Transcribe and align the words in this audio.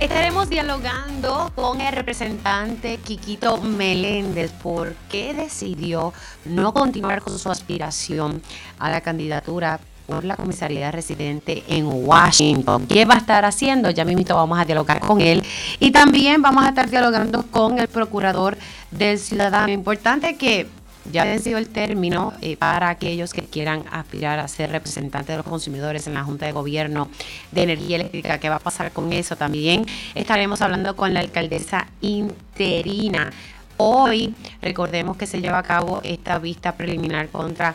Estaremos 0.00 0.48
dialogando 0.48 1.50
con 1.56 1.80
el 1.80 1.92
representante 1.92 2.98
Quiquito 2.98 3.56
Meléndez 3.56 4.52
por 4.52 4.94
qué 5.10 5.34
decidió 5.34 6.12
no 6.44 6.72
continuar 6.72 7.20
con 7.20 7.36
su 7.36 7.50
aspiración 7.50 8.40
a 8.78 8.90
la 8.90 9.00
candidatura 9.00 9.80
por 10.06 10.24
la 10.24 10.36
comisaría 10.36 10.92
residente 10.92 11.64
en 11.66 11.86
Washington. 11.86 12.86
¿Qué 12.86 13.06
va 13.06 13.14
a 13.14 13.18
estar 13.18 13.44
haciendo? 13.44 13.90
Ya 13.90 14.04
mismo 14.04 14.36
vamos 14.36 14.60
a 14.60 14.64
dialogar 14.64 15.00
con 15.00 15.20
él. 15.20 15.42
Y 15.80 15.90
también 15.90 16.42
vamos 16.42 16.64
a 16.64 16.68
estar 16.68 16.88
dialogando 16.88 17.42
con 17.50 17.80
el 17.80 17.88
procurador 17.88 18.56
del 18.92 19.18
ciudadano. 19.18 19.72
Importante 19.72 20.36
que 20.36 20.68
ya 21.12 21.24
vencido 21.24 21.58
el 21.58 21.68
término 21.68 22.32
eh, 22.40 22.56
para 22.56 22.88
aquellos 22.90 23.32
que 23.32 23.42
quieran 23.42 23.84
aspirar 23.90 24.38
a 24.38 24.48
ser 24.48 24.70
representantes 24.70 25.28
de 25.28 25.36
los 25.38 25.46
consumidores 25.46 26.06
en 26.06 26.14
la 26.14 26.24
Junta 26.24 26.46
de 26.46 26.52
Gobierno 26.52 27.08
de 27.52 27.62
Energía 27.62 27.96
Eléctrica. 27.96 28.38
¿Qué 28.38 28.48
va 28.48 28.56
a 28.56 28.60
pasar 28.60 28.92
con 28.92 29.12
eso? 29.12 29.36
También 29.36 29.86
estaremos 30.14 30.62
hablando 30.62 30.96
con 30.96 31.14
la 31.14 31.20
alcaldesa 31.20 31.88
interina. 32.00 33.30
Hoy, 33.76 34.34
recordemos 34.60 35.16
que 35.16 35.26
se 35.26 35.40
lleva 35.40 35.58
a 35.58 35.62
cabo 35.62 36.00
esta 36.02 36.38
vista 36.38 36.76
preliminar 36.76 37.28
contra 37.28 37.74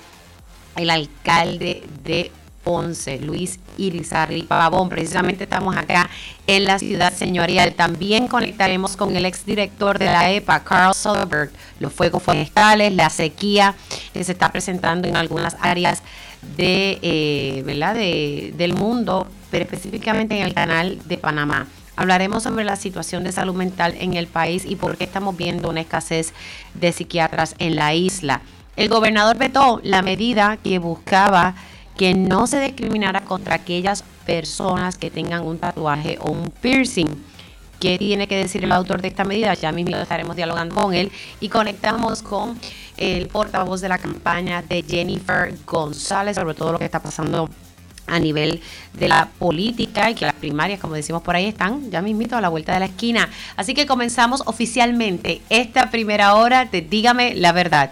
el 0.76 0.90
alcalde 0.90 1.84
de 2.04 2.32
Ponce, 2.64 3.20
Luis 3.20 3.60
Irizarry 3.78 4.44
Pavón. 4.44 4.90
Precisamente 4.90 5.44
estamos 5.44 5.76
acá 5.76 6.10
en 6.48 6.66
la 6.66 6.80
ciudad 6.80 7.14
señorial. 7.14 7.74
También 7.74 8.28
conectaremos 8.28 8.98
con 8.98 9.16
el 9.16 9.26
exdirector 9.26 10.00
de 10.00 10.06
la 10.06 10.32
EPA, 10.32 10.64
Carl 10.64 10.94
Soderberg, 10.94 11.52
los 11.80 11.94
fuegos 11.94 12.24
forestales, 12.24 12.94
la 12.94 13.10
sequía 13.10 13.76
que 14.14 14.24
se 14.24 14.32
está 14.32 14.52
presentando 14.52 15.08
en 15.08 15.16
algunas 15.16 15.56
áreas 15.62 16.04
de, 16.58 17.00
eh, 17.02 17.64
¿verdad? 17.66 17.96
De, 17.96 18.54
del 18.58 18.74
mundo, 18.74 19.28
pero 19.52 19.66
específicamente 19.66 20.38
en 20.38 20.44
el 20.44 20.54
canal 20.54 21.00
de 21.06 21.18
Panamá. 21.18 21.68
Hablaremos 21.96 22.44
sobre 22.44 22.66
la 22.66 22.76
situación 22.76 23.24
de 23.24 23.32
salud 23.32 23.54
mental 23.54 23.96
en 24.00 24.16
el 24.16 24.28
país 24.28 24.66
y 24.66 24.76
por 24.76 24.98
qué 24.98 25.04
estamos 25.04 25.38
viendo 25.38 25.70
una 25.70 25.82
escasez 25.82 26.34
de 26.74 26.92
psiquiatras 26.92 27.56
en 27.60 27.76
la 27.76 27.94
isla. 27.94 28.42
El 28.76 28.90
gobernador 28.90 29.38
vetó 29.38 29.80
la 29.84 30.02
medida 30.02 30.58
que 30.58 30.80
buscaba 30.80 31.54
que 31.98 32.14
no 32.14 32.48
se 32.48 32.60
discriminara 32.60 33.22
contra 33.22 33.56
aquellas 33.56 34.04
personas 34.26 34.98
que 34.98 35.12
tengan 35.12 35.46
un 35.46 35.60
tatuaje 35.60 36.18
o 36.20 36.32
un 36.32 36.50
piercing. 36.50 37.10
¿Qué 37.80 37.98
tiene 37.98 38.28
que 38.28 38.38
decir 38.38 38.64
el 38.64 38.72
autor 38.72 39.02
de 39.02 39.10
esta 39.10 39.26
medida? 39.26 39.54
Ya 39.56 39.72
mismo 39.72 39.98
estaremos 39.98 40.36
dialogando 40.36 40.76
con 40.76 40.94
él 40.94 41.12
y 41.42 41.50
conectamos 41.50 42.22
con 42.22 42.58
el 42.98 43.28
portavoz 43.28 43.82
de 43.82 43.90
la 43.90 43.98
campaña 43.98 44.62
de 44.62 44.84
Jennifer 44.88 45.54
González 45.66 46.36
sobre 46.36 46.54
todo 46.54 46.72
lo 46.72 46.80
que 46.80 46.86
está 46.86 47.02
pasando 47.02 47.50
a 48.08 48.20
nivel 48.20 48.62
de 48.94 49.08
la 49.08 49.30
política 49.40 50.10
y 50.10 50.16
que 50.16 50.26
las 50.26 50.36
primarias, 50.36 50.80
como 50.80 50.96
decimos 50.96 51.22
por 51.22 51.36
ahí, 51.36 51.46
están 51.46 51.90
ya 51.90 52.02
mismito 52.02 52.36
a 52.36 52.42
la 52.42 52.50
vuelta 52.50 52.74
de 52.74 52.80
la 52.80 52.86
esquina. 52.86 53.30
Así 53.56 53.74
que 53.74 53.86
comenzamos 53.86 54.44
oficialmente 54.46 55.42
esta 55.50 55.90
primera 55.90 56.36
hora 56.36 56.66
de 56.66 56.82
Dígame 56.82 57.36
la 57.36 57.52
verdad. 57.52 57.92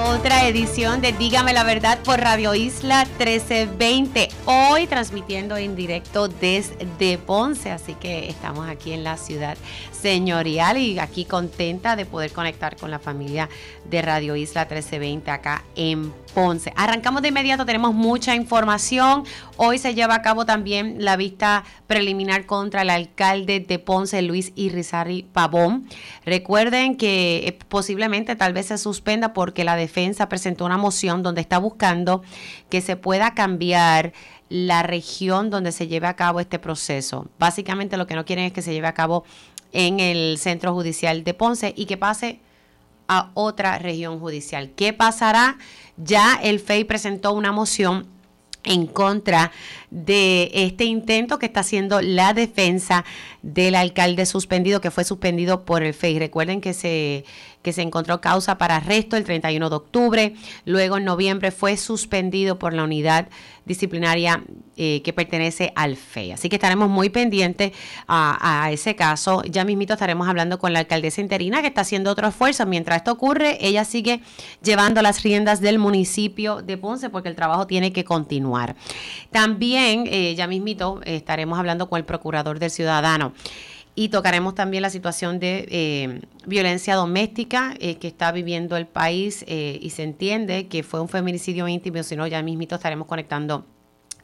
Otra 0.00 0.46
edición 0.46 1.00
de 1.00 1.12
Dígame 1.12 1.52
la 1.52 1.64
Verdad 1.64 1.98
por 2.04 2.18
Radio 2.20 2.54
Isla 2.54 3.04
1320. 3.18 4.28
Hoy 4.46 4.86
transmitiendo 4.86 5.56
en 5.56 5.76
directo 5.76 6.28
desde 6.28 7.18
Ponce, 7.18 7.70
así 7.70 7.94
que 7.94 8.28
estamos 8.28 8.68
aquí 8.68 8.92
en 8.92 9.04
la 9.04 9.16
ciudad 9.16 9.56
señorial 9.90 10.78
y 10.78 10.98
aquí 10.98 11.24
contenta 11.24 11.94
de 11.94 12.06
poder 12.06 12.32
conectar 12.32 12.76
con 12.76 12.90
la 12.90 12.98
familia 12.98 13.48
de 13.84 14.02
Radio 14.02 14.34
Isla 14.34 14.62
1320 14.62 15.30
acá 15.30 15.64
en 15.76 16.12
Ponce. 16.34 16.72
Arrancamos 16.76 17.22
de 17.22 17.28
inmediato, 17.28 17.64
tenemos 17.66 17.94
mucha 17.94 18.34
información. 18.34 19.24
Hoy 19.56 19.78
se 19.78 19.94
lleva 19.94 20.14
a 20.14 20.22
cabo 20.22 20.46
también 20.46 20.96
la 20.98 21.16
vista 21.16 21.64
preliminar 21.86 22.46
contra 22.46 22.82
el 22.82 22.90
alcalde 22.90 23.60
de 23.60 23.78
Ponce, 23.78 24.22
Luis 24.22 24.52
Irizarry 24.56 25.22
Pavón. 25.22 25.88
Recuerden 26.24 26.96
que 26.96 27.46
eh, 27.46 27.58
posiblemente 27.68 28.36
tal 28.36 28.52
vez 28.52 28.66
se 28.66 28.78
suspenda 28.78 29.32
porque 29.32 29.64
la 29.64 29.76
defensa 29.76 30.28
presentó 30.28 30.64
una 30.64 30.78
moción 30.78 31.22
donde 31.22 31.40
está 31.40 31.58
buscando 31.58 32.22
que 32.68 32.80
se 32.80 32.96
pueda 32.96 33.34
cambiar 33.34 34.12
la 34.48 34.82
región 34.82 35.50
donde 35.50 35.72
se 35.72 35.88
lleve 35.88 36.06
a 36.06 36.16
cabo 36.16 36.40
este 36.40 36.58
proceso. 36.58 37.28
Básicamente 37.38 37.96
lo 37.96 38.06
que 38.06 38.14
no 38.14 38.24
quieren 38.24 38.44
es 38.44 38.52
que 38.52 38.62
se 38.62 38.72
lleve 38.72 38.86
a 38.86 38.94
cabo 38.94 39.24
en 39.72 40.00
el 40.00 40.38
Centro 40.38 40.74
Judicial 40.74 41.24
de 41.24 41.34
Ponce 41.34 41.72
y 41.76 41.86
que 41.86 41.96
pase 41.96 42.40
a 43.08 43.30
otra 43.34 43.78
región 43.78 44.20
judicial. 44.20 44.70
¿Qué 44.76 44.92
pasará? 44.92 45.56
Ya 45.96 46.38
el 46.42 46.60
FEI 46.60 46.84
presentó 46.84 47.32
una 47.32 47.52
moción 47.52 48.06
en 48.64 48.86
contra 48.86 49.52
de 49.92 50.50
este 50.54 50.84
intento 50.84 51.38
que 51.38 51.46
está 51.46 51.60
haciendo 51.60 52.00
la 52.00 52.32
defensa 52.32 53.04
del 53.42 53.74
alcalde 53.74 54.24
suspendido, 54.24 54.80
que 54.80 54.90
fue 54.90 55.04
suspendido 55.04 55.64
por 55.64 55.82
el 55.82 55.92
FEI. 55.92 56.18
Recuerden 56.18 56.60
que 56.60 56.72
se 56.72 57.24
que 57.62 57.72
se 57.72 57.82
encontró 57.82 58.20
causa 58.20 58.58
para 58.58 58.76
arresto 58.76 59.16
el 59.16 59.24
31 59.24 59.70
de 59.70 59.76
octubre. 59.76 60.34
Luego 60.64 60.98
en 60.98 61.04
noviembre 61.04 61.50
fue 61.50 61.76
suspendido 61.76 62.58
por 62.58 62.74
la 62.74 62.84
unidad 62.84 63.28
disciplinaria 63.64 64.42
eh, 64.76 65.02
que 65.04 65.12
pertenece 65.12 65.72
al 65.76 65.96
FEI. 65.96 66.32
Así 66.32 66.48
que 66.48 66.56
estaremos 66.56 66.88
muy 66.88 67.10
pendientes 67.10 67.72
a, 68.08 68.68
ese 68.72 68.96
caso. 68.96 69.42
Ya 69.44 69.64
mismito 69.64 69.92
estaremos 69.92 70.28
hablando 70.28 70.58
con 70.58 70.72
la 70.72 70.80
alcaldesa 70.80 71.20
interina 71.20 71.60
que 71.60 71.68
está 71.68 71.82
haciendo 71.82 72.10
otro 72.10 72.26
esfuerzo. 72.26 72.66
Mientras 72.66 72.98
esto 72.98 73.12
ocurre, 73.12 73.58
ella 73.60 73.84
sigue 73.84 74.20
llevando 74.62 75.00
las 75.00 75.22
riendas 75.22 75.60
del 75.60 75.78
municipio 75.78 76.62
de 76.62 76.76
Ponce 76.76 77.10
porque 77.10 77.28
el 77.28 77.36
trabajo 77.36 77.68
tiene 77.68 77.92
que 77.92 78.04
continuar. 78.04 78.74
También, 79.30 79.81
eh, 79.82 80.34
ya 80.36 80.46
mismito, 80.46 81.00
estaremos 81.04 81.58
hablando 81.58 81.88
con 81.88 81.98
el 81.98 82.04
procurador 82.04 82.58
del 82.58 82.70
ciudadano 82.70 83.32
y 83.94 84.08
tocaremos 84.08 84.54
también 84.54 84.82
la 84.82 84.90
situación 84.90 85.38
de 85.38 85.66
eh, 85.68 86.20
violencia 86.46 86.94
doméstica 86.94 87.74
eh, 87.78 87.96
que 87.96 88.08
está 88.08 88.32
viviendo 88.32 88.76
el 88.76 88.86
país 88.86 89.44
y 89.46 89.90
se 89.90 90.02
entiende 90.02 90.68
que 90.68 90.82
fue 90.82 91.00
un 91.00 91.08
feminicidio 91.08 91.68
íntimo, 91.68 92.02
si 92.02 92.16
no 92.16 92.26
ya 92.26 92.42
mismito 92.42 92.76
estaremos 92.76 93.06
conectando 93.06 93.66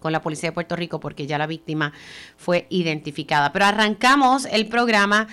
con 0.00 0.12
la 0.12 0.22
policía 0.22 0.50
de 0.50 0.52
Puerto 0.52 0.76
Rico 0.76 1.00
porque 1.00 1.26
ya 1.26 1.38
la 1.38 1.46
víctima 1.46 1.92
fue 2.36 2.66
identificada. 2.70 3.52
Pero 3.52 3.66
arrancamos 3.66 4.46
el 4.46 4.68
programa 4.68 5.26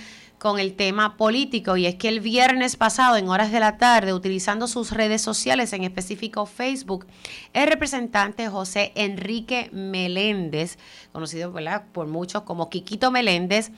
con 0.45 0.59
el 0.59 0.75
tema 0.75 1.17
político 1.17 1.75
y 1.75 1.87
es 1.87 1.95
que 1.95 2.07
el 2.07 2.19
viernes 2.19 2.75
pasado 2.75 3.17
en 3.17 3.29
horas 3.29 3.51
de 3.51 3.59
la 3.59 3.79
tarde 3.79 4.13
utilizando 4.13 4.67
sus 4.67 4.91
redes 4.91 5.23
sociales, 5.23 5.73
en 5.73 5.83
específico 5.83 6.45
Facebook, 6.45 7.07
el 7.53 7.67
representante 7.67 8.47
José 8.47 8.91
Enrique 8.93 9.71
Meléndez, 9.73 10.77
conocido 11.11 11.51
por 11.93 12.05
muchos 12.05 12.43
como 12.43 12.69
Quiquito 12.69 13.09
Meléndez, 13.09 13.71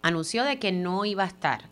anunció 0.00 0.44
de 0.44 0.58
que 0.58 0.72
no 0.72 1.04
iba 1.04 1.24
a 1.24 1.26
estar 1.26 1.68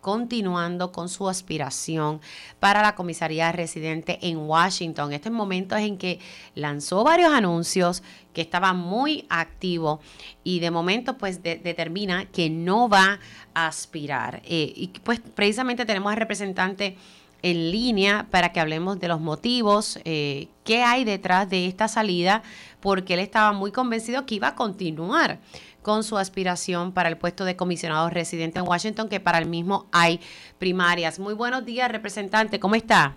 continuando 0.00 0.92
con 0.92 1.08
su 1.08 1.28
aspiración 1.28 2.20
para 2.58 2.82
la 2.82 2.94
comisaría 2.94 3.52
residente 3.52 4.18
en 4.22 4.38
Washington. 4.38 5.12
Este 5.12 5.30
momento 5.30 5.76
es 5.76 5.86
en 5.86 5.98
que 5.98 6.18
lanzó 6.54 7.04
varios 7.04 7.32
anuncios, 7.32 8.02
que 8.32 8.40
estaba 8.40 8.72
muy 8.72 9.26
activo 9.28 10.00
y 10.44 10.60
de 10.60 10.70
momento 10.70 11.18
pues 11.18 11.42
determina 11.42 12.26
que 12.26 12.48
no 12.48 12.88
va 12.88 13.18
a 13.54 13.66
aspirar. 13.66 14.42
Eh, 14.44 14.72
y 14.74 14.88
pues 15.02 15.20
precisamente 15.20 15.84
tenemos 15.84 16.12
al 16.12 16.18
representante 16.18 16.96
en 17.42 17.70
línea 17.70 18.26
para 18.30 18.52
que 18.52 18.60
hablemos 18.60 19.00
de 19.00 19.08
los 19.08 19.20
motivos, 19.20 19.98
eh, 20.04 20.48
qué 20.64 20.82
hay 20.82 21.04
detrás 21.04 21.48
de 21.48 21.66
esta 21.66 21.88
salida, 21.88 22.42
porque 22.80 23.14
él 23.14 23.20
estaba 23.20 23.52
muy 23.52 23.72
convencido 23.72 24.26
que 24.26 24.36
iba 24.36 24.48
a 24.48 24.54
continuar 24.54 25.38
con 25.82 26.02
su 26.02 26.18
aspiración 26.18 26.92
para 26.92 27.08
el 27.08 27.16
puesto 27.16 27.44
de 27.44 27.56
comisionado 27.56 28.10
residente 28.10 28.58
en 28.58 28.68
Washington, 28.68 29.08
que 29.08 29.20
para 29.20 29.38
el 29.38 29.48
mismo 29.48 29.86
hay 29.92 30.20
primarias. 30.58 31.18
Muy 31.18 31.34
buenos 31.34 31.64
días, 31.64 31.90
representante, 31.90 32.60
¿cómo 32.60 32.74
está? 32.74 33.16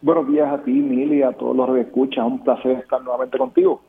Buenos 0.00 0.26
días 0.28 0.52
a 0.52 0.62
ti, 0.62 0.72
Mili, 0.72 1.22
a 1.22 1.32
todos 1.32 1.56
los 1.56 1.74
que 1.74 1.82
escuchan. 1.82 2.24
Un 2.26 2.42
placer 2.42 2.72
estar 2.78 3.00
nuevamente 3.02 3.38
contigo. 3.38 3.80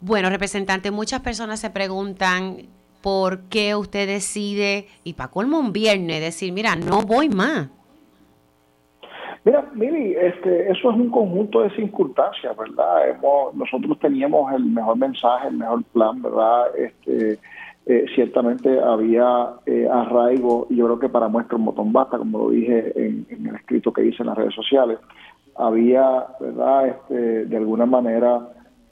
Bueno, 0.00 0.30
representante, 0.30 0.92
muchas 0.92 1.20
personas 1.22 1.58
se 1.58 1.70
preguntan 1.70 2.68
por 3.00 3.40
qué 3.48 3.74
usted 3.74 4.06
decide, 4.06 4.86
y 5.02 5.14
para 5.14 5.30
colmo 5.30 5.58
un 5.58 5.72
viernes, 5.72 6.20
decir, 6.20 6.52
mira, 6.52 6.76
no 6.76 7.02
voy 7.02 7.28
más. 7.28 7.68
Mira, 9.44 9.64
Mili, 9.74 10.14
este, 10.14 10.70
eso 10.70 10.90
es 10.90 10.96
un 10.96 11.10
conjunto 11.10 11.62
de 11.62 11.70
circunstancias, 11.70 12.56
¿verdad? 12.56 13.16
nosotros 13.54 13.98
teníamos 14.00 14.52
el 14.52 14.64
mejor 14.64 14.96
mensaje, 14.98 15.48
el 15.48 15.56
mejor 15.56 15.84
plan, 15.84 16.20
¿verdad? 16.20 16.66
Este, 16.76 17.38
eh, 17.86 18.04
ciertamente 18.14 18.78
había 18.80 19.50
eh, 19.64 19.88
arraigo, 19.90 20.66
y 20.68 20.76
yo 20.76 20.86
creo 20.86 20.98
que 20.98 21.08
para 21.08 21.28
muestra 21.28 21.56
un 21.56 21.64
botón 21.64 21.92
basta, 21.92 22.18
como 22.18 22.38
lo 22.38 22.50
dije 22.50 22.92
en, 22.96 23.26
el 23.30 23.54
escrito 23.54 23.92
que 23.92 24.04
hice 24.04 24.22
en 24.22 24.26
las 24.26 24.36
redes 24.36 24.54
sociales, 24.54 24.98
había, 25.56 26.26
¿verdad?, 26.40 26.88
este, 26.88 27.46
de 27.46 27.56
alguna 27.56 27.86
manera 27.86 28.40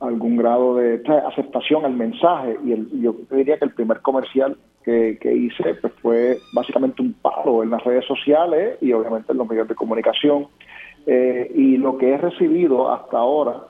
algún 0.01 0.37
grado 0.37 0.77
de 0.77 1.03
aceptación 1.27 1.85
al 1.85 1.95
mensaje 1.95 2.57
y 2.65 2.73
el, 2.73 2.89
yo 3.01 3.15
diría 3.31 3.59
que 3.59 3.65
el 3.65 3.75
primer 3.75 4.01
comercial 4.01 4.57
que, 4.85 5.19
hice 5.35 5.75
pues 5.75 5.93
fue 6.01 6.39
básicamente 6.53 7.03
un 7.03 7.13
palo 7.15 7.63
en 7.65 7.71
las 7.71 7.83
redes 7.83 8.05
sociales 8.05 8.79
y 8.81 8.93
obviamente 8.93 9.33
en 9.33 9.39
los 9.39 9.49
medios 9.49 9.67
de 9.67 9.75
comunicación 9.75 10.47
eh, 11.07 11.51
y 11.55 11.77
lo 11.77 11.99
que 11.99 12.11
he 12.11 12.19
recibido 12.19 12.93
hasta 12.93 13.19
ahora 13.19 13.65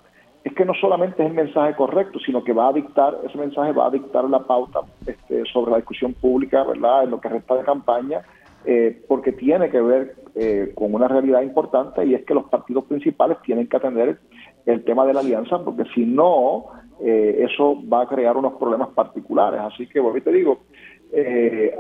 es 0.45 0.53
que 0.53 0.65
no 0.65 0.75
solamente 0.75 1.25
es 1.25 1.31
el 1.31 1.35
mensaje 1.35 1.75
correcto, 1.75 2.21
sino 2.25 2.45
que 2.45 2.53
va 2.53 2.69
a 2.69 2.73
dictar, 2.73 3.19
ese 3.25 3.37
mensaje 3.37 3.73
va 3.73 3.87
a 3.87 3.91
dictar 3.91 4.25
la 4.31 4.41
pauta 4.41 4.81
este, 5.05 5.45
sobre 5.47 5.73
la 5.73 5.79
discusión 5.79 6.13
pública, 6.13 6.63
¿verdad?, 6.63 7.03
en 7.03 7.11
lo 7.11 7.21
que 7.21 7.29
resta 7.29 7.57
de 7.57 7.65
campaña, 7.65 8.21
eh, 8.65 9.03
porque 9.09 9.33
tiene 9.33 9.71
que 9.71 9.81
ver 9.81 10.15
eh, 10.37 10.73
con 10.75 10.95
una 10.95 11.09
realidad 11.09 11.43
importante 11.43 12.05
y 12.05 12.15
es 12.15 12.25
que 12.25 12.35
los 12.35 12.45
partidos 12.45 12.85
principales 12.85 13.39
tienen 13.43 13.69
que 13.69 13.77
atender 13.77 14.19
el 14.67 14.85
tema 14.85 15.07
de 15.07 15.15
la 15.15 15.21
alianza, 15.21 15.65
porque 15.65 15.85
si 15.95 16.05
no, 16.05 16.67
eh, 17.01 17.47
eso 17.49 17.83
va 17.91 18.03
a 18.03 18.07
crear 18.07 18.37
unos 18.37 18.55
problemas 18.55 18.89
particulares. 18.91 19.61
Así 19.61 19.87
que, 19.87 20.01
bueno, 20.01 20.21
te 20.23 20.33
digo, 20.33 20.59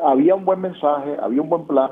había 0.04 0.34
un 0.34 0.44
buen 0.44 0.60
mensaje, 0.60 1.16
había 1.20 1.42
un 1.42 1.48
buen 1.48 1.66
plan, 1.66 1.90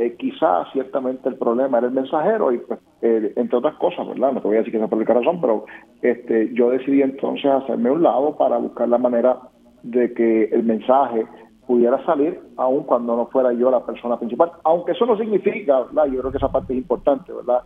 eh, 0.00 0.16
quizás 0.18 0.66
ciertamente 0.72 1.28
el 1.28 1.36
problema 1.36 1.76
era 1.76 1.88
el 1.88 1.92
mensajero 1.92 2.50
y 2.52 2.58
pues, 2.58 2.80
eh, 3.02 3.34
entre 3.36 3.58
otras 3.58 3.74
cosas, 3.74 4.08
¿verdad? 4.08 4.32
No 4.32 4.40
te 4.40 4.48
voy 4.48 4.56
a 4.56 4.60
decir 4.60 4.72
que 4.72 4.78
sea 4.78 4.88
por 4.88 5.04
qué 5.04 5.12
razón, 5.12 5.42
pero 5.42 5.66
este, 6.00 6.54
yo 6.54 6.70
decidí 6.70 7.02
entonces 7.02 7.44
hacerme 7.44 7.90
un 7.90 8.02
lado 8.02 8.34
para 8.38 8.56
buscar 8.56 8.88
la 8.88 8.96
manera 8.96 9.36
de 9.82 10.14
que 10.14 10.44
el 10.44 10.62
mensaje 10.62 11.26
pudiera 11.66 12.02
salir 12.06 12.40
aun 12.56 12.84
cuando 12.84 13.14
no 13.14 13.26
fuera 13.26 13.52
yo 13.52 13.70
la 13.70 13.84
persona 13.84 14.18
principal, 14.18 14.52
aunque 14.64 14.92
eso 14.92 15.04
no 15.04 15.18
significa, 15.18 15.80
¿verdad? 15.80 16.06
Yo 16.06 16.20
creo 16.20 16.30
que 16.30 16.38
esa 16.38 16.50
parte 16.50 16.72
es 16.72 16.78
importante, 16.78 17.30
¿verdad? 17.34 17.60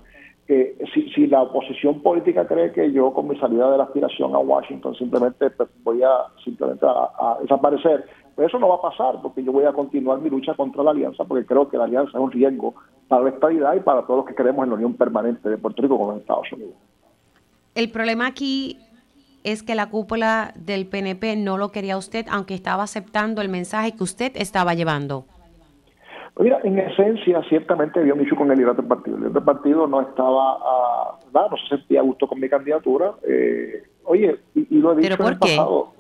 Que 0.47 0.77
si, 0.93 1.09
si 1.11 1.27
la 1.27 1.43
oposición 1.43 2.03
política 2.03 2.47
cree 2.47 2.73
que 2.73 2.93
yo 2.93 3.13
con 3.15 3.29
mi 3.29 3.37
salida 3.39 3.71
de 3.71 3.79
la 3.79 3.85
aspiración 3.85 4.35
a 4.35 4.39
Washington 4.39 4.95
simplemente 4.95 5.51
pues, 5.51 5.71
voy 5.83 6.03
a 6.03 6.11
simplemente 6.45 6.85
a 6.87 7.39
desaparecer, 7.41 8.05
eso 8.43 8.59
no 8.59 8.69
va 8.69 8.77
a 8.77 8.83
pasar 8.83 9.23
porque 9.23 9.45
yo 9.45 9.53
voy 9.53 9.65
a 9.65 9.73
continuar 9.73 10.21
mi 10.21 10.29
lucha 10.29 10.55
contra 10.55 10.83
la 10.83 10.91
alianza 10.91 11.25
porque 11.25 11.47
creo 11.47 11.69
que 11.69 11.79
la 11.79 11.85
alianza 11.85 12.19
es 12.19 12.25
un 12.25 12.33
riesgo 12.33 12.75
para 13.09 13.23
la 13.23 13.31
estabilidad 13.31 13.75
y 13.75 13.81
para 13.81 14.03
todos 14.03 14.19
los 14.19 14.27
que 14.27 14.35
creemos 14.35 14.65
en 14.65 14.71
la 14.71 14.77
unión 14.77 14.95
permanente 14.95 15.49
de 15.49 15.59
Puerto 15.59 15.83
Rico 15.83 15.99
con 15.99 16.09
los 16.09 16.21
Estados 16.21 16.53
Unidos. 16.53 16.75
El 17.75 17.91
problema 17.91 18.27
aquí 18.27 18.79
es 19.45 19.63
que 19.63 19.75
la 19.75 19.91
cúpula 19.91 20.53
del 20.57 20.87
PNP 20.87 21.37
no 21.37 21.59
lo 21.59 21.71
quería 21.71 21.97
usted, 21.97 22.27
aunque 22.31 22.55
estaba 22.55 22.83
aceptando 22.83 23.43
el 23.43 23.49
mensaje 23.49 23.93
que 23.93 24.03
usted 24.03 24.33
estaba 24.37 24.75
llevando. 24.75 25.27
Mira, 26.39 26.59
en 26.65 26.79
esencia, 26.79 27.43
ciertamente 27.49 28.01
había 28.01 28.15
un 28.15 28.21
issue 28.21 28.37
con 28.37 28.51
el 28.51 28.57
liderato 28.57 28.83
del 28.83 28.89
partido. 28.89 29.17
El 29.17 29.23
liderato 29.23 29.41
del 29.41 29.57
partido 29.57 29.87
no 29.87 30.01
estaba, 30.01 30.55
a, 30.55 31.19
no 31.33 31.57
se 31.57 31.77
sentía 31.77 32.01
a 32.01 32.03
gusto 32.03 32.27
con 32.27 32.41
mi 32.41 32.49
candidatura. 32.49 33.13
Eh, 33.23 33.85
oye, 34.05 34.39
y, 34.55 34.79
lo 34.79 34.93
he 34.93 34.97
dicho 34.97 35.15
en 35.21 35.29
el 35.29 35.39
pasado. 35.39 35.93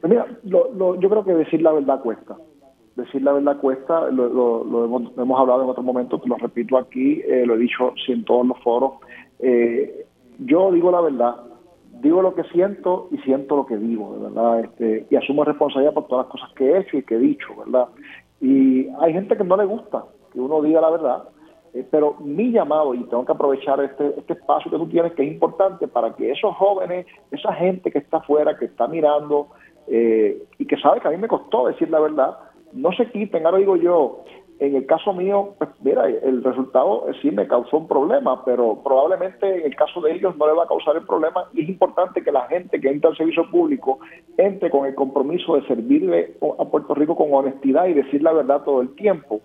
Pues 0.00 0.10
mira, 0.10 0.26
yo 0.42 0.98
creo 0.98 1.24
que 1.24 1.34
decir 1.34 1.62
la 1.62 1.72
verdad 1.72 2.00
cuesta. 2.00 2.36
Decir 2.96 3.22
la 3.22 3.32
verdad 3.32 3.58
cuesta, 3.58 4.10
lo, 4.10 4.84
hemos, 4.84 5.40
hablado 5.40 5.62
en 5.62 5.70
otros 5.70 5.86
momentos, 5.86 6.26
lo 6.26 6.36
repito 6.36 6.76
aquí, 6.76 7.22
eh, 7.28 7.46
lo 7.46 7.54
he 7.54 7.58
dicho 7.58 7.94
en 8.08 8.24
todos 8.24 8.44
los 8.46 8.58
foros. 8.58 8.94
Eh, 9.38 10.06
yo 10.40 10.72
digo 10.72 10.90
la 10.90 11.00
verdad, 11.00 11.36
digo 12.00 12.22
lo 12.22 12.34
que 12.34 12.42
siento 12.44 13.08
y 13.12 13.18
siento 13.18 13.56
lo 13.56 13.66
que 13.66 13.76
digo, 13.76 14.14
de 14.14 14.22
verdad, 14.24 14.60
este, 14.60 15.06
y 15.10 15.16
asumo 15.16 15.44
responsabilidad 15.44 15.94
por 15.94 16.08
todas 16.08 16.26
las 16.26 16.32
cosas 16.32 16.52
que 16.54 16.70
he 16.70 16.78
hecho 16.80 16.96
y 16.96 17.02
que 17.02 17.14
he 17.14 17.18
dicho, 17.18 17.54
¿verdad? 17.56 17.88
Y 18.40 18.88
hay 19.00 19.12
gente 19.12 19.36
que 19.36 19.44
no 19.44 19.56
le 19.56 19.64
gusta 19.64 20.04
que 20.32 20.40
uno 20.40 20.62
diga 20.62 20.80
la 20.80 20.90
verdad, 20.90 21.28
eh, 21.74 21.86
pero 21.90 22.16
mi 22.20 22.52
llamado, 22.52 22.94
y 22.94 23.02
tengo 23.04 23.24
que 23.24 23.32
aprovechar 23.32 23.80
este, 23.80 24.18
este 24.18 24.34
espacio 24.34 24.70
que 24.70 24.76
tú 24.76 24.88
tienes, 24.88 25.12
que 25.12 25.22
es 25.22 25.32
importante 25.32 25.88
para 25.88 26.14
que 26.14 26.30
esos 26.30 26.54
jóvenes, 26.56 27.06
esa 27.30 27.52
gente 27.54 27.90
que 27.90 27.98
está 27.98 28.18
afuera, 28.18 28.56
que 28.58 28.66
está 28.66 28.86
mirando, 28.86 29.48
eh, 29.86 30.42
y 30.58 30.66
que 30.66 30.76
sabe 30.76 31.00
que 31.00 31.08
a 31.08 31.10
mí 31.10 31.16
me 31.16 31.28
costó 31.28 31.66
decir 31.66 31.90
la 31.90 32.00
verdad, 32.00 32.38
no 32.72 32.92
se 32.92 33.10
quiten. 33.10 33.46
Ahora 33.46 33.58
digo 33.58 33.76
yo, 33.76 34.24
en 34.60 34.74
el 34.74 34.86
caso 34.86 35.12
mío, 35.12 35.54
pues 35.58 35.70
mira, 35.82 36.06
el 36.06 36.42
resultado 36.42 37.08
eh, 37.08 37.12
sí 37.22 37.30
me 37.30 37.46
causó 37.46 37.78
un 37.78 37.88
problema, 37.88 38.44
pero 38.44 38.80
probablemente 38.82 39.60
en 39.60 39.66
el 39.66 39.76
caso 39.76 40.00
de 40.00 40.12
ellos 40.12 40.36
no 40.36 40.46
le 40.46 40.54
va 40.54 40.64
a 40.64 40.68
causar 40.68 40.96
el 40.96 41.06
problema 41.06 41.48
y 41.52 41.62
es 41.62 41.68
importante 41.68 42.22
que 42.22 42.32
la 42.32 42.46
gente 42.48 42.80
que 42.80 42.88
entra 42.88 43.10
al 43.10 43.16
servicio 43.16 43.48
público 43.50 44.00
entre 44.36 44.70
con 44.70 44.86
el 44.86 44.94
compromiso 44.94 45.54
de 45.54 45.66
servirle 45.66 46.34
a 46.58 46.64
Puerto 46.64 46.94
Rico 46.94 47.16
con 47.16 47.32
honestidad 47.32 47.86
y 47.86 47.94
decir 47.94 48.22
la 48.22 48.32
verdad 48.32 48.62
todo 48.64 48.80
el 48.80 48.94
tiempo. 48.94 49.40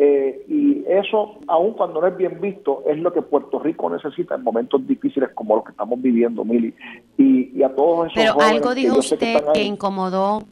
Eh, 0.00 0.44
y 0.46 0.84
eso, 0.86 1.38
aun 1.48 1.72
cuando 1.72 2.00
no 2.00 2.06
es 2.06 2.16
bien 2.16 2.40
visto, 2.40 2.84
es 2.86 2.96
lo 2.98 3.12
que 3.12 3.20
Puerto 3.20 3.58
Rico 3.58 3.90
necesita 3.90 4.36
en 4.36 4.44
momentos 4.44 4.86
difíciles 4.86 5.30
como 5.34 5.56
los 5.56 5.64
que 5.64 5.72
estamos 5.72 6.00
viviendo, 6.00 6.44
Mili. 6.44 6.72
Y, 7.16 7.62
a 7.64 7.74
todos 7.74 8.06
esos 8.06 8.14
Pero 8.14 8.40
algo 8.40 8.74
dijo 8.74 8.98
usted 8.98 9.42
que, 9.52 9.62
incomodó, 9.62 10.42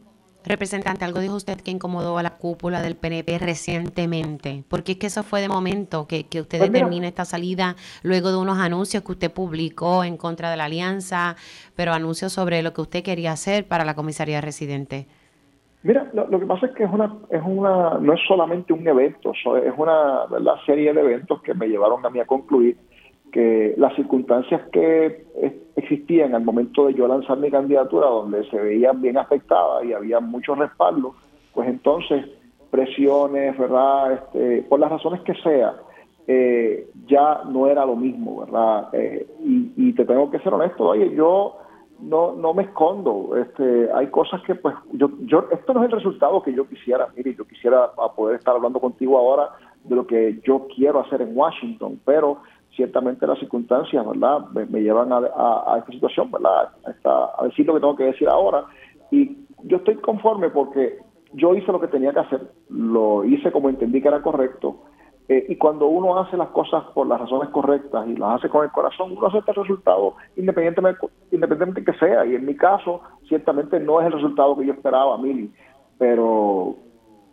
representante, 0.45 1.05
algo 1.05 1.19
dijo 1.19 1.35
usted 1.35 1.59
que 1.59 1.71
incomodó 1.71 2.17
a 2.17 2.23
la 2.23 2.37
cúpula 2.37 2.81
del 2.81 2.95
PNP 2.95 3.37
recientemente. 3.39 4.63
Porque 4.67 4.93
es 4.93 4.97
que 4.97 5.07
eso 5.07 5.23
fue 5.23 5.41
de 5.41 5.49
momento, 5.49 6.07
que, 6.07 6.25
que 6.25 6.41
usted 6.41 6.59
pues 6.59 6.71
determina 6.71 7.07
esta 7.07 7.25
salida 7.25 7.75
luego 8.03 8.31
de 8.31 8.37
unos 8.37 8.57
anuncios 8.57 9.03
que 9.03 9.11
usted 9.11 9.31
publicó 9.31 10.03
en 10.03 10.17
contra 10.17 10.49
de 10.49 10.57
la 10.57 10.65
alianza, 10.65 11.35
pero 11.75 11.93
anuncios 11.93 12.33
sobre 12.33 12.61
lo 12.61 12.73
que 12.73 12.81
usted 12.81 13.03
quería 13.03 13.31
hacer 13.31 13.67
para 13.67 13.85
la 13.85 13.95
comisaría 13.95 14.41
residente. 14.41 15.07
Mira, 15.83 16.09
lo, 16.13 16.39
que 16.39 16.45
pasa 16.45 16.65
es 16.65 16.75
que 16.75 16.83
es 16.83 16.91
una, 16.91 17.15
es 17.29 17.41
una, 17.45 17.97
no 17.99 18.13
es 18.13 18.19
solamente 18.27 18.73
un 18.73 18.85
evento, 18.87 19.31
es 19.31 19.73
una 19.77 20.25
serie 20.65 20.91
de 20.91 20.99
eventos 20.99 21.41
que 21.43 21.53
me 21.53 21.67
llevaron 21.67 22.05
a 22.05 22.09
mí 22.09 22.19
a 22.19 22.25
concluir 22.25 22.77
que 23.37 23.75
las 23.77 23.95
circunstancias 23.95 24.63
que 24.71 25.27
existían 25.75 26.33
al 26.33 26.43
momento 26.43 26.87
de 26.87 26.95
yo 26.95 27.07
lanzar 27.07 27.37
mi 27.37 27.51
candidatura, 27.51 28.07
donde 28.07 28.43
se 28.49 28.57
veían 28.57 28.99
bien 28.99 29.15
afectadas 29.15 29.85
y 29.85 29.93
había 29.93 30.19
mucho 30.19 30.55
respaldo, 30.55 31.13
pues 31.53 31.69
entonces 31.69 32.25
presiones, 32.71 33.55
¿verdad? 33.55 34.13
Este, 34.13 34.63
por 34.63 34.79
las 34.79 34.89
razones 34.89 35.21
que 35.21 35.35
sea, 35.35 35.75
eh, 36.25 36.89
ya 37.05 37.43
no 37.47 37.67
era 37.67 37.85
lo 37.85 37.95
mismo, 37.95 38.39
¿verdad? 38.39 38.89
Eh, 38.93 39.27
y, 39.45 39.71
y, 39.77 39.93
te 39.93 40.05
tengo 40.05 40.31
que 40.31 40.39
ser 40.39 40.55
honesto, 40.55 40.85
oye, 40.85 41.13
yo 41.13 41.57
no 41.99 42.33
no 42.33 42.55
me 42.55 42.63
escondo 42.63 43.35
este 43.37 43.91
hay 43.91 44.07
cosas 44.07 44.41
que 44.43 44.53
pues 44.53 44.75
yo 44.93 45.09
yo 45.21 45.45
esto 45.51 45.73
no 45.73 45.81
es 45.81 45.87
el 45.87 45.97
resultado 45.97 46.43
que 46.43 46.53
yo 46.53 46.67
quisiera 46.67 47.07
mire 47.15 47.33
yo 47.35 47.43
quisiera 47.47 47.89
poder 48.15 48.37
estar 48.37 48.55
hablando 48.55 48.79
contigo 48.79 49.17
ahora 49.17 49.49
de 49.83 49.95
lo 49.95 50.05
que 50.05 50.39
yo 50.45 50.67
quiero 50.75 50.99
hacer 50.99 51.23
en 51.23 51.35
Washington 51.35 51.99
pero 52.05 52.37
ciertamente 52.77 53.27
las 53.27 53.39
circunstancias 53.39 54.07
verdad 54.07 54.45
me, 54.51 54.81
llevan 54.81 55.11
a, 55.11 55.17
a, 55.17 55.79
esta 55.79 55.91
situación 55.91 56.31
verdad 56.31 56.69
a, 57.03 57.33
a 57.37 57.43
decir 57.45 57.67
lo 57.67 57.73
que 57.73 57.79
tengo 57.81 57.95
que 57.97 58.05
decir 58.05 58.29
ahora 58.29 58.63
y 59.11 59.37
yo 59.63 59.77
estoy 59.77 59.95
conforme 59.95 60.49
porque 60.49 60.99
yo 61.33 61.53
hice 61.53 61.73
lo 61.73 61.81
que 61.81 61.89
tenía 61.89 62.13
que 62.13 62.19
hacer 62.19 62.41
lo 62.69 63.25
hice 63.25 63.51
como 63.51 63.67
entendí 63.67 64.01
que 64.01 64.07
era 64.07 64.21
correcto 64.21 64.83
eh, 65.29 65.45
y 65.49 65.57
cuando 65.57 65.87
uno 65.87 66.17
hace 66.17 66.37
las 66.37 66.47
cosas 66.49 66.85
por 66.93 67.05
las 67.05 67.19
razones 67.19 67.49
correctas 67.49 68.07
y 68.07 68.15
las 68.15 68.37
hace 68.37 68.49
con 68.49 68.63
el 68.63 68.71
corazón, 68.71 69.11
uno 69.17 69.27
acepta 69.27 69.51
el 69.51 69.57
resultado 69.57 70.15
independientemente, 70.37 71.05
independientemente 71.31 71.91
que 71.91 71.97
sea. 71.99 72.25
Y 72.25 72.35
en 72.35 72.45
mi 72.45 72.55
caso, 72.55 73.01
ciertamente 73.27 73.79
no 73.79 73.99
es 73.99 74.07
el 74.07 74.13
resultado 74.13 74.57
que 74.57 74.65
yo 74.65 74.73
esperaba, 74.73 75.17
Mili. 75.17 75.51
Pero, 75.97 76.75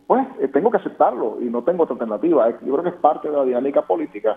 pues, 0.07 0.27
eh, 0.41 0.49
tengo 0.49 0.71
que 0.71 0.77
aceptarlo 0.77 1.37
y 1.39 1.45
no 1.45 1.63
tengo 1.63 1.83
otra 1.83 1.93
alternativa. 1.93 2.49
Yo 2.49 2.73
creo 2.73 2.83
que 2.83 2.89
es 2.89 2.95
parte 2.95 3.29
de 3.29 3.37
la 3.37 3.45
dinámica 3.45 3.81
política. 3.83 4.35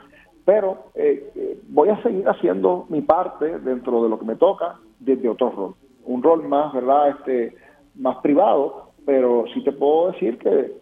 Pero 0.49 0.78
eh, 0.95 1.61
voy 1.69 1.90
a 1.90 2.02
seguir 2.02 2.26
haciendo 2.26 2.87
mi 2.88 3.02
parte 3.02 3.59
dentro 3.59 4.02
de 4.02 4.09
lo 4.09 4.19
que 4.19 4.25
me 4.25 4.35
toca 4.35 4.76
desde 4.99 5.28
otro 5.28 5.50
rol. 5.50 5.75
Un 6.07 6.23
rol 6.23 6.49
más, 6.49 6.73
¿verdad? 6.73 7.11
Este, 7.11 7.55
más 7.97 8.17
privado. 8.23 8.93
Pero 9.05 9.45
sí 9.52 9.62
te 9.62 9.73
puedo 9.73 10.12
decir 10.12 10.38
que 10.38 10.73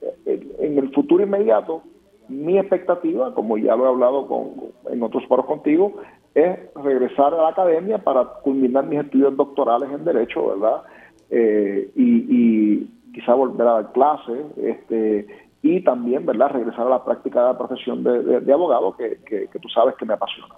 en 0.60 0.78
el 0.78 0.92
futuro 0.94 1.24
inmediato 1.24 1.82
mi 2.28 2.56
expectativa, 2.58 3.34
como 3.34 3.58
ya 3.58 3.74
lo 3.74 3.86
he 3.86 3.88
hablado 3.88 4.28
con, 4.28 4.52
en 4.88 5.02
otros 5.02 5.26
foros 5.26 5.46
contigo, 5.46 5.94
es 6.32 6.58
regresar 6.76 7.34
a 7.34 7.42
la 7.42 7.48
academia 7.48 7.98
para 7.98 8.24
culminar 8.44 8.86
mis 8.86 9.00
estudios 9.00 9.36
doctorales 9.36 9.90
en 9.90 10.04
Derecho, 10.04 10.46
¿verdad? 10.46 10.82
Eh, 11.30 11.90
y, 11.96 12.86
quizá 13.12 13.34
volver 13.34 13.66
a 13.66 13.72
dar 13.72 13.92
clases, 13.92 14.44
este, 14.58 15.26
y 15.74 15.80
también, 15.82 16.24
¿verdad?, 16.24 16.50
regresar 16.52 16.86
a 16.86 16.90
la 16.90 17.04
práctica 17.04 17.40
de 17.40 17.46
la 17.52 17.58
profesión 17.58 18.02
de, 18.04 18.52
abogado, 18.52 18.96
que, 18.96 19.18
que, 19.26 19.48
que 19.48 19.58
tú 19.58 19.68
sabes 19.68 19.94
que 19.96 20.04
me 20.04 20.14
apasiona. 20.14 20.54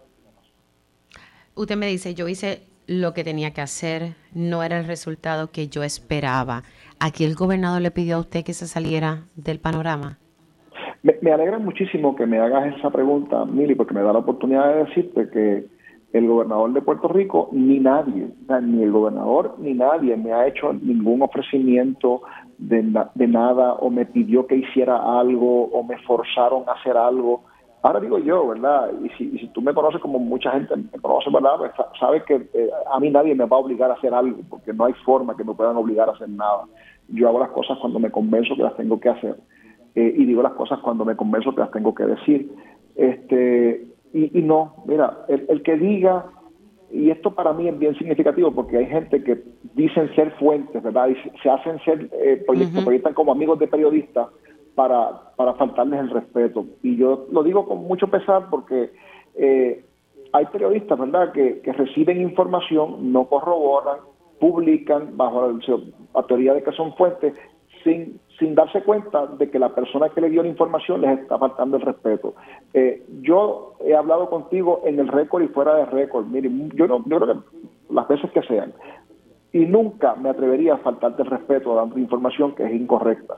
Usted 1.54 1.76
me 1.76 1.86
dice, 1.86 2.14
yo 2.14 2.28
hice 2.28 2.62
lo 2.86 3.12
que 3.12 3.22
tenía 3.22 3.52
que 3.52 3.60
hacer, 3.60 4.14
no 4.34 4.62
era 4.62 4.78
el 4.78 4.86
resultado 4.86 5.50
que 5.50 5.68
yo 5.68 5.82
esperaba. 5.82 6.62
¿Aquí 6.98 7.24
el 7.24 7.34
gobernador 7.34 7.82
le 7.82 7.90
pidió 7.90 8.16
a 8.16 8.20
usted 8.20 8.44
que 8.44 8.54
se 8.54 8.66
saliera 8.66 9.24
del 9.36 9.60
panorama? 9.60 10.18
Me, 11.02 11.32
alegra 11.32 11.58
muchísimo 11.58 12.16
que 12.16 12.26
me 12.26 12.38
hagas 12.38 12.76
esa 12.76 12.90
pregunta, 12.90 13.44
Mili, 13.44 13.74
porque 13.74 13.94
me 13.94 14.02
da 14.02 14.12
la 14.12 14.18
oportunidad 14.18 14.74
de 14.74 14.84
decirte 14.84 15.28
que 15.30 15.66
el 16.12 16.26
gobernador 16.26 16.72
de 16.72 16.80
Puerto 16.80 17.08
Rico, 17.08 17.50
ni 17.52 17.78
nadie, 17.78 18.28
ni 18.62 18.82
el 18.82 18.90
gobernador, 18.90 19.56
ni 19.58 19.74
nadie 19.74 20.16
me 20.16 20.32
ha 20.32 20.46
hecho 20.46 20.72
ningún 20.72 21.22
ofrecimiento 21.22 22.22
de, 22.58 23.26
nada 23.26 23.74
o 23.74 23.90
me 23.90 24.04
pidió 24.04 24.46
que 24.46 24.56
hiciera 24.56 25.18
algo 25.18 25.64
o 25.66 25.82
me 25.82 25.96
forzaron 25.98 26.68
a 26.68 26.72
hacer 26.72 26.96
algo. 26.96 27.44
Ahora 27.82 28.00
digo 28.00 28.18
yo, 28.18 28.48
¿verdad? 28.48 28.90
Y 29.04 29.08
si, 29.10 29.38
si 29.38 29.46
tú 29.48 29.62
me 29.62 29.72
conoces 29.72 30.00
como 30.00 30.18
mucha 30.18 30.50
gente 30.50 30.74
me 30.76 30.98
conoce, 31.00 31.30
¿verdad? 31.30 31.56
Pues, 31.58 31.72
sabes 31.98 32.24
que 32.24 32.34
eh, 32.52 32.70
a 32.92 32.98
mí 32.98 33.10
nadie 33.10 33.34
me 33.34 33.44
va 33.44 33.56
a 33.56 33.60
obligar 33.60 33.90
a 33.90 33.94
hacer 33.94 34.12
algo 34.12 34.38
porque 34.50 34.72
no 34.72 34.84
hay 34.86 34.94
forma 35.04 35.36
que 35.36 35.44
me 35.44 35.54
puedan 35.54 35.76
obligar 35.76 36.08
a 36.08 36.12
hacer 36.12 36.28
nada. 36.28 36.64
Yo 37.08 37.28
hago 37.28 37.38
las 37.38 37.50
cosas 37.50 37.78
cuando 37.78 38.00
me 38.00 38.10
convenzo 38.10 38.56
que 38.56 38.62
las 38.62 38.76
tengo 38.76 38.98
que 38.98 39.08
hacer 39.08 39.36
eh, 39.94 40.14
y 40.16 40.24
digo 40.26 40.42
las 40.42 40.52
cosas 40.52 40.80
cuando 40.80 41.04
me 41.04 41.16
convenzo 41.16 41.54
que 41.54 41.60
las 41.60 41.70
tengo 41.70 41.94
que 41.94 42.04
decir. 42.04 42.52
Este, 42.96 43.86
y, 44.12 44.42
no, 44.42 44.74
mira, 44.86 45.18
el, 45.28 45.46
el 45.48 45.62
que 45.62 45.76
diga 45.76 46.26
y 46.90 47.10
esto 47.10 47.34
para 47.34 47.52
mí 47.52 47.68
es 47.68 47.78
bien 47.78 47.96
significativo 47.96 48.50
porque 48.52 48.78
hay 48.78 48.86
gente 48.86 49.22
que 49.22 49.42
dicen 49.74 50.14
ser 50.14 50.30
fuentes, 50.32 50.82
¿verdad? 50.82 51.08
Y 51.08 51.38
se 51.42 51.50
hacen 51.50 51.78
ser, 51.84 52.08
eh, 52.12 52.42
proyectan 52.46 53.14
como 53.14 53.32
amigos 53.32 53.58
de 53.58 53.68
periodistas 53.68 54.28
para, 54.74 55.34
para 55.36 55.54
faltarles 55.54 56.00
el 56.00 56.10
respeto. 56.10 56.66
Y 56.82 56.96
yo 56.96 57.26
lo 57.30 57.42
digo 57.42 57.66
con 57.66 57.84
mucho 57.84 58.08
pesar 58.08 58.48
porque 58.48 58.90
eh, 59.34 59.84
hay 60.32 60.46
periodistas, 60.46 60.98
¿verdad?, 60.98 61.32
que, 61.32 61.60
que 61.60 61.72
reciben 61.72 62.20
información, 62.20 63.12
no 63.12 63.26
corroboran, 63.26 63.98
publican 64.40 65.16
bajo 65.16 65.52
la 66.14 66.22
teoría 66.22 66.54
de 66.54 66.62
que 66.62 66.72
son 66.72 66.94
fuentes 66.94 67.34
sin, 67.84 68.20
sin 68.38 68.54
darse 68.54 68.82
cuenta 68.82 69.26
de 69.26 69.50
que 69.50 69.58
la 69.58 69.74
persona 69.74 70.08
que 70.10 70.20
le 70.20 70.30
dio 70.30 70.42
la 70.42 70.48
información 70.48 71.00
les 71.00 71.18
está 71.18 71.38
faltando 71.38 71.76
el 71.76 71.82
respeto. 71.82 72.34
Eh, 72.72 73.02
yo 73.22 73.74
he 73.84 73.94
hablado 73.94 74.30
contigo 74.30 74.82
en 74.84 74.98
el 74.98 75.08
récord 75.08 75.42
y 75.42 75.48
fuera 75.48 75.74
de 75.74 75.86
récord. 75.86 76.26
Mire, 76.26 76.50
yo, 76.74 76.86
no, 76.86 77.02
yo 77.06 77.20
creo 77.20 77.34
que 77.34 77.94
las 77.94 78.08
veces 78.08 78.30
que 78.30 78.42
sean. 78.42 78.72
Y 79.52 79.60
nunca 79.60 80.14
me 80.14 80.28
atrevería 80.28 80.74
a 80.74 80.78
faltarte 80.78 81.22
el 81.22 81.30
respeto 81.30 81.74
dando 81.74 81.98
información 81.98 82.54
que 82.54 82.64
es 82.64 82.72
incorrecta. 82.72 83.36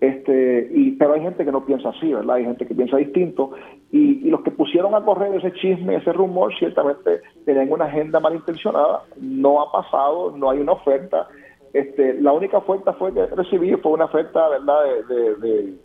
Este, 0.00 0.70
y, 0.72 0.92
pero 0.92 1.14
hay 1.14 1.22
gente 1.22 1.44
que 1.44 1.50
no 1.50 1.66
piensa 1.66 1.88
así, 1.88 2.12
¿verdad? 2.12 2.36
Hay 2.36 2.44
gente 2.44 2.66
que 2.66 2.74
piensa 2.74 2.96
distinto. 2.96 3.50
Y, 3.90 4.26
y 4.26 4.30
los 4.30 4.42
que 4.42 4.52
pusieron 4.52 4.94
a 4.94 5.04
correr 5.04 5.34
ese 5.34 5.52
chisme, 5.54 5.96
ese 5.96 6.12
rumor, 6.12 6.54
ciertamente 6.58 7.20
tenían 7.44 7.70
una 7.70 7.86
agenda 7.86 8.20
malintencionada. 8.20 9.02
No 9.20 9.60
ha 9.60 9.72
pasado, 9.72 10.32
no 10.36 10.50
hay 10.50 10.60
una 10.60 10.72
oferta 10.72 11.26
este, 11.72 12.14
la 12.20 12.32
única 12.32 12.58
oferta 12.58 12.92
fue 12.94 13.12
que 13.12 13.26
recibí 13.26 13.74
fue 13.76 13.92
una 13.92 14.06
oferta, 14.06 14.48
¿verdad?, 14.48 14.84
de, 15.08 15.76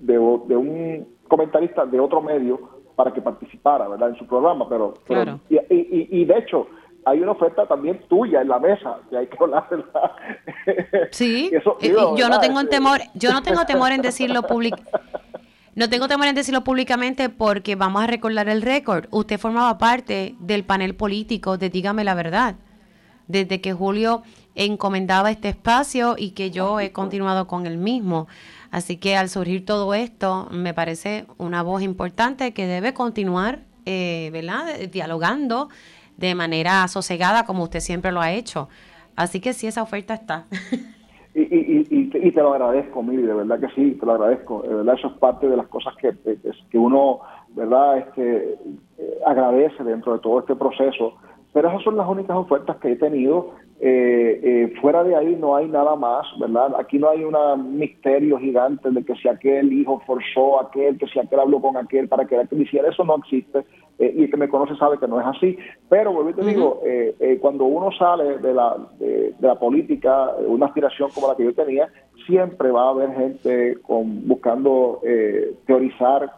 de, 0.00 0.18
un 0.18 1.08
comentarista 1.28 1.86
de 1.86 2.00
otro 2.00 2.20
medio 2.20 2.60
para 2.96 3.12
que 3.12 3.22
participara, 3.22 3.88
¿verdad?, 3.88 4.10
en 4.10 4.16
su 4.16 4.26
programa, 4.26 4.68
pero, 4.68 4.94
claro. 5.04 5.40
y, 5.48 5.58
y, 5.70 6.24
de 6.24 6.38
hecho 6.38 6.66
hay 7.04 7.20
una 7.20 7.32
oferta 7.32 7.66
también 7.66 8.00
tuya 8.08 8.42
en 8.42 8.48
la 8.48 8.58
mesa 8.58 8.98
que 9.08 9.16
hay 9.16 9.26
que 9.26 9.36
hablar, 9.40 9.66
¿verdad? 9.70 10.10
Sí, 11.10 11.50
yo 12.16 12.28
no 12.28 12.40
tengo 12.40 12.62
temor, 12.64 13.00
yo 13.14 13.32
no 13.32 13.42
tengo 13.42 13.64
temor 13.64 13.92
en 13.92 14.02
decirlo 14.02 14.42
públicamente. 14.42 14.90
No 15.76 15.88
tengo 15.88 16.08
temor 16.08 16.26
en 16.26 16.34
decirlo 16.34 16.62
públicamente 16.62 17.28
porque 17.28 17.76
vamos 17.76 18.02
a 18.02 18.06
recordar 18.06 18.48
el 18.48 18.60
récord. 18.60 19.06
Usted 19.10 19.38
formaba 19.38 19.78
parte 19.78 20.34
del 20.40 20.64
panel 20.64 20.94
político 20.94 21.56
de 21.56 21.70
Dígame 21.70 22.04
la 22.04 22.14
Verdad. 22.14 22.56
Desde 23.28 23.60
que 23.60 23.72
Julio 23.72 24.22
encomendaba 24.66 25.30
este 25.30 25.48
espacio 25.48 26.14
y 26.16 26.32
que 26.32 26.50
yo 26.50 26.80
he 26.80 26.92
continuado 26.92 27.46
con 27.46 27.66
el 27.66 27.78
mismo. 27.78 28.28
Así 28.70 28.98
que 28.98 29.16
al 29.16 29.28
surgir 29.28 29.64
todo 29.64 29.94
esto, 29.94 30.48
me 30.50 30.74
parece 30.74 31.26
una 31.38 31.62
voz 31.62 31.82
importante 31.82 32.52
que 32.52 32.66
debe 32.66 32.94
continuar, 32.94 33.60
eh, 33.86 34.30
¿verdad? 34.32 34.66
Dialogando 34.92 35.68
de 36.16 36.34
manera 36.34 36.86
sosegada 36.88 37.44
como 37.44 37.64
usted 37.64 37.80
siempre 37.80 38.12
lo 38.12 38.20
ha 38.20 38.32
hecho. 38.32 38.68
Así 39.16 39.40
que 39.40 39.52
sí, 39.52 39.66
esa 39.66 39.82
oferta 39.82 40.14
está. 40.14 40.46
Y, 41.32 41.42
y, 41.42 41.86
y, 41.90 42.32
te 42.32 42.42
lo 42.42 42.52
agradezco, 42.52 43.04
Miri, 43.04 43.22
de 43.22 43.32
verdad 43.32 43.60
que 43.60 43.68
sí, 43.76 43.92
te 43.92 44.04
lo 44.04 44.14
agradezco. 44.14 44.62
De 44.62 44.74
verdad, 44.74 44.96
eso 44.98 45.06
es 45.06 45.12
parte 45.18 45.48
de 45.48 45.56
las 45.56 45.68
cosas 45.68 45.94
que, 45.96 46.12
que 46.70 46.76
uno, 46.78 47.20
¿verdad?, 47.50 47.98
este, 47.98 48.58
eh, 48.98 49.18
agradece 49.24 49.84
dentro 49.84 50.14
de 50.14 50.18
todo 50.18 50.40
este 50.40 50.56
proceso. 50.56 51.14
Pero 51.52 51.68
esas 51.68 51.82
son 51.82 51.96
las 51.96 52.08
únicas 52.08 52.36
ofertas 52.36 52.76
que 52.76 52.92
he 52.92 52.96
tenido 52.96 53.54
eh, 53.82 54.40
eh, 54.42 54.74
fuera 54.82 55.02
de 55.02 55.16
ahí 55.16 55.36
no 55.40 55.56
hay 55.56 55.66
nada 55.66 55.96
más, 55.96 56.26
¿verdad? 56.38 56.74
Aquí 56.78 56.98
no 56.98 57.08
hay 57.08 57.24
un 57.24 57.78
misterio 57.78 58.38
gigante 58.38 58.90
de 58.90 59.02
que 59.02 59.14
si 59.14 59.26
aquel 59.26 59.72
hijo 59.72 60.02
forzó 60.06 60.60
a 60.60 60.64
aquel, 60.64 60.98
que 60.98 61.06
si 61.06 61.18
aquel 61.18 61.40
habló 61.40 61.62
con 61.62 61.78
aquel 61.78 62.06
para 62.06 62.26
que 62.26 62.36
aquel 62.36 62.60
hiciera, 62.60 62.90
eso 62.90 63.04
no 63.04 63.16
existe. 63.16 63.64
Eh, 63.98 64.14
y 64.18 64.24
el 64.24 64.30
que 64.30 64.36
me 64.36 64.50
conoce 64.50 64.76
sabe 64.76 64.98
que 64.98 65.08
no 65.08 65.18
es 65.18 65.26
así. 65.26 65.56
Pero, 65.88 66.12
vuelvo 66.12 66.34
te 66.34 66.44
digo, 66.44 66.82
cuando 67.40 67.64
uno 67.64 67.90
sale 67.92 68.36
de 68.38 68.52
la, 68.52 68.76
de, 68.98 69.34
la 69.40 69.58
política, 69.58 70.32
una 70.46 70.66
aspiración 70.66 71.08
como 71.14 71.28
la 71.28 71.36
que 71.36 71.44
yo 71.44 71.54
tenía, 71.54 71.88
siempre 72.26 72.70
va 72.70 72.84
a 72.84 72.90
haber 72.90 73.14
gente 73.14 73.78
con, 73.80 74.28
buscando 74.28 75.00
teorizar, 75.66 76.30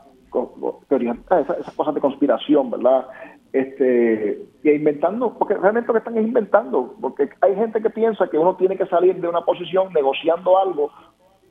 teorizar 0.89 1.17
esas, 1.41 1.59
esas 1.59 1.75
cosas 1.75 1.95
de 1.95 2.01
conspiración, 2.01 2.71
¿verdad? 2.71 3.05
Este 3.53 4.47
y 4.63 4.71
inventando, 4.71 5.37
porque 5.39 5.55
realmente 5.55 5.89
lo 5.89 5.95
que 5.95 5.99
están 5.99 6.17
es 6.17 6.27
inventando, 6.27 6.95
porque 7.01 7.29
hay 7.41 7.55
gente 7.55 7.83
que 7.83 7.91
piensa 7.91 8.29
que 8.29 8.39
uno 8.39 8.57
tiene 8.57 8.77
que 8.77 8.87
salir 8.87 9.21
de 9.21 9.29
una 9.29 9.45
posición 9.45 9.93
negociando 9.93 10.59
algo. 10.59 10.91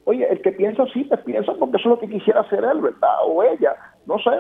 Oye, 0.06 0.28
el 0.32 0.42
que 0.42 0.54
piensa 0.54 0.84
así, 0.84 1.04
te 1.04 1.18
piensa 1.18 1.54
porque 1.60 1.78
eso 1.78 1.90
es 1.90 1.96
lo 1.96 2.00
que 2.00 2.10
quisiera 2.10 2.42
hacer 2.42 2.64
él, 2.64 2.82
¿verdad? 2.82 3.16
O 3.28 3.44
ella, 3.44 3.76
no 4.06 4.18
sé. 4.20 4.32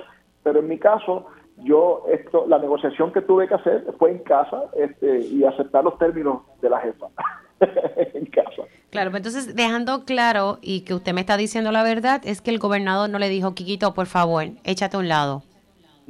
Pero 0.44 0.60
en 0.60 0.70
mi 0.70 0.80
caso, 0.80 1.28
yo, 1.58 2.06
esto, 2.12 2.46
la 2.48 2.58
negociación 2.58 3.12
que 3.12 3.22
tuve 3.22 3.48
que 3.48 3.56
hacer 3.56 3.86
fue 4.00 4.12
en 4.12 4.20
casa 4.20 4.64
este, 4.76 5.20
y 5.20 5.44
aceptar 5.44 5.84
los 5.84 5.98
términos 6.00 6.42
de 6.62 6.70
la 6.70 6.80
jefa 6.80 7.08
en 7.60 8.26
casa. 8.28 8.64
Claro, 8.90 9.12
pues 9.12 9.20
entonces 9.26 9.56
dejando 9.56 10.06
claro 10.06 10.58
y 10.62 10.82
que 10.82 10.94
usted 10.94 11.14
me 11.14 11.22
está 11.22 11.38
diciendo 11.38 11.72
la 11.72 11.84
verdad, 11.84 12.22
es 12.24 12.42
que 12.42 12.52
el 12.52 12.58
gobernador 12.58 13.10
no 13.10 13.20
le 13.20 13.30
dijo, 13.30 13.54
Quiquito, 13.54 13.94
por 13.94 14.08
favor, 14.08 14.46
échate 14.64 14.96
a 14.96 15.00
un 15.00 15.10
lado. 15.10 15.44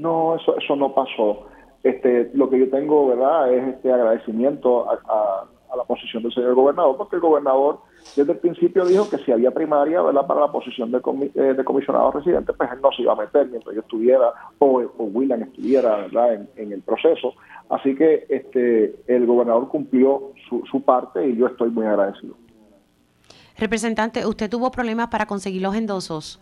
No, 0.02 0.36
eso, 0.36 0.58
eso 0.58 0.76
no 0.76 0.96
pasó. 0.96 1.46
Este, 1.84 2.32
lo 2.34 2.50
que 2.50 2.58
yo 2.58 2.70
tengo, 2.72 3.08
¿verdad?, 3.08 3.54
es 3.54 3.76
este 3.76 3.94
agradecimiento 3.94 4.90
a, 4.90 5.46
la 5.78 5.84
posición 5.86 6.22
del 6.24 6.34
señor 6.34 6.54
gobernador, 6.54 6.98
porque 6.98 7.16
el 7.16 7.22
gobernador 7.22 7.80
desde 8.16 8.34
el 8.34 8.40
principio 8.40 8.84
dijo 8.84 9.10
que 9.10 9.20
si 9.20 9.32
había 9.32 9.52
primaria, 9.52 10.02
¿verdad?, 10.02 10.26
para 10.26 10.42
la 10.42 10.52
posición 10.52 10.92
de, 10.92 11.00
eh, 11.36 11.54
de 11.54 11.64
comisionado 11.64 12.12
residente, 12.12 12.52
pues 12.52 12.70
él 12.72 12.80
no 12.82 12.92
se 12.92 13.04
iba 13.04 13.14
a 13.14 13.16
meter 13.16 13.48
mientras 13.48 13.76
yo 13.76 13.82
estuviera 13.82 14.34
o, 14.60 14.82
William 14.98 15.44
estuviera, 15.44 15.98
¿verdad?, 15.98 16.48
en, 16.56 16.72
el 16.74 16.82
proceso. 16.82 17.36
Así 17.70 17.96
que 17.96 18.26
este 18.28 18.96
el 19.08 19.26
gobernador 19.26 19.70
cumplió 19.70 20.34
su, 20.50 20.66
su 20.70 20.82
parte 20.82 21.26
y 21.26 21.38
yo 21.38 21.48
estoy 21.48 21.70
muy 21.70 21.86
agradecido. 21.86 22.36
Representante, 23.58 24.26
¿usted 24.26 24.50
tuvo 24.50 24.72
problemas 24.72 25.08
para 25.08 25.26
conseguir 25.26 25.62
los 25.62 25.76
endosos? 25.76 26.42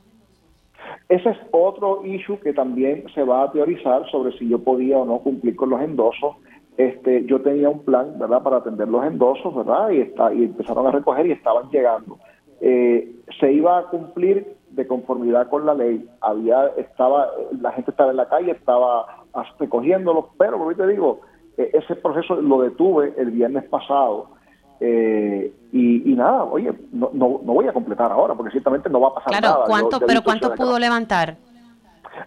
Ese 1.10 1.30
es 1.30 1.38
otro 1.52 2.06
issue 2.06 2.40
que 2.40 2.54
también 2.54 3.06
se 3.14 3.24
va 3.24 3.44
a 3.44 3.52
teorizar 3.52 4.10
sobre 4.10 4.38
si 4.38 4.48
yo 4.48 4.60
podía 4.60 4.98
o 4.98 5.06
no 5.06 5.20
cumplir 5.20 5.56
con 5.56 5.70
los 5.70 5.82
endosos. 5.82 6.36
Este, 6.78 7.26
yo 7.26 7.42
tenía 7.42 7.70
un 7.70 7.84
plan, 7.84 8.18
¿verdad?, 8.18 8.42
para 8.42 8.58
atender 8.58 8.88
los 8.88 9.04
endosos, 9.06 9.54
¿verdad? 9.56 9.90
Y, 9.90 10.02
está, 10.02 10.34
y 10.34 10.46
empezaron 10.46 10.88
a 10.88 10.92
recoger 10.92 11.28
y 11.28 11.32
estaban 11.32 11.70
llegando. 11.70 12.18
Eh, 12.62 13.12
se 13.40 13.52
iba 13.52 13.80
a 13.80 13.84
cumplir 13.86 14.56
de 14.72 14.88
conformidad 14.88 15.50
con 15.50 15.66
la 15.66 15.74
ley. 15.74 16.08
Había, 16.22 16.68
estaba, 16.78 17.30
la 17.60 17.72
gente 17.72 17.92
estaba 17.92 18.12
en 18.12 18.18
la 18.18 18.30
calle, 18.30 18.52
estaba 18.52 19.26
recogiéndolos, 19.60 20.26
pero 20.38 20.58
como 20.58 20.74
te 20.74 20.88
digo, 20.88 21.22
e, 21.58 21.70
ese 21.74 21.96
proceso 21.96 22.36
lo 22.36 22.62
detuve 22.62 23.14
el 23.18 23.32
viernes 23.32 23.66
pasado 23.66 24.39
eh, 24.80 25.54
y, 25.72 26.14
nada, 26.16 26.46
oye, 26.46 26.74
no, 26.92 27.12
no, 27.14 27.30
voy 27.40 27.68
a 27.68 27.74
completar 27.74 28.12
ahora 28.12 28.34
porque 28.34 28.52
ciertamente 28.52 28.90
no 28.90 29.02
va 29.02 29.10
a 29.10 29.14
pasar 29.16 29.42
nada. 29.42 29.66
¿cuánto, 29.68 30.00
¿Pero 30.00 30.24
cuánto 30.24 30.54
pudo 30.56 30.80
levantar? 30.80 31.36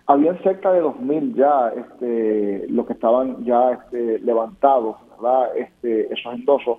Habían 0.06 0.40
cerca 0.42 0.72
de 0.72 0.82
2.000 0.82 1.34
ya 1.34 1.72
este, 1.76 2.66
los 2.68 2.86
que 2.86 2.92
estaban 2.92 3.44
ya 3.44 3.72
este, 3.72 4.20
levantados, 4.20 4.96
¿verdad? 5.10 5.56
Este, 5.56 6.12
esos 6.12 6.34
endosos. 6.34 6.78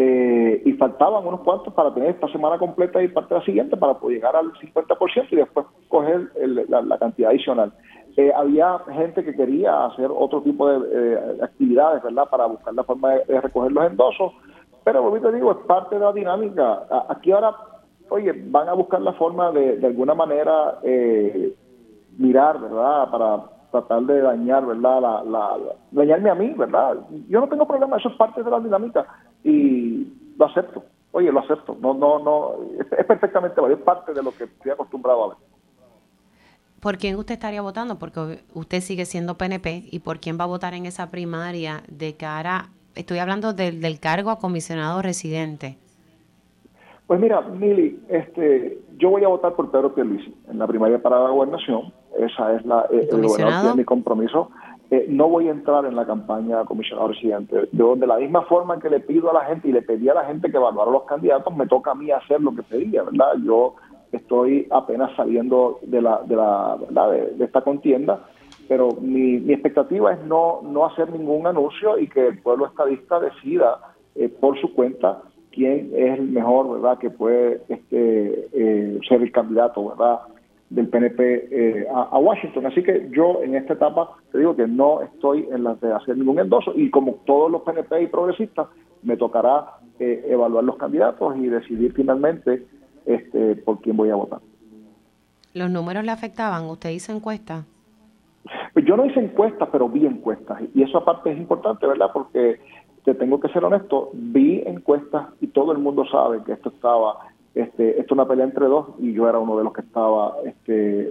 Eh, 0.00 0.62
y 0.64 0.72
faltaban 0.74 1.26
unos 1.26 1.40
cuantos 1.40 1.74
para 1.74 1.92
tener 1.92 2.10
esta 2.10 2.28
semana 2.28 2.56
completa 2.56 3.02
y 3.02 3.08
parte 3.08 3.34
de 3.34 3.40
la 3.40 3.46
siguiente 3.46 3.76
para 3.76 3.94
poder 3.94 4.18
llegar 4.18 4.36
al 4.36 4.52
50% 4.52 5.26
y 5.32 5.36
después 5.36 5.66
coger 5.88 6.30
la, 6.68 6.98
cantidad 6.98 7.30
adicional. 7.30 7.72
Eh, 8.16 8.32
había 8.34 8.78
gente 8.92 9.24
que 9.24 9.34
quería 9.34 9.86
hacer 9.86 10.08
otro 10.14 10.40
tipo 10.42 10.68
de 10.70 11.42
actividades, 11.42 12.02
¿verdad? 12.02 12.28
Para 12.30 12.46
buscar 12.46 12.74
la 12.74 12.84
forma 12.84 13.14
de 13.14 13.40
recoger 13.40 13.72
los 13.72 13.86
endosos 13.90 14.32
pero, 14.88 15.02
como 15.02 15.20
te 15.20 15.32
digo, 15.32 15.52
es 15.52 15.58
parte 15.66 15.96
de 15.96 16.00
la 16.00 16.14
dinámica. 16.14 16.86
Aquí 17.10 17.30
ahora, 17.30 17.54
oye, 18.08 18.32
van 18.46 18.70
a 18.70 18.72
buscar 18.72 19.02
la 19.02 19.12
forma 19.12 19.52
de, 19.52 19.76
de 19.76 19.86
alguna 19.86 20.14
manera, 20.14 20.78
eh, 20.82 21.54
mirar, 22.16 22.58
¿verdad? 22.58 23.10
Para 23.10 23.42
tratar 23.70 24.04
de 24.04 24.22
dañar, 24.22 24.64
¿verdad? 24.64 25.00
La, 25.02 25.24
la, 25.24 25.58
dañarme 25.90 26.30
a 26.30 26.34
mí, 26.34 26.54
¿verdad? 26.56 26.96
Yo 27.28 27.38
no 27.38 27.48
tengo 27.50 27.66
problema, 27.66 27.98
eso 27.98 28.08
es 28.08 28.16
parte 28.16 28.42
de 28.42 28.50
la 28.50 28.60
dinámica 28.60 29.06
y 29.44 30.10
lo 30.38 30.46
acepto. 30.46 30.84
Oye, 31.12 31.30
lo 31.30 31.40
acepto. 31.40 31.76
No, 31.82 31.92
no, 31.92 32.18
no, 32.18 32.52
es, 32.80 33.04
perfectamente 33.04 33.60
válido, 33.60 33.80
es 33.80 33.84
parte 33.84 34.14
de 34.14 34.22
lo 34.22 34.30
que 34.32 34.44
estoy 34.44 34.70
acostumbrado 34.70 35.24
a 35.24 35.28
ver. 35.28 35.36
¿Por 36.80 36.96
quién 36.96 37.14
usted 37.16 37.34
estaría 37.34 37.60
votando? 37.60 37.98
Porque 37.98 38.42
usted 38.54 38.80
sigue 38.80 39.04
siendo 39.04 39.36
PNP 39.36 39.82
y 39.92 39.98
por 39.98 40.18
quién 40.18 40.38
va 40.40 40.44
a 40.44 40.46
votar 40.46 40.72
en 40.72 40.86
esa 40.86 41.10
primaria 41.10 41.82
de 41.88 42.16
cara 42.16 42.70
estoy 42.98 43.18
hablando 43.18 43.52
del, 43.52 43.80
del 43.80 44.00
cargo 44.00 44.30
a 44.30 44.38
comisionado 44.38 45.00
residente. 45.02 45.78
Pues 47.06 47.20
mira, 47.20 47.40
Mili, 47.40 47.98
este, 48.08 48.78
yo 48.98 49.08
voy 49.10 49.24
a 49.24 49.28
votar 49.28 49.54
por 49.54 49.70
Pedro 49.70 49.94
Pierluisi 49.94 50.34
en 50.50 50.58
la 50.58 50.66
primaria 50.66 51.00
para 51.00 51.18
la 51.18 51.30
gobernación. 51.30 51.92
Esa 52.18 52.54
es 52.54 52.66
la, 52.66 52.86
eh, 52.90 53.08
el, 53.10 53.76
mi 53.76 53.84
compromiso. 53.84 54.50
Eh, 54.90 55.06
no 55.08 55.28
voy 55.28 55.48
a 55.48 55.52
entrar 55.52 55.86
en 55.86 55.96
la 55.96 56.06
campaña 56.06 56.64
comisionado 56.64 57.08
residente. 57.08 57.68
Yo, 57.72 57.96
de 57.96 58.06
la 58.06 58.16
misma 58.16 58.42
forma 58.42 58.78
que 58.78 58.90
le 58.90 59.00
pido 59.00 59.30
a 59.30 59.34
la 59.34 59.44
gente 59.46 59.68
y 59.68 59.72
le 59.72 59.82
pedí 59.82 60.08
a 60.08 60.14
la 60.14 60.24
gente 60.24 60.50
que 60.50 60.56
evaluara 60.56 60.90
los 60.90 61.04
candidatos, 61.04 61.54
me 61.56 61.66
toca 61.66 61.92
a 61.92 61.94
mí 61.94 62.10
hacer 62.10 62.40
lo 62.40 62.54
que 62.54 62.62
pedía, 62.62 63.02
¿verdad? 63.02 63.34
Yo 63.44 63.74
estoy 64.12 64.66
apenas 64.70 65.14
saliendo 65.16 65.78
de 65.82 66.02
la, 66.02 66.22
de, 66.26 66.36
la, 66.36 67.08
de, 67.10 67.44
esta 67.44 67.60
contienda, 67.60 68.26
pero 68.68 68.90
mi, 69.00 69.36
expectativa 69.50 70.12
es 70.12 70.22
no, 70.24 70.60
no 70.62 70.86
hacer 70.86 71.10
ningún 71.10 71.46
anuncio 71.46 71.98
y 71.98 72.06
que 72.08 72.28
el 72.28 72.38
pueblo 72.38 72.66
estadista 72.66 73.18
decida 73.18 73.78
eh, 74.14 74.28
por 74.28 74.60
su 74.60 74.74
cuenta 74.74 75.22
quién 75.50 75.90
es 75.94 76.18
el 76.18 76.28
mejor, 76.28 76.70
¿verdad?, 76.80 76.98
que 76.98 77.10
puede 77.10 77.62
este, 77.68 78.48
eh, 78.52 79.00
ser 79.08 79.22
el 79.22 79.32
candidato, 79.32 79.88
¿verdad?, 79.88 80.20
del 80.70 80.88
PNP 80.88 81.48
eh, 81.50 81.86
a, 81.92 82.18
Washington. 82.18 82.66
Así 82.66 82.82
que 82.82 83.08
yo 83.10 83.42
en 83.42 83.54
esta 83.54 83.72
etapa 83.72 84.16
te 84.30 84.38
digo 84.38 84.54
que 84.54 84.66
no 84.66 85.00
estoy 85.00 85.48
en 85.50 85.64
la 85.64 85.74
de 85.76 85.92
hacer 85.92 86.16
ningún 86.16 86.38
endoso 86.38 86.72
y 86.76 86.90
como 86.90 87.14
todos 87.26 87.50
los 87.50 87.62
PNP 87.62 88.02
y 88.02 88.06
progresistas, 88.06 88.68
me 89.02 89.16
tocará 89.16 89.78
eh, 89.98 90.26
evaluar 90.28 90.64
los 90.64 90.76
candidatos 90.76 91.36
y 91.38 91.46
decidir 91.46 91.92
finalmente 91.94 92.66
este, 93.06 93.56
por 93.56 93.80
quién 93.80 93.96
voy 93.96 94.10
a 94.10 94.16
votar. 94.16 94.40
¿Los 95.54 95.70
números 95.70 96.04
le 96.04 96.12
afectaban? 96.12 96.64
¿Usted 96.64 96.90
hizo 96.90 97.12
encuestas? 97.12 97.64
Pues 98.78 98.86
yo 98.86 98.96
no 98.96 99.06
hice 99.06 99.18
encuestas, 99.18 99.68
pero 99.72 99.88
vi 99.88 100.06
encuestas. 100.06 100.62
Y 100.72 100.84
eso 100.84 100.98
aparte 100.98 101.32
es 101.32 101.36
importante, 101.36 101.84
¿verdad? 101.84 102.10
Porque 102.12 102.60
te 103.04 103.12
tengo 103.12 103.40
que 103.40 103.48
ser 103.48 103.64
honesto, 103.64 104.10
vi 104.12 104.62
encuestas 104.66 105.26
y 105.40 105.48
todo 105.48 105.72
el 105.72 105.78
mundo 105.78 106.04
sabe 106.06 106.44
que 106.44 106.52
esto 106.52 106.68
estaba 106.68 107.18
este, 107.56 107.90
esto 107.98 108.02
es 108.02 108.12
una 108.12 108.28
pelea 108.28 108.44
entre 108.44 108.66
dos 108.66 108.90
y 109.00 109.12
yo 109.14 109.28
era 109.28 109.40
uno 109.40 109.58
de 109.58 109.64
los 109.64 109.72
que 109.72 109.80
estaba 109.80 110.36
este, 110.44 111.10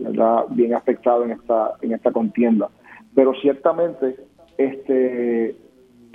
bien 0.51 0.75
afectado 0.75 1.25
en 1.25 1.31
esta, 1.31 1.73
en 1.81 1.91
esta 1.91 2.13
contienda. 2.13 2.69
Pero 3.13 3.33
ciertamente 3.41 4.15
este, 4.57 5.49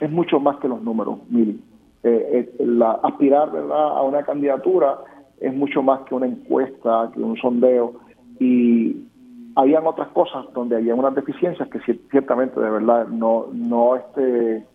es 0.00 0.11
mucho 0.11 0.40
más 0.40 0.56
que 0.56 0.68
los 0.68 0.80
números, 0.80 1.18
Mili. 1.28 1.61
Eh, 2.02 2.49
eh, 2.59 2.64
la, 2.64 2.92
aspirar 2.92 3.52
¿verdad? 3.52 3.99
a 3.99 4.02
una 4.04 4.23
candidatura 4.23 5.00
es 5.38 5.52
mucho 5.52 5.82
más 5.82 6.00
que 6.09 6.14
una 6.14 6.28
encuesta, 6.28 7.11
que 7.12 7.21
un 7.21 7.37
sondeo. 7.37 8.00
Y 8.40 9.12
habían 9.56 9.87
otras 9.87 10.09
cosas 10.09 10.47
donde 10.54 10.76
había 10.76 10.94
unas 10.94 11.14
deficiencias 11.14 11.68
que 11.68 11.80
ciertamente 12.11 12.59
de 12.61 12.71
verdad 12.71 13.06
no, 13.09 13.47
no 13.52 13.97
este, 13.97 14.66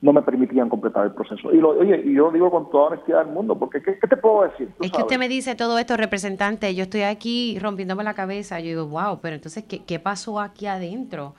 no 0.00 0.12
me 0.12 0.22
permitían 0.22 0.68
completar 0.68 1.06
el 1.06 1.12
proceso. 1.12 1.52
Y 1.52 1.58
lo, 1.58 1.70
oye, 1.70 2.02
y 2.04 2.14
yo 2.14 2.30
digo 2.30 2.50
con 2.50 2.70
toda 2.70 2.88
honestidad 2.88 3.24
del 3.24 3.32
mundo, 3.32 3.58
porque 3.58 3.82
¿qué, 3.82 3.94
te 3.94 4.16
puedo 4.16 4.42
decir? 4.42 4.68
es 4.80 4.92
que 4.92 5.02
usted 5.02 5.18
me 5.18 5.28
dice 5.28 5.54
todo 5.54 5.78
esto, 5.78 5.96
representante, 5.96 6.74
yo 6.74 6.82
estoy 6.82 7.02
aquí 7.02 7.58
rompiéndome 7.58 8.04
la 8.04 8.14
cabeza, 8.14 8.60
yo 8.60 8.66
digo, 8.66 8.86
wow, 8.86 9.20
pero 9.20 9.36
entonces, 9.36 9.64
¿qué, 9.64 9.82
qué 9.84 9.98
pasó 9.98 10.40
aquí 10.40 10.66
adentro? 10.66 11.34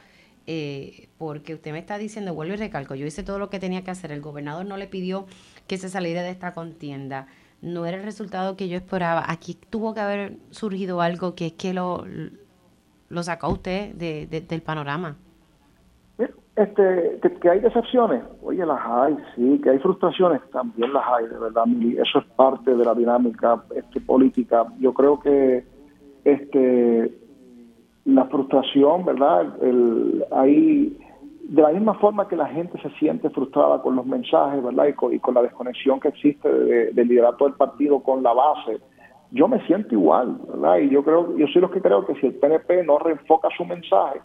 Eh, 0.48 1.10
porque 1.18 1.56
usted 1.56 1.72
me 1.72 1.80
está 1.80 1.98
diciendo, 1.98 2.34
vuelvo 2.36 2.54
y 2.54 2.58
recalco, 2.58 2.94
yo 2.94 3.06
hice 3.06 3.24
todo 3.24 3.40
lo 3.40 3.50
que 3.50 3.60
tenía 3.60 3.84
que 3.84 3.92
hacer, 3.92 4.12
el 4.12 4.22
gobernador 4.22 4.66
no 4.66 4.78
le 4.78 4.88
pidió 4.88 5.26
que 5.68 5.78
se 5.78 5.90
saliera 5.90 6.22
de 6.22 6.30
esta 6.30 6.54
contienda, 6.54 7.28
no 7.62 7.86
era 7.86 7.98
el 7.98 8.04
resultado 8.04 8.56
que 8.56 8.68
yo 8.68 8.78
esperaba, 8.78 9.24
aquí 9.28 9.58
tuvo 9.70 9.94
que 9.94 10.00
haber 10.00 10.38
surgido 10.52 11.02
algo 11.02 11.36
que 11.36 11.48
es 11.48 11.54
que 11.54 11.74
lo, 11.74 12.06
lo 13.10 13.24
sacó 13.24 13.50
usted 13.50 13.96
de, 13.96 14.28
del 14.28 14.62
panorama. 14.62 15.18
Este, 16.56 17.20
que, 17.42 17.50
hay 17.50 17.60
decepciones, 17.60 18.24
oye, 18.42 18.66
las 18.66 18.80
hay, 18.86 19.18
sí, 19.36 19.60
que 19.62 19.72
hay 19.72 19.80
frustraciones, 19.80 20.40
también 20.52 20.94
las 20.94 21.04
hay, 21.06 21.28
de 21.28 21.38
verdad, 21.38 21.66
eso 22.02 22.20
es 22.20 22.26
parte 22.38 22.74
de 22.74 22.86
la 22.86 22.94
dinámica 22.94 23.62
este, 23.76 24.00
política. 24.00 24.66
Yo 24.80 24.94
creo 24.94 25.20
que 25.20 25.66
este 26.24 27.12
la 28.06 28.26
frustración, 28.26 29.04
¿verdad? 29.04 29.62
El, 29.62 30.24
hay, 30.32 30.98
de 31.48 31.62
la 31.62 31.70
misma 31.70 31.94
forma 31.96 32.28
que 32.28 32.36
la 32.36 32.48
gente 32.48 32.80
se 32.82 32.90
siente 32.98 33.30
frustrada 33.30 33.82
con 33.82 33.96
los 33.96 34.06
mensajes, 34.06 34.64
¿verdad? 34.64 34.88
Y 34.88 35.20
con, 35.20 35.34
la 35.36 35.44
desconexión 35.44 36.00
que 36.00 36.08
existe 36.08 36.50
del 36.50 37.08
liderato 37.08 37.46
del 37.46 37.54
partido 37.54 38.00
con 38.02 38.24
la 38.24 38.34
base, 38.34 38.80
yo 39.32 39.48
me 39.48 39.64
siento 39.68 39.94
igual, 39.94 40.38
¿verdad? 40.48 40.78
Y 40.80 40.90
yo 40.90 41.04
creo, 41.04 41.38
yo 41.38 41.46
soy 41.48 41.62
los 41.62 41.72
que 41.72 41.82
creo 41.82 42.06
que 42.06 42.16
si 42.16 42.28
el 42.28 42.36
PNP 42.36 42.84
no 42.84 42.98
reenfoca 42.98 43.50
su 43.56 43.64
mensaje, 43.66 44.22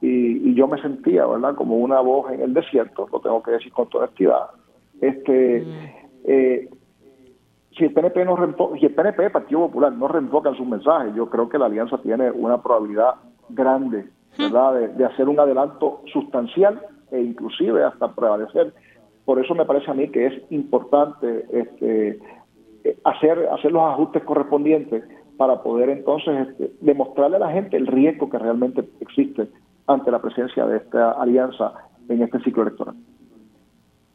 y, 0.00 0.54
yo 0.54 0.66
me 0.66 0.80
sentía, 0.80 1.26
¿verdad?, 1.26 1.54
como 1.54 1.76
una 1.76 2.00
voz 2.00 2.30
en 2.32 2.40
el 2.40 2.52
desierto, 2.52 3.08
lo 3.10 3.20
tengo 3.20 3.42
que 3.42 3.52
decir 3.52 3.72
con 3.72 3.88
toda 3.88 4.04
honestidad. 4.04 4.50
Este, 5.00 5.60
mm. 5.60 5.74
eh, 6.24 6.68
si 7.76 7.84
el 7.84 7.92
PNP 7.92 8.24
no 8.24 8.36
si 8.78 8.86
el 8.86 8.94
PNP, 8.94 9.30
Partido 9.30 9.60
Popular, 9.60 9.92
no 9.92 10.08
reenfocan 10.08 10.56
sus 10.56 10.66
mensajes, 10.66 11.14
yo 11.14 11.28
creo 11.28 11.48
que 11.48 11.58
la 11.58 11.66
alianza 11.66 11.98
tiene 11.98 12.30
una 12.30 12.62
probabilidad 12.62 13.14
grande, 13.48 14.06
¿verdad?, 14.38 14.74
de, 14.96 15.04
hacer 15.04 15.28
un 15.28 15.38
adelanto 15.38 16.02
sustancial 16.12 16.80
e 17.10 17.20
inclusive 17.20 17.84
hasta 17.84 18.14
prevalecer. 18.14 18.72
Por 19.24 19.42
eso 19.42 19.54
me 19.54 19.64
parece 19.64 19.90
a 19.90 19.94
mí 19.94 20.08
que 20.10 20.26
es 20.26 20.42
importante 20.50 21.46
este, 21.52 22.18
eh, 22.84 22.98
hacer, 23.04 23.48
hacer 23.52 23.72
los 23.72 23.82
ajustes 23.82 24.22
correspondientes 24.24 25.04
para 25.36 25.62
poder 25.62 25.88
entonces 25.88 26.48
este, 26.48 26.72
demostrarle 26.80 27.36
a 27.36 27.40
la 27.40 27.52
gente 27.52 27.76
el 27.76 27.86
riesgo 27.86 28.30
que 28.30 28.38
realmente 28.38 28.84
existe 29.00 29.48
ante 29.86 30.10
la 30.10 30.20
presencia 30.20 30.66
de 30.66 30.78
esta 30.78 31.12
alianza 31.12 31.72
en 32.08 32.22
este 32.22 32.40
ciclo 32.40 32.62
electoral. 32.62 32.94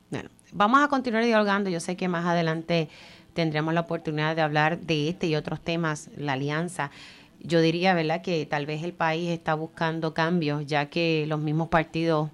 Bueno, 0.09 0.29
vamos 0.53 0.81
a 0.81 0.87
continuar 0.87 1.23
dialogando. 1.23 1.69
Yo 1.69 1.79
sé 1.79 1.95
que 1.95 2.07
más 2.07 2.25
adelante 2.25 2.89
tendremos 3.33 3.73
la 3.73 3.81
oportunidad 3.81 4.35
de 4.35 4.41
hablar 4.41 4.79
de 4.79 5.09
este 5.09 5.27
y 5.27 5.35
otros 5.35 5.61
temas, 5.61 6.09
la 6.17 6.33
alianza. 6.33 6.91
Yo 7.41 7.61
diría, 7.61 7.93
¿verdad?, 7.93 8.21
que 8.21 8.45
tal 8.45 8.65
vez 8.65 8.83
el 8.83 8.93
país 8.93 9.29
está 9.29 9.53
buscando 9.53 10.13
cambios, 10.13 10.65
ya 10.65 10.87
que 10.87 11.25
los 11.27 11.39
mismos 11.39 11.69
partidos 11.69 12.29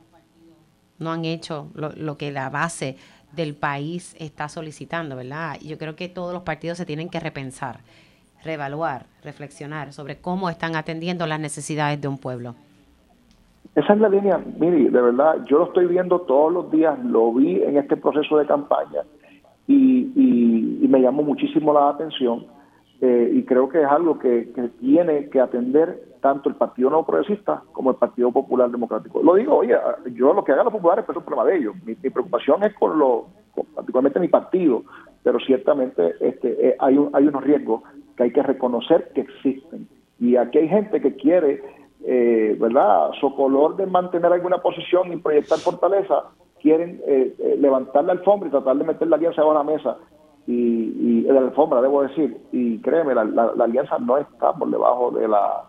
no 1.00 1.12
han 1.12 1.26
hecho 1.26 1.68
lo, 1.74 2.18
que 2.18 2.32
la 2.32 2.50
base 2.50 2.98
del 3.34 3.56
país 3.56 4.16
está 4.20 4.48
solicitando, 4.50 5.16
¿verdad? 5.16 5.58
Yo 5.62 5.78
creo 5.78 5.96
que 5.96 6.10
todos 6.10 6.34
los 6.34 6.44
partidos 6.44 6.78
se 6.78 6.86
tienen 6.86 7.10
que 7.10 7.20
repensar, 7.20 7.80
reevaluar, 8.44 9.06
reflexionar 9.24 9.94
sobre 9.94 10.18
cómo 10.18 10.50
están 10.50 10.76
atendiendo 10.76 11.28
las 11.28 11.40
necesidades 11.40 12.00
de 12.02 12.08
un 12.08 12.18
pueblo. 12.18 12.56
Esa 13.76 13.94
es 13.94 14.00
la 14.00 14.08
línea, 14.08 14.42
mire, 14.58 14.90
de 14.90 15.02
verdad, 15.02 15.44
yo 15.46 15.60
lo 15.60 15.66
estoy 15.66 15.86
viendo 15.86 16.22
todos 16.22 16.54
los 16.54 16.72
días, 16.72 16.98
lo 17.04 17.34
vi 17.34 17.62
en 17.62 17.78
este 17.78 17.98
proceso 17.98 18.38
de 18.38 18.46
campaña 18.46 19.02
y, 19.68 20.88
me 20.88 21.02
llamó 21.02 21.24
muchísimo 21.24 21.74
la 21.74 21.90
atención 21.90 22.46
eh, 23.02 23.32
y 23.34 23.44
creo 23.44 23.70
que 23.70 23.82
es 23.82 23.88
algo 23.88 24.20
que, 24.20 24.48
tiene 24.80 25.30
que 25.30 25.40
atender 25.40 26.16
tanto 26.22 26.50
el 26.50 26.56
Partido 26.56 26.90
No 26.90 27.06
Progresista 27.06 27.64
como 27.72 27.92
el 27.92 27.98
Partido 27.98 28.32
Popular 28.32 28.70
Democrático. 28.70 29.22
Lo 29.22 29.36
digo, 29.36 29.58
oye, 29.58 29.76
yo 30.14 30.34
lo 30.34 30.44
que 30.44 30.52
hagan 30.54 30.66
los 30.66 30.74
populares 30.74 31.06
es 31.08 31.16
un 31.16 31.24
problema 31.24 31.50
de 31.50 31.58
ellos. 31.58 31.76
Mi, 31.86 31.96
preocupación 31.96 32.64
es 32.64 32.74
con 32.76 32.98
lo, 32.98 33.28
particularmente 33.76 34.20
mi 34.20 34.28
partido, 34.28 34.84
pero 35.24 35.40
ciertamente 35.40 36.16
este, 36.20 36.70
eh, 36.70 36.76
hay, 36.80 36.98
hay 37.14 37.28
unos 37.28 37.44
riesgos 37.44 37.82
que 38.16 38.24
hay 38.24 38.32
que 38.32 38.44
reconocer 38.44 39.12
que 39.14 39.22
existen. 39.22 39.88
Y 40.20 40.38
aquí 40.38 40.60
hay 40.60 40.70
gente 40.70 41.02
que 41.02 41.16
quiere 41.16 41.62
eh, 42.08 42.56
¿verdad? 42.60 43.10
color 43.36 43.76
de 43.78 43.88
mantener 43.88 44.32
alguna 44.32 44.60
posición 44.60 45.12
y 45.12 45.18
proyectar 45.18 45.58
fortaleza, 45.58 46.26
quieren 46.62 47.02
eh, 47.08 47.34
eh, 47.40 47.56
levantar 47.60 48.04
la 48.06 48.14
alfombra 48.14 48.48
y 48.48 48.52
tratar 48.52 48.78
de 48.78 48.84
meter 48.84 49.08
la 49.08 49.16
alianza 49.16 49.42
a 49.42 49.54
la 49.54 49.64
mesa. 49.64 49.98
Y, 50.48 51.22
la 51.22 51.40
alfombra, 51.40 51.82
debo 51.82 52.04
decir, 52.04 52.38
y 52.52 52.78
créeme, 52.80 53.16
la, 53.16 53.24
alianza 53.60 53.98
no 53.98 54.18
está 54.18 54.54
por 54.54 54.70
debajo 54.70 55.12
de 55.12 55.28
la, 55.28 55.64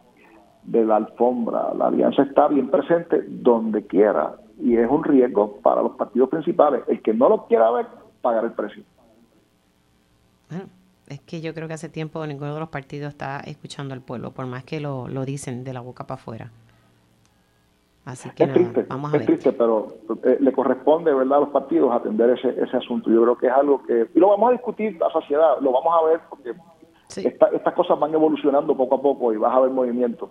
de 0.65 0.85
la 0.85 0.97
alfombra. 0.97 1.73
La 1.75 1.87
alianza 1.87 2.23
está 2.23 2.49
bien 2.49 2.69
presente 2.69 3.25
donde 3.27 3.87
quiera 3.87 4.37
y 4.61 4.77
es 4.77 4.89
un 4.89 5.03
riesgo 5.03 5.57
para 5.63 5.83
los 5.83 5.93
partidos 5.97 6.29
principales. 6.29 6.83
El 6.89 7.01
que 7.03 7.15
no 7.15 7.29
lo 7.29 7.47
quiera 7.47 7.71
ver, 7.71 7.87
pagar 8.21 8.45
el 8.45 8.53
precio 8.53 8.85
es 11.09 11.21
que 11.21 11.41
yo 11.41 11.55
creo 11.55 11.69
que 11.69 11.75
hace 11.75 11.89
tiempo 11.89 12.27
ninguno 12.27 12.55
de 12.55 12.61
los 12.61 12.69
partidos 12.69 13.11
está 13.11 13.41
escuchando 13.41 13.95
al 13.95 14.01
pueblo, 14.01 14.33
por 14.33 14.47
más 14.47 14.65
que 14.65 14.81
lo, 14.81 15.09
lo 15.09 15.25
dicen 15.25 15.65
de 15.65 15.73
la 15.73 15.81
boca 15.81 16.07
para 16.07 16.21
afuera. 16.21 16.51
Así 18.07 18.31
que 18.31 18.45
es 18.45 18.53
triste, 18.53 18.87
vamos 18.89 19.13
a 19.13 19.17
es 19.17 19.27
triste, 19.27 19.53
pero 19.53 19.89
eh, 20.23 20.37
le 20.39 20.53
corresponde 20.53 21.13
¿verdad? 21.13 21.39
a 21.39 21.41
los 21.41 21.49
partidos 21.49 21.93
atender 21.93 22.31
ese, 22.31 22.51
ese 22.51 22.77
asunto. 22.77 23.11
Yo 23.11 23.21
creo 23.23 23.37
que 23.37 23.49
es 23.49 23.53
algo 23.53 23.83
que, 23.83 24.07
y 24.15 24.19
lo 24.21 24.29
vamos 24.29 24.51
a 24.51 24.53
discutir 24.53 24.97
la 24.97 25.11
sociedad, 25.11 25.57
lo 25.61 25.73
vamos 25.73 25.93
a 25.93 26.07
ver 26.07 26.21
porque 26.31 26.55
estas 27.17 27.75
cosas 27.75 27.99
van 27.99 28.15
evolucionando 28.15 28.77
poco 28.77 28.95
a 28.95 29.03
poco 29.03 29.33
y 29.33 29.37
vas 29.39 29.53
a 29.53 29.59
ver 29.59 29.71
movimiento. 29.71 30.31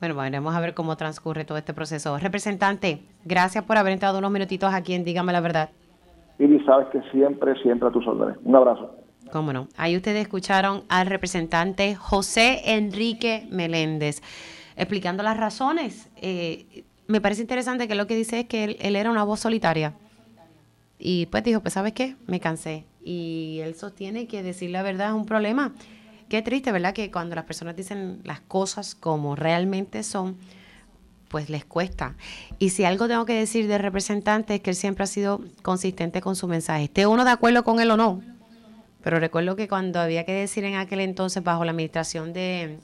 Bueno, 0.00 0.16
veremos 0.16 0.56
a 0.56 0.60
ver 0.60 0.74
cómo 0.74 0.96
transcurre 0.96 1.44
todo 1.44 1.56
este 1.56 1.72
proceso. 1.72 2.18
Representante, 2.18 3.04
gracias 3.24 3.62
por 3.62 3.78
haber 3.78 3.92
entrado 3.92 4.18
unos 4.18 4.32
minutitos 4.32 4.74
aquí 4.74 4.92
en 4.94 5.04
Dígame 5.04 5.32
la 5.32 5.40
Verdad. 5.40 5.70
Y 6.40 6.58
sabes 6.64 6.88
que 6.88 7.00
siempre, 7.12 7.54
siempre 7.62 7.88
a 7.88 7.92
tus 7.92 8.04
órdenes. 8.08 8.38
Un 8.42 8.56
abrazo. 8.56 8.90
Cómo 9.30 9.52
no. 9.52 9.68
Ahí 9.76 9.96
ustedes 9.96 10.22
escucharon 10.22 10.82
al 10.88 11.06
representante 11.06 11.94
José 11.94 12.74
Enrique 12.74 13.46
Meléndez 13.52 14.20
explicando 14.76 15.22
las 15.22 15.36
razones. 15.36 16.08
Eh, 16.16 16.84
me 17.06 17.20
parece 17.20 17.42
interesante 17.42 17.86
que 17.88 17.94
lo 17.94 18.06
que 18.06 18.16
dice 18.16 18.40
es 18.40 18.46
que 18.46 18.64
él, 18.64 18.96
era 18.96 19.10
una 19.10 19.24
voz 19.24 19.40
solitaria. 19.40 19.94
Y 20.98 21.26
pues 21.26 21.44
dijo, 21.44 21.60
pues 21.60 21.74
sabes 21.74 21.92
qué, 21.92 22.16
me 22.26 22.40
cansé. 22.40 22.86
y 23.04 23.58
él 23.62 23.74
sostiene 23.74 24.26
que 24.26 24.42
decir 24.42 24.70
la 24.70 24.82
verdad 24.82 25.08
es 25.08 25.14
un 25.14 25.26
problema. 25.26 25.74
Qué 26.28 26.42
triste, 26.42 26.72
¿verdad? 26.72 26.94
Que 26.94 27.10
cuando 27.10 27.36
las 27.36 27.44
personas 27.44 27.76
dicen 27.76 28.20
las 28.24 28.40
cosas 28.40 28.94
como 28.94 29.36
realmente 29.36 30.02
son, 30.02 30.36
pues 31.28 31.50
les 31.50 31.64
cuesta. 31.64 32.16
Y 32.58 32.70
si 32.70 32.84
algo 32.84 33.08
tengo 33.08 33.26
que 33.26 33.34
decir 33.34 33.68
de 33.68 33.78
representante 33.78 34.54
es 34.54 34.60
que 34.60 34.70
él 34.70 34.76
siempre 34.76 35.04
ha 35.04 35.06
sido 35.06 35.40
consistente 35.62 36.20
con 36.20 36.36
su 36.36 36.48
mensaje. 36.48 36.84
Esté 36.84 37.06
uno 37.06 37.24
de 37.24 37.30
acuerdo 37.30 37.64
con 37.64 37.80
él 37.80 37.90
o 37.90 37.96
no. 37.96 38.22
Pero 39.02 39.20
recuerdo 39.20 39.54
que 39.54 39.68
cuando 39.68 40.00
había 40.00 40.24
que 40.24 40.32
decir 40.32 40.64
en 40.64 40.76
aquel 40.76 41.00
entonces, 41.00 41.42
bajo 41.44 41.64
la 41.64 41.72
administración 41.72 42.32
de, 42.32 42.78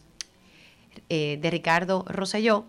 eh, 1.08 1.38
de 1.40 1.50
Ricardo 1.50 2.04
Rosselló, 2.08 2.64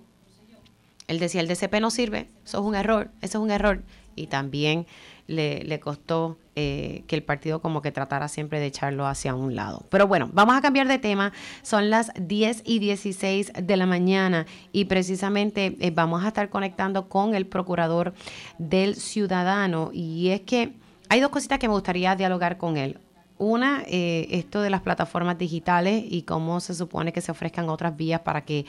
él 1.08 1.20
decía, 1.20 1.42
el 1.42 1.48
DCP 1.48 1.82
no 1.82 1.92
sirve, 1.92 2.30
eso 2.46 2.60
es 2.60 2.64
un 2.64 2.76
error, 2.76 3.12
eso 3.22 3.38
es 3.40 3.44
un 3.44 3.52
error. 3.52 3.84
Y 4.16 4.28
también 4.28 4.88
le, 5.28 5.64
le 5.64 5.80
costó 5.80 6.38
eh, 6.56 7.06
que 7.08 7.16
el 7.16 7.24
partido 7.24 7.62
como 7.62 7.82
que 7.82 7.94
tratara 7.94 8.28
siempre 8.28 8.60
de 8.60 8.66
echarlo 8.66 9.08
hacia 9.08 9.34
un 9.36 9.56
lado. 9.56 9.86
Pero 9.90 10.06
bueno, 10.06 10.30
vamos 10.34 10.56
a 10.58 10.62
cambiar 10.62 10.88
de 10.90 11.00
tema. 11.00 11.32
Son 11.62 11.90
las 11.90 12.12
10 12.20 12.64
y 12.66 12.80
16 12.80 13.54
de 13.64 13.78
la 13.78 13.86
mañana 13.86 14.46
y 14.74 14.86
precisamente 14.86 15.78
eh, 15.80 15.92
vamos 15.92 16.26
a 16.26 16.28
estar 16.28 16.50
conectando 16.50 17.08
con 17.08 17.36
el 17.36 17.46
procurador 17.46 18.14
del 18.58 18.96
ciudadano. 18.96 19.92
Y 19.94 20.30
es 20.30 20.42
que 20.42 20.74
hay 21.08 21.22
dos 21.22 21.30
cositas 21.30 21.58
que 21.58 21.70
me 21.70 21.74
gustaría 21.74 22.18
dialogar 22.18 22.58
con 22.58 22.76
él. 22.76 23.00
Una, 23.44 23.84
eh, 23.88 24.28
esto 24.30 24.62
de 24.62 24.70
las 24.70 24.82
plataformas 24.82 25.38
digitales 25.38 26.04
y 26.08 26.22
cómo 26.22 26.60
se 26.60 26.76
supone 26.76 27.12
que 27.12 27.22
se 27.22 27.32
ofrezcan 27.32 27.70
otras 27.70 27.98
vías 27.98 28.22
para 28.22 28.42
que 28.46 28.66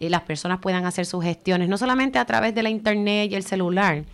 las 0.00 0.22
personas 0.22 0.60
puedan 0.60 0.86
hacer 0.86 1.04
sus 1.04 1.22
gestiones, 1.22 1.68
no 1.68 1.76
solamente 1.76 2.18
a 2.18 2.24
través 2.24 2.54
de 2.54 2.62
la 2.62 2.70
internet 2.70 3.30
y 3.30 3.34
el 3.34 3.42
celular, 3.42 4.04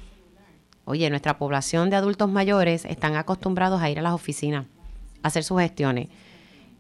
Oye, 0.90 1.09
nuestra 1.09 1.38
población 1.38 1.88
de 1.88 1.94
adultos 1.94 2.29
mayores 2.29 2.85
están 2.85 3.14
acostumbrados 3.14 3.81
a 3.81 3.88
ir 3.88 4.01
a 4.01 4.03
las 4.03 4.12
oficinas 4.12 4.66
a 5.23 5.29
hacer 5.29 5.44
sus 5.44 5.61
gestiones. 5.61 6.09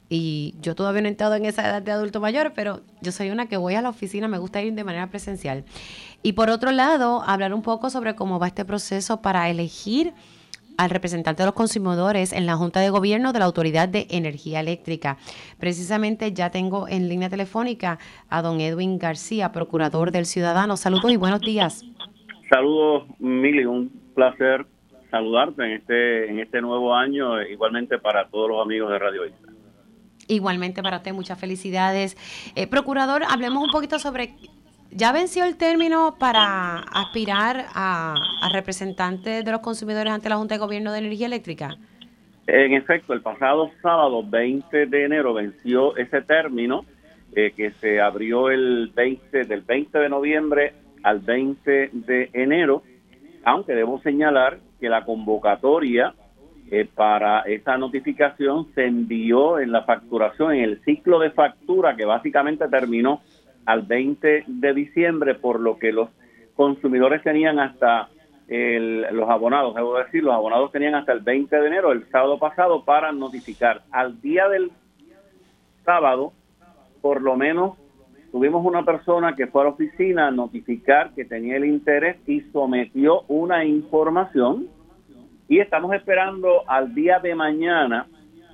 Y 0.08 0.56
yo 0.60 0.74
todavía 0.74 1.02
no 1.02 1.06
he 1.06 1.10
entrado 1.10 1.36
en 1.36 1.44
esa 1.44 1.62
edad 1.68 1.80
de 1.80 1.92
adulto 1.92 2.20
mayor, 2.20 2.52
pero 2.52 2.80
yo 3.00 3.12
soy 3.12 3.30
una 3.30 3.46
que 3.46 3.56
voy 3.56 3.76
a 3.76 3.82
la 3.82 3.88
oficina, 3.88 4.26
me 4.26 4.38
gusta 4.38 4.60
ir 4.62 4.74
de 4.74 4.82
manera 4.82 5.06
presencial. 5.06 5.64
Y 6.24 6.32
por 6.32 6.50
otro 6.50 6.72
lado, 6.72 7.22
hablar 7.24 7.54
un 7.54 7.62
poco 7.62 7.90
sobre 7.90 8.16
cómo 8.16 8.40
va 8.40 8.48
este 8.48 8.64
proceso 8.64 9.22
para 9.22 9.48
elegir 9.48 10.12
al 10.80 10.88
representante 10.88 11.42
de 11.42 11.46
los 11.46 11.54
consumidores 11.54 12.32
en 12.32 12.46
la 12.46 12.56
Junta 12.56 12.80
de 12.80 12.88
Gobierno 12.88 13.34
de 13.34 13.38
la 13.38 13.44
Autoridad 13.44 13.86
de 13.86 14.06
Energía 14.08 14.60
Eléctrica. 14.60 15.18
Precisamente 15.58 16.32
ya 16.32 16.50
tengo 16.50 16.88
en 16.88 17.06
línea 17.06 17.28
telefónica 17.28 17.98
a 18.30 18.40
don 18.40 18.62
Edwin 18.62 18.98
García, 18.98 19.52
procurador 19.52 20.10
del 20.10 20.24
Ciudadano. 20.24 20.78
Saludos 20.78 21.12
y 21.12 21.16
buenos 21.16 21.40
días. 21.42 21.84
Saludos, 22.48 23.04
Mili, 23.18 23.66
un 23.66 23.90
placer 24.14 24.64
saludarte 25.10 25.64
en 25.64 25.72
este 25.72 26.30
en 26.30 26.38
este 26.38 26.62
nuevo 26.62 26.94
año, 26.94 27.42
igualmente 27.42 27.98
para 27.98 28.28
todos 28.28 28.48
los 28.48 28.62
amigos 28.62 28.90
de 28.90 28.98
Radio 28.98 29.26
Isla. 29.26 29.52
Igualmente 30.28 30.82
para 30.82 30.98
usted, 30.98 31.12
muchas 31.12 31.38
felicidades. 31.38 32.16
Eh, 32.54 32.66
procurador, 32.66 33.24
hablemos 33.28 33.62
un 33.62 33.70
poquito 33.70 33.98
sobre, 33.98 34.34
¿ya 34.90 35.12
venció 35.12 35.44
el 35.44 35.56
término 35.56 36.16
para 36.18 36.78
aspirar 36.78 37.66
a, 37.74 38.14
representante 38.52 39.42
de 39.42 39.50
los 39.50 39.60
consumidores 39.60 40.12
ante 40.12 40.28
la 40.28 40.36
Junta 40.36 40.54
de 40.54 40.60
Gobierno 40.60 40.92
de 40.92 40.98
Energía 40.98 41.26
Eléctrica? 41.26 41.76
En 42.46 42.72
efecto, 42.72 43.12
el 43.12 43.22
pasado 43.22 43.70
sábado 43.80 44.24
20 44.24 44.86
de 44.86 45.04
enero 45.04 45.34
venció 45.34 45.96
ese 45.96 46.20
término 46.22 46.84
eh, 47.36 47.52
que 47.56 47.70
se 47.72 48.00
abrió 48.00 48.50
el 48.50 48.90
20 48.94 49.44
del 49.44 49.60
20 49.60 49.98
de 49.98 50.08
noviembre 50.08 50.74
al 51.02 51.20
20 51.20 51.90
de 51.92 52.30
enero, 52.32 52.82
aunque 53.44 53.74
debo 53.74 54.00
señalar 54.00 54.58
que 54.80 54.88
la 54.88 55.04
convocatoria 55.04 56.14
eh, 56.72 56.88
para 56.92 57.40
esa 57.42 57.78
notificación 57.78 58.68
se 58.74 58.86
envió 58.86 59.60
en 59.60 59.70
la 59.70 59.82
facturación, 59.82 60.54
en 60.54 60.64
el 60.64 60.80
ciclo 60.84 61.18
de 61.20 61.30
factura 61.30 61.96
que 61.96 62.04
básicamente 62.04 62.66
terminó 62.68 63.22
al 63.70 63.82
20 63.82 64.44
de 64.46 64.74
diciembre, 64.74 65.36
por 65.36 65.60
lo 65.60 65.78
que 65.78 65.92
los 65.92 66.08
consumidores 66.56 67.22
tenían 67.22 67.60
hasta 67.60 68.08
el, 68.48 69.02
los 69.12 69.30
abonados, 69.30 69.76
debo 69.76 69.96
decir, 69.96 70.24
los 70.24 70.34
abonados 70.34 70.72
tenían 70.72 70.96
hasta 70.96 71.12
el 71.12 71.20
20 71.20 71.54
de 71.54 71.66
enero, 71.68 71.92
el 71.92 72.04
sábado 72.10 72.36
pasado, 72.40 72.84
para 72.84 73.12
notificar. 73.12 73.82
Al 73.92 74.20
día 74.20 74.48
del 74.48 74.72
sábado, 75.84 76.32
por 77.00 77.22
lo 77.22 77.36
menos 77.36 77.78
tuvimos 78.32 78.66
una 78.66 78.84
persona 78.84 79.36
que 79.36 79.46
fue 79.46 79.62
a 79.62 79.64
la 79.66 79.70
oficina 79.70 80.26
a 80.26 80.30
notificar 80.32 81.14
que 81.14 81.24
tenía 81.24 81.56
el 81.56 81.64
interés 81.64 82.16
y 82.26 82.40
sometió 82.52 83.22
una 83.28 83.64
información 83.64 84.66
y 85.48 85.60
estamos 85.60 85.94
esperando 85.94 86.68
al 86.68 86.92
día 86.92 87.20
de 87.20 87.36
mañana 87.36 88.06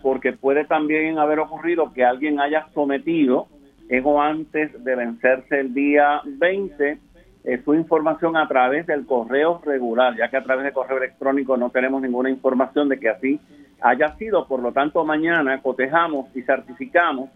porque 0.03 0.35
puede 0.35 0.67
también 0.67 1.19
haber 1.19 1.39
ocurrido 1.41 1.93
que 1.95 2.05
alguien 2.05 2.39
haya 2.39 2.69
sometido 2.75 3.49
en 3.89 4.05
o 4.05 4.21
antes 4.21 4.85
de 4.85 4.97
vencerse 4.97 5.61
el 5.61 5.75
día 5.75 6.21
20 6.25 6.99
eh, 7.45 7.63
su 7.65 7.75
información 7.75 8.37
a 8.37 8.49
través 8.49 8.87
del 8.87 9.07
correo 9.07 9.61
regular, 9.65 10.17
ya 10.17 10.29
que 10.29 10.37
a 10.37 10.43
través 10.43 10.65
del 10.65 10.73
correo 10.73 10.99
electrónico 10.99 11.57
no 11.57 11.71
tenemos 11.71 12.03
ninguna 12.03 12.29
información 12.29 12.89
de 12.89 12.99
que 12.99 13.09
así 13.09 13.41
haya 13.81 14.17
sido. 14.17 14.49
Por 14.49 14.61
lo 14.61 14.73
tanto, 14.73 15.05
mañana 15.05 15.63
cotejamos 15.63 16.35
y 16.35 16.43
certificamos 16.43 17.31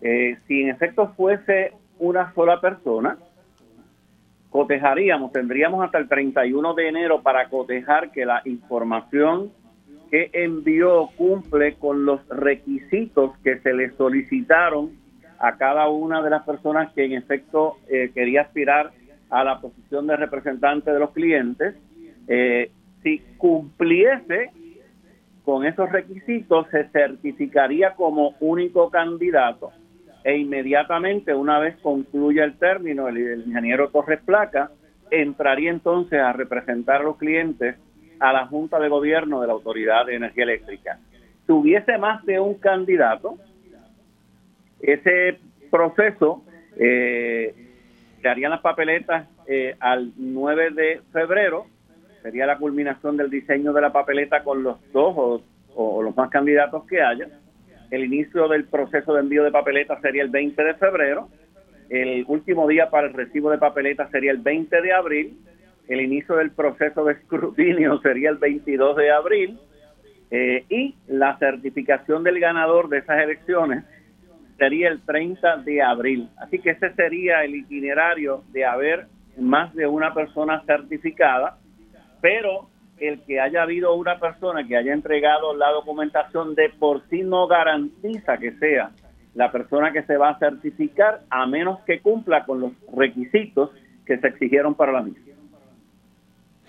eh, 0.00 0.38
si 0.48 0.62
en 0.62 0.70
efecto 0.70 1.12
fuese 1.16 1.72
una 1.98 2.32
sola 2.32 2.62
persona, 2.62 3.18
cotejaríamos, 4.48 5.32
tendríamos 5.32 5.84
hasta 5.84 5.98
el 5.98 6.08
31 6.08 6.74
de 6.74 6.88
enero 6.88 7.22
para 7.22 7.48
cotejar 7.50 8.10
que 8.10 8.24
la 8.24 8.40
información 8.46 9.52
que 10.10 10.30
envió 10.32 11.08
cumple 11.16 11.74
con 11.74 12.06
los 12.06 12.26
requisitos 12.28 13.36
que 13.44 13.58
se 13.58 13.74
le 13.74 13.90
solicitaron 13.90 15.01
a 15.42 15.56
cada 15.56 15.88
una 15.88 16.22
de 16.22 16.30
las 16.30 16.44
personas 16.44 16.92
que 16.92 17.04
en 17.04 17.12
efecto 17.14 17.78
eh, 17.88 18.12
quería 18.14 18.42
aspirar 18.42 18.92
a 19.28 19.42
la 19.42 19.60
posición 19.60 20.06
de 20.06 20.16
representante 20.16 20.92
de 20.92 21.00
los 21.00 21.10
clientes. 21.10 21.74
Eh, 22.28 22.70
si 23.02 23.18
cumpliese 23.38 24.50
con 25.44 25.66
esos 25.66 25.90
requisitos, 25.90 26.68
se 26.70 26.84
certificaría 26.90 27.94
como 27.94 28.36
único 28.38 28.88
candidato 28.88 29.72
e 30.22 30.36
inmediatamente 30.36 31.34
una 31.34 31.58
vez 31.58 31.76
concluya 31.78 32.44
el 32.44 32.56
término 32.56 33.08
el, 33.08 33.42
ingeniero 33.44 33.88
Torres 33.88 34.20
Placa 34.24 34.70
entraría 35.10 35.70
entonces 35.70 36.20
a 36.20 36.32
representar 36.32 37.00
a 37.00 37.04
los 37.04 37.16
clientes 37.16 37.76
a 38.20 38.32
la 38.32 38.46
Junta 38.46 38.78
de 38.78 38.88
Gobierno 38.88 39.40
de 39.40 39.48
la 39.48 39.54
Autoridad 39.54 40.06
de 40.06 40.14
Energía 40.14 40.44
Eléctrica. 40.44 41.00
Si 41.44 41.50
hubiese 41.50 41.98
más 41.98 42.24
de 42.24 42.38
un 42.38 42.54
candidato, 42.54 43.36
ese 44.82 45.38
proceso 45.70 46.42
eh, 46.76 47.54
se 48.20 48.28
harían 48.28 48.50
las 48.50 48.60
papeletas 48.60 49.28
eh, 49.46 49.76
al 49.80 50.12
9 50.16 50.70
de 50.70 51.00
febrero, 51.12 51.66
sería 52.22 52.46
la 52.46 52.58
culminación 52.58 53.16
del 53.16 53.30
diseño 53.30 53.72
de 53.72 53.80
la 53.80 53.92
papeleta 53.92 54.44
con 54.44 54.62
los 54.62 54.78
dos 54.92 55.42
o 55.74 56.02
los 56.02 56.16
más 56.16 56.30
candidatos 56.30 56.84
que 56.86 57.00
haya 57.00 57.28
el 57.92 58.04
inicio 58.06 58.48
del 58.48 58.64
proceso 58.64 59.12
de 59.12 59.20
envío 59.20 59.44
de 59.44 59.50
papeletas 59.50 60.00
sería 60.00 60.22
el 60.22 60.30
20 60.30 60.64
de 60.64 60.74
febrero. 60.74 61.28
El 61.90 62.24
último 62.26 62.66
día 62.66 62.88
para 62.88 63.06
el 63.06 63.12
recibo 63.12 63.50
de 63.50 63.58
papeletas 63.58 64.10
sería 64.10 64.30
el 64.30 64.38
20 64.38 64.80
de 64.80 64.92
abril. 64.94 65.38
El 65.88 66.00
inicio 66.00 66.36
del 66.36 66.52
proceso 66.52 67.04
de 67.04 67.12
escrutinio 67.12 68.00
sería 68.02 68.30
el 68.30 68.38
22 68.38 68.96
de 68.96 69.10
abril. 69.10 69.58
Eh, 70.30 70.64
y 70.70 70.94
la 71.06 71.36
certificación 71.36 72.24
del 72.24 72.40
ganador 72.40 72.88
de 72.88 72.96
esas 72.96 73.22
elecciones 73.22 73.84
sería 74.62 74.90
el 74.90 75.00
30 75.00 75.56
de 75.64 75.82
abril. 75.82 76.28
Así 76.36 76.60
que 76.60 76.70
ese 76.70 76.94
sería 76.94 77.42
el 77.42 77.56
itinerario 77.56 78.44
de 78.52 78.64
haber 78.64 79.08
más 79.36 79.74
de 79.74 79.88
una 79.88 80.14
persona 80.14 80.62
certificada, 80.64 81.58
pero 82.20 82.68
el 82.96 83.22
que 83.22 83.40
haya 83.40 83.62
habido 83.62 83.92
una 83.96 84.20
persona 84.20 84.64
que 84.64 84.76
haya 84.76 84.92
entregado 84.92 85.56
la 85.56 85.68
documentación 85.70 86.54
de 86.54 86.68
por 86.78 87.02
sí 87.10 87.22
no 87.22 87.48
garantiza 87.48 88.38
que 88.38 88.52
sea 88.58 88.92
la 89.34 89.50
persona 89.50 89.92
que 89.92 90.04
se 90.04 90.16
va 90.16 90.28
a 90.30 90.38
certificar 90.38 91.22
a 91.28 91.44
menos 91.46 91.80
que 91.80 92.00
cumpla 92.00 92.44
con 92.44 92.60
los 92.60 92.72
requisitos 92.96 93.70
que 94.06 94.18
se 94.18 94.28
exigieron 94.28 94.76
para 94.76 94.92
la 94.92 95.02
misma. 95.02 95.24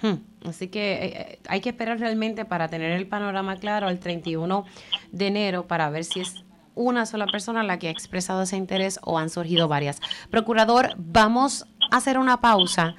Hmm, 0.01 0.47
así 0.49 0.67
que 0.67 0.93
eh, 0.93 1.13
eh, 1.15 1.39
hay 1.47 1.61
que 1.61 1.69
esperar 1.69 1.99
realmente 1.99 2.43
para 2.43 2.69
tener 2.69 2.93
el 2.93 3.05
panorama 3.05 3.57
claro 3.57 3.87
el 3.89 3.99
31 3.99 4.65
de 5.11 5.27
enero 5.27 5.67
para 5.67 5.91
ver 5.91 6.05
si 6.05 6.21
es 6.21 6.43
una 6.75 7.05
sola 7.05 7.27
persona 7.27 7.63
la 7.63 7.79
que 7.79 7.87
ha 7.87 7.91
expresado 7.91 8.43
ese 8.43 8.57
interés 8.57 8.99
o 9.03 9.17
han 9.17 9.29
surgido 9.29 9.67
varias. 9.67 9.99
Procurador, 10.29 10.93
vamos 10.97 11.65
a 11.91 11.97
hacer 11.97 12.17
una 12.17 12.41
pausa. 12.41 12.95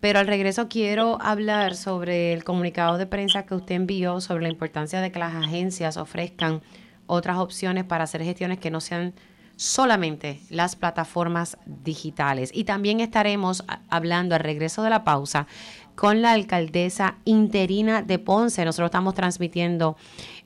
Pero 0.00 0.18
al 0.18 0.26
regreso 0.26 0.68
quiero 0.68 1.18
hablar 1.22 1.76
sobre 1.76 2.34
el 2.34 2.44
comunicado 2.44 2.98
de 2.98 3.06
prensa 3.06 3.46
que 3.46 3.54
usted 3.54 3.76
envió 3.76 4.20
sobre 4.20 4.42
la 4.42 4.50
importancia 4.50 5.00
de 5.00 5.10
que 5.10 5.18
las 5.18 5.34
agencias 5.34 5.96
ofrezcan 5.96 6.60
otras 7.06 7.38
opciones 7.38 7.84
para 7.84 8.04
hacer 8.04 8.22
gestiones 8.22 8.58
que 8.58 8.70
no 8.70 8.82
sean 8.82 9.14
solamente 9.56 10.40
las 10.50 10.76
plataformas 10.76 11.56
digitales. 11.64 12.50
Y 12.52 12.64
también 12.64 13.00
estaremos 13.00 13.64
hablando 13.88 14.34
al 14.34 14.42
regreso 14.42 14.82
de 14.82 14.90
la 14.90 15.04
pausa 15.04 15.46
con 15.94 16.22
la 16.22 16.32
alcaldesa 16.32 17.16
interina 17.24 18.02
de 18.02 18.18
Ponce. 18.18 18.64
Nosotros 18.64 18.88
estamos 18.88 19.14
transmitiendo 19.14 19.96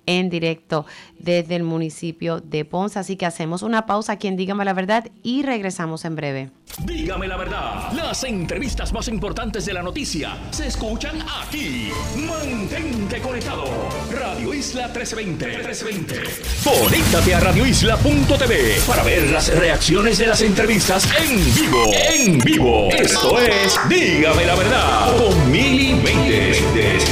en 0.09 0.31
directo 0.31 0.87
desde 1.19 1.55
el 1.55 1.63
municipio 1.63 2.41
de 2.41 2.65
Ponce. 2.65 2.99
Así 2.99 3.17
que 3.17 3.27
hacemos 3.27 3.63
una 3.63 3.87
pausa 3.87 4.15
aquí 4.15 4.27
en 4.27 4.37
Dígame 4.37 4.65
la 4.65 4.73
Verdad 4.73 5.09
y 5.23 5.43
regresamos 5.43 6.05
en 6.07 6.17
breve. 6.17 6.51
Dígame 6.85 7.27
la 7.27 7.37
verdad, 7.37 7.93
las 7.93 8.23
entrevistas 8.25 8.93
más 8.93 9.09
importantes 9.09 9.67
de 9.67 9.73
la 9.73 9.83
noticia 9.83 10.37
se 10.51 10.69
escuchan 10.69 11.19
aquí. 11.43 11.91
Mantente 12.17 13.21
conectado. 13.21 13.65
Radio 14.13 14.55
Isla 14.55 14.89
1320. 14.89 15.47
1320. 15.47 16.15
Conéctate 16.65 17.35
a 17.35 17.41
radioisla.tv 17.41 18.81
para 18.87 19.03
ver 19.03 19.31
las 19.31 19.55
reacciones 19.59 20.19
de 20.19 20.27
las 20.27 20.41
entrevistas 20.41 21.09
en 21.21 21.55
vivo. 21.55 21.85
En 21.93 22.39
vivo. 22.39 22.89
Esto 22.93 23.39
es 23.41 23.79
Dígame 23.89 24.47
la 24.47 24.55
verdad 24.55 25.17
con 25.17 25.51
Mili 25.51 25.95
verdad 25.95 27.05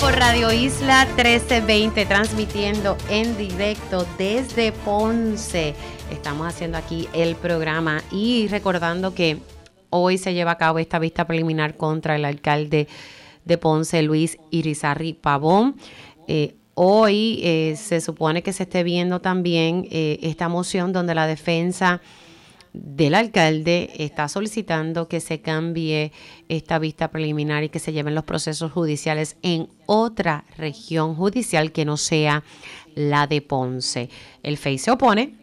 por 0.00 0.14
Radio 0.14 0.52
Isla 0.52 1.06
1320, 1.16 2.06
transmitiendo 2.06 2.96
en 3.08 3.36
directo 3.36 4.06
desde 4.18 4.72
Ponce. 4.72 5.74
Estamos 6.10 6.46
haciendo 6.46 6.76
aquí 6.76 7.08
el 7.12 7.36
programa 7.36 8.02
y 8.10 8.48
recordando 8.48 9.14
que 9.14 9.38
hoy 9.90 10.18
se 10.18 10.34
lleva 10.34 10.52
a 10.52 10.58
cabo 10.58 10.78
esta 10.78 10.98
vista 10.98 11.26
preliminar 11.26 11.76
contra 11.76 12.16
el 12.16 12.24
alcalde 12.24 12.88
de 13.44 13.58
Ponce, 13.58 14.02
Luis 14.02 14.38
Irizarri 14.50 15.14
Pavón. 15.14 15.76
Eh, 16.26 16.56
hoy 16.74 17.40
eh, 17.42 17.76
se 17.76 18.00
supone 18.00 18.42
que 18.42 18.52
se 18.52 18.64
esté 18.64 18.82
viendo 18.82 19.20
también 19.20 19.86
eh, 19.90 20.18
esta 20.22 20.48
moción 20.48 20.92
donde 20.92 21.14
la 21.14 21.26
defensa 21.26 22.00
del 22.76 23.14
alcalde 23.14 23.90
está 23.96 24.28
solicitando 24.28 25.08
que 25.08 25.20
se 25.20 25.40
cambie 25.40 26.12
esta 26.48 26.78
vista 26.78 27.08
preliminar 27.08 27.64
y 27.64 27.68
que 27.68 27.78
se 27.78 27.92
lleven 27.92 28.14
los 28.14 28.24
procesos 28.24 28.72
judiciales 28.72 29.36
en 29.42 29.68
otra 29.86 30.44
región 30.56 31.14
judicial 31.14 31.72
que 31.72 31.84
no 31.84 31.96
sea 31.96 32.44
la 32.94 33.26
de 33.26 33.40
Ponce. 33.42 34.10
El 34.42 34.58
FEI 34.58 34.78
se 34.78 34.90
opone, 34.90 35.34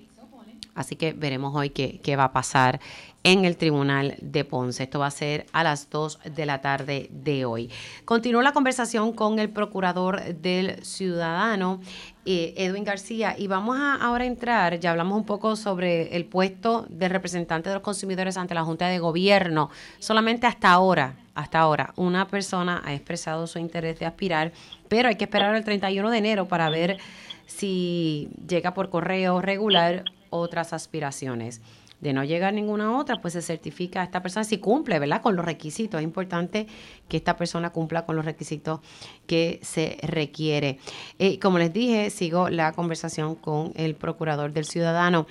así 0.76 0.96
que 0.96 1.14
veremos 1.14 1.56
hoy 1.56 1.72
qué, 1.72 2.00
qué 2.04 2.16
va 2.16 2.26
a 2.26 2.34
pasar 2.34 2.80
en 3.24 3.46
el 3.46 3.56
Tribunal 3.58 4.16
de 4.22 4.44
Ponce. 4.44 4.84
Esto 4.84 5.00
va 5.00 5.08
a 5.08 5.12
ser 5.12 5.46
a 5.54 5.64
las 5.64 5.90
2 5.90 6.20
de 6.36 6.46
la 6.46 6.62
tarde 6.62 7.10
de 7.12 7.46
hoy. 7.46 7.70
Continúa 8.06 8.44
la 8.44 8.52
conversación 8.52 9.14
con 9.14 9.40
el 9.40 9.50
procurador 9.50 10.22
del 10.36 10.84
ciudadano, 10.84 11.80
eh, 12.26 12.54
Edwin 12.58 12.84
García, 12.84 13.36
y 13.38 13.48
vamos 13.48 13.78
a 13.80 13.96
ahora 13.96 14.26
entrar, 14.26 14.80
ya 14.80 14.92
hablamos 14.92 15.18
un 15.18 15.26
poco 15.26 15.56
sobre 15.56 16.16
el 16.16 16.26
puesto 16.26 16.86
de 16.90 17.10
representante 17.10 17.70
de 17.70 17.76
los 17.76 17.84
consumidores 17.84 18.38
ante 18.38 18.54
la 18.54 18.66
Junta 18.66 18.88
de 18.88 19.00
Gobierno. 19.00 19.70
Solamente 20.00 20.46
hasta 20.46 20.72
ahora, 20.72 21.16
hasta 21.34 21.60
ahora, 21.60 21.94
una 21.96 22.28
persona 22.28 22.82
ha 22.86 22.94
expresado 22.94 23.48
su 23.48 23.58
interés 23.58 24.00
de 24.00 24.06
aspirar, 24.06 24.52
pero 24.90 25.08
hay 25.08 25.16
que 25.16 25.24
esperar 25.24 25.56
el 25.56 25.64
31 25.64 26.10
de 26.10 26.18
enero 26.18 26.48
para 26.48 26.70
ver 26.70 26.98
si 27.46 28.30
llega 28.48 28.74
por 28.74 28.90
correo 28.90 29.42
regular 29.42 30.04
otras 30.30 30.74
aspiraciones 30.74 31.62
de 32.04 32.14
no 32.14 32.24
llegar 32.24 32.54
ninguna 32.54 32.98
otra, 32.98 33.22
pues 33.22 33.34
se 33.34 33.42
certifica 33.42 34.02
a 34.02 34.04
esta 34.04 34.22
persona 34.22 34.44
si 34.44 34.58
cumple, 34.58 35.00
¿verdad? 35.00 35.22
Con 35.22 35.36
los 35.36 35.46
requisitos. 35.46 36.00
Es 36.00 36.04
importante 36.04 36.68
que 37.08 37.18
esta 37.18 37.36
persona 37.38 37.72
cumpla 37.72 38.06
con 38.06 38.16
los 38.16 38.26
requisitos 38.26 38.82
que 39.26 39.60
se 39.64 39.98
requiere. 40.04 40.80
Eh, 41.18 41.40
como 41.40 41.58
les 41.58 41.72
dije, 41.74 42.10
sigo 42.10 42.50
la 42.50 42.74
conversación 42.74 43.36
con 43.36 43.72
el 43.76 43.96
procurador 43.96 44.52
del 44.52 44.66
ciudadano. 44.66 45.26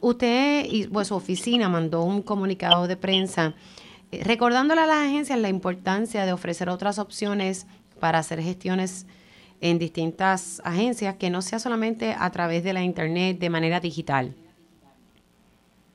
Usted 0.00 0.66
y 0.68 0.88
pues, 0.88 1.08
su 1.08 1.14
oficina 1.14 1.68
mandó 1.68 2.02
un 2.02 2.22
comunicado 2.22 2.88
de 2.88 2.96
prensa 2.96 3.54
eh, 4.10 4.22
recordándole 4.24 4.80
a 4.80 4.86
las 4.86 5.06
agencias 5.06 5.38
la 5.38 5.48
importancia 5.48 6.26
de 6.26 6.32
ofrecer 6.32 6.68
otras 6.68 6.98
opciones 6.98 7.66
para 8.00 8.18
hacer 8.18 8.42
gestiones 8.42 9.06
en 9.60 9.78
distintas 9.78 10.60
agencias 10.64 11.16
que 11.16 11.30
no 11.30 11.42
sea 11.42 11.58
solamente 11.58 12.16
a 12.18 12.30
través 12.30 12.64
de 12.64 12.72
la 12.72 12.82
internet 12.82 13.38
de 13.38 13.50
manera 13.50 13.78
digital. 13.78 14.34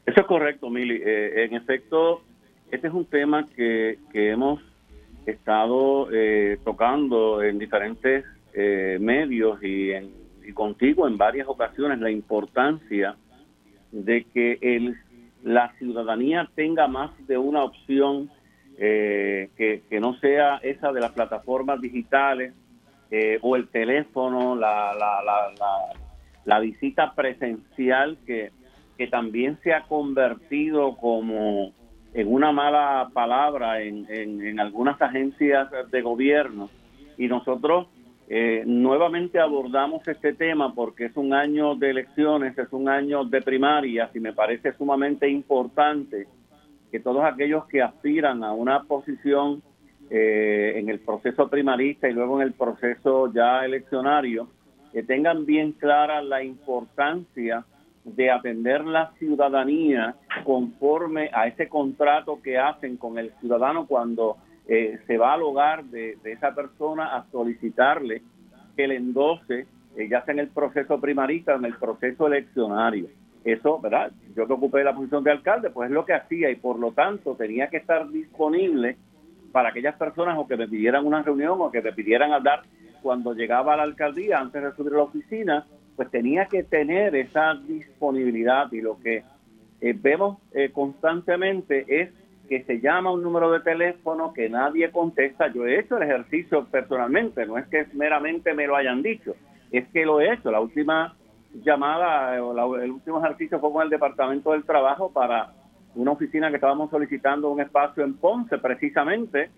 Eso 0.05 0.21
es 0.21 0.27
correcto, 0.27 0.69
Mili. 0.69 1.01
Eh, 1.03 1.45
en 1.45 1.55
efecto, 1.55 2.21
este 2.69 2.87
es 2.87 2.93
un 2.93 3.05
tema 3.05 3.47
que, 3.55 3.97
que 4.11 4.29
hemos 4.29 4.61
estado 5.25 6.09
eh, 6.11 6.59
tocando 6.63 7.41
en 7.41 7.57
diferentes 7.57 8.23
eh, 8.53 8.97
medios 9.01 9.61
y, 9.63 9.91
en, 9.91 10.11
y 10.47 10.51
contigo 10.53 11.07
en 11.07 11.17
varias 11.17 11.47
ocasiones, 11.47 11.99
la 11.99 12.11
importancia 12.11 13.15
de 13.91 14.25
que 14.25 14.59
el, 14.61 14.95
la 15.43 15.73
ciudadanía 15.79 16.49
tenga 16.53 16.87
más 16.87 17.11
de 17.27 17.37
una 17.37 17.63
opción 17.63 18.29
que, 18.77 19.83
que, 19.89 19.99
no 20.01 20.15
sea 20.19 20.57
esa 20.57 20.91
de 20.91 20.99
las 20.99 21.13
plataformas 21.13 21.79
digitales 21.79 22.53
o 23.41 23.55
el 23.55 23.69
teléfono, 23.69 24.53
la, 24.53 24.93
la, 24.93 25.23
la, 25.23 25.53
la 26.43 26.59
visita 26.59 27.13
presencial 27.15 28.17
que 28.25 28.51
que 28.97 29.07
también 29.07 29.57
se 29.63 29.73
ha 29.73 29.83
convertido 29.83 30.95
como 30.97 31.73
en 32.13 32.33
una 32.33 32.51
mala 32.51 33.09
palabra 33.13 33.81
en, 33.81 34.59
algunas 34.59 35.01
agencias 35.01 35.69
de 35.91 36.01
gobierno. 36.01 36.69
Y 37.17 37.27
nosotros 37.27 37.87
eh, 38.29 38.63
nuevamente 38.65 39.39
abordamos 39.39 40.07
este 40.07 40.33
tema 40.33 40.73
porque 40.73 41.05
es 41.05 41.17
un 41.17 41.33
año 41.33 41.75
de 41.75 41.89
elecciones, 41.89 42.57
es 42.57 42.71
un 42.71 42.87
año 42.87 43.25
de 43.25 43.41
primarias 43.41 44.15
y 44.15 44.19
me 44.19 44.33
parece 44.33 44.73
sumamente 44.73 45.29
importante 45.29 46.27
que 46.89 46.99
todos 47.01 47.25
aquellos 47.25 47.65
que 47.65 47.81
aspiran 47.81 48.43
a 48.43 48.53
una 48.53 48.83
posición 48.83 49.61
eh, 50.09 50.73
en 50.77 50.89
el 50.89 50.99
proceso 50.99 51.49
primarista 51.49 52.07
y 52.07 52.13
luego 52.13 52.39
en 52.39 52.47
el 52.47 52.53
proceso 52.53 53.31
ya 53.33 53.65
eleccionario, 53.65 54.47
que 54.93 55.03
tengan 55.03 55.45
bien 55.45 55.73
clara 55.73 56.21
la 56.21 56.41
importancia 56.43 57.65
de 58.05 58.29
atender 58.29 58.85
la 58.85 59.11
ciudadanía 59.17 60.15
conforme 60.43 61.29
a 61.33 61.47
ese 61.47 61.67
contrato 61.67 62.39
que 62.41 62.57
hacen 62.57 62.97
con 62.97 63.17
el 63.17 63.31
ciudadano 63.39 63.87
cuando 63.87 64.37
eh, 64.67 64.99
se 65.07 65.17
va 65.17 65.33
al 65.33 65.41
hogar 65.41 65.83
de, 65.85 66.17
esa 66.23 66.53
persona 66.53 67.15
a 67.15 67.25
solicitarle 67.31 68.21
que 68.75 68.87
le 68.87 68.97
endose, 68.97 69.65
eh, 69.97 70.07
ya 70.07 70.23
sea 70.23 70.33
en 70.33 70.39
el 70.39 70.49
proceso 70.49 71.01
primarista 71.01 71.53
o 71.53 71.57
en 71.57 71.65
el 71.65 71.75
proceso 71.75 72.27
eleccionario. 72.27 73.07
Eso, 73.43 73.79
¿verdad? 73.79 74.11
Yo 74.35 74.47
que 74.47 74.53
ocupé 74.53 74.83
la 74.83 74.95
posición 74.95 75.23
de 75.23 75.31
alcalde, 75.31 75.69
pues 75.69 75.89
es 75.89 75.93
lo 75.93 76.05
que 76.05 76.13
hacía 76.13 76.49
y 76.49 76.55
por 76.55 76.79
lo 76.79 76.91
tanto 76.91 77.35
tenía 77.35 77.69
que 77.69 77.77
estar 77.77 78.09
disponible 78.09 78.97
para 79.51 79.69
aquellas 79.69 79.95
personas 79.95 80.37
o 80.37 80.47
que 80.47 80.57
me 80.57 80.67
pidieran 80.67 81.05
una 81.05 81.23
reunión 81.23 81.57
o 81.59 81.71
que 81.71 81.81
me 81.81 81.93
pidieran 81.93 82.33
hablar 82.33 82.63
cuando 83.01 83.33
llegaba 83.33 83.73
a 83.73 83.77
la 83.77 83.83
alcaldía 83.83 84.39
antes 84.39 84.61
de 84.61 84.71
subir 84.73 84.93
a 84.93 84.97
la 84.97 85.03
oficina 85.03 85.65
pues 85.95 86.09
tenía 86.11 86.45
que 86.45 86.63
tener 86.63 87.15
esa 87.15 87.55
disponibilidad 87.55 88.71
y 88.71 88.81
lo 88.81 88.99
que 88.99 89.23
eh, 89.81 89.93
vemos 89.97 90.37
eh, 90.53 90.71
constantemente 90.71 91.85
es 91.87 92.09
que 92.47 92.63
se 92.63 92.79
llama 92.79 93.11
un 93.11 93.23
número 93.23 93.51
de 93.51 93.61
teléfono 93.61 94.33
que 94.33 94.49
nadie 94.49 94.91
contesta. 94.91 95.51
Yo 95.51 95.65
he 95.65 95.79
hecho 95.79 95.97
el 95.97 96.03
ejercicio 96.03 96.65
personalmente, 96.65 97.45
no 97.45 97.57
es 97.57 97.67
que 97.67 97.87
meramente 97.93 98.53
me 98.53 98.67
lo 98.67 98.75
hayan 98.75 99.01
dicho, 99.01 99.35
es 99.71 99.87
que 99.87 100.05
lo 100.05 100.21
he 100.21 100.33
hecho. 100.33 100.51
La 100.51 100.59
última 100.59 101.15
llamada 101.63 102.43
o 102.43 102.77
el 102.77 102.91
último 102.91 103.23
ejercicio 103.23 103.59
fue 103.59 103.71
con 103.71 103.83
el 103.83 103.89
Departamento 103.89 104.51
del 104.51 104.63
Trabajo 104.63 105.11
para 105.11 105.53
una 105.95 106.11
oficina 106.11 106.49
que 106.49 106.55
estábamos 106.55 106.89
solicitando 106.89 107.49
un 107.49 107.61
espacio 107.61 108.03
en 108.03 108.15
Ponce, 108.15 108.57
precisamente, 108.57 109.49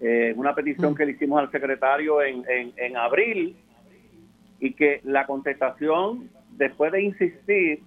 eh, 0.00 0.32
una 0.36 0.54
petición 0.54 0.92
mm. 0.92 0.94
que 0.94 1.06
le 1.06 1.12
hicimos 1.12 1.40
al 1.40 1.50
secretario 1.50 2.22
en, 2.22 2.44
en, 2.48 2.72
en 2.76 2.96
abril 2.96 3.56
y 4.60 4.74
que 4.74 5.00
la 5.04 5.26
contestación, 5.26 6.30
después 6.56 6.92
de 6.92 7.02
insistir, 7.02 7.82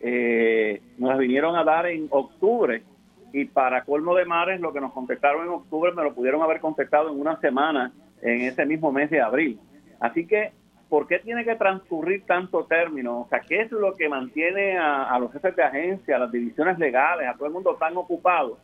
eh, 0.00 0.82
nos 0.98 1.18
vinieron 1.18 1.56
a 1.56 1.64
dar 1.64 1.86
en 1.86 2.08
octubre 2.10 2.82
y 3.32 3.44
para 3.46 3.84
colmo 3.84 4.14
de 4.14 4.24
mares 4.24 4.60
lo 4.60 4.72
que 4.72 4.80
nos 4.80 4.92
contestaron 4.92 5.46
en 5.46 5.52
octubre 5.52 5.92
me 5.92 6.02
lo 6.02 6.14
pudieron 6.14 6.42
haber 6.42 6.60
contestado 6.60 7.10
en 7.10 7.20
una 7.20 7.38
semana 7.40 7.92
en 8.22 8.42
ese 8.42 8.64
mismo 8.66 8.92
mes 8.92 9.10
de 9.10 9.20
abril. 9.20 9.60
Así 10.00 10.26
que, 10.26 10.52
¿por 10.88 11.06
qué 11.06 11.18
tiene 11.18 11.44
que 11.44 11.56
transcurrir 11.56 12.24
tanto 12.26 12.64
término? 12.64 13.22
O 13.22 13.28
sea, 13.28 13.40
¿qué 13.40 13.62
es 13.62 13.72
lo 13.72 13.94
que 13.94 14.08
mantiene 14.08 14.78
a, 14.78 15.04
a 15.04 15.18
los 15.18 15.32
jefes 15.32 15.56
de 15.56 15.62
agencia, 15.62 16.16
a 16.16 16.20
las 16.20 16.32
divisiones 16.32 16.78
legales, 16.78 17.28
a 17.28 17.34
todo 17.34 17.46
el 17.46 17.52
mundo 17.52 17.76
tan 17.76 17.96
ocupado? 17.96 18.58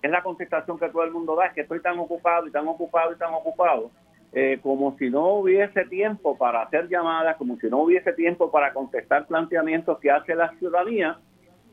Es 0.00 0.10
la 0.10 0.22
contestación 0.22 0.78
que 0.78 0.88
todo 0.88 1.04
el 1.04 1.10
mundo 1.10 1.34
da, 1.34 1.46
es 1.46 1.54
que 1.54 1.62
estoy 1.62 1.80
tan 1.80 1.98
ocupado 1.98 2.46
y 2.46 2.52
tan 2.52 2.66
ocupado 2.68 3.12
y 3.12 3.16
tan 3.16 3.34
ocupado 3.34 3.90
eh, 4.32 4.58
como 4.62 4.94
si 4.98 5.08
no 5.08 5.26
hubiese 5.36 5.86
tiempo 5.86 6.36
para 6.36 6.62
hacer 6.62 6.88
llamadas, 6.88 7.36
como 7.36 7.56
si 7.56 7.68
no 7.68 7.78
hubiese 7.78 8.12
tiempo 8.12 8.50
para 8.50 8.74
contestar 8.74 9.26
planteamientos 9.26 9.98
que 10.00 10.10
hace 10.10 10.34
la 10.34 10.50
ciudadanía, 10.58 11.18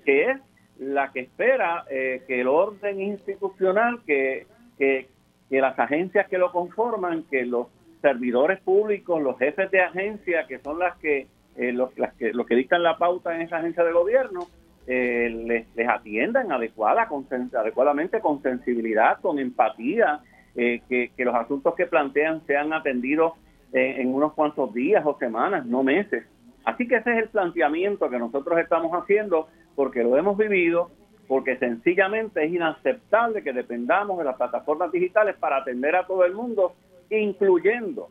que 0.05 0.31
es 0.31 0.37
la 0.79 1.11
que 1.11 1.21
espera 1.21 1.83
eh, 1.89 2.23
que 2.27 2.39
el 2.41 2.47
orden 2.47 3.01
institucional, 3.01 3.99
que, 4.05 4.47
que, 4.77 5.09
las 5.49 5.77
agencias 5.77 6.27
que 6.27 6.37
lo 6.37 6.51
conforman, 6.51 7.23
que 7.29 7.45
los 7.45 7.67
servidores 8.01 8.59
públicos, 8.61 9.21
los 9.21 9.37
jefes 9.37 9.69
de 9.71 9.81
agencia, 9.81 10.47
que 10.47 10.59
son 10.59 10.79
las 10.79 10.97
que, 10.97 11.27
eh, 11.57 11.71
los, 11.73 11.97
las 11.97 12.13
que, 12.13 12.33
los 12.33 12.45
que 12.45 12.55
dictan 12.55 12.83
la 12.83 12.97
pauta 12.97 13.35
en 13.35 13.41
esa 13.41 13.57
agencia 13.57 13.83
de 13.83 13.91
gobierno, 13.91 14.47
les, 14.87 15.65
les 15.75 15.89
atiendan 15.89 16.51
adecuada, 16.51 17.07
con, 17.07 17.25
adecuadamente, 17.57 18.19
con 18.19 18.41
sensibilidad, 18.41 19.19
con 19.19 19.39
empatía, 19.39 20.21
eh, 20.55 20.81
que, 20.87 21.11
los 21.23 21.35
asuntos 21.35 21.75
que 21.75 21.85
plantean 21.85 22.45
sean 22.45 22.73
atendidos 22.73 23.33
en 23.73 24.13
unos 24.13 24.31
cuantos 24.33 24.73
días 24.73 25.03
o 25.05 25.17
semanas, 25.17 25.65
no 25.65 25.83
meses. 25.83 26.23
Así 26.63 26.87
que 26.87 26.95
ese 26.95 27.11
es 27.11 27.17
el 27.23 27.29
planteamiento 27.29 28.09
que 28.09 28.17
nosotros 28.17 28.57
estamos 28.59 28.91
haciendo 28.93 29.49
porque 29.75 30.03
lo 30.03 30.17
hemos 30.17 30.37
vivido, 30.37 30.89
porque 31.27 31.57
sencillamente 31.57 32.43
es 32.43 32.53
inaceptable 32.53 33.43
que 33.43 33.53
dependamos 33.53 34.17
de 34.17 34.23
las 34.23 34.35
plataformas 34.35 34.91
digitales 34.91 35.35
para 35.37 35.57
atender 35.57 35.95
a 35.95 36.07
todo 36.07 36.25
el 36.25 36.33
mundo, 36.33 36.73
incluyendo 37.09 38.09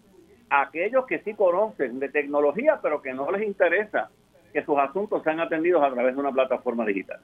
a 0.50 0.62
aquellos 0.62 1.06
que 1.06 1.20
sí 1.20 1.34
conocen 1.34 1.98
de 1.98 2.08
tecnología, 2.08 2.78
pero 2.80 3.02
que 3.02 3.12
no 3.12 3.30
les 3.30 3.42
interesa 3.42 4.10
que 4.52 4.64
sus 4.64 4.78
asuntos 4.78 5.22
sean 5.24 5.40
atendidos 5.40 5.82
a 5.82 5.92
través 5.92 6.14
de 6.14 6.20
una 6.20 6.30
plataforma 6.30 6.86
digital. 6.86 7.18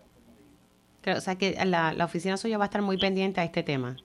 o 1.06 1.20
sea 1.20 1.36
que 1.36 1.54
la, 1.64 1.94
oficina 2.04 2.36
suya 2.36 2.58
va 2.58 2.64
a 2.64 2.66
estar 2.66 2.82
muy 2.82 2.98
pendiente 2.98 3.40
a 3.40 3.44
este 3.44 3.62
tema. 3.62 3.96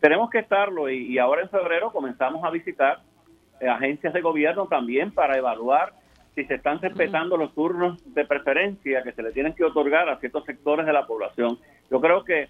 Tenemos 0.00 0.30
que 0.30 0.38
estarlo 0.38 0.88
y, 0.88 1.18
ahora 1.18 1.42
en 1.42 1.50
febrero 1.50 1.92
comenzamos 1.92 2.44
a 2.44 2.50
visitar 2.50 3.00
eh, 3.60 3.68
agencias 3.68 4.12
de 4.12 4.20
gobierno 4.20 4.66
también 4.66 5.12
para 5.12 5.36
evaluar 5.36 5.92
si 6.34 6.44
se 6.44 6.54
están 6.54 6.80
respetando 6.80 7.36
los 7.36 7.54
turnos 7.54 8.02
de 8.14 8.24
preferencia 8.24 9.02
que 9.02 9.12
se 9.12 9.22
le 9.22 9.32
tienen 9.32 9.54
que 9.54 9.64
otorgar 9.64 10.08
a 10.08 10.18
ciertos 10.18 10.44
sectores 10.44 10.86
de 10.86 10.92
la 10.92 11.06
población. 11.06 11.58
Yo 11.90 12.00
creo 12.00 12.24
que, 12.24 12.48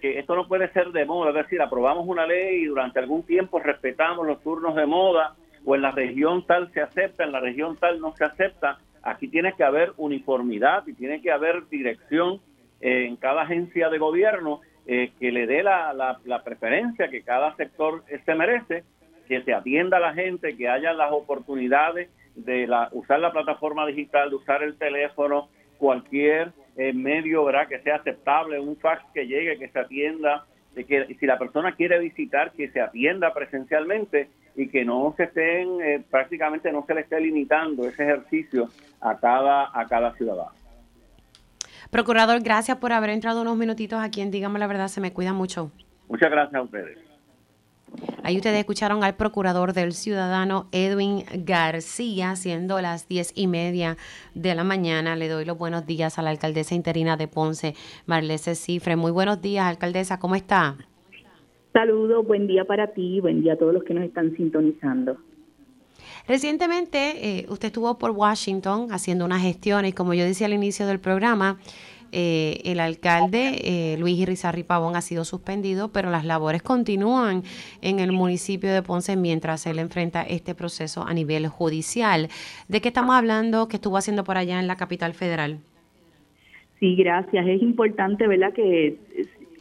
que 0.00 0.18
esto 0.18 0.36
no 0.36 0.46
puede 0.46 0.70
ser 0.72 0.88
de 0.92 1.04
moda, 1.04 1.30
es 1.30 1.36
decir, 1.36 1.60
aprobamos 1.60 2.06
una 2.06 2.26
ley 2.26 2.62
y 2.62 2.66
durante 2.66 3.00
algún 3.00 3.24
tiempo 3.24 3.58
respetamos 3.58 4.26
los 4.26 4.42
turnos 4.42 4.76
de 4.76 4.86
moda 4.86 5.34
o 5.64 5.74
en 5.74 5.82
la 5.82 5.90
región 5.90 6.46
tal 6.46 6.70
se 6.72 6.82
acepta, 6.82 7.24
en 7.24 7.32
la 7.32 7.40
región 7.40 7.76
tal 7.76 7.98
no 8.00 8.14
se 8.14 8.24
acepta 8.24 8.78
Aquí 9.04 9.28
tiene 9.28 9.52
que 9.52 9.64
haber 9.64 9.92
uniformidad 9.98 10.86
y 10.86 10.94
tiene 10.94 11.20
que 11.20 11.30
haber 11.30 11.68
dirección 11.68 12.40
eh, 12.80 13.04
en 13.06 13.16
cada 13.16 13.42
agencia 13.42 13.90
de 13.90 13.98
gobierno 13.98 14.62
eh, 14.86 15.12
que 15.18 15.32
le 15.32 15.46
dé 15.46 15.62
la, 15.62 15.92
la, 16.24 16.44
preferencia 16.44 17.08
que 17.08 17.22
cada 17.22 17.54
sector 17.56 18.04
se 18.24 18.34
merece, 18.34 18.84
que 19.26 19.42
se 19.42 19.54
atienda 19.54 19.96
a 19.96 20.00
la 20.00 20.14
gente, 20.14 20.56
que 20.56 20.68
haya 20.68 20.92
las 20.92 21.12
oportunidades 21.12 22.10
de 22.34 22.66
la, 22.66 22.88
usar 22.92 23.20
la 23.20 23.32
plataforma 23.32 23.86
digital, 23.86 24.30
de 24.30 24.36
usar 24.36 24.62
el 24.62 24.76
teléfono, 24.76 25.48
cualquier 25.78 26.52
eh, 26.76 26.92
medio 26.92 27.44
¿verdad? 27.44 27.68
que 27.68 27.80
sea 27.80 27.96
aceptable, 27.96 28.60
un 28.60 28.76
fax 28.76 29.02
que 29.12 29.26
llegue, 29.26 29.58
que 29.58 29.68
se 29.68 29.78
atienda, 29.78 30.44
de 30.74 30.84
que 30.84 31.14
si 31.18 31.26
la 31.26 31.38
persona 31.38 31.74
quiere 31.74 31.98
visitar, 31.98 32.52
que 32.52 32.68
se 32.70 32.80
atienda 32.80 33.32
presencialmente 33.32 34.28
y 34.56 34.68
que 34.68 34.84
no 34.84 35.14
se 35.16 35.24
estén, 35.24 35.80
eh, 35.80 36.02
prácticamente 36.10 36.72
no 36.72 36.84
se 36.86 36.94
le 36.94 37.02
esté 37.02 37.20
limitando 37.20 37.88
ese 37.88 38.02
ejercicio 38.02 38.68
a 39.00 39.18
cada, 39.18 39.70
a 39.72 39.86
cada 39.86 40.12
ciudadano. 40.14 40.63
Procurador, 41.94 42.42
gracias 42.42 42.78
por 42.78 42.90
haber 42.90 43.10
entrado 43.10 43.40
unos 43.40 43.56
minutitos 43.56 44.00
aquí 44.02 44.20
en 44.20 44.32
Dígame 44.32 44.58
la 44.58 44.66
Verdad, 44.66 44.88
se 44.88 45.00
me 45.00 45.12
cuida 45.12 45.32
mucho. 45.32 45.70
Muchas 46.08 46.28
gracias 46.28 46.56
a 46.56 46.62
ustedes. 46.62 46.98
Ahí 48.24 48.34
ustedes 48.34 48.58
escucharon 48.58 49.04
al 49.04 49.14
procurador 49.14 49.74
del 49.74 49.92
ciudadano 49.92 50.66
Edwin 50.72 51.22
García, 51.44 52.34
siendo 52.34 52.80
las 52.80 53.06
diez 53.06 53.30
y 53.36 53.46
media 53.46 53.96
de 54.34 54.56
la 54.56 54.64
mañana. 54.64 55.14
Le 55.14 55.28
doy 55.28 55.44
los 55.44 55.56
buenos 55.56 55.86
días 55.86 56.18
a 56.18 56.22
la 56.22 56.30
alcaldesa 56.30 56.74
interina 56.74 57.16
de 57.16 57.28
Ponce, 57.28 57.74
Marlese 58.06 58.56
Cifre. 58.56 58.96
Muy 58.96 59.12
buenos 59.12 59.40
días, 59.40 59.64
alcaldesa, 59.64 60.18
¿cómo 60.18 60.34
está? 60.34 60.74
Saludos, 61.72 62.26
buen 62.26 62.48
día 62.48 62.64
para 62.64 62.88
ti, 62.88 63.20
buen 63.20 63.40
día 63.40 63.52
a 63.52 63.56
todos 63.56 63.72
los 63.72 63.84
que 63.84 63.94
nos 63.94 64.02
están 64.02 64.34
sintonizando. 64.34 65.16
Recientemente 66.26 67.40
eh, 67.40 67.46
usted 67.48 67.66
estuvo 67.66 67.98
por 67.98 68.12
Washington 68.12 68.88
haciendo 68.92 69.26
unas 69.26 69.42
gestiones, 69.42 69.94
como 69.94 70.14
yo 70.14 70.24
decía 70.24 70.46
al 70.46 70.54
inicio 70.54 70.86
del 70.86 70.98
programa, 70.98 71.58
eh, 72.12 72.60
el 72.64 72.80
alcalde 72.80 73.58
eh, 73.64 73.96
Luis 73.98 74.18
Irizarry 74.18 74.62
Pavón 74.62 74.94
ha 74.96 75.00
sido 75.00 75.24
suspendido, 75.24 75.88
pero 75.92 76.10
las 76.10 76.24
labores 76.24 76.62
continúan 76.62 77.42
en 77.82 77.98
el 77.98 78.12
municipio 78.12 78.72
de 78.72 78.82
Ponce 78.82 79.16
mientras 79.16 79.66
él 79.66 79.80
enfrenta 79.80 80.22
este 80.22 80.54
proceso 80.54 81.04
a 81.06 81.12
nivel 81.12 81.48
judicial. 81.48 82.28
¿De 82.68 82.80
qué 82.80 82.88
estamos 82.88 83.16
hablando? 83.16 83.68
¿Qué 83.68 83.76
estuvo 83.76 83.96
haciendo 83.96 84.24
por 84.24 84.38
allá 84.38 84.60
en 84.60 84.68
la 84.68 84.76
capital 84.76 85.12
federal? 85.12 85.58
Sí, 86.78 86.94
gracias. 86.94 87.46
Es 87.48 87.60
importante, 87.60 88.28
¿verdad?, 88.28 88.52
que 88.54 88.96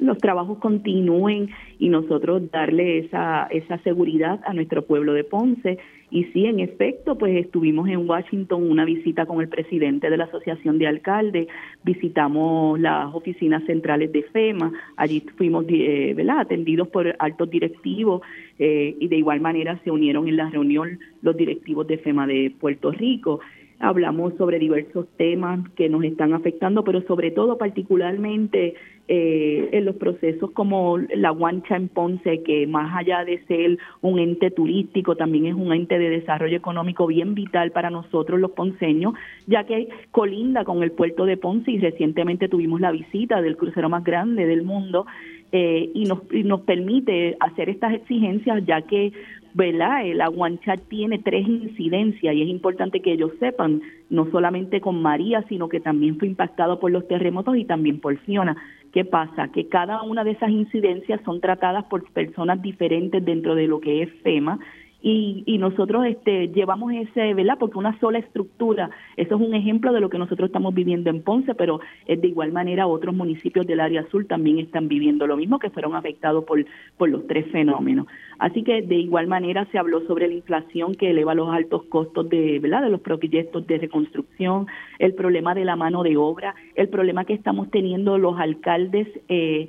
los 0.04 0.18
trabajos 0.18 0.60
continúen 0.60 1.50
y 1.80 1.90
nosotros 1.90 2.52
darle 2.52 3.00
esa, 3.00 3.48
esa 3.50 3.78
seguridad 3.80 4.42
a 4.46 4.54
nuestro 4.54 4.84
pueblo 4.84 5.14
de 5.14 5.24
Ponce. 5.24 5.80
Y 6.12 6.26
sí, 6.26 6.46
en 6.46 6.60
efecto, 6.60 7.18
pues 7.18 7.36
estuvimos 7.38 7.90
en 7.90 8.08
Washington 8.08 8.70
una 8.70 8.86
visita 8.86 9.26
con 9.26 9.42
el 9.42 9.50
presidente 9.50 10.12
de 10.12 10.18
la 10.18 10.26
Asociación 10.26 10.78
de 10.78 10.86
Alcaldes, 10.86 11.48
visitamos 11.84 12.80
las 12.80 13.14
oficinas 13.16 13.64
centrales 13.64 14.12
de 14.12 14.22
FEMA, 14.24 14.72
allí 14.96 15.24
fuimos 15.38 15.66
eh, 15.70 16.16
atendidos 16.30 16.88
por 16.90 17.16
altos 17.18 17.50
directivos 17.50 18.22
eh, 18.60 18.96
y 19.00 19.08
de 19.08 19.16
igual 19.16 19.42
manera 19.42 19.80
se 19.84 19.90
unieron 19.90 20.28
en 20.28 20.38
la 20.38 20.50
reunión 20.50 21.00
los 21.24 21.36
directivos 21.36 21.88
de 21.88 21.98
FEMA 21.98 22.28
de 22.28 22.54
Puerto 22.60 22.92
Rico 22.92 23.40
hablamos 23.84 24.34
sobre 24.38 24.60
diversos 24.60 25.08
temas 25.18 25.60
que 25.76 25.90
nos 25.90 26.04
están 26.06 26.34
afectando, 26.34 26.86
pero 26.86 27.02
sobre 27.02 27.32
todo 27.32 27.58
particularmente 27.58 28.76
eh, 29.10 29.70
en 29.74 29.84
los 29.84 29.98
procesos 29.98 30.52
como 30.52 30.98
la 30.98 31.32
Guancha 31.32 31.76
en 31.76 31.90
Ponce, 31.90 32.44
que 32.44 32.66
más 32.66 32.96
allá 32.96 33.26
de 33.26 33.44
ser 33.46 33.78
un 34.02 34.20
ente 34.20 34.52
turístico, 34.52 35.18
también 35.18 35.48
es 35.48 35.54
un 35.54 35.74
ente 35.74 36.00
de 36.00 36.10
desarrollo 36.10 36.56
económico 36.56 37.06
bien 37.08 37.36
vital 37.36 37.72
para 37.72 37.90
nosotros 37.90 38.40
los 38.40 38.52
ponceños, 38.52 39.16
ya 39.48 39.66
que 39.66 39.90
colinda 40.12 40.64
con 40.64 40.82
el 40.82 40.94
puerto 40.94 41.26
de 41.26 41.36
Ponce 41.36 41.72
y 41.72 41.80
recientemente 41.80 42.48
tuvimos 42.48 42.80
la 42.80 42.92
visita 42.92 43.42
del 43.42 43.58
crucero 43.58 43.90
más 43.90 44.06
grande 44.06 44.46
del 44.46 44.64
mundo 44.64 45.06
eh, 45.52 45.92
y, 45.94 46.06
nos, 46.06 46.20
y 46.32 46.44
nos 46.44 46.62
permite 46.62 47.36
hacer 47.42 47.70
estas 47.70 47.94
exigencias, 47.94 48.66
ya 48.66 48.82
que 48.84 49.12
¿verdad? 49.54 50.06
La 50.16 50.28
Guanchat 50.28 50.82
tiene 50.88 51.20
tres 51.20 51.48
incidencias 51.48 52.36
y 52.36 52.42
es 52.42 52.48
importante 52.48 53.02
que 53.02 53.14
ellos 53.14 53.32
sepan, 53.40 53.82
no 54.10 54.30
solamente 54.32 54.82
con 54.82 55.02
María, 55.02 55.44
sino 55.50 55.70
que 55.70 55.80
también 55.80 56.18
fue 56.18 56.28
impactado 56.28 56.80
por 56.80 56.92
los 56.92 57.08
terremotos 57.08 57.58
y 57.58 57.66
también 57.66 58.00
por 58.00 58.18
Fiona. 58.20 58.58
¿Qué 58.92 59.06
pasa? 59.06 59.48
Que 59.48 59.68
cada 59.68 60.04
una 60.04 60.24
de 60.24 60.32
esas 60.32 60.52
incidencias 60.52 61.20
son 61.26 61.42
tratadas 61.42 61.86
por 61.86 62.10
personas 62.12 62.62
diferentes 62.62 63.24
dentro 63.26 63.56
de 63.56 63.68
lo 63.68 63.80
que 63.80 64.04
es 64.04 64.10
FEMA 64.22 64.60
y, 65.06 65.44
y 65.46 65.58
nosotros 65.58 66.06
este, 66.06 66.48
llevamos 66.48 66.94
ese, 66.94 67.34
¿verdad? 67.34 67.58
Porque 67.60 67.78
una 67.78 68.00
sola 68.00 68.20
estructura, 68.20 68.90
eso 69.18 69.36
es 69.36 69.42
un 69.42 69.54
ejemplo 69.54 69.92
de 69.92 70.00
lo 70.00 70.10
que 70.10 70.18
nosotros 70.18 70.48
estamos 70.48 70.74
viviendo 70.74 71.10
en 71.10 71.22
Ponce, 71.22 71.54
pero 71.56 71.82
es 72.08 72.22
de 72.22 72.30
igual 72.30 72.54
manera 72.54 72.88
otros 72.88 73.14
municipios 73.14 73.68
del 73.68 73.82
área 73.82 74.02
azul 74.02 74.26
también 74.26 74.60
están 74.60 74.88
viviendo 74.88 75.28
lo 75.28 75.36
mismo, 75.36 75.60
que 75.60 75.70
fueron 75.70 75.94
afectados 75.94 76.46
por, 76.46 76.66
por 76.98 77.10
los 77.10 77.28
tres 77.28 77.46
fenómenos. 77.52 78.08
Así 78.40 78.64
que 78.64 78.82
de 78.82 78.96
igual 78.96 79.28
manera 79.28 79.68
se 79.72 79.78
habló 79.78 80.08
sobre 80.08 80.28
la 80.28 80.36
inflación 80.36 80.96
que 80.96 81.10
eleva 81.10 81.36
los 81.36 81.50
altos 81.54 81.84
costos 81.84 82.30
de, 82.30 82.60
¿verdad? 82.60 82.84
de 82.84 82.90
los 82.90 83.02
proyectos 83.02 83.68
de 83.68 83.80
reconstrucción, 83.80 84.68
el 85.00 85.14
problema 85.16 85.54
de 85.54 85.66
la 85.66 85.76
mano 85.76 86.04
de 86.04 86.16
obra, 86.16 86.56
el 86.76 86.88
problema 86.88 87.26
que 87.26 87.34
estamos 87.34 87.70
teniendo 87.70 88.18
los 88.18 88.40
alcaldes 88.40 89.08
eh, 89.28 89.44
eh, 89.54 89.68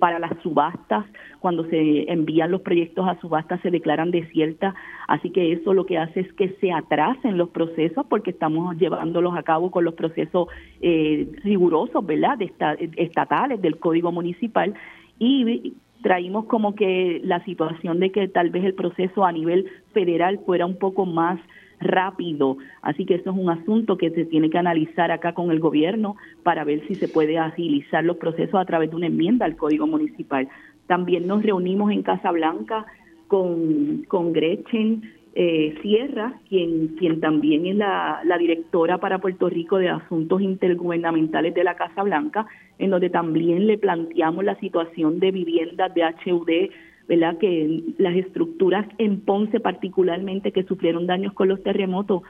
para 0.00 0.18
las 0.18 0.32
subastas, 0.42 1.04
cuando 1.40 1.64
se 1.66 2.10
envían 2.10 2.50
los 2.50 2.62
proyectos 2.62 3.06
a 3.08 3.18
subastas 3.20 3.60
se 3.60 3.70
declaran 3.70 4.10
desiertas, 4.10 4.74
así 5.06 5.30
que 5.30 5.52
eso 5.52 5.72
lo 5.72 5.86
que 5.86 5.98
hace 5.98 6.20
es 6.20 6.32
que 6.34 6.50
se 6.60 6.72
atrasen 6.72 7.38
los 7.38 7.50
procesos 7.50 8.04
porque 8.08 8.30
estamos 8.30 8.76
llevándolos 8.76 9.36
a 9.36 9.42
cabo 9.42 9.70
con 9.70 9.84
los 9.84 9.94
procesos 9.94 10.48
eh, 10.80 11.28
rigurosos, 11.44 12.04
¿verdad?, 12.04 12.38
de 12.38 12.52
estatales 12.96 13.62
del 13.62 13.78
Código 13.78 14.12
Municipal 14.12 14.74
y 15.18 15.74
traímos 16.02 16.46
como 16.46 16.74
que 16.74 17.20
la 17.24 17.44
situación 17.44 18.00
de 18.00 18.10
que 18.10 18.28
tal 18.28 18.50
vez 18.50 18.64
el 18.64 18.74
proceso 18.74 19.24
a 19.24 19.32
nivel 19.32 19.66
federal 19.92 20.40
fuera 20.46 20.66
un 20.66 20.78
poco 20.78 21.06
más 21.06 21.40
rápido. 21.80 22.58
Así 22.82 23.04
que 23.04 23.14
eso 23.14 23.30
es 23.30 23.36
un 23.36 23.50
asunto 23.50 23.96
que 23.96 24.10
se 24.10 24.24
tiene 24.24 24.50
que 24.50 24.58
analizar 24.58 25.10
acá 25.10 25.32
con 25.32 25.50
el 25.50 25.60
gobierno 25.60 26.16
para 26.42 26.64
ver 26.64 26.86
si 26.86 26.94
se 26.94 27.08
puede 27.08 27.38
agilizar 27.38 28.04
los 28.04 28.16
procesos 28.16 28.60
a 28.60 28.64
través 28.64 28.90
de 28.90 28.96
una 28.96 29.06
enmienda 29.06 29.46
al 29.46 29.56
Código 29.56 29.86
Municipal. 29.86 30.48
También 30.86 31.26
nos 31.26 31.42
reunimos 31.42 31.92
en 31.92 32.02
Casa 32.02 32.30
Blanca 32.30 32.86
con, 33.26 34.04
con 34.08 34.32
Gretchen 34.32 35.02
eh, 35.34 35.78
Sierra, 35.82 36.34
quien, 36.48 36.96
quien 36.98 37.20
también 37.20 37.66
es 37.66 37.76
la, 37.76 38.22
la 38.24 38.38
directora 38.38 38.98
para 38.98 39.18
Puerto 39.18 39.48
Rico 39.48 39.76
de 39.78 39.88
Asuntos 39.88 40.40
Intergubernamentales 40.40 41.54
de 41.54 41.62
la 41.62 41.76
Casa 41.76 42.02
Blanca, 42.02 42.46
en 42.78 42.90
donde 42.90 43.10
también 43.10 43.66
le 43.66 43.78
planteamos 43.78 44.44
la 44.44 44.58
situación 44.58 45.20
de 45.20 45.30
viviendas 45.30 45.94
de 45.94 46.02
HUD 46.32 46.70
¿verdad? 47.08 47.38
Que 47.38 47.82
las 47.96 48.14
estructuras 48.14 48.86
en 48.98 49.20
Ponce 49.20 49.60
particularmente 49.60 50.52
que 50.52 50.64
sufrieron 50.64 51.06
daños 51.06 51.32
con 51.32 51.48
los 51.48 51.62
terremotos 51.62 52.22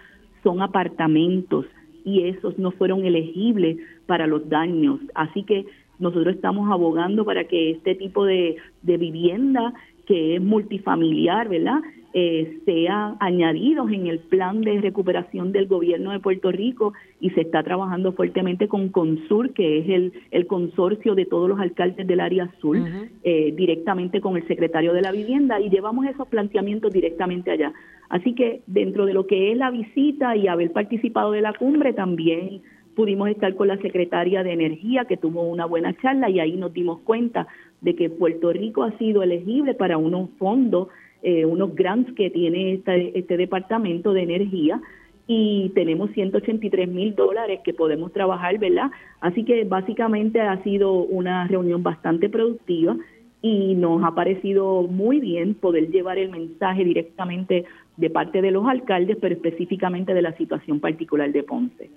son 0.43 0.63
apartamentos 0.63 1.67
y 2.05 2.23
esos 2.23 2.59
no 2.59 2.71
fueron 2.71 3.05
elegibles 3.05 3.77
para 4.07 4.27
los 4.27 4.49
daños. 4.49 5.01
Así 5.15 5.43
que 5.43 5.67
nosotros 5.99 6.37
estamos 6.37 6.71
abogando 6.71 7.25
para 7.25 7.45
que 7.45 7.73
este 7.73 7.97
tipo 7.97 8.25
de, 8.25 8.57
de 8.83 8.97
vivienda 8.97 9.75
que 10.07 10.37
es 10.37 10.43
multifamiliar, 10.43 11.49
¿verdad? 11.49 11.81
Eh, 12.15 12.61
sea 12.65 13.17
añadidos 13.21 13.91
en 13.93 14.07
el 14.07 14.19
plan 14.19 14.63
de 14.63 14.81
recuperación 14.81 15.53
del 15.53 15.67
gobierno 15.67 16.13
de 16.13 16.21
Puerto 16.21 16.51
Rico 16.51 16.95
y 17.21 17.31
se 17.31 17.43
está 17.43 17.63
trabajando 17.63 18.13
fuertemente 18.13 18.67
con 18.67 18.89
CONSUR, 18.89 19.53
que 19.53 19.79
es 19.79 19.89
el, 19.89 20.13
el 20.31 20.47
consorcio 20.47 21.15
de 21.15 21.27
todos 21.27 21.49
los 21.49 21.61
alcaldes 21.61 22.07
del 22.07 22.21
área 22.21 22.45
azul, 22.45 23.11
eh, 23.25 23.53
directamente 23.55 24.21
con 24.21 24.37
el 24.37 24.47
secretario 24.47 24.95
de 24.95 25.03
la 25.03 25.13
vivienda 25.13 25.61
y 25.61 25.69
llevamos 25.69 26.07
esos 26.07 26.27
planteamientos 26.29 26.93
directamente 26.93 27.51
allá. 27.51 27.73
Así 28.09 28.35
que 28.35 28.63
dentro 28.67 29.05
de 29.05 29.13
lo 29.13 29.27
que 29.27 29.53
es 29.53 29.59
la 29.59 29.71
visita 29.71 30.35
y 30.35 30.49
haber 30.49 30.73
participado 30.73 31.33
de 31.33 31.43
la 31.43 31.53
cumbre, 31.53 31.93
también 31.93 32.63
pudimos 32.95 33.29
estar 33.29 33.55
con 33.55 33.69
la 33.69 33.77
secretaria 33.79 34.43
de 34.43 34.53
Energía, 34.53 35.05
que 35.05 35.17
tuvo 35.17 35.43
una 35.43 35.67
buena 35.67 35.97
charla 35.99 36.31
y 36.31 36.41
ahí 36.41 36.57
nos 36.57 36.73
dimos 36.73 37.01
cuenta 37.01 37.47
de 37.81 37.95
que 37.95 38.11
Puerto 38.11 38.53
Rico 38.53 38.83
ha 38.83 38.97
sido 38.99 39.23
elegible 39.23 39.75
para 39.75 39.99
unos 39.99 40.31
fondos 40.39 40.89
eh, 41.23 41.45
unos 41.45 41.75
grants 41.75 42.13
que 42.15 42.31
tiene 42.31 42.81
este 43.15 43.37
departamento 43.37 44.13
de 44.13 44.23
energía 44.23 44.81
y 45.27 45.71
tenemos 45.75 46.11
183 46.13 46.89
mil 46.89 47.15
dólares 47.15 47.61
que 47.63 47.75
podemos 47.75 48.13
trabajar, 48.13 48.59
¿verdad? 48.59 48.91
Así 49.21 49.45
que 49.45 49.65
básicamente 49.65 50.41
ha 50.41 50.63
sido 50.63 50.93
una 50.93 51.47
reunión 51.47 51.83
bastante 51.83 52.31
productiva 52.31 52.97
y 53.43 53.75
nos 53.75 54.03
ha 54.05 54.15
parecido 54.15 54.83
muy 54.83 55.21
bien 55.21 55.55
poder 55.55 55.91
llevar 55.91 56.19
el 56.19 56.31
mensaje 56.31 56.83
directamente 56.83 57.67
de 57.97 58.11
parte 58.11 58.41
de 58.41 58.51
los 58.51 58.67
alcaldes, 58.67 59.19
pero 59.21 59.35
específicamente 59.35 60.15
de 60.15 60.23
la 60.23 60.37
situación 60.37 60.81
particular 60.81 61.31
de 61.31 61.43
Ponce. 61.43 61.91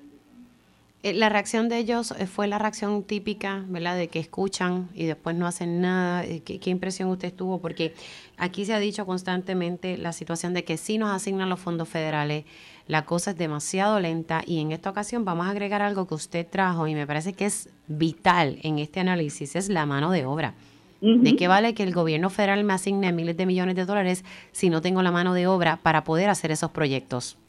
Eh, 1.03 1.13
la 1.13 1.29
reacción 1.29 1.67
de 1.67 1.79
ellos 1.79 2.11
eh, 2.11 2.27
fue 2.27 2.47
la 2.47 2.59
reacción 2.59 3.03
típica, 3.03 3.65
¿verdad? 3.67 3.97
De 3.97 4.07
que 4.07 4.19
escuchan 4.19 4.87
y 4.93 5.05
después 5.05 5.35
no 5.35 5.47
hacen 5.47 5.81
nada. 5.81 6.23
Eh, 6.23 6.41
¿Qué, 6.43 6.69
impresión 6.69 7.09
usted 7.09 7.33
tuvo? 7.33 7.59
Porque 7.59 7.93
aquí 8.37 8.65
se 8.65 8.73
ha 8.73 8.79
dicho 8.79 9.05
constantemente 9.05 9.97
la 9.97 10.13
situación 10.13 10.53
de 10.53 10.63
que 10.63 10.77
si 10.77 10.99
nos 10.99 11.09
asignan 11.09 11.49
los 11.49 11.59
fondos 11.59 11.89
federales, 11.89 12.45
la 12.87 13.05
cosa 13.05 13.31
es 13.31 13.37
demasiado 13.37 13.99
lenta 13.99 14.43
y 14.45 14.59
en 14.59 14.71
esta 14.71 14.91
ocasión 14.91 15.25
vamos 15.25 15.47
a 15.47 15.51
agregar 15.51 15.81
algo 15.81 16.07
que 16.07 16.13
usted 16.13 16.47
trajo 16.47 16.87
y 16.87 16.93
me 16.93 17.07
parece 17.07 17.33
que 17.33 17.45
es 17.45 17.73
vital 17.87 18.59
en 18.61 18.77
este 18.77 18.99
análisis, 18.99 19.55
es 19.55 19.69
la 19.69 19.85
mano 19.85 20.11
de 20.11 20.25
obra. 20.25 20.53
¿De 21.01 21.35
qué 21.35 21.47
vale 21.47 21.73
que 21.73 21.81
el 21.81 21.93
gobierno 21.93 22.29
federal 22.29 22.63
me 22.63 22.73
asigne 22.73 23.11
miles 23.11 23.35
de 23.35 23.47
millones 23.47 23.75
de 23.75 23.85
dólares 23.85 24.23
si 24.51 24.69
no 24.69 24.81
tengo 24.81 25.01
la 25.01 25.11
mano 25.11 25.33
de 25.33 25.47
obra 25.47 25.79
para 25.81 26.03
poder 26.03 26.29
hacer 26.29 26.51
esos 26.51 26.69
proyectos? 26.69 27.39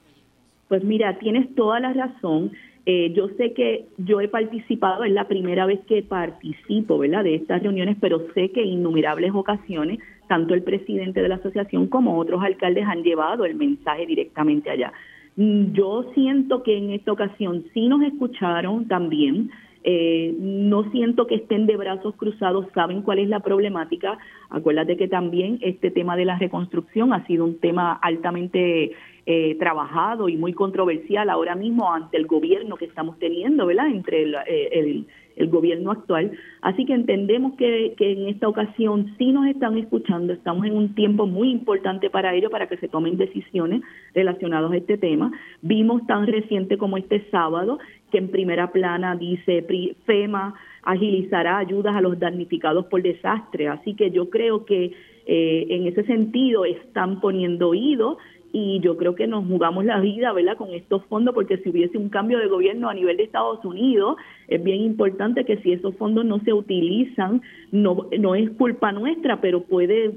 Pues 0.69 0.83
mira, 0.83 1.19
tienes 1.19 1.55
toda 1.55 1.79
la 1.79 1.93
razón. 1.93 2.53
Eh, 2.85 3.13
yo 3.15 3.29
sé 3.37 3.53
que 3.53 3.87
yo 3.97 4.21
he 4.21 4.27
participado, 4.27 5.05
es 5.05 5.13
la 5.13 5.29
primera 5.29 5.67
vez 5.67 5.81
que 5.87 6.03
participo 6.03 6.99
¿verdad? 6.99 7.23
de 7.23 7.37
estas 7.37 7.63
reuniones, 7.63 7.97
pero 8.01 8.27
sé 8.35 8.51
que 8.51 8.63
en 8.63 8.69
innumerables 8.69 9.33
ocasiones, 9.33 10.01
tanto 10.27 10.55
el 10.55 10.63
presidente 10.63 11.23
de 11.23 11.29
la 11.29 11.37
asociación 11.37 11.87
como 11.87 12.19
otros 12.19 12.43
alcaldes 12.43 12.85
han 12.87 13.05
llevado 13.05 13.45
el 13.45 13.55
mensaje 13.55 14.05
directamente 14.07 14.71
allá. 14.71 14.93
Mm, 15.37 15.73
yo 15.73 16.11
siento 16.15 16.63
que 16.65 16.77
en 16.77 16.91
esta 16.91 17.13
ocasión 17.13 17.65
sí 17.73 17.87
nos 17.89 18.03
escucharon 18.03 18.89
también, 18.89 19.51
eh, 19.85 20.35
no 20.39 20.91
siento 20.91 21.27
que 21.27 21.37
estén 21.37 21.67
de 21.67 21.77
brazos 21.77 22.15
cruzados, 22.17 22.67
saben 22.75 23.03
cuál 23.03 23.19
es 23.19 23.29
la 23.29 23.41
problemática. 23.41 24.19
Acuérdate 24.51 24.97
que 24.97 25.09
también 25.09 25.59
este 25.61 25.91
tema 25.91 26.17
de 26.17 26.25
la 26.25 26.39
reconstrucción 26.39 27.13
ha 27.13 27.27
sido 27.27 27.45
un 27.45 27.59
tema 27.59 27.93
altamente 27.93 28.93
eh, 29.27 29.57
trabajado 29.59 30.29
y 30.29 30.37
muy 30.37 30.53
controversial 30.53 31.31
ahora 31.31 31.55
mismo 31.55 31.93
ante 31.93 32.17
el 32.17 32.27
gobierno 32.27 32.77
que 32.77 32.87
estamos 32.87 33.19
teniendo, 33.19 33.67
¿verdad? 33.67 33.89
Entre 33.89 34.23
eh, 34.25 34.69
el, 34.73 35.07
el, 35.37 35.49
gobierno 35.49 35.91
actual. 35.91 36.33
Así 36.61 36.85
que 36.85 36.95
entendemos 36.95 37.55
que, 37.57 37.95
que, 37.97 38.13
en 38.13 38.29
esta 38.29 38.49
ocasión 38.49 39.15
sí 39.19 39.33
nos 39.33 39.47
están 39.47 39.77
escuchando, 39.79 40.33
estamos 40.33 40.67
en 40.67 40.77
un 40.77 40.95
tiempo 40.95 41.27
muy 41.27 41.51
importante 41.51 42.11
para 42.11 42.35
ello, 42.35 42.51
para 42.51 42.69
que 42.69 42.77
se 42.79 42.89
tomen 42.89 43.17
decisiones 43.17 43.83
relacionadas 44.15 44.73
a 44.73 44.77
este 44.77 44.99
tema. 44.99 45.33
Vimos 45.61 46.07
tan 46.07 46.27
reciente 46.27 46.79
como 46.79 46.97
este 46.97 47.25
sábado 47.31 47.79
que 48.11 48.19
en 48.19 48.29
primera 48.29 48.71
plana 48.71 49.17
dice 49.17 49.67
FEMA 50.07 50.55
agilizará 50.83 51.59
ayudas 51.59 51.95
a 51.95 52.01
los 52.01 52.19
damnificados 52.19 52.87
por 52.87 53.03
desastre. 53.03 53.69
Así 53.69 53.95
que 53.95 54.11
yo 54.11 54.31
creo 54.31 54.65
que 54.65 54.93
eh, 55.27 55.67
en 55.71 55.87
ese 55.87 56.05
sentido 56.05 56.65
están 56.65 57.21
poniendo 57.21 57.69
oído 57.69 58.19
y 58.53 58.81
yo 58.81 58.97
creo 58.99 59.15
que 59.15 59.27
nos 59.27 59.47
jugamos 59.47 59.85
la 59.85 59.99
vida, 59.99 60.33
¿verdad?, 60.33 60.57
con 60.57 60.71
estos 60.71 61.05
fondos, 61.07 61.35
porque 61.35 61.57
si 61.59 61.71
hubiese 61.71 61.97
un 61.97 62.11
cambio 62.11 62.39
de 62.39 62.49
gobierno 62.49 62.91
a 62.91 62.95
nivel 62.95 63.17
de 63.17 63.25
Estados 63.25 63.65
Unidos, 63.65 64.17
es 64.47 64.63
bien 64.63 64.83
importante 64.83 65.45
que 65.45 65.57
si 65.59 65.73
esos 65.73 65.97
fondos 65.97 66.27
no 66.27 66.39
se 66.41 66.53
utilizan, 66.53 67.41
no, 67.71 68.09
no 68.19 68.35
es 68.35 68.51
culpa 68.51 68.93
nuestra, 68.93 69.41
pero 69.41 69.63
puede, 69.63 70.13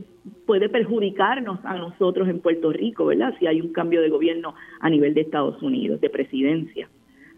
puede 0.46 0.68
perjudicarnos 0.68 1.60
a 1.64 1.78
nosotros 1.78 2.28
en 2.28 2.42
Puerto 2.42 2.72
Rico, 2.74 3.06
¿verdad?, 3.06 3.34
si 3.40 3.48
hay 3.48 3.62
un 3.62 3.72
cambio 3.72 4.02
de 4.02 4.10
gobierno 4.10 4.54
a 4.82 4.90
nivel 4.90 5.14
de 5.14 5.22
Estados 5.22 5.62
Unidos, 5.64 6.02
de 6.02 6.10
presidencia. 6.10 6.90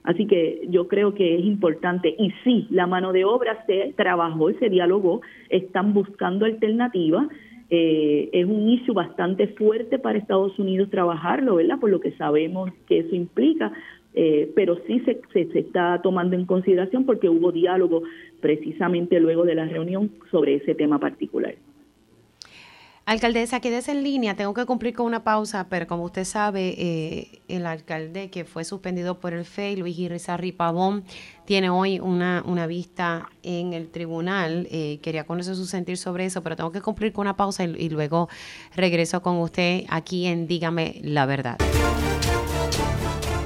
Así 0.04 0.26
que 0.26 0.62
yo 0.70 0.88
creo 0.88 1.14
que 1.14 1.36
es 1.36 1.44
importante. 1.44 2.16
Y 2.18 2.32
sí, 2.46 2.66
la 2.70 2.88
mano 2.88 3.12
de 3.12 3.26
obra 3.26 3.66
se 3.66 3.94
trabajó, 3.98 4.50
se 4.54 4.70
dialogó, 4.70 5.20
están 5.50 5.94
buscando 5.94 6.46
alternativas 6.46 7.28
eh, 7.70 8.30
es 8.32 8.46
un 8.46 8.70
issue 8.70 8.94
bastante 8.94 9.48
fuerte 9.50 10.00
para 10.00 10.18
Estados 10.18 10.58
Unidos 10.58 10.90
trabajarlo, 10.90 11.56
¿verdad? 11.56 11.80
Por 11.80 11.90
lo 11.90 12.00
que 12.00 12.12
sabemos 12.14 12.72
que 12.88 13.00
eso 13.00 13.16
implica, 13.16 13.74
eh, 14.14 14.52
pero 14.56 14.78
sí 14.88 15.02
se, 15.02 15.22
se, 15.34 15.60
está 15.60 16.02
tomando 16.02 16.36
en 16.36 16.46
consideración 16.46 17.06
porque 17.06 17.30
hubo 17.30 17.52
diálogo 17.52 18.04
precisamente 18.40 19.20
luego 19.20 19.44
de 19.44 19.56
la 19.56 19.66
reunión 19.66 20.12
sobre 20.32 20.56
ese 20.56 20.76
tema 20.76 20.98
particular. 21.00 21.56
Alcaldesa, 23.08 23.62
quédese 23.62 23.94
en 23.94 24.04
línea, 24.04 24.36
tengo 24.36 24.54
que 24.54 24.66
cumplir 24.66 24.94
con 24.94 25.06
una 25.06 25.24
pausa, 25.24 25.68
pero 25.70 25.88
como 25.88 26.04
usted 26.04 26.26
sabe, 26.26 26.76
eh, 26.78 27.42
el 27.48 27.66
alcalde 27.66 28.30
que 28.30 28.44
fue 28.44 28.66
suspendido 28.66 29.22
por 29.22 29.32
el 29.32 29.46
FEI, 29.46 29.78
Luis 29.78 29.98
Irizarri 29.98 30.52
Pavón, 30.52 31.06
tiene 31.46 31.70
hoy 31.70 32.02
una, 32.02 32.44
una 32.46 32.68
vista 32.68 33.30
en 33.44 33.72
el 33.72 33.88
tribunal. 33.92 34.68
Eh, 34.72 35.00
quería 35.02 35.26
conocer 35.26 35.56
su 35.56 35.68
sentir 35.68 35.98
sobre 35.98 36.26
eso, 36.26 36.44
pero 36.44 36.58
tengo 36.58 36.74
que 36.74 36.82
cumplir 36.82 37.14
con 37.14 37.22
una 37.22 37.38
pausa 37.38 37.64
y 37.64 37.88
luego 37.88 38.28
regreso 38.76 39.22
con 39.22 39.38
usted 39.38 39.86
aquí 39.88 40.26
en 40.26 40.46
Dígame 40.46 41.00
la 41.02 41.26
Verdad. 41.26 41.56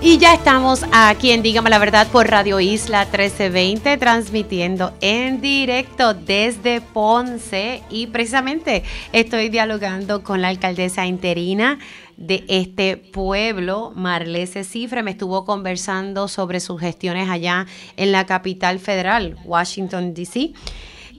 Y 0.04 0.18
ya 0.18 0.34
estamos 0.34 0.84
aquí 0.91 1.30
en 1.30 1.43
Dígame 1.43 1.70
la 1.70 1.78
Verdad 1.78 2.08
por 2.08 2.28
Radio 2.28 2.60
Isla 2.60 3.06
1320, 3.06 3.97
transmitiendo 3.97 4.93
en 4.99 5.41
directo 5.41 6.16
desde 6.16 6.82
Ponce. 6.82 7.84
Y 7.91 8.08
precisamente 8.08 8.82
estoy 9.14 9.49
dialogando 9.49 10.24
con 10.24 10.41
la 10.41 10.47
alcaldesa 10.47 11.06
interina 11.06 11.78
de 12.18 12.43
este 12.47 12.97
pueblo, 12.97 13.93
Marlese 13.95 14.64
Cifre, 14.64 15.04
me 15.04 15.12
estuvo 15.12 15.45
conversando 15.45 16.28
sobre 16.28 16.60
sus 16.62 16.82
gestiones 16.82 17.30
allá 17.30 17.68
en 17.95 18.12
la 18.12 18.26
capital 18.26 18.80
federal, 18.80 19.38
Washington, 19.45 20.16
D.C. 20.16 20.54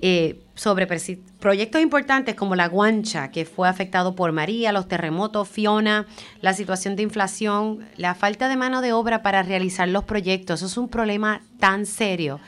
Eh, 0.01 0.42
sobre 0.55 0.87
proyectos 1.39 1.81
importantes 1.81 2.35
como 2.35 2.55
la 2.57 2.69
Guancha, 2.69 3.31
que 3.31 3.45
fue 3.45 3.69
afectado 3.69 4.15
por 4.15 4.33
María, 4.33 4.73
los 4.73 4.89
terremotos, 4.89 5.49
Fiona, 5.49 6.07
la 6.41 6.53
situación 6.53 6.95
de 6.97 7.03
inflación, 7.03 7.87
la 7.97 8.15
falta 8.15 8.49
de 8.49 8.57
mano 8.57 8.81
de 8.81 8.93
obra 8.93 9.23
para 9.23 9.43
realizar 9.43 9.89
los 9.89 10.05
proyectos. 10.05 10.61
Eso 10.61 10.67
es 10.67 10.77
un 10.77 10.89
problema 10.89 11.43
tan 11.59 11.87
serio. 11.87 12.41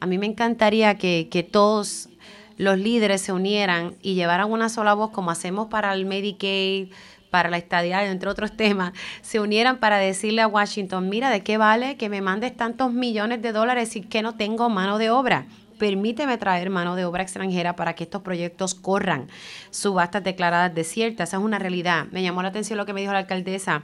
A 0.00 0.06
mí 0.06 0.18
me 0.18 0.26
encantaría 0.26 0.98
que, 0.98 1.28
que 1.30 1.42
todos 1.42 2.08
los 2.56 2.78
líderes 2.78 3.20
se 3.20 3.32
unieran 3.32 3.96
y 4.02 4.14
llevaran 4.14 4.50
una 4.50 4.68
sola 4.68 4.94
voz 4.94 5.10
como 5.10 5.30
hacemos 5.30 5.68
para 5.68 5.92
el 5.94 6.04
Medicaid, 6.04 6.88
para 7.32 7.48
la 7.48 7.56
estadía, 7.56 8.04
entre 8.04 8.28
otros 8.28 8.54
temas, 8.56 8.92
se 9.22 9.40
unieran 9.40 9.78
para 9.78 9.96
decirle 9.96 10.42
a 10.42 10.46
Washington, 10.46 11.08
mira, 11.08 11.30
¿de 11.30 11.42
qué 11.42 11.56
vale 11.56 11.96
que 11.96 12.10
me 12.10 12.20
mandes 12.20 12.54
tantos 12.54 12.92
millones 12.92 13.40
de 13.40 13.52
dólares 13.52 13.96
y 13.96 14.02
que 14.02 14.20
no 14.20 14.34
tengo 14.34 14.68
mano 14.68 14.98
de 14.98 15.10
obra? 15.10 15.46
Permíteme 15.82 16.38
traer 16.38 16.70
mano 16.70 16.94
de 16.94 17.04
obra 17.04 17.24
extranjera 17.24 17.74
para 17.74 17.96
que 17.96 18.04
estos 18.04 18.22
proyectos 18.22 18.72
corran. 18.72 19.26
Subastas 19.70 20.22
declaradas 20.22 20.72
desiertas, 20.72 21.30
esa 21.30 21.38
es 21.38 21.42
una 21.42 21.58
realidad. 21.58 22.06
Me 22.12 22.22
llamó 22.22 22.40
la 22.40 22.50
atención 22.50 22.76
lo 22.76 22.86
que 22.86 22.92
me 22.92 23.00
dijo 23.00 23.12
la 23.12 23.18
alcaldesa 23.18 23.82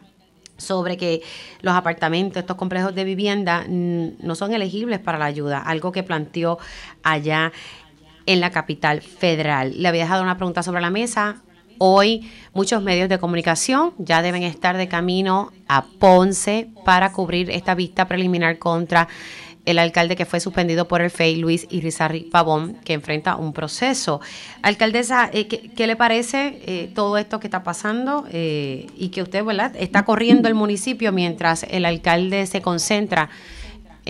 sobre 0.59 0.97
que 0.97 1.23
los 1.61 1.75
apartamentos, 1.75 2.37
estos 2.37 2.57
complejos 2.57 2.95
de 2.95 3.03
vivienda, 3.03 3.65
no 3.69 4.35
son 4.37 4.55
elegibles 4.55 5.01
para 5.01 5.19
la 5.19 5.25
ayuda, 5.25 5.59
algo 5.59 5.91
que 5.91 6.05
planteó 6.05 6.61
allá 7.03 7.51
en 8.27 8.39
la 8.39 8.53
capital 8.53 9.03
federal. 9.03 9.73
Le 9.75 9.89
había 9.89 10.03
dejado 10.03 10.23
una 10.23 10.37
pregunta 10.37 10.63
sobre 10.63 10.81
la 10.81 10.91
mesa. 10.91 11.43
Hoy 11.79 12.31
muchos 12.55 12.81
medios 12.81 13.09
de 13.09 13.19
comunicación 13.19 13.93
ya 13.99 14.23
deben 14.23 14.45
estar 14.45 14.77
de 14.77 14.87
camino 14.87 15.51
a 15.67 15.85
Ponce 15.99 16.71
para 16.85 17.11
cubrir 17.11 17.51
esta 17.51 17.75
vista 17.75 18.07
preliminar 18.07 18.59
contra 18.61 19.09
el 19.65 19.79
alcalde 19.79 20.17
que 20.17 20.25
fue 20.25 20.41
suspendido 20.41 20.89
por 20.89 21.01
el 21.01 21.11
FEI, 21.11 21.37
Luis 21.37 21.67
Irizarry 21.71 22.25
Pavón, 22.31 22.77
que 22.85 22.95
enfrenta 22.95 23.37
un 23.37 23.53
proceso. 23.53 24.21
Alcaldesa, 24.63 25.31
eh, 25.33 25.47
¿qué, 25.49 25.87
le 25.87 25.97
parece 25.97 26.59
eh, 26.67 26.91
todo 26.95 27.19
esto 27.19 27.41
que 27.41 27.47
está 27.47 27.63
pasando 27.63 28.25
eh, 28.33 28.87
y 28.97 29.11
que 29.11 29.23
usted 29.23 29.45
¿verdad? 29.45 29.73
está 29.79 30.05
corriendo 30.05 30.49
el 30.49 30.55
municipio 30.55 31.13
mientras 31.13 31.65
el 31.71 31.85
alcalde 31.85 32.47
se 32.47 32.63
concentra 32.63 33.29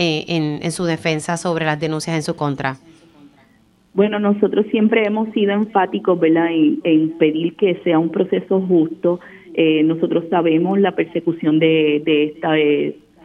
en, 0.00 0.70
su 0.70 0.84
defensa 0.84 1.36
sobre 1.36 1.64
las 1.64 1.80
denuncias 1.80 2.14
en 2.14 2.22
su 2.22 2.36
contra? 2.36 2.76
Bueno, 3.94 4.20
nosotros 4.20 4.66
siempre 4.70 5.04
hemos 5.04 5.32
sido 5.32 5.52
enfáticos 5.52 6.20
¿verdad? 6.20 6.52
En, 6.52 6.78
en 6.84 7.18
pedir 7.18 7.56
que 7.56 7.80
sea 7.82 7.98
un 7.98 8.10
proceso 8.10 8.60
justo 8.60 9.18
Eh, 9.60 9.82
nosotros 9.82 10.22
sabemos 10.30 10.78
la 10.78 10.92
persecución 10.92 11.58
de, 11.58 12.00
de 12.04 12.24
esta 12.26 12.52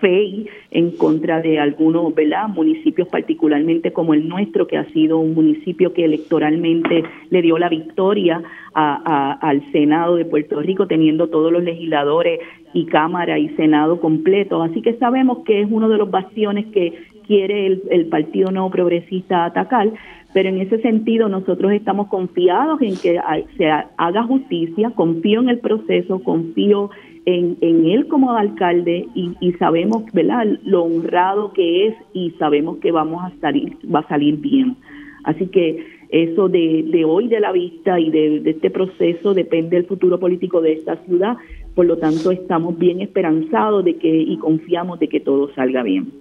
FEI 0.03 0.47
en 0.71 0.91
contra 0.91 1.41
de 1.41 1.59
algunos 1.59 2.13
¿verdad? 2.13 2.49
municipios, 2.49 3.07
particularmente 3.07 3.93
como 3.93 4.13
el 4.13 4.27
nuestro, 4.27 4.67
que 4.67 4.77
ha 4.77 4.85
sido 4.91 5.17
un 5.17 5.33
municipio 5.33 5.93
que 5.93 6.03
electoralmente 6.03 7.03
le 7.29 7.41
dio 7.41 7.57
la 7.57 7.69
victoria 7.69 8.43
al 8.73 9.71
Senado 9.71 10.17
de 10.17 10.25
Puerto 10.25 10.61
Rico, 10.61 10.87
teniendo 10.87 11.29
todos 11.29 11.53
los 11.53 11.63
legisladores 11.63 12.39
y 12.73 12.85
Cámara 12.87 13.39
y 13.39 13.49
Senado 13.49 14.01
completos. 14.01 14.69
Así 14.69 14.81
que 14.81 14.95
sabemos 14.95 15.39
que 15.45 15.61
es 15.61 15.67
uno 15.71 15.87
de 15.87 15.97
los 15.97 16.11
bastiones 16.11 16.65
que 16.73 16.93
quiere 17.25 17.67
el, 17.67 17.83
el 17.89 18.07
Partido 18.07 18.51
No 18.51 18.69
Progresista 18.69 19.45
atacar, 19.45 19.89
pero 20.33 20.49
en 20.49 20.59
ese 20.59 20.81
sentido 20.81 21.29
nosotros 21.29 21.71
estamos 21.71 22.07
confiados 22.07 22.81
en 22.81 22.97
que 22.97 23.19
se 23.55 23.69
haga 23.69 24.23
justicia, 24.23 24.91
confío 24.95 25.39
en 25.39 25.49
el 25.49 25.59
proceso, 25.59 26.19
confío 26.23 26.89
en, 26.89 27.12
en 27.25 27.85
él 27.85 28.07
como 28.07 28.31
alcalde 28.33 29.07
y, 29.15 29.51
sabemos 29.53 30.03
¿verdad? 30.13 30.45
lo 30.63 30.83
honrado 30.83 31.53
que 31.53 31.87
es 31.87 31.95
y 32.13 32.31
sabemos 32.31 32.77
que 32.77 32.91
vamos 32.91 33.23
a 33.23 33.31
salir, 33.39 33.77
va 33.93 33.99
a 33.99 34.07
salir 34.07 34.37
bien. 34.37 34.75
Así 35.23 35.47
que 35.47 35.85
eso 36.09 36.49
de, 36.49 36.83
de 36.83 37.05
hoy 37.05 37.27
de 37.27 37.39
la 37.39 37.51
vista 37.51 37.99
y 37.99 38.11
de, 38.11 38.41
de 38.41 38.51
este 38.51 38.69
proceso 38.69 39.33
depende 39.33 39.77
del 39.77 39.85
futuro 39.85 40.19
político 40.19 40.61
de 40.61 40.73
esta 40.73 40.97
ciudad, 41.05 41.37
por 41.75 41.85
lo 41.85 41.97
tanto 41.97 42.31
estamos 42.31 42.77
bien 42.77 43.01
esperanzados 43.01 43.83
de 43.85 43.95
que 43.95 44.09
y 44.09 44.37
confiamos 44.37 44.99
de 44.99 45.07
que 45.07 45.19
todo 45.19 45.53
salga 45.55 45.81
bien. 45.81 46.11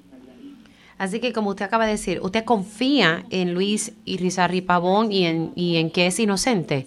Así 0.99 1.21
que 1.21 1.33
como 1.33 1.51
usted 1.51 1.65
acaba 1.65 1.85
de 1.85 1.93
decir, 1.93 2.21
¿usted 2.23 2.45
confía 2.45 3.25
en 3.31 3.55
Luis 3.55 3.99
Irizarry 4.05 4.61
Pavón 4.61 5.11
y 5.11 5.25
en, 5.27 5.51
y 5.57 5.77
en 5.77 5.91
que 5.91 6.07
es 6.07 6.21
inocente? 6.21 6.87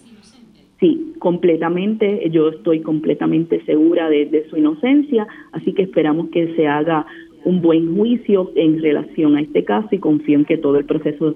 Sí, 0.86 1.16
completamente, 1.18 2.30
yo 2.30 2.50
estoy 2.50 2.82
completamente 2.82 3.60
segura 3.66 4.08
de, 4.08 4.46
su 4.52 4.58
inocencia, 4.58 5.26
así 5.52 5.74
que 5.74 5.82
esperamos 5.82 6.30
que 6.30 6.54
se 6.56 6.68
haga 6.68 7.08
un 7.44 7.60
buen 7.60 7.96
juicio 7.96 8.52
en 8.54 8.80
relación 8.80 9.36
a 9.36 9.42
este 9.42 9.64
caso 9.64 9.88
y 9.94 9.98
confío 9.98 10.38
en 10.38 10.46
que 10.46 10.60
todo 10.60 10.78
el 10.78 10.86
proceso 10.86 11.34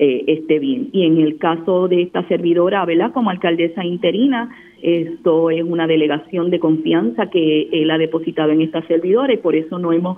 eh, 0.00 0.24
esté 0.26 0.58
bien. 0.58 0.88
Y 0.90 1.04
en 1.04 1.18
el 1.20 1.38
caso 1.38 1.86
de 1.86 2.02
esta 2.02 2.26
servidora, 2.26 2.84
¿verdad? 2.86 3.12
Como 3.12 3.30
alcaldesa 3.30 3.84
interina, 3.84 4.50
esto 4.82 5.50
es 5.50 5.62
una 5.62 5.86
delegación 5.86 6.50
de 6.50 6.60
confianza 6.60 7.30
que 7.30 7.68
él 7.72 7.90
ha 7.90 7.98
depositado 7.98 8.50
en 8.50 8.62
esta 8.62 8.86
servidora 8.86 9.32
y 9.32 9.38
por 9.38 9.56
eso 9.56 9.78
no 9.78 9.92
hemos 9.92 10.16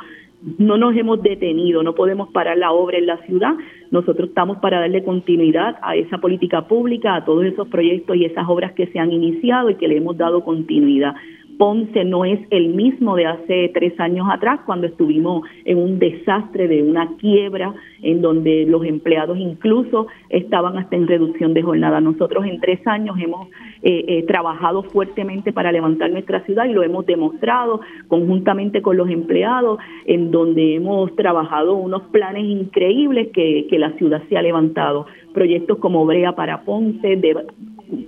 no 0.58 0.78
nos 0.78 0.96
hemos 0.96 1.22
detenido, 1.22 1.82
no 1.82 1.94
podemos 1.94 2.30
parar 2.30 2.56
la 2.56 2.72
obra 2.72 2.96
en 2.96 3.06
la 3.06 3.18
ciudad. 3.26 3.52
Nosotros 3.90 4.30
estamos 4.30 4.56
para 4.58 4.80
darle 4.80 5.04
continuidad 5.04 5.76
a 5.82 5.96
esa 5.96 6.18
política 6.18 6.66
pública, 6.66 7.14
a 7.14 7.24
todos 7.24 7.44
esos 7.44 7.68
proyectos 7.68 8.16
y 8.16 8.24
esas 8.24 8.48
obras 8.48 8.72
que 8.72 8.86
se 8.86 8.98
han 8.98 9.12
iniciado 9.12 9.68
y 9.68 9.74
que 9.74 9.88
le 9.88 9.98
hemos 9.98 10.16
dado 10.16 10.42
continuidad. 10.42 11.14
Ponce 11.60 12.06
no 12.06 12.24
es 12.24 12.40
el 12.48 12.70
mismo 12.70 13.16
de 13.16 13.26
hace 13.26 13.70
tres 13.74 13.92
años 14.00 14.26
atrás, 14.32 14.60
cuando 14.64 14.86
estuvimos 14.86 15.42
en 15.66 15.76
un 15.76 15.98
desastre 15.98 16.66
de 16.68 16.82
una 16.82 17.18
quiebra, 17.18 17.74
en 18.00 18.22
donde 18.22 18.64
los 18.64 18.82
empleados 18.86 19.36
incluso 19.36 20.06
estaban 20.30 20.78
hasta 20.78 20.96
en 20.96 21.06
reducción 21.06 21.52
de 21.52 21.60
jornada. 21.60 22.00
Nosotros 22.00 22.46
en 22.46 22.62
tres 22.62 22.80
años 22.86 23.18
hemos 23.20 23.48
eh, 23.82 24.04
eh, 24.08 24.22
trabajado 24.22 24.84
fuertemente 24.84 25.52
para 25.52 25.70
levantar 25.70 26.10
nuestra 26.10 26.40
ciudad 26.46 26.64
y 26.64 26.72
lo 26.72 26.82
hemos 26.82 27.04
demostrado 27.04 27.82
conjuntamente 28.08 28.80
con 28.80 28.96
los 28.96 29.10
empleados, 29.10 29.80
en 30.06 30.30
donde 30.30 30.76
hemos 30.76 31.14
trabajado 31.14 31.74
unos 31.74 32.04
planes 32.04 32.44
increíbles 32.44 33.28
que, 33.34 33.66
que 33.68 33.78
la 33.78 33.92
ciudad 33.98 34.22
se 34.30 34.38
ha 34.38 34.40
levantado. 34.40 35.04
Proyectos 35.34 35.76
como 35.76 36.06
Brea 36.06 36.32
para 36.32 36.62
Ponce, 36.62 37.16
de 37.16 37.36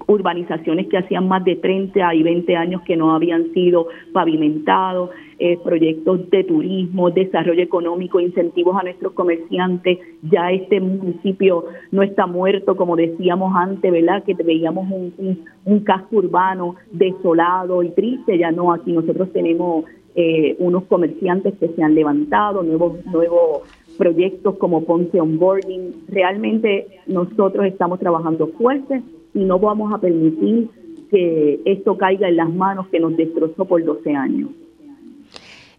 urbanizaciones 0.06 0.88
que 0.88 0.98
hacían 0.98 1.28
más 1.28 1.44
de 1.44 1.56
30 1.56 2.14
y 2.14 2.22
20 2.22 2.56
años 2.56 2.82
que 2.82 2.96
no 2.96 3.14
habían 3.14 3.52
sido 3.52 3.88
pavimentados, 4.12 5.10
eh, 5.38 5.58
proyectos 5.62 6.30
de 6.30 6.44
turismo, 6.44 7.10
desarrollo 7.10 7.62
económico, 7.62 8.20
incentivos 8.20 8.76
a 8.78 8.84
nuestros 8.84 9.12
comerciantes. 9.12 9.98
Ya 10.22 10.52
este 10.52 10.80
municipio 10.80 11.64
no 11.90 12.02
está 12.02 12.26
muerto, 12.26 12.76
como 12.76 12.94
decíamos 12.94 13.52
antes, 13.56 13.90
¿verdad? 13.90 14.22
Que 14.22 14.34
veíamos 14.34 14.88
un, 14.90 15.44
un, 15.64 15.80
casco 15.80 16.16
urbano 16.16 16.76
desolado 16.92 17.82
y 17.82 17.90
triste. 17.90 18.38
Ya 18.38 18.52
no, 18.52 18.72
aquí 18.72 18.92
nosotros 18.92 19.32
tenemos 19.32 19.84
eh, 20.14 20.54
unos 20.58 20.84
comerciantes 20.84 21.54
que 21.58 21.68
se 21.68 21.82
han 21.82 21.94
levantado, 21.94 22.62
nuevos, 22.62 23.04
nuevos 23.06 23.62
proyectos 23.98 24.56
como 24.58 24.84
Ponce 24.84 25.20
Onboarding. 25.20 26.04
Realmente 26.08 26.86
nosotros 27.06 27.66
estamos 27.66 27.98
trabajando 27.98 28.48
fuerte 28.48 29.02
y 29.34 29.44
no 29.44 29.58
vamos 29.58 29.92
a 29.92 29.98
permitir 29.98 30.68
que 31.10 31.60
esto 31.64 31.96
caiga 31.96 32.28
en 32.28 32.36
las 32.36 32.52
manos 32.52 32.88
que 32.88 33.00
nos 33.00 33.16
destrozó 33.16 33.64
por 33.64 33.84
12 33.84 34.14
años. 34.14 34.50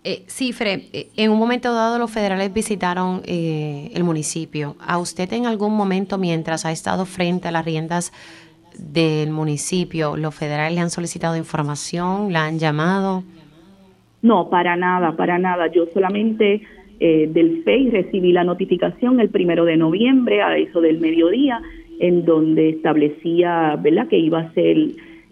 Eh, 0.03 0.23
Cifre, 0.27 0.89
eh, 0.91 1.07
en 1.15 1.31
un 1.31 1.39
momento 1.39 1.73
dado 1.73 1.97
los 1.97 2.11
federales 2.11 2.53
visitaron 2.53 3.21
eh, 3.25 3.89
el 3.93 4.03
municipio. 4.03 4.75
¿A 4.85 4.97
usted 4.97 5.31
en 5.31 5.45
algún 5.45 5.75
momento, 5.75 6.17
mientras 6.17 6.65
ha 6.65 6.71
estado 6.71 7.05
frente 7.05 7.47
a 7.47 7.51
las 7.51 7.63
riendas 7.63 8.11
del 8.77 9.29
municipio, 9.29 10.17
los 10.17 10.35
federales 10.35 10.75
le 10.75 10.81
han 10.81 10.89
solicitado 10.89 11.37
información, 11.37 12.33
la 12.33 12.45
han 12.45 12.59
llamado? 12.59 13.23
No, 14.21 14.49
para 14.49 14.75
nada, 14.75 15.15
para 15.15 15.37
nada. 15.37 15.67
Yo 15.67 15.85
solamente 15.93 16.61
eh, 16.99 17.27
del 17.31 17.63
FEI 17.63 17.89
recibí 17.89 18.31
la 18.31 18.43
notificación 18.43 19.19
el 19.19 19.29
primero 19.29 19.65
de 19.65 19.75
noviembre 19.75 20.41
a 20.41 20.57
eso 20.57 20.79
del 20.79 20.99
mediodía 20.99 21.61
en 21.99 22.25
donde 22.25 22.69
establecía 22.69 23.75
¿verdad? 23.81 24.07
que 24.07 24.17
iba 24.17 24.39
a 24.39 24.53
ser 24.53 24.77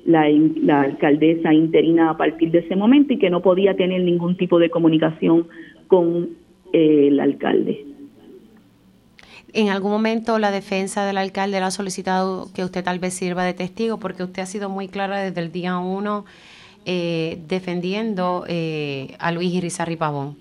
la, 0.06 0.28
la, 0.30 0.82
alcaldesa 0.82 1.54
interina 1.54 2.10
a 2.12 2.18
partir 2.18 2.52
de 2.52 2.60
ese 2.60 2.76
momento 2.76 3.14
y 3.14 3.18
que 3.18 3.30
no 3.30 3.42
podía 3.42 3.76
tener 3.76 4.02
ningún 4.04 4.36
tipo 4.36 4.60
de 4.60 4.70
comunicación 4.70 5.48
con 5.88 6.30
eh, 6.74 7.08
el 7.10 7.20
alcalde. 7.20 7.86
¿En 9.54 9.68
algún 9.68 9.92
momento 9.92 10.40
la 10.40 10.52
defensa 10.52 11.06
del 11.06 11.18
alcalde 11.18 11.60
le 11.60 11.66
ha 11.66 11.72
solicitado 11.72 12.48
que 12.56 12.64
usted 12.64 12.84
tal 12.84 13.00
vez 13.00 13.14
sirva 13.14 13.44
de 13.44 13.54
testigo? 13.54 14.00
Porque 14.00 14.24
usted 14.24 14.42
ha 14.42 14.46
sido 14.46 14.70
muy 14.70 14.88
clara 14.88 15.20
desde 15.20 15.42
el 15.42 15.52
día 15.52 15.78
uno 15.78 16.24
eh, 16.86 17.38
defendiendo 17.50 18.46
eh, 18.48 19.16
a 19.20 19.32
Luis 19.34 19.54
Irizarry 19.54 19.98
Pavón. 19.98 20.36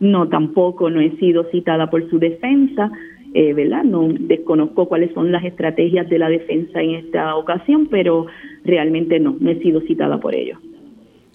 No, 0.00 0.28
tampoco, 0.28 0.90
no 0.90 1.00
he 1.00 1.16
sido 1.16 1.44
citada 1.50 1.88
por 1.88 2.08
su 2.10 2.18
defensa 2.18 2.90
eh, 3.34 3.52
¿verdad? 3.52 3.84
No 3.84 4.08
desconozco 4.08 4.86
cuáles 4.86 5.12
son 5.12 5.32
las 5.32 5.44
estrategias 5.44 6.08
de 6.08 6.18
la 6.18 6.28
defensa 6.28 6.80
en 6.80 6.94
esta 6.96 7.36
ocasión, 7.36 7.88
pero 7.90 8.26
realmente 8.64 9.20
no, 9.20 9.36
no 9.38 9.50
he 9.50 9.60
sido 9.60 9.80
citada 9.82 10.18
por 10.18 10.34
ello. 10.34 10.58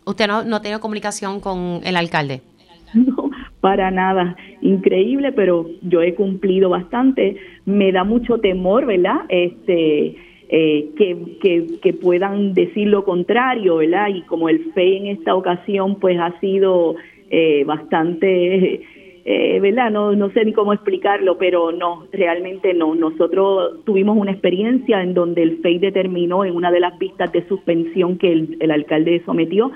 ¿Usted 0.06 0.28
no, 0.28 0.44
no 0.44 0.62
tiene 0.62 0.80
comunicación 0.80 1.40
con 1.40 1.82
el 1.84 1.96
alcalde? 1.96 2.42
No, 2.94 3.32
para 3.60 3.90
nada. 3.90 4.36
Increíble, 4.62 5.32
pero 5.32 5.68
yo 5.82 6.04
he 6.04 6.14
cumplido 6.14 6.70
bastante. 6.70 7.38
Me 7.66 7.92
da 7.92 8.04
mucho 8.04 8.38
temor, 8.38 8.86
¿verdad? 8.86 9.22
Este, 9.30 10.16
eh, 10.50 10.90
que, 10.96 11.18
que, 11.42 11.80
que, 11.82 11.94
puedan 11.94 12.54
decir 12.54 12.88
lo 12.88 13.04
contrario, 13.04 13.78
¿verdad? 13.78 14.10
Y 14.10 14.22
como 14.22 14.48
el 14.48 14.72
FE 14.74 14.98
en 14.98 15.08
esta 15.08 15.34
ocasión, 15.34 15.96
pues 16.00 16.20
ha 16.20 16.40
sido 16.40 16.96
eh, 17.32 17.64
bastante 17.66 18.82
eh, 19.26 19.60
¿verdad? 19.62 19.90
No, 19.90 20.14
no 20.14 20.30
sé 20.32 20.44
ni 20.44 20.52
cómo 20.52 20.74
explicarlo, 20.74 21.38
pero 21.38 21.72
no, 21.72 22.08
realmente 22.12 22.74
no. 22.74 22.94
Nosotros 22.94 23.84
tuvimos 23.86 24.18
una 24.18 24.32
experiencia 24.32 25.02
en 25.02 25.14
donde 25.14 25.44
el 25.44 25.60
FEI 25.62 25.80
determinó 25.80 26.44
en 26.44 26.56
una 26.56 26.72
de 26.72 26.82
las 26.82 26.98
vistas 27.00 27.32
de 27.32 27.48
suspensión 27.48 28.18
que 28.18 28.32
el, 28.32 28.58
el 28.60 28.72
alcalde 28.72 29.22
sometió 29.26 29.72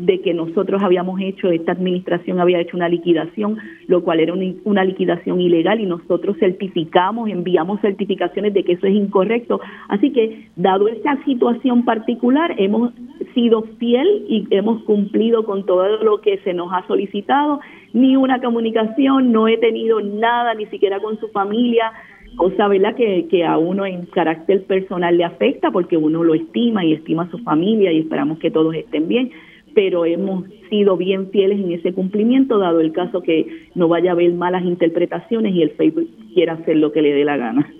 de 0.00 0.20
que 0.22 0.32
nosotros 0.32 0.82
habíamos 0.82 1.20
hecho, 1.20 1.50
esta 1.50 1.72
administración 1.72 2.40
había 2.40 2.60
hecho 2.60 2.76
una 2.76 2.88
liquidación, 2.88 3.58
lo 3.86 4.02
cual 4.02 4.20
era 4.20 4.32
una, 4.32 4.84
liquidación 4.84 5.40
ilegal 5.40 5.80
y 5.80 5.86
nosotros 5.86 6.38
certificamos, 6.38 7.28
enviamos 7.28 7.80
certificaciones 7.80 8.54
de 8.54 8.64
que 8.64 8.72
eso 8.72 8.86
es 8.86 8.94
incorrecto. 8.94 9.60
Así 9.88 10.10
que, 10.10 10.48
dado 10.56 10.88
esa 10.88 11.22
situación 11.24 11.84
particular, 11.84 12.54
hemos 12.56 12.92
sido 13.34 13.62
fiel 13.78 14.24
y 14.26 14.46
hemos 14.50 14.82
cumplido 14.84 15.44
con 15.44 15.66
todo 15.66 16.02
lo 16.02 16.20
que 16.22 16.38
se 16.38 16.54
nos 16.54 16.72
ha 16.72 16.86
solicitado, 16.86 17.60
ni 17.92 18.16
una 18.16 18.40
comunicación, 18.40 19.32
no 19.32 19.48
he 19.48 19.58
tenido 19.58 20.00
nada, 20.00 20.54
ni 20.54 20.64
siquiera 20.66 20.98
con 21.00 21.20
su 21.20 21.28
familia, 21.28 21.92
cosa 22.36 22.68
¿verdad? 22.68 22.94
Que, 22.94 23.26
que 23.28 23.44
a 23.44 23.58
uno 23.58 23.84
en 23.84 24.06
carácter 24.06 24.64
personal 24.64 25.16
le 25.16 25.24
afecta 25.24 25.70
porque 25.70 25.96
uno 25.96 26.24
lo 26.24 26.34
estima 26.34 26.84
y 26.84 26.94
estima 26.94 27.24
a 27.24 27.30
su 27.30 27.38
familia 27.38 27.92
y 27.92 27.98
esperamos 27.98 28.38
que 28.38 28.50
todos 28.50 28.74
estén 28.74 29.08
bien 29.08 29.30
pero 29.74 30.04
hemos 30.04 30.44
sido 30.68 30.96
bien 30.96 31.30
fieles 31.30 31.58
en 31.58 31.72
ese 31.72 31.92
cumplimiento, 31.92 32.58
dado 32.58 32.80
el 32.80 32.92
caso 32.92 33.22
que 33.22 33.68
no 33.74 33.88
vaya 33.88 34.10
a 34.10 34.12
haber 34.12 34.32
malas 34.32 34.64
interpretaciones 34.64 35.54
y 35.54 35.62
el 35.62 35.70
Facebook 35.70 36.08
quiera 36.34 36.54
hacer 36.54 36.76
lo 36.76 36.92
que 36.92 37.02
le 37.02 37.12
dé 37.12 37.24
la 37.24 37.36
gana. 37.36 37.72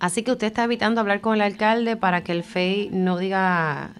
Así 0.00 0.22
que 0.22 0.32
usted 0.32 0.46
está 0.46 0.64
evitando 0.64 1.00
hablar 1.00 1.20
con 1.20 1.34
el 1.34 1.42
alcalde 1.42 1.96
para 1.96 2.24
que 2.24 2.32
el 2.32 2.42
FEI 2.42 2.90
no 2.92 3.18
diga 3.18 3.90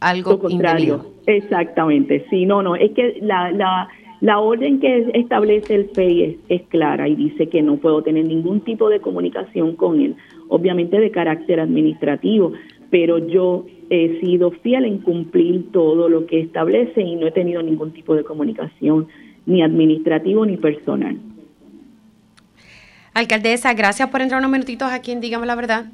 algo 0.00 0.38
contrario. 0.38 1.06
Exactamente, 1.26 2.26
sí, 2.30 2.46
no, 2.46 2.62
no, 2.62 2.76
es 2.76 2.90
que 2.92 3.18
la, 3.22 3.50
la, 3.52 3.88
la 4.20 4.38
orden 4.38 4.80
que 4.80 5.10
establece 5.14 5.74
el 5.74 5.88
FEI 5.90 6.22
es, 6.22 6.36
es, 6.48 6.62
clara 6.68 7.08
y 7.08 7.14
dice 7.14 7.48
que 7.48 7.62
no 7.62 7.76
puedo 7.76 8.02
tener 8.02 8.24
ningún 8.24 8.60
tipo 8.60 8.88
de 8.88 9.00
comunicación 9.00 9.76
con 9.76 10.00
él, 10.00 10.16
obviamente 10.48 10.98
de 10.98 11.10
carácter 11.10 11.60
administrativo, 11.60 12.52
pero 12.90 13.18
yo 13.18 13.64
he 13.90 14.20
sido 14.20 14.52
fiel 14.52 14.84
en 14.84 14.98
cumplir 14.98 15.72
todo 15.72 16.08
lo 16.08 16.26
que 16.26 16.40
establece 16.40 17.02
y 17.02 17.16
no 17.16 17.26
he 17.26 17.32
tenido 17.32 17.60
ningún 17.60 17.92
tipo 17.92 18.14
de 18.14 18.24
comunicación 18.24 19.08
ni 19.46 19.62
administrativo 19.62 20.46
ni 20.46 20.56
personal. 20.56 21.18
Alcaldesa, 23.12 23.74
gracias 23.74 24.08
por 24.08 24.22
entrar 24.22 24.38
unos 24.38 24.52
minutitos 24.52 24.90
aquí 24.92 25.10
en 25.10 25.20
Dígame 25.20 25.44
la 25.44 25.56
Verdad. 25.56 25.86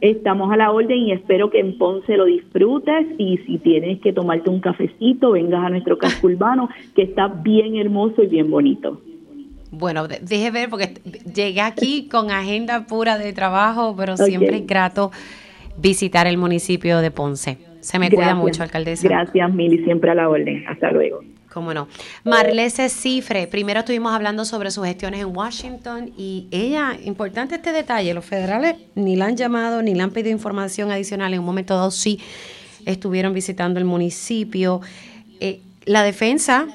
Estamos 0.00 0.50
a 0.50 0.56
la 0.56 0.72
orden 0.72 0.98
y 0.98 1.12
espero 1.12 1.50
que 1.50 1.60
en 1.60 1.76
Ponce 1.78 2.16
lo 2.16 2.24
disfrutes 2.24 3.06
y 3.18 3.36
si 3.46 3.58
tienes 3.58 4.00
que 4.00 4.12
tomarte 4.12 4.48
un 4.48 4.60
cafecito, 4.60 5.32
vengas 5.32 5.64
a 5.64 5.68
nuestro 5.68 5.98
casco 5.98 6.26
urbano, 6.28 6.70
que 6.96 7.02
está 7.02 7.28
bien 7.28 7.76
hermoso 7.76 8.22
y 8.22 8.26
bien 8.28 8.50
bonito. 8.50 9.00
Bueno, 9.70 10.08
deje 10.08 10.50
ver 10.50 10.70
porque 10.70 10.94
llegué 11.34 11.60
aquí 11.60 12.08
con 12.08 12.30
agenda 12.30 12.86
pura 12.86 13.16
de 13.16 13.32
trabajo, 13.32 13.94
pero 13.96 14.16
siempre 14.16 14.56
es 14.56 14.66
grato 14.66 15.12
visitar 15.76 16.26
el 16.26 16.38
municipio 16.38 16.98
de 16.98 17.10
Ponce. 17.10 17.58
Se 17.80 17.98
me 17.98 18.10
cuida 18.10 18.34
mucho, 18.34 18.62
alcaldesa. 18.62 19.08
Gracias, 19.08 19.52
Mili, 19.52 19.84
siempre 19.84 20.10
a 20.10 20.14
la 20.14 20.28
orden. 20.28 20.64
Hasta 20.68 20.92
luego. 20.92 21.20
Cómo 21.52 21.74
no. 21.74 21.88
Marlese 22.24 22.88
Cifre, 22.88 23.46
primero 23.46 23.80
estuvimos 23.80 24.12
hablando 24.12 24.44
sobre 24.46 24.70
sus 24.70 24.86
gestiones 24.86 25.20
en 25.20 25.36
Washington 25.36 26.10
y 26.16 26.48
ella, 26.50 26.96
importante 27.04 27.56
este 27.56 27.72
detalle, 27.72 28.14
los 28.14 28.24
federales 28.24 28.76
ni 28.94 29.16
la 29.16 29.26
han 29.26 29.36
llamado 29.36 29.82
ni 29.82 29.94
le 29.94 30.02
han 30.02 30.12
pedido 30.12 30.30
información 30.30 30.90
adicional, 30.90 31.34
en 31.34 31.40
un 31.40 31.46
momento 31.46 31.74
dado 31.74 31.90
sí 31.90 32.20
estuvieron 32.86 33.34
visitando 33.34 33.78
el 33.78 33.84
municipio. 33.84 34.80
Eh, 35.40 35.60
la 35.84 36.02
defensa 36.02 36.68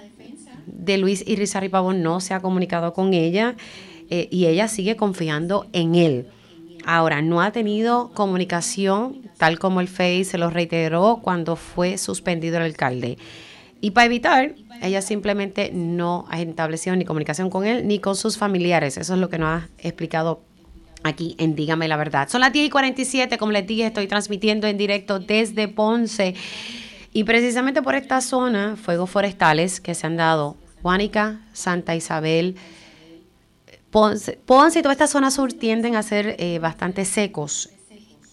de 0.68 0.98
Luis 1.00 1.28
Irizarry 1.28 1.70
Pavón 1.70 2.04
no 2.04 2.20
se 2.20 2.36
ha 2.36 2.40
comunicado 2.40 2.94
con 2.94 3.14
ella 3.14 3.56
eh, 4.10 4.28
y 4.30 4.46
ella 4.46 4.68
sigue 4.68 4.96
confiando 4.96 5.66
en 5.74 5.96
él. 5.96 6.28
Ahora, 6.90 7.22
no 7.22 7.42
ha 7.42 7.52
tenido 7.52 8.12
comunicación, 8.14 9.30
tal 9.38 9.60
como 9.60 9.82
el 9.82 9.90
FEI 9.90 10.24
se 10.24 10.38
lo 10.38 10.50
reiteró 10.50 11.20
cuando 11.22 11.58
fue 11.58 11.98
suspendido 11.98 12.56
el 12.56 12.64
alcalde. 12.64 13.18
Y 13.82 13.92
para 13.92 14.06
evitar, 14.06 14.56
ella 14.82 15.02
simplemente 15.02 15.70
no 15.74 16.26
ha 16.30 16.40
establecido 16.40 16.96
ni 16.96 17.04
comunicación 17.04 17.50
con 17.50 17.66
él 17.66 17.86
ni 17.90 18.00
con 18.00 18.16
sus 18.16 18.38
familiares. 18.38 18.96
Eso 18.96 19.16
es 19.16 19.20
lo 19.20 19.30
que 19.30 19.38
nos 19.38 19.50
ha 19.50 19.70
explicado 19.80 20.40
aquí 21.04 21.36
en 21.40 21.56
Dígame 21.56 21.90
la 21.90 21.98
Verdad. 21.98 22.30
Son 22.30 22.40
las 22.40 22.54
10 22.54 22.68
y 22.68 22.70
47, 22.70 23.38
como 23.38 23.52
les 23.52 23.68
dije, 23.68 23.88
estoy 23.88 24.08
transmitiendo 24.08 24.66
en 24.66 24.78
directo 24.78 25.20
desde 25.20 25.68
Ponce. 25.68 26.36
Y 27.12 27.26
precisamente 27.26 27.82
por 27.82 27.96
esta 27.96 28.22
zona, 28.22 28.78
fuegos 28.78 29.10
forestales 29.10 29.82
que 29.82 29.94
se 29.94 30.08
han 30.08 30.16
dado, 30.16 30.56
Juanica, 30.82 31.42
Santa 31.52 31.98
Isabel, 31.98 32.56
Ponce, 33.92 34.40
Ponce 34.46 34.80
y 34.80 34.82
toda 34.82 34.94
esta 34.94 35.08
zona 35.08 35.32
sur 35.32 35.54
tienden 35.54 35.96
a 35.96 36.04
ser 36.04 36.36
eh, 36.40 36.60
bastante 36.60 37.06
secos 37.06 37.70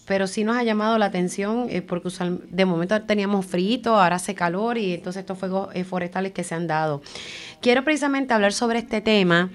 pero 0.07 0.27
sí 0.27 0.43
nos 0.43 0.55
ha 0.57 0.63
llamado 0.63 0.97
la 0.97 1.05
atención 1.05 1.67
eh, 1.69 1.81
porque 1.81 2.09
de 2.49 2.65
momento 2.65 3.01
teníamos 3.03 3.45
frío, 3.45 3.95
ahora 3.95 4.15
hace 4.15 4.35
calor 4.35 4.77
y 4.77 4.93
entonces 4.93 5.21
estos 5.21 5.37
fuegos 5.37 5.69
eh, 5.73 5.83
forestales 5.83 6.31
que 6.31 6.43
se 6.43 6.55
han 6.55 6.67
dado. 6.67 7.01
Quiero 7.61 7.83
precisamente 7.83 8.33
hablar 8.33 8.53
sobre 8.53 8.79
este 8.79 9.01
tema 9.01 9.49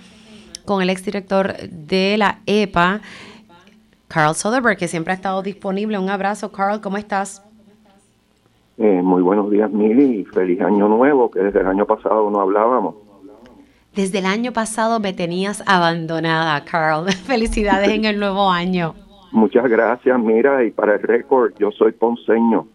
con 0.65 0.83
el 0.83 0.91
exdirector 0.91 1.57
de 1.71 2.17
la 2.19 2.41
EPA, 2.47 3.01
Carl 4.09 4.35
Soderberg, 4.35 4.77
que 4.77 4.89
siempre 4.89 5.13
ha 5.13 5.17
estado 5.17 5.43
disponible. 5.43 5.99
Un 5.99 6.11
abrazo, 6.11 6.51
Carl, 6.51 6.81
¿cómo 6.81 6.97
estás? 6.97 7.43
Eh, 8.77 9.03
muy 9.03 9.23
buenos 9.23 9.51
días, 9.51 9.71
Mili, 9.71 10.21
y 10.21 10.25
feliz 10.25 10.61
año 10.61 10.89
nuevo, 10.89 11.31
que 11.31 11.41
desde 11.41 11.61
el 11.61 11.67
año 11.67 11.87
pasado 11.87 12.29
no 12.31 12.41
hablábamos. 12.41 13.10
Desde 14.01 14.21
el 14.21 14.25
año 14.25 14.55
pasado 14.55 14.99
me 14.99 15.13
tenías 15.13 15.63
abandonada, 15.67 16.65
Carl. 16.65 17.13
Felicidades 17.27 17.91
en 17.91 18.07
el 18.07 18.19
nuevo 18.19 18.51
año. 18.51 18.95
Muchas 19.31 19.69
gracias, 19.69 20.19
mira, 20.19 20.65
y 20.65 20.71
para 20.71 20.95
el 20.95 21.03
récord, 21.03 21.53
yo 21.59 21.71
soy 21.71 21.93
ponceño. 21.93 22.67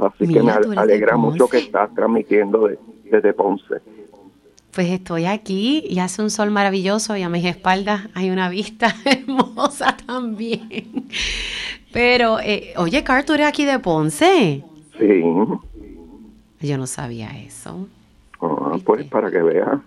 Así 0.00 0.32
que 0.32 0.40
me 0.40 0.52
alegra 0.52 1.16
mucho 1.16 1.48
que 1.48 1.58
estás 1.58 1.92
transmitiendo 1.96 2.70
desde 3.10 3.32
Ponce. 3.32 3.80
Pues 4.72 4.88
estoy 4.88 5.24
aquí 5.24 5.82
y 5.88 5.98
hace 5.98 6.22
un 6.22 6.30
sol 6.30 6.52
maravilloso 6.52 7.16
y 7.16 7.22
a 7.22 7.28
mis 7.28 7.44
espaldas 7.44 8.02
hay 8.14 8.30
una 8.30 8.48
vista 8.48 8.94
hermosa 9.04 9.96
también. 10.06 11.08
Pero, 11.92 12.38
eh, 12.38 12.72
oye, 12.76 13.02
Carl, 13.02 13.24
¿tú 13.24 13.32
eres 13.32 13.48
aquí 13.48 13.64
de 13.64 13.80
Ponce? 13.80 14.62
Sí. 14.96 15.22
Yo 16.60 16.78
no 16.78 16.86
sabía 16.86 17.30
eso. 17.36 17.88
Ah, 18.40 18.76
pues 18.84 19.06
para 19.06 19.30
que 19.30 19.42
veas. 19.42 19.78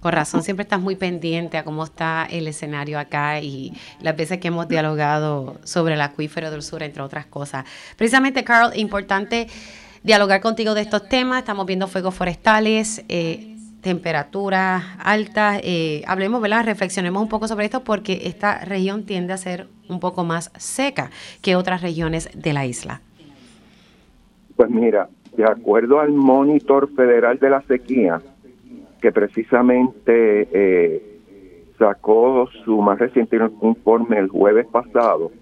Con 0.00 0.12
razón, 0.12 0.42
siempre 0.42 0.64
estás 0.64 0.80
muy 0.80 0.96
pendiente 0.96 1.56
a 1.56 1.62
cómo 1.62 1.84
está 1.84 2.26
el 2.28 2.48
escenario 2.48 2.98
acá 2.98 3.40
y 3.40 3.72
las 4.00 4.16
veces 4.16 4.38
que 4.38 4.48
hemos 4.48 4.66
dialogado 4.66 5.60
sobre 5.62 5.94
el 5.94 6.00
acuífero 6.00 6.50
del 6.50 6.62
sur, 6.62 6.82
entre 6.82 7.02
otras 7.02 7.26
cosas. 7.26 7.64
Precisamente, 7.96 8.42
Carl, 8.42 8.76
importante 8.76 9.46
dialogar 10.02 10.40
contigo 10.40 10.74
de 10.74 10.80
estos 10.80 11.08
temas. 11.08 11.38
Estamos 11.38 11.66
viendo 11.66 11.86
fuegos 11.86 12.16
forestales, 12.16 13.04
eh, 13.08 13.56
temperaturas 13.80 14.82
altas. 14.98 15.60
Eh, 15.62 16.02
hablemos, 16.08 16.40
¿verdad? 16.40 16.64
Reflexionemos 16.64 17.22
un 17.22 17.28
poco 17.28 17.46
sobre 17.46 17.66
esto 17.66 17.84
porque 17.84 18.22
esta 18.24 18.64
región 18.64 19.04
tiende 19.04 19.32
a 19.32 19.36
ser 19.36 19.68
un 19.88 20.00
poco 20.00 20.24
más 20.24 20.50
seca 20.56 21.10
que 21.42 21.54
otras 21.54 21.80
regiones 21.80 22.28
de 22.34 22.52
la 22.52 22.66
isla. 22.66 23.02
Pues 24.56 24.68
mira, 24.68 25.08
de 25.36 25.44
acuerdo 25.44 26.00
al 26.00 26.12
monitor 26.12 26.88
federal 26.94 27.38
de 27.38 27.50
la 27.50 27.62
sequía, 27.62 28.20
que 29.00 29.12
precisamente 29.12 30.48
eh, 30.52 31.18
sacó 31.78 32.48
su 32.64 32.80
más 32.80 32.98
reciente 32.98 33.38
informe 33.62 34.18
el 34.18 34.28
jueves 34.28 34.66
pasado, 34.66 35.32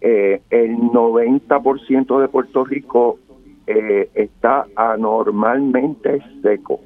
eh, 0.00 0.40
el 0.50 0.76
90% 0.76 2.20
de 2.20 2.28
Puerto 2.28 2.64
Rico 2.64 3.18
eh, 3.66 4.08
está 4.14 4.66
anormalmente 4.76 6.20
seco. 6.42 6.80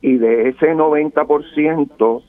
Y 0.00 0.16
de 0.16 0.48
ese 0.48 0.74
90%, 0.74 2.22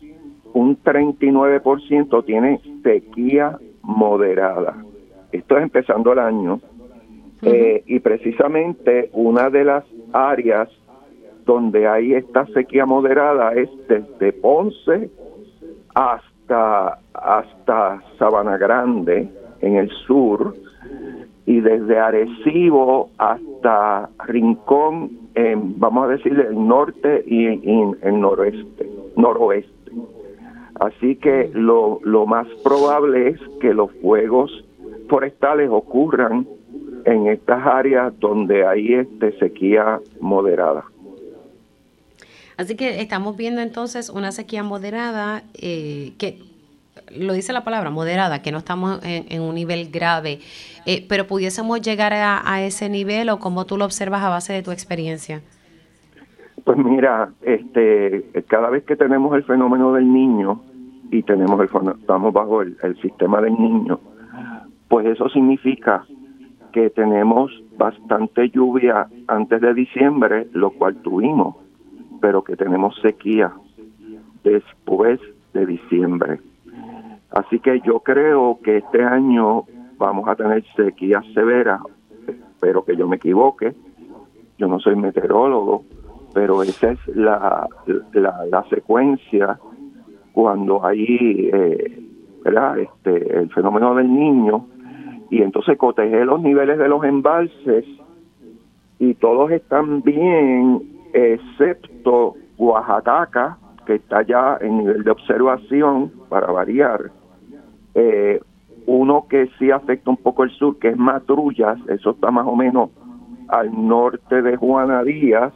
un 0.54 0.84
39% 0.84 2.26
tiene 2.26 2.62
sequía 2.84 3.58
moderada. 3.82 4.84
Esto 5.32 5.58
es 5.58 5.64
empezando 5.64 6.14
el 6.14 6.20
año. 6.20 6.62
Y 7.86 8.00
precisamente 8.00 9.10
una 9.14 9.50
de 9.50 9.66
las 9.66 9.84
áreas 10.14 10.70
donde 11.46 11.88
hay 11.88 12.14
esta 12.14 12.46
sequía 12.48 12.86
moderada 12.86 13.54
es 13.54 13.70
desde 13.88 14.32
Ponce 14.34 15.10
hasta, 15.94 17.00
hasta 17.14 18.02
Sabana 18.18 18.58
Grande 18.58 19.30
en 19.62 19.76
el 19.76 19.90
sur 20.08 20.56
y 21.46 21.60
desde 21.60 22.00
Arecibo 22.00 23.10
hasta 23.18 24.10
Rincón, 24.26 25.12
en, 25.36 25.80
vamos 25.80 26.06
a 26.06 26.12
decir, 26.14 26.40
el 26.40 26.68
norte 26.68 27.24
y 27.28 27.48
en 27.48 27.98
el 28.02 28.20
noroeste, 28.22 28.90
noroeste. 29.18 29.92
Así 30.76 31.18
que 31.18 31.52
lo, 31.54 32.00
lo 32.04 32.26
más 32.26 32.48
probable 32.64 33.30
es 33.30 33.40
que 33.60 33.74
los 33.74 33.92
fuegos 34.02 34.52
forestales 35.10 35.70
ocurran 35.70 36.48
en 37.06 37.28
estas 37.28 37.66
áreas 37.66 38.18
donde 38.20 38.66
hay 38.66 38.94
este 38.94 39.38
sequía 39.40 40.00
moderada. 40.20 40.86
Así 42.58 42.76
que 42.76 43.02
estamos 43.02 43.36
viendo 43.36 43.62
entonces 43.62 44.10
una 44.10 44.32
sequía 44.32 44.64
moderada, 44.64 45.44
eh, 45.56 46.14
que 46.18 46.38
lo 47.16 47.34
dice 47.34 47.52
la 47.52 47.64
palabra, 47.64 47.90
moderada, 47.90 48.42
que 48.42 48.52
no 48.52 48.60
estamos 48.60 49.00
en, 49.04 49.42
un 49.42 49.56
nivel 49.56 49.90
grave, 49.92 50.40
eh, 50.86 51.06
pero 51.10 51.26
pudiésemos 51.26 51.82
llegar 51.82 52.14
a, 52.14 52.62
ese 52.62 52.90
nivel 52.90 53.30
o 53.30 53.40
como 53.40 53.66
tú 53.66 53.78
lo 53.78 53.86
observas 53.86 54.24
a 54.24 54.30
base 54.30 54.54
de 54.54 54.62
tu 54.62 54.72
experiencia. 54.72 55.42
Pues 56.64 56.78
mira, 56.78 57.32
este, 57.42 58.26
cada 58.48 58.70
vez 58.70 58.84
que 58.84 58.96
tenemos 58.96 59.36
el 59.36 59.44
fenómeno 59.44 59.94
del 59.94 60.12
niño 60.12 60.62
y 61.12 61.24
tenemos 61.24 61.60
el, 61.60 61.70
estamos 62.00 62.34
bajo 62.34 62.62
el 62.62 63.02
sistema 63.02 63.42
del 63.42 63.54
niño, 63.54 64.00
pues 64.88 65.08
eso 65.08 65.28
significa 65.30 66.06
que 66.74 66.90
tenemos 66.90 67.52
bastante 67.78 68.50
lluvia 68.50 69.08
antes 69.28 69.62
de 69.62 69.74
diciembre, 69.74 70.48
lo 70.52 70.72
cual 70.72 70.96
tuvimos 70.98 71.56
pero 72.24 72.42
que 72.42 72.56
tenemos 72.56 72.96
sequía 73.02 73.52
después 74.46 75.20
de 75.54 75.66
diciembre. 75.66 76.40
Así 77.32 77.60
que 77.60 77.82
yo 77.82 78.00
creo 78.00 78.60
que 78.64 78.78
este 78.78 79.04
año 79.04 79.66
vamos 79.98 80.30
a 80.30 80.36
tener 80.38 80.64
sequía 80.74 81.22
severa, 81.34 81.82
espero 82.26 82.86
que 82.86 82.96
yo 82.96 83.10
me 83.10 83.18
equivoque, 83.18 83.74
yo 84.58 84.70
no 84.70 84.80
soy 84.80 84.96
meteorólogo, 84.96 85.84
pero 86.34 86.64
esa 86.64 86.92
es 86.92 87.08
la, 87.08 87.68
la, 88.14 88.64
secuencia 88.70 89.60
cuando 90.32 90.86
hay 90.86 91.50
eh, 91.52 92.04
¿verdad? 92.42 92.80
Este, 92.80 93.38
el 93.38 93.50
fenómeno 93.52 93.96
del 93.96 94.14
niño 94.14 94.66
y 95.30 95.42
entonces 95.42 95.78
cotege 95.78 96.26
los 96.26 96.42
niveles 96.42 96.78
de 96.78 96.88
los 96.88 97.04
embalses 97.04 97.86
y 99.00 99.14
todos 99.16 99.52
están 99.52 100.02
bien 100.02 100.82
excepto 101.14 102.36
Oaxaca, 102.58 103.58
que 103.86 103.96
está 103.96 104.22
ya 104.24 104.58
en 104.62 104.78
nivel 104.80 105.04
de 105.04 105.12
observación, 105.12 106.12
para 106.30 106.52
variar, 106.52 107.12
eh, 107.96 108.40
uno 108.86 109.26
que 109.30 109.50
sí 109.60 109.72
afecta 109.72 110.10
un 110.10 110.18
poco 110.18 110.44
el 110.44 110.52
sur, 110.52 110.78
que 110.80 110.90
es 110.90 110.98
Matrullas, 110.98 111.78
eso 111.90 112.12
está 112.12 112.32
más 112.32 112.48
o 112.48 112.56
menos 112.56 112.90
al 113.50 113.72
norte 113.88 114.42
de 114.42 114.56
Juana 114.56 115.04
Díaz, 115.04 115.54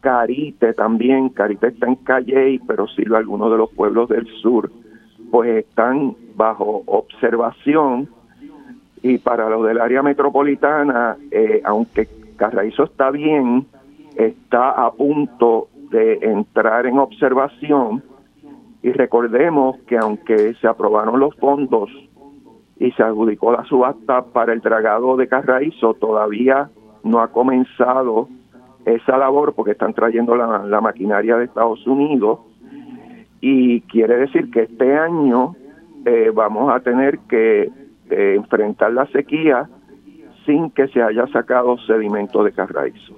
Carite 0.00 0.72
también, 0.74 1.30
Carite 1.30 1.68
está 1.68 1.86
en 1.86 1.96
Calley, 1.96 2.60
pero 2.66 2.86
sí 2.88 3.02
algunos 3.14 3.50
de 3.50 3.58
los 3.58 3.70
pueblos 3.70 4.08
del 4.08 4.26
sur, 4.40 4.70
pues 5.30 5.64
están 5.66 6.14
bajo 6.36 6.82
observación 6.86 8.08
y 9.08 9.18
para 9.18 9.48
lo 9.48 9.62
del 9.62 9.80
área 9.80 10.02
metropolitana, 10.02 11.16
eh, 11.30 11.62
aunque 11.64 12.08
Carraízo 12.36 12.84
está 12.84 13.12
bien, 13.12 13.64
está 14.16 14.70
a 14.70 14.90
punto 14.90 15.68
de 15.90 16.14
entrar 16.22 16.86
en 16.86 16.98
observación. 16.98 18.02
Y 18.82 18.90
recordemos 18.90 19.78
que 19.86 19.96
aunque 19.96 20.54
se 20.54 20.66
aprobaron 20.66 21.20
los 21.20 21.36
fondos 21.36 21.88
y 22.78 22.90
se 22.92 23.02
adjudicó 23.04 23.52
la 23.52 23.64
subasta 23.64 24.22
para 24.22 24.52
el 24.52 24.60
dragado 24.60 25.16
de 25.16 25.28
Carraízo, 25.28 25.94
todavía 25.94 26.68
no 27.04 27.20
ha 27.20 27.28
comenzado 27.28 28.28
esa 28.84 29.16
labor 29.18 29.54
porque 29.54 29.72
están 29.72 29.94
trayendo 29.94 30.34
la, 30.34 30.80
maquinaria 30.80 31.36
de 31.36 31.44
Estados 31.44 31.86
Unidos. 31.86 32.40
Y 33.40 33.82
quiere 33.82 34.16
decir 34.16 34.50
que 34.50 34.62
este 34.62 34.96
año 34.96 35.54
eh, 36.04 36.32
vamos 36.34 36.74
a 36.74 36.80
tener 36.80 37.20
que 37.20 37.70
enfrentar 38.10 38.92
la 38.92 39.06
sequía 39.06 39.68
sin 40.44 40.70
que 40.70 40.88
se 40.88 41.02
haya 41.02 41.26
sacado 41.28 41.76
sedimento 41.86 42.42
de 42.44 42.52
Carraízo. 42.52 43.16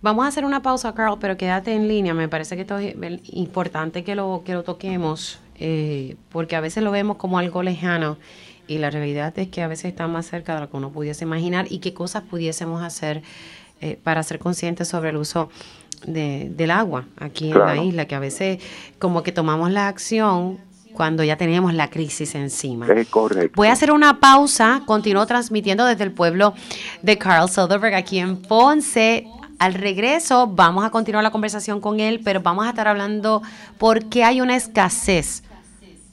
Vamos 0.00 0.24
a 0.24 0.28
hacer 0.28 0.44
una 0.44 0.62
pausa, 0.62 0.94
Carl, 0.94 1.18
pero 1.20 1.36
quédate 1.36 1.74
en 1.74 1.88
línea. 1.88 2.14
Me 2.14 2.28
parece 2.28 2.54
que 2.54 2.62
esto 2.62 2.78
es 2.78 2.94
importante 3.32 4.04
que 4.04 4.14
lo, 4.14 4.42
que 4.44 4.54
lo 4.54 4.62
toquemos, 4.62 5.42
eh, 5.56 6.14
porque 6.30 6.54
a 6.54 6.60
veces 6.60 6.84
lo 6.84 6.92
vemos 6.92 7.16
como 7.16 7.38
algo 7.38 7.64
lejano 7.64 8.16
y 8.68 8.78
la 8.78 8.90
realidad 8.90 9.36
es 9.38 9.48
que 9.48 9.62
a 9.62 9.66
veces 9.66 9.86
está 9.86 10.06
más 10.06 10.26
cerca 10.26 10.54
de 10.54 10.60
lo 10.60 10.70
que 10.70 10.76
uno 10.76 10.90
pudiese 10.90 11.24
imaginar 11.24 11.66
y 11.68 11.80
qué 11.80 11.94
cosas 11.94 12.22
pudiésemos 12.22 12.82
hacer 12.82 13.22
eh, 13.80 13.98
para 14.00 14.22
ser 14.22 14.38
conscientes 14.38 14.86
sobre 14.86 15.10
el 15.10 15.16
uso 15.16 15.48
de, 16.06 16.48
del 16.50 16.70
agua 16.70 17.06
aquí 17.18 17.50
en 17.50 17.58
la 17.58 17.76
isla, 17.76 18.06
que 18.06 18.14
a 18.14 18.20
veces 18.20 18.62
como 19.00 19.24
que 19.24 19.32
tomamos 19.32 19.72
la 19.72 19.88
acción 19.88 20.58
cuando 20.98 21.22
ya 21.22 21.36
teníamos 21.36 21.74
la 21.74 21.88
crisis 21.90 22.34
encima. 22.34 22.88
Es 22.88 23.06
correcto. 23.06 23.52
Voy 23.54 23.68
a 23.68 23.72
hacer 23.72 23.92
una 23.92 24.18
pausa, 24.18 24.82
continúo 24.84 25.24
transmitiendo 25.26 25.84
desde 25.84 26.02
el 26.02 26.10
pueblo 26.10 26.54
de 27.02 27.16
Carl 27.16 27.48
Soderberg 27.48 27.94
aquí 27.94 28.18
en 28.18 28.36
Ponce. 28.36 29.28
Al 29.60 29.74
regreso 29.74 30.48
vamos 30.48 30.84
a 30.84 30.90
continuar 30.90 31.22
la 31.22 31.30
conversación 31.30 31.80
con 31.80 32.00
él, 32.00 32.20
pero 32.24 32.40
vamos 32.40 32.66
a 32.66 32.70
estar 32.70 32.88
hablando 32.88 33.42
por 33.78 34.06
qué 34.06 34.24
hay 34.24 34.40
una 34.40 34.56
escasez 34.56 35.44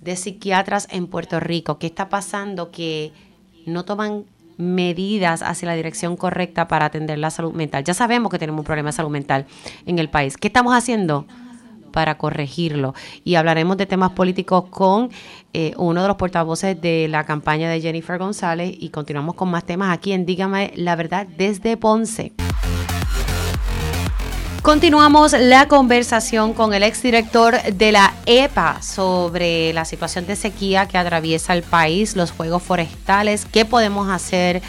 de 0.02 0.16
psiquiatras 0.16 0.88
en 0.92 1.08
Puerto 1.08 1.40
Rico. 1.40 1.80
¿Qué 1.80 1.88
está 1.88 2.08
pasando? 2.08 2.70
Que 2.70 3.12
no 3.66 3.86
toman 3.86 4.26
medidas 4.58 5.42
hacia 5.42 5.68
la 5.68 5.74
dirección 5.74 6.16
correcta 6.16 6.68
para 6.68 6.86
atender 6.86 7.18
la 7.18 7.32
salud 7.32 7.54
mental. 7.54 7.84
Ya 7.84 7.96
sabemos 7.96 8.32
que 8.32 8.38
tenemos 8.38 8.60
un 8.60 8.66
problema 8.66 8.90
de 8.90 8.94
salud 8.94 9.10
mental 9.10 9.48
en 9.88 9.98
el 9.98 10.12
país. 10.12 10.38
¿Qué 10.38 10.48
estamos 10.48 10.76
haciendo? 10.76 11.26
Para 11.96 12.18
corregirlo. 12.18 12.94
Y 13.24 13.36
hablaremos 13.36 13.78
de 13.78 13.86
temas 13.86 14.12
políticos 14.12 14.66
con 14.70 15.10
eh, 15.54 15.74
uno 15.78 16.02
de 16.02 16.10
los 16.10 16.18
portavoces 16.18 16.80
de 16.82 17.08
la 17.08 17.24
campaña 17.24 17.70
de 17.70 17.80
Jennifer 17.80 18.18
González 18.20 18.76
y 18.78 18.90
continuamos 18.90 19.36
con 19.36 19.50
más 19.50 19.64
temas 19.64 19.98
aquí 19.98 20.12
en 20.12 20.26
Dígame 20.26 20.74
la 20.76 20.98
verdad 20.98 21.26
desde 21.26 21.78
Ponce. 21.78 22.34
Continuamos 24.62 25.34
la 25.40 25.70
conversación 25.70 26.54
con 26.54 26.74
el 26.74 26.84
exdirector 26.84 27.62
de 27.62 27.94
la 27.94 28.14
EPA 28.26 28.82
sobre 28.82 29.72
la 29.72 29.86
situación 29.86 30.26
de 30.26 30.36
sequía 30.36 30.88
que 30.88 30.98
atraviesa 30.98 31.54
el 31.54 31.64
país, 31.64 32.18
los 32.18 32.34
fuegos 32.34 32.62
forestales, 32.62 33.46
qué 33.46 33.64
podemos 33.64 34.10
hacer 34.10 34.62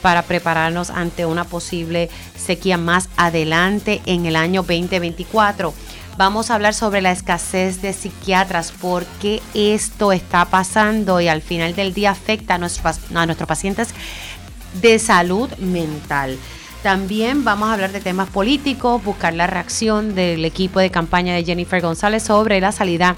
para 0.00 0.22
prepararnos 0.22 0.88
ante 0.88 1.26
una 1.26 1.44
posible 1.44 2.08
sequía 2.36 2.78
más 2.78 3.10
adelante 3.18 4.00
en 4.06 4.24
el 4.24 4.36
año 4.36 4.62
2024. 4.62 5.74
Vamos 6.16 6.50
a 6.50 6.54
hablar 6.54 6.74
sobre 6.74 7.00
la 7.00 7.12
escasez 7.12 7.80
de 7.80 7.92
psiquiatras, 7.92 8.72
por 8.72 9.04
qué 9.20 9.40
esto 9.54 10.12
está 10.12 10.44
pasando 10.44 11.20
y 11.20 11.28
al 11.28 11.40
final 11.40 11.74
del 11.74 11.94
día 11.94 12.10
afecta 12.10 12.56
a 12.56 12.58
nuestros, 12.58 12.98
a 13.14 13.26
nuestros 13.26 13.48
pacientes 13.48 13.94
de 14.80 14.98
salud 14.98 15.50
mental. 15.58 16.36
También 16.82 17.44
vamos 17.44 17.68
a 17.68 17.74
hablar 17.74 17.92
de 17.92 18.00
temas 18.00 18.28
políticos, 18.28 19.02
buscar 19.04 19.34
la 19.34 19.46
reacción 19.46 20.14
del 20.14 20.44
equipo 20.44 20.80
de 20.80 20.90
campaña 20.90 21.34
de 21.34 21.44
Jennifer 21.44 21.80
González 21.80 22.22
sobre 22.22 22.60
la 22.60 22.72
salida 22.72 23.16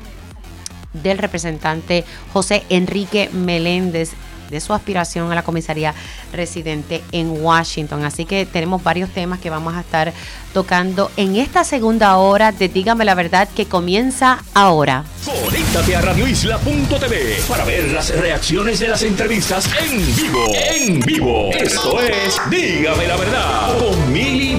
del 0.93 1.19
representante 1.19 2.05
José 2.33 2.65
Enrique 2.69 3.31
Meléndez 3.33 4.13
de 4.53 4.61
su 4.61 4.73
aspiración 4.73 5.33
a 5.33 5.35
la 5.35 5.43
comisaría 5.43 5.95
residente 6.33 7.03
en 7.11 7.43
Washington. 7.43 8.05
Así 8.05 8.25
que 8.25 8.47
tenemos 8.47 8.85
varios 8.85 9.11
temas 9.11 9.41
que 9.41 9.51
vamos 9.51 9.75
a 9.75 9.81
estar 9.81 10.13
tocando 10.53 11.11
en 11.17 11.37
esta 11.37 11.65
segunda 11.65 12.17
hora 12.19 12.53
de 12.53 12.69
Dígame 12.69 13.05
la 13.05 13.15
verdad 13.15 13.49
que 13.49 13.67
comienza 13.67 14.45
ahora. 14.55 15.05
Conéctate 15.25 15.97
a 15.97 16.01
radioisla.tv 16.01 17.43
para 17.49 17.65
ver 17.65 17.91
las 17.93 18.11
reacciones 18.17 18.79
de 18.81 18.89
las 18.89 19.03
entrevistas 19.03 19.69
en 19.81 20.17
vivo. 20.17 20.45
En 20.55 21.01
vivo. 21.01 21.51
Esto 21.53 22.01
es 22.01 22.41
Dígame 22.51 23.07
la 23.07 23.17
verdad 23.17 23.79
con 23.79 24.13
Mili 24.13 24.57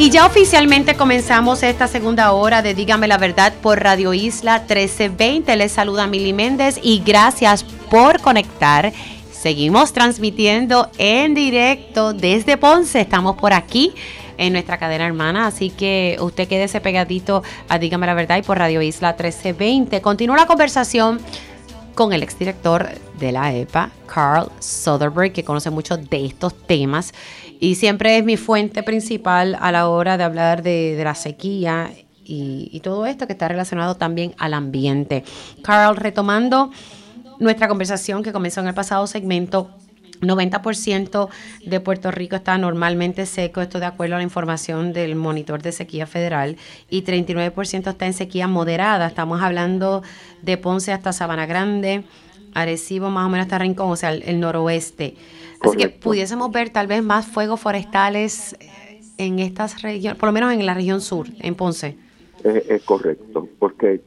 Y 0.00 0.10
ya 0.10 0.26
oficialmente 0.26 0.94
comenzamos 0.94 1.64
esta 1.64 1.88
segunda 1.88 2.30
hora 2.30 2.62
de 2.62 2.72
Dígame 2.72 3.08
la 3.08 3.18
Verdad 3.18 3.52
por 3.60 3.82
Radio 3.82 4.14
Isla 4.14 4.60
1320. 4.60 5.56
Les 5.56 5.72
saluda 5.72 6.06
Mili 6.06 6.32
Méndez 6.32 6.78
y 6.80 7.02
gracias 7.04 7.64
por 7.64 8.20
conectar. 8.20 8.92
Seguimos 9.32 9.92
transmitiendo 9.92 10.88
en 10.98 11.34
directo 11.34 12.12
desde 12.12 12.56
Ponce. 12.56 13.00
Estamos 13.00 13.34
por 13.38 13.52
aquí 13.52 13.92
en 14.36 14.52
nuestra 14.52 14.78
cadena 14.78 15.04
hermana, 15.04 15.48
así 15.48 15.70
que 15.70 16.16
usted 16.20 16.46
quédese 16.46 16.80
pegadito 16.80 17.42
a 17.68 17.80
Dígame 17.80 18.06
la 18.06 18.14
Verdad 18.14 18.36
y 18.36 18.42
por 18.42 18.56
Radio 18.56 18.80
Isla 18.80 19.14
1320. 19.14 20.00
Continúa 20.00 20.36
la 20.36 20.46
conversación 20.46 21.20
con 21.96 22.12
el 22.12 22.22
exdirector 22.22 22.88
de 23.18 23.32
la 23.32 23.52
EPA, 23.52 23.90
Carl 24.06 24.48
Soderberg, 24.60 25.32
que 25.32 25.42
conoce 25.42 25.70
mucho 25.70 25.96
de 25.96 26.26
estos 26.26 26.54
temas 26.54 27.12
y 27.60 27.74
siempre 27.74 28.18
es 28.18 28.24
mi 28.24 28.36
fuente 28.36 28.82
principal 28.82 29.56
a 29.60 29.72
la 29.72 29.88
hora 29.88 30.16
de 30.16 30.24
hablar 30.24 30.62
de, 30.62 31.00
la 31.02 31.14
sequía 31.14 31.90
y, 32.24 32.80
todo 32.82 33.06
esto 33.06 33.26
que 33.26 33.32
está 33.32 33.48
relacionado 33.48 33.96
también 33.96 34.34
al 34.38 34.54
ambiente. 34.54 35.24
Carl, 35.62 35.96
retomando 35.96 36.70
nuestra 37.38 37.68
conversación 37.68 38.22
que 38.22 38.32
comenzó 38.32 38.60
en 38.60 38.68
el 38.68 38.74
pasado 38.74 39.06
segmento, 39.06 39.70
90% 40.20 41.28
de 41.64 41.80
Puerto 41.80 42.10
Rico 42.10 42.36
está 42.36 42.58
normalmente 42.58 43.24
seco, 43.26 43.60
esto 43.60 43.78
de 43.78 43.86
acuerdo 43.86 44.16
a 44.16 44.18
la 44.18 44.24
información 44.24 44.92
del 44.92 45.14
monitor 45.14 45.62
de 45.62 45.72
sequía 45.72 46.06
federal, 46.06 46.56
y 46.90 47.02
39% 47.02 47.90
está 47.90 48.06
en 48.06 48.14
sequía 48.14 48.48
moderada. 48.48 49.06
Estamos 49.06 49.42
hablando 49.42 50.02
de 50.42 50.56
Ponce 50.56 50.92
hasta 50.92 51.12
Sabana 51.12 51.46
Grande, 51.46 52.04
Arecibo 52.54 53.10
más 53.10 53.26
o 53.26 53.28
menos 53.28 53.44
hasta 53.44 53.58
Rincón, 53.58 53.90
o 53.90 53.96
sea, 53.96 54.12
el 54.12 54.40
noroeste. 54.40 55.16
Así 55.60 55.76
que 55.76 55.88
pudiésemos 55.88 56.50
ver 56.50 56.70
tal 56.70 56.86
vez 56.86 57.02
más 57.02 57.26
fuegos 57.26 57.60
forestales 57.60 58.56
eh, 58.60 59.00
en 59.18 59.38
estas 59.38 59.82
regiones, 59.82 60.18
por 60.18 60.28
lo 60.28 60.32
menos 60.32 60.52
en 60.52 60.64
la 60.64 60.74
región 60.74 61.00
sur, 61.00 61.26
en 61.40 61.54
Ponce. 61.54 61.96
Es, 62.44 62.82
correcto, 62.84 63.48
porque 63.58 64.00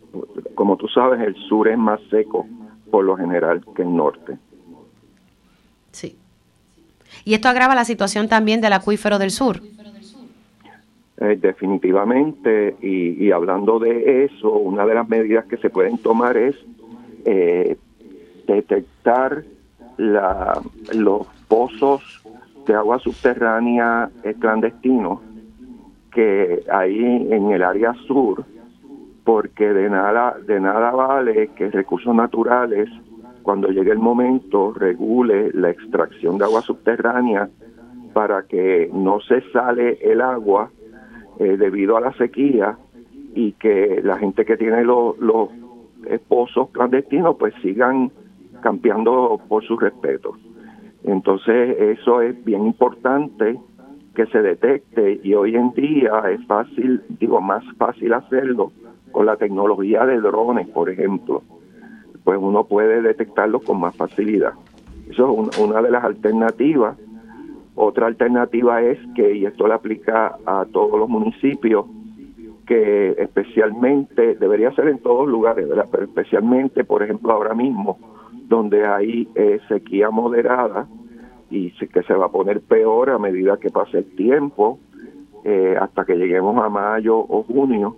como 0.56 0.78
tú 0.78 0.88
sabes, 0.88 1.20
el 1.20 1.36
sur 1.36 1.68
es 1.68 1.78
más 1.78 2.00
seco 2.10 2.48
por 2.90 3.04
lo 3.04 3.18
general 3.18 3.62
que 3.76 3.82
el 3.82 3.94
norte. 3.94 4.38
Sí. 5.92 6.18
Y 7.26 7.34
esto 7.34 7.50
agrava 7.50 7.76
la 7.76 7.84
situación 7.84 8.30
también 8.30 8.62
del 8.62 8.74
acuífero 8.74 9.20
del 9.20 9.32
sur. 9.32 9.62
Eh, 11.18 11.38
definitivamente, 11.40 12.78
y, 12.82 13.32
hablando 13.32 13.80
de 13.80 14.26
eso, 14.26 14.54
una 14.54 14.86
de 14.86 14.96
las 14.96 15.08
medidas 15.08 15.46
que 15.46 15.58
se 15.58 15.70
pueden 15.70 15.98
tomar 15.98 16.36
es 16.36 16.56
eh, 17.26 17.78
detectar 18.48 19.44
la, 19.98 20.62
los 20.94 21.28
pozos 21.52 22.02
de 22.66 22.74
agua 22.74 22.98
subterránea 23.00 24.10
clandestinos 24.40 25.20
que 26.14 26.64
hay 26.72 27.28
en 27.30 27.52
el 27.52 27.62
área 27.62 27.94
sur, 28.08 28.46
porque 29.26 29.74
de 29.74 29.90
nada, 29.90 30.38
de 30.48 30.62
nada 30.62 30.92
vale 30.92 31.50
que 31.50 31.70
recursos 31.70 32.16
naturales, 32.16 32.88
cuando 33.42 33.68
llegue 33.68 33.92
el 33.92 34.00
momento, 34.00 34.72
regule 34.72 35.52
la 35.54 35.72
extracción 35.72 36.38
de 36.38 36.46
agua 36.46 36.62
subterránea 36.62 37.50
para 38.14 38.44
que 38.44 38.90
no 38.94 39.20
se 39.20 39.42
sale 39.52 40.00
el 40.02 40.22
agua 40.22 40.72
eh, 41.38 41.58
debido 41.58 41.98
a 41.98 42.02
la 42.02 42.14
sequía 42.14 42.78
y 43.36 43.52
que 43.54 44.00
la 44.02 44.18
gente 44.18 44.46
que 44.46 44.56
tiene 44.56 44.86
los, 44.86 45.18
los 45.20 45.50
pozos 46.30 46.70
clandestinos 46.70 47.36
pues 47.38 47.54
sigan 47.62 48.10
campeando 48.62 49.38
por 49.50 49.66
su 49.66 49.78
respeto. 49.78 50.38
Entonces 51.04 51.80
eso 51.80 52.22
es 52.22 52.44
bien 52.44 52.66
importante 52.66 53.60
que 54.16 54.26
se 54.28 54.42
detecte 54.42 55.20
y 55.24 55.34
hoy 55.34 55.56
en 55.56 55.72
día 55.72 56.22
es 56.30 56.46
fácil, 56.46 57.02
digo, 57.20 57.42
más 57.42 57.64
fácil 57.78 58.14
hacerlo 58.14 58.72
con 59.12 59.26
la 59.26 59.38
tecnología 59.38 60.06
de 60.06 60.20
drones, 60.20 60.68
por 60.68 60.90
ejemplo, 60.90 61.44
pues 62.24 62.38
uno 62.40 62.66
puede 62.66 63.02
detectarlo 63.02 63.60
con 63.60 63.80
más 63.80 63.96
facilidad. 63.96 64.54
Eso 65.10 65.50
es 65.50 65.58
una 65.58 65.82
de 65.82 65.92
las 65.92 66.04
alternativas. 66.04 66.98
Otra 67.76 68.08
alternativa 68.08 68.82
es 68.82 69.00
que, 69.16 69.36
y 69.36 69.46
esto 69.46 69.68
le 69.68 69.74
aplica 69.74 70.38
a 70.46 70.66
todos 70.72 71.00
los 71.00 71.10
municipios, 71.10 71.86
que 72.66 73.16
especialmente, 73.18 74.36
debería 74.36 74.72
ser 74.72 74.88
en 74.88 75.00
todos 75.00 75.28
lugares, 75.28 75.68
¿verdad? 75.68 75.88
pero 75.92 76.04
especialmente, 76.04 76.84
por 76.84 77.04
ejemplo, 77.04 77.34
ahora 77.34 77.54
mismo, 77.54 77.98
donde 78.52 78.86
hay 78.86 79.30
eh, 79.34 79.62
sequía 79.70 80.12
moderada 80.12 80.86
y 81.50 81.72
que 81.72 82.04
se 82.04 82.14
va 82.14 82.26
a 82.26 82.32
poner 82.32 82.60
peor 82.60 83.10
a 83.10 83.18
medida 83.18 83.58
que 83.58 83.70
pase 83.70 84.00
el 84.00 84.16
tiempo, 84.16 84.78
eh, 85.46 85.78
hasta 85.80 86.04
que 86.04 86.16
lleguemos 86.16 86.62
a 86.62 86.68
mayo 86.68 87.18
o 87.18 87.44
junio, 87.44 87.96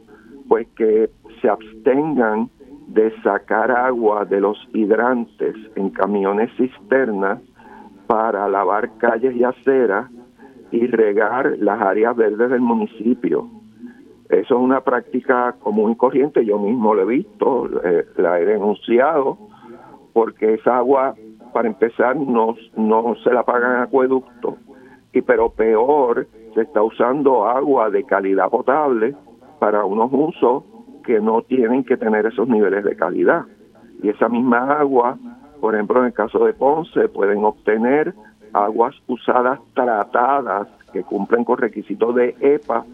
pues 0.48 0.68
que 0.76 1.10
se 1.42 1.50
abstengan 1.50 2.50
de 2.88 3.12
sacar 3.22 3.72
agua 3.72 4.26
de 4.26 4.42
los 4.42 4.58
hidrantes 4.74 5.56
en 5.76 5.90
camiones 5.90 6.52
cisternas 6.56 7.40
para 8.06 8.48
lavar 8.48 8.92
calles 9.00 9.36
y 9.36 9.44
aceras 9.44 10.12
y 10.72 10.86
regar 10.86 11.56
las 11.58 11.82
áreas 11.82 12.16
verdes 12.16 12.52
del 12.52 12.62
municipio. 12.62 13.50
Eso 14.30 14.56
es 14.56 14.62
una 14.62 14.82
práctica 14.82 15.56
común 15.60 15.94
y 15.94 15.96
corriente, 15.96 16.46
yo 16.46 16.60
mismo 16.60 16.94
lo 16.94 17.02
he 17.02 17.06
visto, 17.06 17.70
eh, 17.84 18.06
la 18.18 18.40
he 18.40 18.46
denunciado, 18.46 19.38
porque 20.14 20.54
esa 20.54 20.78
agua, 20.78 21.16
para 21.52 21.68
empezar, 21.68 22.16
no, 22.16 22.56
no 22.78 23.16
se 23.24 23.32
la 23.32 23.44
pagan 23.44 23.82
acueducto, 23.82 24.58
y 25.12 25.22
pero 25.22 25.50
peor, 25.50 26.28
se 26.54 26.62
está 26.62 26.82
usando 26.82 27.46
agua 27.46 27.90
de 27.90 28.04
calidad 28.04 28.50
potable 28.50 29.16
para 29.60 29.86
unos 29.86 30.10
usos 30.12 30.64
que 31.04 31.20
no 31.20 31.42
tienen 31.42 31.84
que 31.84 31.98
tener 31.98 32.26
esos 32.26 32.48
niveles 32.48 32.84
de 32.84 32.96
calidad. 32.96 33.46
Y 34.02 34.10
esa 34.10 34.30
misma 34.30 34.80
agua, 34.80 35.18
por 35.60 35.76
ejemplo, 35.76 36.00
en 36.00 36.08
el 36.08 36.14
caso 36.14 36.46
de 36.46 36.54
Ponce, 36.54 37.08
pueden 37.10 37.44
obtener 37.44 38.14
aguas 38.54 38.96
usadas 39.08 39.60
tratadas 39.74 40.68
que 40.92 41.04
cumplen 41.04 41.44
con 41.44 41.58
requisitos 41.58 42.14
de 42.16 42.36
EPA 42.40 42.86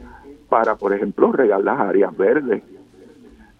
para, 0.48 0.76
por 0.76 0.94
ejemplo, 0.94 1.32
regar 1.32 1.62
las 1.62 1.80
áreas 1.80 2.16
verdes. 2.16 2.64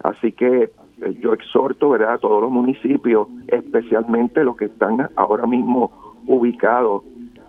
Así 0.02 0.32
que 0.32 0.70
yo 1.20 1.32
exhorto 1.32 1.90
¿verdad? 1.90 2.14
a 2.14 2.18
todos 2.18 2.42
los 2.42 2.50
municipios, 2.50 3.28
especialmente 3.48 4.44
los 4.44 4.56
que 4.56 4.66
están 4.66 5.10
ahora 5.16 5.46
mismo 5.46 5.90
ubicados 6.26 7.02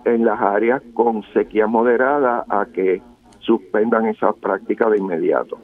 en 0.06 0.26
las 0.26 0.40
áreas 0.42 0.82
con 0.94 1.24
sequía 1.34 1.68
moderada, 1.68 2.46
a 2.50 2.66
que 2.66 3.02
suspendan 3.40 4.06
esa 4.08 4.34
práctica 4.34 4.90
de 4.90 4.98
inmediato. 4.98 5.60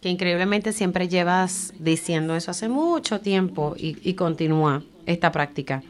Que 0.00 0.08
increíblemente 0.08 0.72
siempre 0.72 1.08
llevas 1.08 1.72
diciendo 1.78 2.34
eso 2.34 2.50
hace 2.50 2.68
mucho 2.68 3.20
tiempo 3.20 3.74
y, 3.76 4.14
continúa 4.14 4.82
esta 5.06 5.30
práctica. 5.30 5.82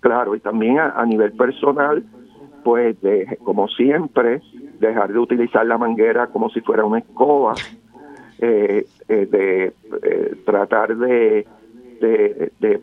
Claro, 0.00 0.34
y 0.34 0.40
también 0.40 0.78
a, 0.78 1.04
nivel 1.06 1.32
personal, 1.32 2.02
pues 2.64 3.00
de, 3.00 3.38
como 3.44 3.68
siempre, 3.68 4.42
dejar 4.80 5.12
de 5.12 5.18
utilizar 5.18 5.64
la 5.66 5.78
manguera 5.78 6.26
como 6.28 6.50
si 6.50 6.60
fuera 6.60 6.84
una 6.84 6.98
escoba, 6.98 7.54
eh, 8.40 8.86
eh, 9.08 9.26
de 9.26 9.72
eh, 10.02 10.34
tratar 10.46 10.96
de, 10.96 11.46
de, 12.00 12.80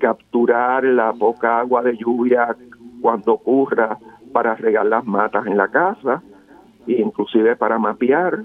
capturar 0.00 0.82
la 0.82 1.12
poca 1.12 1.60
agua 1.60 1.82
de 1.82 1.96
lluvia 1.96 2.56
cuando 3.00 3.34
ocurra 3.34 3.98
para 4.32 4.54
regar 4.56 4.86
las 4.86 5.04
matas 5.04 5.46
en 5.46 5.56
la 5.56 5.68
casa, 5.68 6.22
inclusive 6.86 7.54
para 7.54 7.78
mapear 7.78 8.44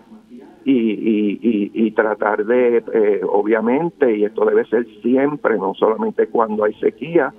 y, 0.65 1.69
y, 1.73 1.91
tratar 1.91 2.45
de, 2.45 2.83
eh, 2.93 3.21
obviamente, 3.27 4.17
y 4.17 4.25
esto 4.25 4.45
debe 4.45 4.65
ser 4.65 4.85
siempre, 5.01 5.57
no 5.57 5.73
solamente 5.75 6.27
cuando 6.27 6.63
hay 6.63 6.73
sequía, 6.75 7.33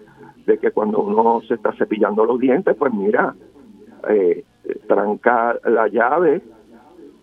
de 0.47 0.59
que 0.59 0.71
cuando 0.71 1.01
uno 1.01 1.43
se 1.47 1.55
está 1.55 1.73
cepillando 1.73 2.25
los 2.25 2.39
dientes, 2.39 2.77
pues 2.77 2.93
mira, 2.95 3.35
eh, 4.09 4.45
trancar 4.87 5.61
la 5.65 5.89
llave 5.89 6.41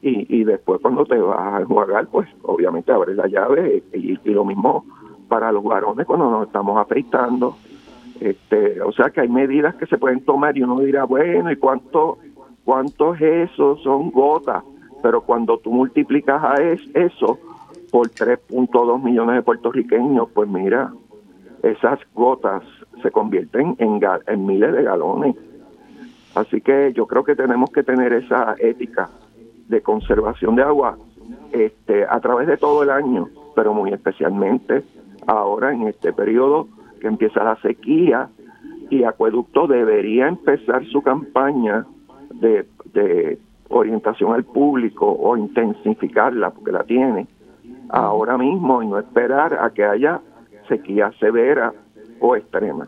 y, 0.03 0.41
y 0.41 0.43
después 0.43 0.81
cuando 0.81 1.05
te 1.05 1.17
vas 1.17 1.55
a 1.55 1.61
enjuagar, 1.61 2.07
pues 2.07 2.27
obviamente 2.43 2.91
abres 2.91 3.15
la 3.15 3.27
llave 3.27 3.83
y, 3.93 4.19
y 4.23 4.33
lo 4.33 4.45
mismo 4.45 4.85
para 5.27 5.51
los 5.51 5.63
varones 5.63 6.05
cuando 6.05 6.29
nos 6.29 6.47
estamos 6.47 6.77
afeitando. 6.77 7.55
Este, 8.19 8.81
o 8.81 8.91
sea 8.91 9.09
que 9.09 9.21
hay 9.21 9.29
medidas 9.29 9.75
que 9.75 9.87
se 9.87 9.97
pueden 9.97 10.23
tomar 10.23 10.55
y 10.57 10.61
uno 10.61 10.79
dirá, 10.79 11.05
bueno, 11.05 11.51
¿y 11.51 11.55
cuánto, 11.55 12.19
cuánto 12.63 13.15
es 13.15 13.49
eso? 13.51 13.77
Son 13.77 14.11
gotas 14.11 14.63
pero 15.03 15.21
cuando 15.21 15.57
tú 15.57 15.71
multiplicas 15.71 16.41
a 16.41 16.55
eso 16.63 17.37
por 17.91 18.09
3.2 18.09 19.03
millones 19.03 19.35
de 19.35 19.41
puertorriqueños, 19.43 20.29
pues 20.33 20.47
mira, 20.47 20.93
esas 21.61 21.99
gotas 22.15 22.63
se 23.01 23.11
convierten 23.11 23.75
en, 23.79 23.99
en 24.27 24.45
miles 24.45 24.71
de 24.71 24.81
galones. 24.81 25.35
Así 26.35 26.61
que 26.61 26.93
yo 26.93 27.05
creo 27.05 27.25
que 27.25 27.35
tenemos 27.35 27.69
que 27.69 27.83
tener 27.83 28.13
esa 28.13 28.55
ética 28.59 29.09
de 29.67 29.81
conservación 29.81 30.55
de 30.55 30.63
agua 30.63 30.97
este, 31.51 32.05
a 32.05 32.19
través 32.19 32.47
de 32.47 32.57
todo 32.57 32.83
el 32.83 32.89
año, 32.89 33.29
pero 33.55 33.73
muy 33.73 33.91
especialmente 33.93 34.83
ahora 35.27 35.73
en 35.73 35.87
este 35.87 36.13
periodo 36.13 36.67
que 36.99 37.07
empieza 37.07 37.43
la 37.43 37.55
sequía 37.57 38.29
y 38.89 39.03
Acueducto 39.03 39.67
debería 39.67 40.27
empezar 40.27 40.85
su 40.85 41.01
campaña 41.01 41.85
de, 42.33 42.65
de 42.93 43.39
orientación 43.69 44.33
al 44.33 44.43
público 44.43 45.11
o 45.11 45.35
intensificarla, 45.37 46.51
porque 46.51 46.71
la 46.71 46.83
tiene, 46.83 47.27
ahora 47.89 48.37
mismo 48.37 48.83
y 48.83 48.87
no 48.87 48.99
esperar 48.99 49.53
a 49.59 49.69
que 49.71 49.83
haya 49.83 50.21
sequía 50.67 51.11
severa 51.19 51.73
o 52.19 52.35
extrema. 52.35 52.87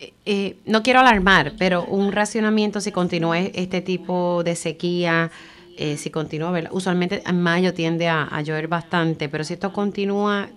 Eh, 0.00 0.12
eh, 0.26 0.56
no 0.66 0.82
quiero 0.82 1.00
alarmar, 1.00 1.52
pero 1.58 1.84
un 1.84 2.12
racionamiento 2.12 2.80
si 2.80 2.92
continúa 2.92 3.38
este 3.38 3.80
tipo 3.80 4.42
de 4.44 4.54
sequía, 4.54 5.30
eh, 5.76 5.96
si 5.96 6.10
continúa, 6.10 6.52
usualmente 6.70 7.22
en 7.26 7.42
mayo 7.42 7.74
tiende 7.74 8.08
a, 8.08 8.24
a, 8.24 8.42
llover 8.42 8.68
bastante, 8.68 9.28
pero 9.28 9.44
si 9.44 9.54
esto 9.54 9.72
continúa, 9.72 10.48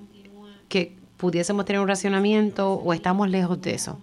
que 0.70 0.94
pudiésemos 1.18 1.66
tener 1.66 1.82
un 1.82 1.88
racionamiento 1.88 2.74
o 2.74 2.94
estamos 2.94 3.30
lejos 3.30 3.62
de 3.62 3.76
eso. 3.76 4.00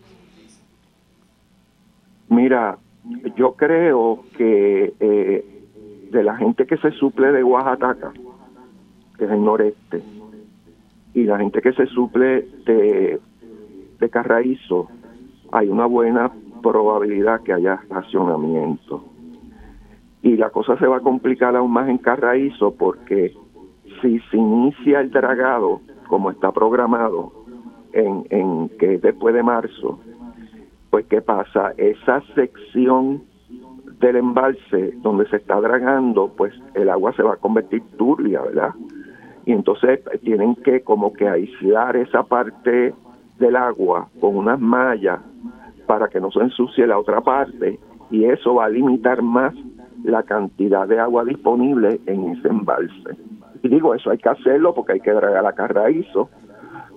Mira, 2.28 2.78
yo 3.36 3.54
creo 3.54 4.24
que 4.36 4.92
eh, 5.00 5.64
de 6.10 6.22
la 6.22 6.36
gente 6.36 6.66
que 6.66 6.76
se 6.76 6.90
suple 6.92 7.32
de 7.32 7.42
Oaxaca, 7.42 8.12
que 9.16 9.24
es 9.24 9.30
el 9.30 9.44
noreste, 9.44 10.02
y 11.14 11.24
la 11.24 11.38
gente 11.38 11.60
que 11.62 11.72
se 11.72 11.86
suple 11.86 12.46
de, 12.66 13.18
de 13.98 14.10
Carraízo, 14.10 14.88
hay 15.52 15.68
una 15.68 15.86
buena 15.86 16.30
probabilidad 16.62 17.42
que 17.42 17.52
haya 17.52 17.80
racionamiento. 17.88 19.04
Y 20.22 20.36
la 20.36 20.50
cosa 20.50 20.76
se 20.78 20.86
va 20.86 20.98
a 20.98 21.00
complicar 21.00 21.56
aún 21.56 21.72
más 21.72 21.88
en 21.88 21.98
Carraízo 21.98 22.74
porque 22.74 23.34
si 24.02 24.18
se 24.18 24.36
inicia 24.36 25.00
el 25.00 25.10
dragado 25.10 25.80
como 26.08 26.30
está 26.30 26.52
programado 26.52 27.32
en, 27.92 28.68
que 28.78 28.94
es 28.94 29.02
después 29.02 29.34
de 29.34 29.42
marzo, 29.42 30.00
pues 30.90 31.06
¿qué 31.06 31.20
pasa? 31.20 31.72
Esa 31.76 32.22
sección 32.34 33.22
del 34.00 34.16
embalse 34.16 34.92
donde 35.02 35.28
se 35.28 35.36
está 35.36 35.60
dragando, 35.60 36.32
pues 36.36 36.54
el 36.74 36.88
agua 36.88 37.12
se 37.14 37.22
va 37.22 37.34
a 37.34 37.36
convertir 37.36 37.82
turbia, 37.96 38.42
¿verdad? 38.42 38.74
Y 39.44 39.52
entonces 39.52 40.00
tienen 40.22 40.54
que 40.56 40.82
como 40.82 41.12
que 41.12 41.28
aislar 41.28 41.96
esa 41.96 42.22
parte 42.22 42.94
del 43.38 43.56
agua 43.56 44.08
con 44.20 44.36
unas 44.36 44.60
mallas 44.60 45.20
para 45.88 46.08
que 46.08 46.20
no 46.20 46.30
se 46.30 46.40
ensucie 46.40 46.86
la 46.86 46.98
otra 46.98 47.22
parte 47.22 47.80
y 48.10 48.24
eso 48.24 48.54
va 48.54 48.66
a 48.66 48.68
limitar 48.68 49.22
más 49.22 49.54
la 50.04 50.22
cantidad 50.22 50.86
de 50.86 51.00
agua 51.00 51.24
disponible 51.24 51.98
en 52.06 52.28
ese 52.30 52.48
embalse. 52.48 53.16
Y 53.62 53.68
digo, 53.68 53.94
eso 53.94 54.10
hay 54.10 54.18
que 54.18 54.28
hacerlo 54.28 54.74
porque 54.74 54.92
hay 54.92 55.00
que 55.00 55.10
dragar 55.10 55.42
la 55.42 55.54
carraízo, 55.54 56.30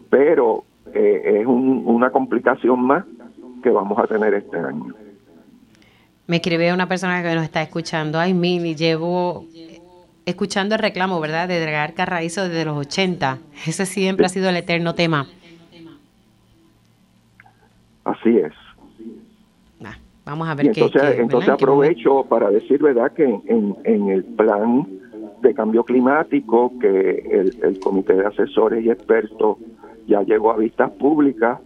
pero 0.10 0.66
eh, 0.94 1.40
es 1.42 1.48
una 1.48 2.12
complicación 2.12 2.82
más 2.82 3.06
que 3.64 3.70
vamos 3.70 3.98
a 3.98 4.08
tener 4.08 4.34
este 4.34 4.58
año. 4.58 4.94
Me 6.28 6.36
escribe 6.36 6.74
una 6.74 6.88
persona 6.88 7.24
que 7.24 7.34
nos 7.34 7.44
está 7.44 7.62
escuchando, 7.62 8.20
ay 8.20 8.34
Mili, 8.34 8.76
llevo 8.76 9.46
escuchando 10.26 10.76
el 10.76 10.82
reclamo, 10.82 11.20
¿verdad?, 11.20 11.48
de 11.48 11.60
dragar 11.60 11.94
carraízo 11.94 12.48
desde 12.48 12.66
los 12.66 12.78
80. 12.78 13.40
Ese 13.66 13.86
siempre 13.86 14.26
ha 14.26 14.30
sido 14.30 14.50
el 14.50 14.58
eterno 14.58 14.94
tema. 14.94 15.28
Así 18.04 18.38
es. 18.38 18.54
Vamos 20.26 20.48
a 20.48 20.56
ver 20.56 20.68
entonces, 20.68 21.20
entonces 21.20 21.50
aprovecho 21.50 22.26
para 22.26 22.50
decir, 22.50 22.82
¿verdad?, 22.82 23.12
que 23.14 23.24
en, 23.24 23.76
en, 23.84 24.10
el 24.10 24.24
plan 24.24 24.88
de 25.42 25.54
cambio 25.54 25.84
climático 25.84 26.74
que 26.80 27.24
el, 27.32 27.56
el 27.64 27.80
comité 27.80 28.14
de 28.14 28.26
asesores 28.26 28.84
y 28.86 28.90
expertos 28.90 29.58
ya 30.08 30.22
llegó 30.22 30.52
a 30.52 30.58
vistas 30.58 30.92
públicas, 30.92 31.60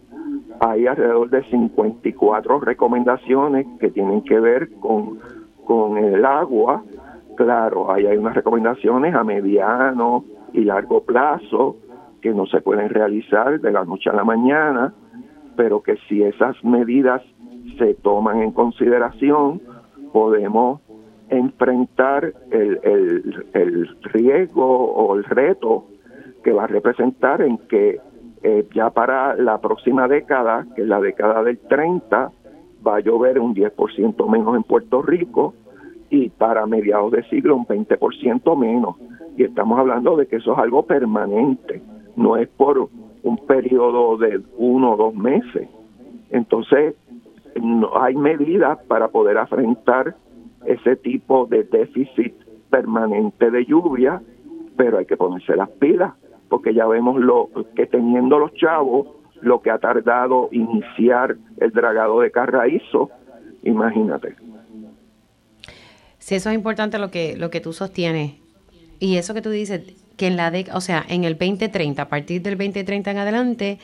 hay 0.60 0.88
alrededor 0.88 1.30
de 1.30 1.44
54 1.44 2.60
recomendaciones 2.60 3.66
que 3.80 3.90
tienen 3.90 4.22
que 4.22 4.40
ver 4.40 4.70
con, 4.80 5.20
con 5.66 5.98
el 5.98 6.24
agua 6.24 6.84
Claro, 7.36 7.92
ahí 7.92 8.06
hay 8.06 8.18
unas 8.18 8.34
recomendaciones 8.34 9.14
a 9.14 9.24
mediano 9.24 10.24
y 10.54 10.64
largo 10.64 11.04
plazo 11.04 11.78
que 12.22 12.34
no 12.34 12.46
se 12.46 12.62
pueden 12.62 12.90
realizar 12.90 13.60
de 13.60 13.72
la 13.72 13.84
noche 13.84 14.10
a 14.10 14.14
la 14.14 14.24
mañana, 14.24 14.94
pero 15.58 15.84
que 15.84 15.98
si 16.08 16.24
esas 16.24 16.56
medidas 16.64 17.22
se 17.78 17.94
toman 17.96 18.42
en 18.42 18.52
consideración, 18.52 19.62
podemos 20.14 20.82
enfrentar 21.30 22.34
el, 22.52 22.80
el, 22.84 23.46
el 23.54 23.98
riesgo 24.04 24.66
o 24.66 25.16
el 25.16 25.24
reto 25.24 25.86
que 26.44 26.54
va 26.54 26.66
a 26.66 26.68
representar 26.68 27.42
en 27.42 27.58
que 27.58 28.00
eh, 28.44 28.68
ya 28.76 28.92
para 28.92 29.36
la 29.36 29.60
próxima 29.60 30.08
década, 30.08 30.68
que 30.76 30.84
es 30.84 30.88
la 30.88 31.02
década 31.02 31.42
del 31.44 31.58
30, 31.58 32.32
va 32.86 32.96
a 32.98 33.00
llover 33.00 33.40
un 33.40 33.56
10% 33.56 34.30
menos 34.30 34.56
en 34.56 34.62
Puerto 34.62 35.02
Rico 35.02 35.56
y 36.12 36.30
para 36.30 36.68
mediados 36.68 37.12
de 37.12 37.24
siglo 37.24 37.56
un 37.56 37.66
20% 37.66 38.56
menos. 38.56 38.98
Y 39.36 39.44
estamos 39.44 39.80
hablando 39.80 40.16
de 40.16 40.28
que 40.28 40.36
eso 40.36 40.54
es 40.54 40.60
algo 40.60 40.84
permanente, 40.84 41.82
no 42.16 42.38
es 42.38 42.48
por 42.50 42.88
un 43.24 43.38
periodo 43.48 44.18
de 44.18 44.40
uno 44.58 44.94
o 44.94 44.98
dos 44.98 45.16
meses. 45.16 45.68
Entonces, 46.30 46.96
no 47.62 48.02
hay 48.02 48.16
medidas 48.16 48.80
para 48.88 49.08
poder 49.10 49.38
afrontar 49.38 50.16
ese 50.66 50.96
tipo 50.96 51.46
de 51.46 51.64
déficit 51.64 52.34
permanente 52.70 53.52
de 53.52 53.66
lluvia, 53.66 54.22
pero 54.76 54.98
hay 54.98 55.06
que 55.06 55.18
ponerse 55.18 55.56
las 55.56 55.70
pilas 55.70 56.14
porque 56.50 56.74
ya 56.74 56.86
vemos 56.86 57.20
lo 57.20 57.50
que 57.76 57.86
teniendo 57.86 58.40
los 58.40 58.54
chavos, 58.54 59.08
lo 59.42 59.62
que 59.62 59.72
ha 59.72 59.80
tardado 59.80 60.50
iniciar 60.52 61.38
el 61.58 61.72
dragado 61.72 62.22
de 62.22 62.32
Carraízo, 62.32 63.10
imagínate. 63.64 64.36
Sí, 66.20 66.36
eso 66.36 66.50
es 66.50 66.56
importante 66.56 66.98
lo 66.98 67.12
que, 67.12 67.36
lo 67.38 67.50
que 67.50 67.62
tú 67.62 67.74
sostienes. 67.74 68.36
Y 69.00 69.18
eso 69.18 69.34
que 69.34 69.42
tú 69.42 69.50
dices, 69.50 69.82
que 70.18 70.28
en 70.28 70.38
la 70.38 70.50
década, 70.50 70.78
o 70.78 70.82
sea, 70.82 71.04
en 71.08 71.24
el 71.24 71.34
2030, 71.34 72.02
a 72.02 72.08
partir 72.08 72.42
del 72.42 72.58
2030 72.58 73.12
en 73.12 73.18
adelante, 73.18 73.80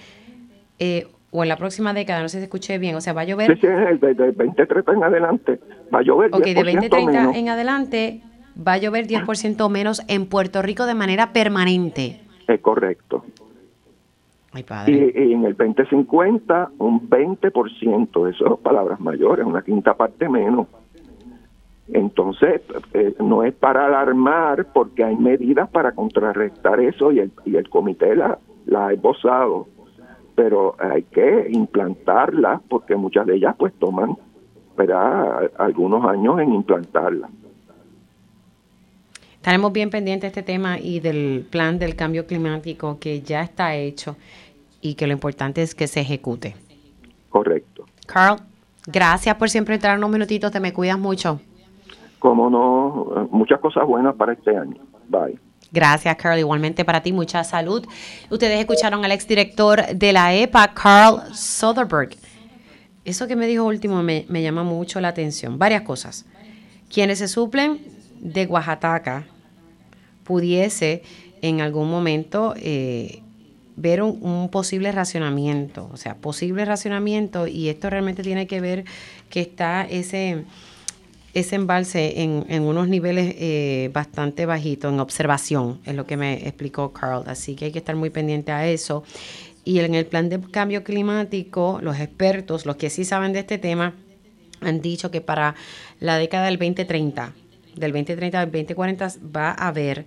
eh, 0.80 1.08
o 1.32 1.44
en 1.44 1.50
la 1.50 1.58
próxima 1.58 1.94
década, 1.94 2.22
no 2.22 2.30
sé 2.30 2.40
si 2.40 2.44
escuché 2.44 2.78
bien, 2.78 2.96
o 2.96 3.02
sea, 3.02 3.14
va 3.14 3.22
a 3.22 3.26
llover. 3.26 3.54
Sí, 3.54 3.62
sí, 3.62 3.68
el, 3.68 4.00
del 4.00 4.36
2030 4.36 4.92
en 4.92 5.04
adelante, 5.04 5.60
va 5.94 6.00
a 6.00 6.02
llover. 6.02 6.30
Ok, 6.34 6.44
de 6.44 6.64
2030 6.64 7.32
en 7.32 7.50
adelante 7.50 8.22
va 8.56 8.74
a 8.74 8.78
llover 8.78 9.08
10% 9.08 9.70
menos 9.70 10.04
en 10.08 10.26
Puerto 10.26 10.62
Rico 10.62 10.86
de 10.86 10.94
manera 10.94 11.32
permanente. 11.32 12.22
Es 12.48 12.60
correcto. 12.60 13.24
Y, 14.54 15.32
en 15.32 15.46
el 15.46 15.56
2050, 15.56 16.72
un 16.80 17.10
20%, 17.10 18.30
eso 18.30 18.46
son 18.46 18.58
palabras 18.58 19.00
mayores, 19.00 19.46
una 19.46 19.62
quinta 19.62 19.94
parte 19.94 20.28
menos. 20.28 20.68
Entonces, 21.88 22.62
eh, 22.94 23.16
no 23.20 23.44
es 23.44 23.54
para 23.54 23.86
alarmar 23.86 24.68
porque 24.74 25.06
hay 25.06 25.16
medidas 25.16 25.70
para 25.70 25.94
contrarrestar 25.94 26.82
eso 26.82 27.14
y 27.14 27.20
el, 27.20 27.32
y 27.46 27.56
el 27.56 27.70
comité 27.70 28.14
la, 28.16 28.40
la 28.66 28.88
ha 28.88 28.94
esbozado, 28.94 29.68
pero 30.44 30.76
hay 30.80 31.04
que 31.04 31.50
implantarlas 31.52 32.62
porque 32.68 32.96
muchas 32.96 33.28
de 33.28 33.36
ellas 33.36 33.54
pues 33.60 33.72
toman 33.78 34.18
algunos 35.60 36.04
años 36.04 36.40
en 36.40 36.56
implantarlas. 36.56 37.30
Estaremos 39.36 39.72
bien 39.72 39.92
pendientes 39.92 40.34
de 40.34 40.40
este 40.40 40.52
tema 40.52 40.80
y 40.80 41.00
del 41.00 41.46
plan 41.48 41.78
del 41.78 41.96
cambio 41.96 42.26
climático 42.26 42.98
que 43.00 43.22
ya 43.22 43.44
está 43.44 43.76
hecho 43.76 44.16
y 44.82 44.96
que 44.96 45.06
lo 45.06 45.14
importante 45.14 45.62
es 45.62 45.76
que 45.76 45.86
se 45.86 46.00
ejecute. 46.00 46.56
Correcto. 47.30 47.86
Carl, 48.08 48.40
gracias 48.88 49.36
por 49.36 49.48
siempre 49.48 49.76
entrar 49.76 49.96
unos 49.96 50.10
minutitos, 50.10 50.52
te 50.52 50.60
me 50.60 50.74
cuidas 50.74 50.98
mucho. 50.98 51.40
Como 52.18 52.50
no, 52.50 53.28
muchas 53.30 53.60
cosas 53.60 53.86
buenas 53.86 54.16
para 54.16 54.34
este 54.34 54.58
año. 54.58 54.78
Bye. 55.08 55.38
Gracias, 55.72 56.16
Carl. 56.18 56.38
Igualmente 56.38 56.84
para 56.84 57.02
ti, 57.02 57.14
mucha 57.14 57.44
salud. 57.44 57.86
Ustedes 58.30 58.60
escucharon 58.60 59.06
al 59.06 59.12
exdirector 59.12 59.88
de 59.96 60.14
la 60.14 60.34
EPA, 60.36 60.74
Carl 60.74 61.34
Soderberg. 61.34 62.18
Eso 63.06 63.28
que 63.28 63.36
me 63.36 63.48
dijo 63.48 63.64
último 63.64 64.04
me, 64.04 64.26
llama 64.42 64.64
mucho 64.64 65.00
la 65.00 65.08
atención. 65.08 65.58
Varias 65.58 65.82
cosas. 65.84 66.26
Quienes 66.94 67.20
se 67.20 67.28
suplen 67.28 67.80
de 68.20 68.46
Oaxaca 68.46 69.26
pudiese 70.24 71.02
en 71.42 71.62
algún 71.62 71.90
momento 71.90 72.54
eh, 72.58 73.24
ver 73.76 74.04
un, 74.04 74.50
posible 74.50 74.92
racionamiento, 74.92 75.90
o 75.92 75.98
sea, 75.98 76.16
posible 76.16 76.66
racionamiento, 76.66 77.48
y 77.48 77.70
esto 77.70 77.90
realmente 77.90 78.22
tiene 78.22 78.46
que 78.46 78.62
ver 78.62 78.86
que 79.30 79.42
está 79.42 79.84
ese, 79.90 80.44
ese 81.34 81.56
embalse 81.56 82.22
en, 82.22 82.64
unos 82.64 82.88
niveles 82.88 83.36
eh, 83.38 83.90
bastante 83.94 84.46
bajitos, 84.46 84.94
en 84.94 85.00
observación, 85.00 85.80
es 85.86 85.96
lo 85.96 86.06
que 86.06 86.18
me 86.18 86.48
explicó 86.48 86.92
Carl, 86.92 87.24
así 87.28 87.56
que 87.56 87.66
hay 87.66 87.72
que 87.72 87.80
estar 87.80 87.96
muy 87.96 88.10
pendiente 88.10 88.52
a 88.52 88.68
eso. 88.68 89.04
Y 89.64 89.80
en 89.80 89.94
el 89.94 90.06
plan 90.06 90.30
de 90.30 90.42
cambio 90.42 90.84
climático, 90.84 91.80
los 91.82 92.00
expertos, 92.00 92.66
los 92.66 92.76
que 92.78 92.90
sí 92.90 93.06
saben 93.06 93.32
de 93.32 93.40
este 93.40 93.58
tema, 93.58 93.94
han 94.60 94.82
dicho 94.82 95.12
que 95.12 95.22
para 95.22 95.56
la 96.00 96.18
década 96.18 96.46
del 96.46 96.58
2030, 96.58 97.34
del 97.76 97.92
2030 97.92 98.40
al 98.40 98.52
2040 98.52 99.08
va 99.36 99.52
a 99.52 99.68
haber 99.68 100.06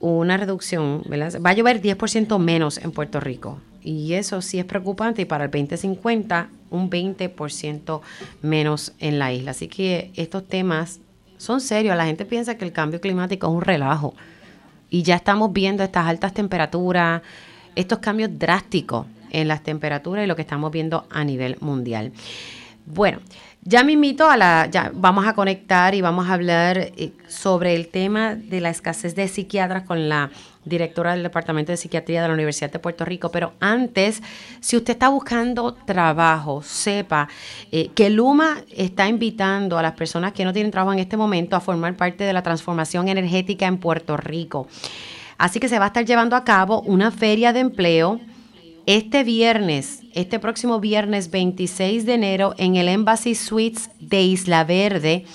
una 0.00 0.36
reducción. 0.36 1.02
Va 1.10 1.50
a 1.50 1.52
llover 1.52 1.80
10% 1.80 2.38
menos 2.38 2.78
en 2.78 2.92
Puerto 2.92 3.20
Rico. 3.20 3.60
Y 3.88 4.12
eso 4.12 4.42
sí 4.42 4.58
es 4.58 4.66
preocupante 4.66 5.22
y 5.22 5.24
para 5.24 5.46
el 5.46 5.50
2050 5.50 6.50
un 6.68 6.90
20% 6.90 8.02
menos 8.42 8.92
en 8.98 9.18
la 9.18 9.32
isla. 9.32 9.52
Así 9.52 9.68
que 9.68 10.10
estos 10.14 10.46
temas 10.46 11.00
son 11.38 11.62
serios. 11.62 11.96
La 11.96 12.04
gente 12.04 12.26
piensa 12.26 12.58
que 12.58 12.66
el 12.66 12.72
cambio 12.72 13.00
climático 13.00 13.46
es 13.46 13.52
un 13.54 13.62
relajo. 13.62 14.14
Y 14.90 15.04
ya 15.04 15.16
estamos 15.16 15.54
viendo 15.54 15.82
estas 15.82 16.06
altas 16.06 16.34
temperaturas, 16.34 17.22
estos 17.76 18.00
cambios 18.00 18.38
drásticos 18.38 19.06
en 19.30 19.48
las 19.48 19.62
temperaturas 19.62 20.22
y 20.22 20.26
lo 20.26 20.36
que 20.36 20.42
estamos 20.42 20.70
viendo 20.70 21.06
a 21.08 21.24
nivel 21.24 21.56
mundial. 21.60 22.12
Bueno, 22.84 23.20
ya 23.62 23.84
me 23.84 23.92
invito 23.92 24.28
a 24.28 24.36
la, 24.36 24.68
ya 24.70 24.90
vamos 24.94 25.26
a 25.26 25.32
conectar 25.32 25.94
y 25.94 26.02
vamos 26.02 26.28
a 26.28 26.34
hablar 26.34 26.78
eh, 26.78 27.12
sobre 27.26 27.74
el 27.74 27.88
tema 27.88 28.34
de 28.34 28.60
la 28.60 28.68
escasez 28.68 29.14
de 29.14 29.28
psiquiatras 29.28 29.84
con 29.84 30.10
la 30.10 30.30
directora 30.68 31.12
del 31.12 31.22
Departamento 31.22 31.72
de 31.72 31.76
Psiquiatría 31.76 32.22
de 32.22 32.28
la 32.28 32.34
Universidad 32.34 32.70
de 32.70 32.78
Puerto 32.78 33.04
Rico. 33.04 33.30
Pero 33.30 33.54
antes, 33.60 34.22
si 34.60 34.76
usted 34.76 34.92
está 34.92 35.08
buscando 35.08 35.74
trabajo, 35.74 36.62
sepa 36.62 37.28
eh, 37.72 37.90
que 37.94 38.10
Luma 38.10 38.62
está 38.74 39.08
invitando 39.08 39.78
a 39.78 39.82
las 39.82 39.92
personas 39.92 40.32
que 40.32 40.44
no 40.44 40.52
tienen 40.52 40.70
trabajo 40.70 40.92
en 40.92 40.98
este 40.98 41.16
momento 41.16 41.56
a 41.56 41.60
formar 41.60 41.96
parte 41.96 42.24
de 42.24 42.32
la 42.32 42.42
transformación 42.42 43.08
energética 43.08 43.66
en 43.66 43.78
Puerto 43.78 44.16
Rico. 44.16 44.68
Así 45.38 45.60
que 45.60 45.68
se 45.68 45.78
va 45.78 45.86
a 45.86 45.88
estar 45.88 46.04
llevando 46.04 46.36
a 46.36 46.44
cabo 46.44 46.82
una 46.82 47.10
feria 47.10 47.52
de 47.52 47.60
empleo 47.60 48.20
este 48.86 49.22
viernes, 49.22 50.00
este 50.14 50.38
próximo 50.38 50.80
viernes 50.80 51.30
26 51.30 52.06
de 52.06 52.14
enero, 52.14 52.54
en 52.56 52.76
el 52.76 52.88
Embassy 52.88 53.34
Suites 53.34 53.90
de 54.00 54.22
Isla 54.22 54.64
Verde, 54.64 55.26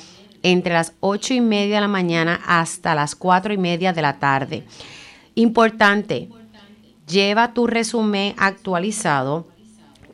entre 0.41 0.73
las 0.73 0.93
8 1.01 1.35
y 1.35 1.41
media 1.41 1.75
de 1.75 1.81
la 1.81 1.87
mañana 1.87 2.41
hasta 2.45 2.95
las 2.95 3.15
4 3.15 3.53
y 3.53 3.57
media 3.57 3.93
de 3.93 4.01
la 4.01 4.17
tarde. 4.19 4.63
Importante, 5.35 6.29
lleva 7.07 7.53
tu 7.53 7.65
resumen 7.65 8.35
actualizado, 8.37 9.47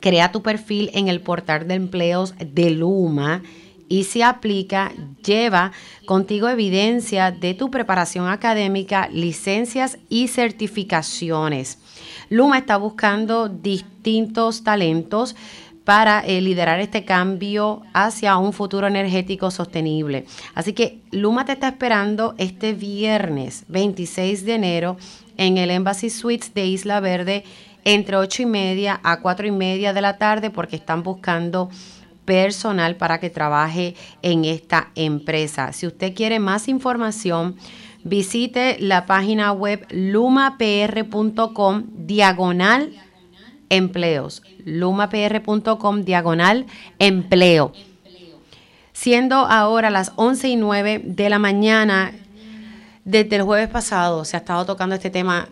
crea 0.00 0.32
tu 0.32 0.42
perfil 0.42 0.90
en 0.94 1.08
el 1.08 1.20
portal 1.20 1.68
de 1.68 1.74
empleos 1.74 2.34
de 2.38 2.70
Luma 2.70 3.42
y 3.88 4.04
si 4.04 4.22
aplica, 4.22 4.92
lleva 5.24 5.72
contigo 6.06 6.48
evidencia 6.48 7.32
de 7.32 7.54
tu 7.54 7.70
preparación 7.70 8.28
académica, 8.28 9.08
licencias 9.12 9.98
y 10.08 10.28
certificaciones. 10.28 11.78
Luma 12.28 12.58
está 12.58 12.76
buscando 12.76 13.48
distintos 13.48 14.62
talentos 14.62 15.34
para 15.90 16.20
eh, 16.20 16.40
liderar 16.40 16.78
este 16.78 17.04
cambio 17.04 17.82
hacia 17.92 18.36
un 18.36 18.52
futuro 18.52 18.86
energético 18.86 19.50
sostenible. 19.50 20.24
Así 20.54 20.72
que 20.72 21.00
Luma 21.10 21.44
te 21.44 21.50
está 21.50 21.66
esperando 21.66 22.36
este 22.38 22.74
viernes 22.74 23.64
26 23.66 24.44
de 24.44 24.54
enero 24.54 24.96
en 25.36 25.58
el 25.58 25.68
Embassy 25.68 26.08
Suites 26.08 26.54
de 26.54 26.64
Isla 26.64 27.00
Verde 27.00 27.42
entre 27.82 28.14
8 28.18 28.42
y 28.42 28.46
media 28.46 29.00
a 29.02 29.18
4 29.20 29.48
y 29.48 29.50
media 29.50 29.92
de 29.92 30.00
la 30.00 30.16
tarde 30.16 30.50
porque 30.50 30.76
están 30.76 31.02
buscando 31.02 31.70
personal 32.24 32.94
para 32.94 33.18
que 33.18 33.28
trabaje 33.28 33.96
en 34.22 34.44
esta 34.44 34.92
empresa. 34.94 35.72
Si 35.72 35.88
usted 35.88 36.14
quiere 36.14 36.38
más 36.38 36.68
información, 36.68 37.56
visite 38.04 38.76
la 38.78 39.06
página 39.06 39.50
web 39.50 39.84
lumapr.com 39.90 41.82
diagonal 42.06 42.92
empleos. 43.70 44.42
lumapr.com 44.64 46.02
diagonal 46.02 46.66
empleo. 46.98 47.72
Siendo 48.92 49.36
ahora 49.36 49.88
las 49.88 50.12
11 50.16 50.48
y 50.48 50.56
9 50.56 51.00
de 51.02 51.30
la 51.30 51.38
mañana, 51.38 52.12
desde 53.04 53.36
el 53.36 53.42
jueves 53.42 53.68
pasado 53.68 54.26
se 54.26 54.36
ha 54.36 54.40
estado 54.40 54.66
tocando 54.66 54.94
este 54.94 55.08
tema, 55.08 55.48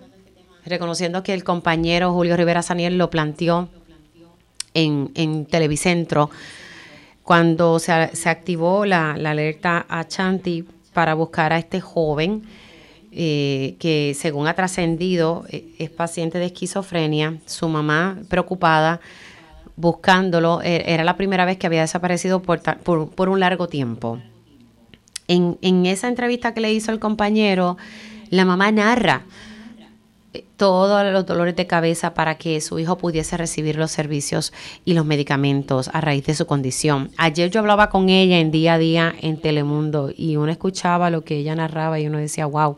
reconociendo 0.67 1.23
que 1.23 1.33
el 1.33 1.45
compañero 1.45 2.13
Julio 2.13 2.37
Rivera 2.37 2.61
Saniel 2.61 2.99
lo 2.99 3.09
planteó 3.09 3.71
en, 4.75 5.11
en 5.15 5.47
Televicentro 5.47 6.31
cuando 7.23 7.79
se, 7.79 8.15
se 8.15 8.29
activó 8.29 8.85
la, 8.85 9.17
la 9.17 9.31
alerta 9.31 9.87
a 9.89 10.07
Chanti 10.07 10.67
para 10.93 11.15
buscar 11.15 11.53
a 11.53 11.59
este 11.59 11.81
joven 11.81 12.43
eh, 13.21 13.75
que 13.81 14.15
según 14.15 14.47
ha 14.47 14.55
trascendido 14.55 15.45
eh, 15.49 15.75
es 15.81 15.91
paciente 15.91 16.39
de 16.39 16.47
esquizofrenia, 16.47 17.39
su 17.47 17.69
mamá 17.69 18.17
preocupada 18.29 19.01
buscándolo, 19.75 20.63
e, 20.63 20.85
era 20.87 21.03
la 21.03 21.17
primera 21.17 21.45
vez 21.45 21.59
que 21.59 21.67
había 21.67 21.81
desaparecido 21.81 22.41
por, 22.41 22.61
por, 22.61 23.29
un 23.29 23.41
largo 23.41 23.67
tiempo. 23.67 24.21
En, 25.27 25.59
en 25.63 25.87
esa 25.87 26.07
entrevista 26.07 26.55
que 26.55 26.61
le 26.61 26.73
hizo 26.73 26.93
el 26.93 27.01
compañero, 27.01 27.77
la 28.31 28.45
mamá 28.45 28.71
narra 28.71 29.25
todos 30.57 31.11
los 31.13 31.25
dolores 31.25 31.57
de 31.57 31.67
cabeza 31.67 32.15
para 32.15 32.37
que 32.37 32.61
su 32.61 32.79
hijo 32.79 32.99
pudiese 32.99 33.37
recibir 33.37 33.77
los 33.77 33.91
servicios 33.91 34.53
y 34.85 34.95
los 34.95 35.07
medicamentos 35.07 35.89
a 35.93 36.01
raíz 36.01 36.27
de 36.27 36.35
su 36.35 36.47
condición. 36.47 37.11
Ayer 37.17 37.51
yo 37.51 37.61
hablaba 37.61 37.89
con 37.89 38.09
ella 38.09 38.39
en 38.39 38.51
día 38.51 38.75
a 38.75 38.79
día 38.79 39.15
en 39.21 39.41
Telemundo 39.41 40.13
y 40.15 40.37
uno 40.37 40.51
escuchaba 40.53 41.11
lo 41.11 41.25
que 41.25 41.37
ella 41.37 41.55
narraba 41.55 41.99
y 41.99 42.07
uno 42.07 42.19
decía, 42.19 42.47
wow, 42.47 42.77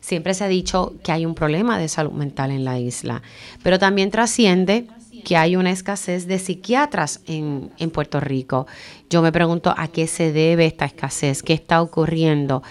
siempre 0.00 0.34
se 0.34 0.44
ha 0.44 0.48
dicho 0.48 0.94
que 1.02 1.10
hay 1.10 1.26
un 1.26 1.34
problema 1.34 1.78
de 1.78 1.88
salud 1.88 2.12
mental 2.12 2.50
en 2.50 2.64
la 2.64 2.78
isla, 2.78 3.22
pero 3.62 3.78
también 3.78 4.10
trasciende 4.10 4.86
que 5.24 5.36
hay 5.36 5.56
una 5.56 5.72
escasez 5.72 6.26
de 6.28 6.38
psiquiatras 6.38 7.22
en, 7.26 7.72
en 7.78 7.90
Puerto 7.90 8.20
Rico. 8.20 8.68
Yo 9.10 9.20
me 9.20 9.32
pregunto 9.32 9.74
a 9.76 9.88
qué 9.88 10.06
se 10.06 10.32
debe 10.32 10.66
esta 10.66 10.84
escasez, 10.84 11.42
qué 11.42 11.54
está 11.54 11.82
ocurriendo, 11.82 12.62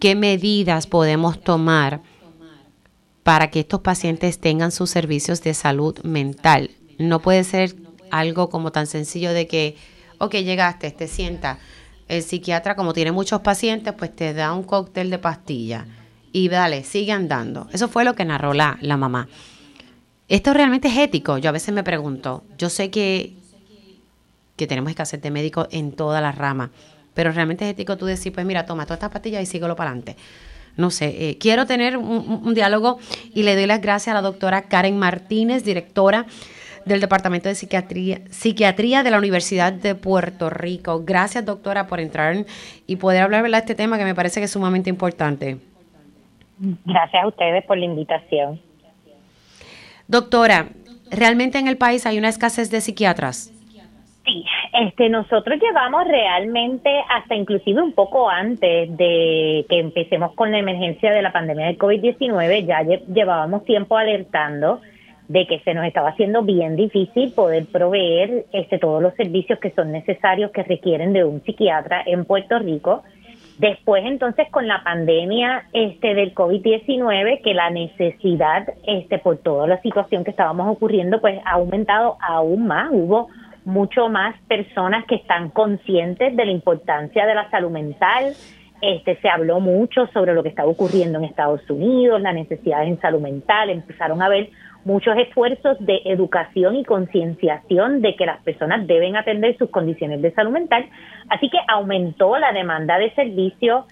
qué 0.00 0.16
medidas 0.16 0.88
podemos 0.88 1.40
tomar 1.40 2.00
para 3.22 3.50
que 3.50 3.60
estos 3.60 3.80
pacientes 3.80 4.38
tengan 4.38 4.72
sus 4.72 4.90
servicios 4.90 5.42
de 5.42 5.54
salud 5.54 5.98
mental. 6.02 6.70
No 6.98 7.20
puede 7.20 7.44
ser 7.44 7.76
algo 8.10 8.50
como 8.50 8.72
tan 8.72 8.86
sencillo 8.86 9.32
de 9.32 9.46
que, 9.46 9.76
ok, 10.18 10.34
llegaste, 10.36 10.90
te 10.90 11.08
sienta. 11.08 11.58
El 12.08 12.22
psiquiatra, 12.22 12.74
como 12.74 12.92
tiene 12.92 13.12
muchos 13.12 13.40
pacientes, 13.40 13.94
pues 13.94 14.14
te 14.14 14.34
da 14.34 14.52
un 14.52 14.64
cóctel 14.64 15.08
de 15.10 15.18
pastilla 15.18 15.86
y 16.32 16.48
dale, 16.48 16.82
sigue 16.82 17.12
andando. 17.12 17.68
Eso 17.72 17.88
fue 17.88 18.04
lo 18.04 18.14
que 18.14 18.24
narró 18.24 18.54
la, 18.54 18.76
la 18.80 18.96
mamá. 18.96 19.28
Esto 20.28 20.52
realmente 20.52 20.88
es 20.88 20.98
ético. 20.98 21.38
Yo 21.38 21.48
a 21.48 21.52
veces 21.52 21.72
me 21.72 21.84
pregunto, 21.84 22.44
yo 22.58 22.70
sé 22.70 22.90
que, 22.90 23.34
que 24.56 24.66
tenemos 24.66 24.90
escasez 24.90 25.22
de 25.22 25.30
médicos 25.30 25.68
en 25.70 25.92
toda 25.92 26.20
la 26.20 26.32
rama, 26.32 26.70
pero 27.14 27.30
realmente 27.30 27.64
es 27.66 27.72
ético 27.72 27.96
tú 27.96 28.06
decir, 28.06 28.32
pues 28.32 28.44
mira, 28.44 28.66
toma 28.66 28.84
todas 28.84 28.98
estas 28.98 29.10
pastillas 29.10 29.42
y 29.42 29.46
síguelo 29.46 29.76
para 29.76 29.90
adelante 29.90 30.16
no 30.76 30.90
sé, 30.90 31.30
eh, 31.30 31.38
quiero 31.38 31.66
tener 31.66 31.96
un, 31.96 32.54
diálogo 32.54 32.98
y 33.34 33.42
le 33.42 33.54
doy 33.54 33.66
las 33.66 33.80
gracias 33.80 34.08
a 34.08 34.14
la 34.14 34.22
doctora 34.22 34.62
Karen 34.62 34.98
Martínez, 34.98 35.64
directora 35.64 36.26
del 36.84 37.00
Departamento 37.00 37.48
de 37.48 37.54
Psiquiatría, 37.54 38.22
Psiquiatría 38.30 39.02
de 39.02 39.10
la 39.10 39.18
Universidad 39.18 39.72
de 39.72 39.94
Puerto 39.94 40.50
Rico. 40.50 41.02
Gracias, 41.04 41.44
doctora, 41.44 41.86
por 41.86 42.00
entrar 42.00 42.44
y 42.86 42.96
poder 42.96 43.22
hablar 43.22 43.48
de 43.48 43.56
este 43.56 43.74
tema 43.74 43.98
que 43.98 44.04
me 44.04 44.14
parece 44.14 44.40
que 44.40 44.44
es 44.44 44.50
sumamente 44.50 44.90
importante. 44.90 45.58
Gracias 46.84 47.22
a 47.22 47.26
ustedes 47.26 47.64
por 47.64 47.76
la 47.76 47.84
invitación. 47.84 48.60
Doctora, 50.08 50.68
¿realmente 51.10 51.58
en 51.58 51.68
el 51.68 51.76
país 51.76 52.06
hay 52.06 52.18
una 52.18 52.28
escasez 52.28 52.70
de 52.70 52.80
psiquiatras? 52.80 53.51
Sí, 54.24 54.44
este, 54.72 55.08
nosotros 55.08 55.58
llevamos 55.60 56.06
realmente 56.06 56.90
hasta 57.08 57.34
inclusive 57.34 57.82
un 57.82 57.92
poco 57.92 58.30
antes 58.30 58.96
de 58.96 59.66
que 59.68 59.80
empecemos 59.80 60.32
con 60.34 60.52
la 60.52 60.58
emergencia 60.58 61.12
de 61.12 61.22
la 61.22 61.32
pandemia 61.32 61.66
del 61.66 61.78
COVID-19, 61.78 62.64
ya 62.64 62.82
llevábamos 62.82 63.64
tiempo 63.64 63.96
alertando 63.96 64.80
de 65.26 65.46
que 65.46 65.58
se 65.60 65.74
nos 65.74 65.86
estaba 65.86 66.10
haciendo 66.10 66.42
bien 66.42 66.76
difícil 66.76 67.32
poder 67.32 67.66
proveer 67.66 68.46
este, 68.52 68.78
todos 68.78 69.02
los 69.02 69.14
servicios 69.14 69.58
que 69.58 69.70
son 69.70 69.90
necesarios 69.90 70.52
que 70.52 70.62
requieren 70.62 71.12
de 71.12 71.24
un 71.24 71.42
psiquiatra 71.42 72.02
en 72.06 72.24
Puerto 72.24 72.58
Rico. 72.58 73.02
Después 73.58 74.04
entonces 74.06 74.48
con 74.50 74.68
la 74.68 74.84
pandemia 74.84 75.64
este 75.72 76.14
del 76.14 76.34
COVID-19 76.34 77.42
que 77.42 77.54
la 77.54 77.70
necesidad 77.70 78.72
este 78.86 79.18
por 79.18 79.38
toda 79.38 79.66
la 79.66 79.80
situación 79.82 80.22
que 80.22 80.30
estábamos 80.30 80.68
ocurriendo 80.68 81.20
pues 81.20 81.40
ha 81.44 81.52
aumentado 81.52 82.16
aún 82.20 82.66
más, 82.66 82.88
hubo 82.92 83.28
mucho 83.64 84.08
más 84.08 84.34
personas 84.48 85.04
que 85.06 85.16
están 85.16 85.50
conscientes 85.50 86.36
de 86.36 86.44
la 86.44 86.52
importancia 86.52 87.26
de 87.26 87.34
la 87.34 87.50
salud 87.50 87.70
mental. 87.70 88.34
Este, 88.80 89.16
se 89.20 89.28
habló 89.28 89.60
mucho 89.60 90.08
sobre 90.08 90.34
lo 90.34 90.42
que 90.42 90.48
estaba 90.48 90.68
ocurriendo 90.68 91.18
en 91.18 91.24
Estados 91.24 91.68
Unidos, 91.70 92.20
las 92.20 92.34
necesidades 92.34 92.88
en 92.88 93.00
salud 93.00 93.20
mental, 93.20 93.70
empezaron 93.70 94.20
a 94.20 94.26
haber 94.26 94.50
muchos 94.84 95.16
esfuerzos 95.16 95.76
de 95.78 96.00
educación 96.06 96.74
y 96.74 96.84
concienciación 96.84 98.02
de 98.02 98.16
que 98.16 98.26
las 98.26 98.42
personas 98.42 98.84
deben 98.88 99.16
atender 99.16 99.56
sus 99.56 99.70
condiciones 99.70 100.20
de 100.20 100.32
salud 100.32 100.50
mental, 100.50 100.84
así 101.28 101.48
que 101.48 101.58
aumentó 101.68 102.36
la 102.38 102.52
demanda 102.52 102.98
de 102.98 103.14
servicios 103.14 103.84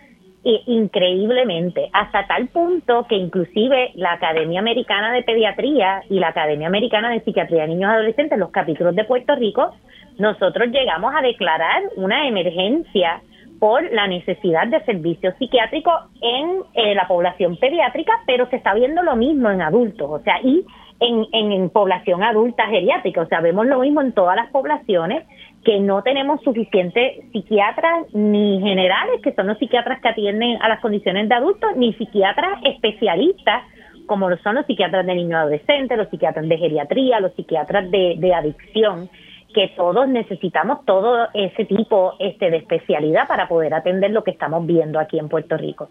increíblemente, 0.43 1.91
hasta 1.93 2.27
tal 2.27 2.49
punto 2.49 3.07
que 3.09 3.17
inclusive 3.17 3.91
la 3.95 4.13
Academia 4.13 4.61
Americana 4.61 5.13
de 5.13 5.23
Pediatría 5.23 6.03
y 6.09 6.19
la 6.19 6.29
Academia 6.29 6.67
Americana 6.67 7.11
de 7.11 7.21
Psiquiatría 7.21 7.63
de 7.63 7.69
Niños 7.69 7.91
y 7.91 7.95
Adolescentes, 7.95 8.39
los 8.39 8.51
capítulos 8.51 8.95
de 8.95 9.05
Puerto 9.05 9.35
Rico, 9.37 9.75
nosotros 10.19 10.69
llegamos 10.69 11.15
a 11.15 11.21
declarar 11.21 11.83
una 11.97 12.27
emergencia 12.27 13.21
por 13.59 13.83
la 13.93 14.07
necesidad 14.07 14.67
de 14.69 14.83
servicios 14.85 15.35
psiquiátricos 15.39 15.95
en 16.23 16.63
eh, 16.73 16.95
la 16.95 17.07
población 17.07 17.59
pediátrica, 17.59 18.13
pero 18.27 18.49
se 18.49 18.57
está 18.57 18.73
viendo 18.73 19.03
lo 19.03 19.17
mismo 19.17 19.51
en 19.51 19.61
adultos, 19.61 20.11
o 20.11 20.19
sea, 20.21 20.41
y 20.43 20.65
en, 21.01 21.27
en 21.33 21.69
población 21.71 22.23
adulta 22.23 22.67
geriátrica, 22.67 23.23
o 23.23 23.27
sea, 23.27 23.41
vemos 23.41 23.67
lo 23.67 23.81
mismo 23.81 24.01
en 24.01 24.13
todas 24.13 24.37
las 24.37 24.51
poblaciones 24.51 25.25
que 25.65 25.79
no 25.79 26.03
tenemos 26.03 26.41
suficientes 26.43 27.31
psiquiatras 27.33 28.07
ni 28.15 28.61
generales, 28.61 29.21
que 29.23 29.35
son 29.35 29.47
los 29.47 29.59
psiquiatras 29.59 30.01
que 30.01 30.09
atienden 30.09 30.61
a 30.63 30.69
las 30.69 30.81
condiciones 30.81 31.29
de 31.29 31.35
adultos, 31.35 31.77
ni 31.77 31.93
psiquiatras 31.95 32.61
especialistas, 32.65 33.65
como 34.07 34.31
lo 34.31 34.39
son 34.39 34.55
los 34.55 34.67
psiquiatras 34.67 35.05
de 35.07 35.15
niños 35.15 35.35
adolescentes, 35.35 35.99
los 35.99 36.09
psiquiatras 36.09 36.49
de 36.49 36.57
geriatría, 36.57 37.21
los 37.21 37.33
psiquiatras 37.35 37.91
de, 37.91 38.17
de 38.19 38.35
adicción, 38.35 39.11
que 39.55 39.69
todos 39.77 40.09
necesitamos 40.09 40.85
todo 40.87 41.29
ese 41.35 41.65
tipo 41.65 42.15
este, 42.19 42.51
de 42.51 42.59
especialidad 42.59 43.29
para 43.29 43.49
poder 43.49 43.75
atender 43.75 44.11
lo 44.11 44.25
que 44.25 44.31
estamos 44.31 44.67
viendo 44.67 44.99
aquí 44.99 45.19
en 45.19 45.29
Puerto 45.29 45.57
Rico. 45.57 45.89